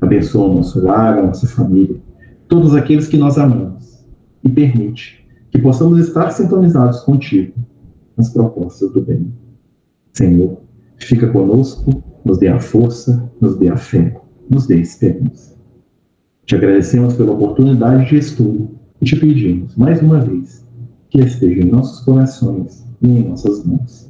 Abençoa 0.00 0.46
o 0.46 0.54
nosso 0.54 0.80
lar, 0.80 1.18
a 1.18 1.26
nossa 1.26 1.48
família, 1.48 2.00
todos 2.46 2.76
aqueles 2.76 3.08
que 3.08 3.16
nós 3.16 3.38
amamos 3.38 4.06
e 4.44 4.48
permite 4.48 5.26
que 5.50 5.58
possamos 5.58 5.98
estar 5.98 6.30
sintonizados 6.30 7.00
contigo 7.00 7.54
nas 8.16 8.28
propostas 8.32 8.92
do 8.92 9.02
bem. 9.02 9.32
Senhor, 10.12 10.58
fica 10.98 11.26
conosco, 11.26 12.00
nos 12.24 12.38
dê 12.38 12.46
a 12.46 12.60
força, 12.60 13.28
nos 13.40 13.56
dê 13.56 13.68
a 13.68 13.76
fé, 13.76 14.16
nos 14.48 14.64
dê 14.68 14.74
a 14.74 14.78
esperança. 14.78 15.56
Te 16.46 16.54
agradecemos 16.54 17.14
pela 17.14 17.32
oportunidade 17.32 18.08
de 18.08 18.18
estudo 18.18 18.78
e 19.00 19.04
te 19.04 19.16
pedimos, 19.16 19.74
mais 19.74 20.00
uma 20.00 20.20
vez, 20.20 20.64
que 21.08 21.18
esteja 21.18 21.62
em 21.62 21.70
nossos 21.70 22.04
corações 22.04 22.86
e 23.02 23.08
em 23.08 23.28
nossas 23.28 23.64
mãos. 23.64 24.09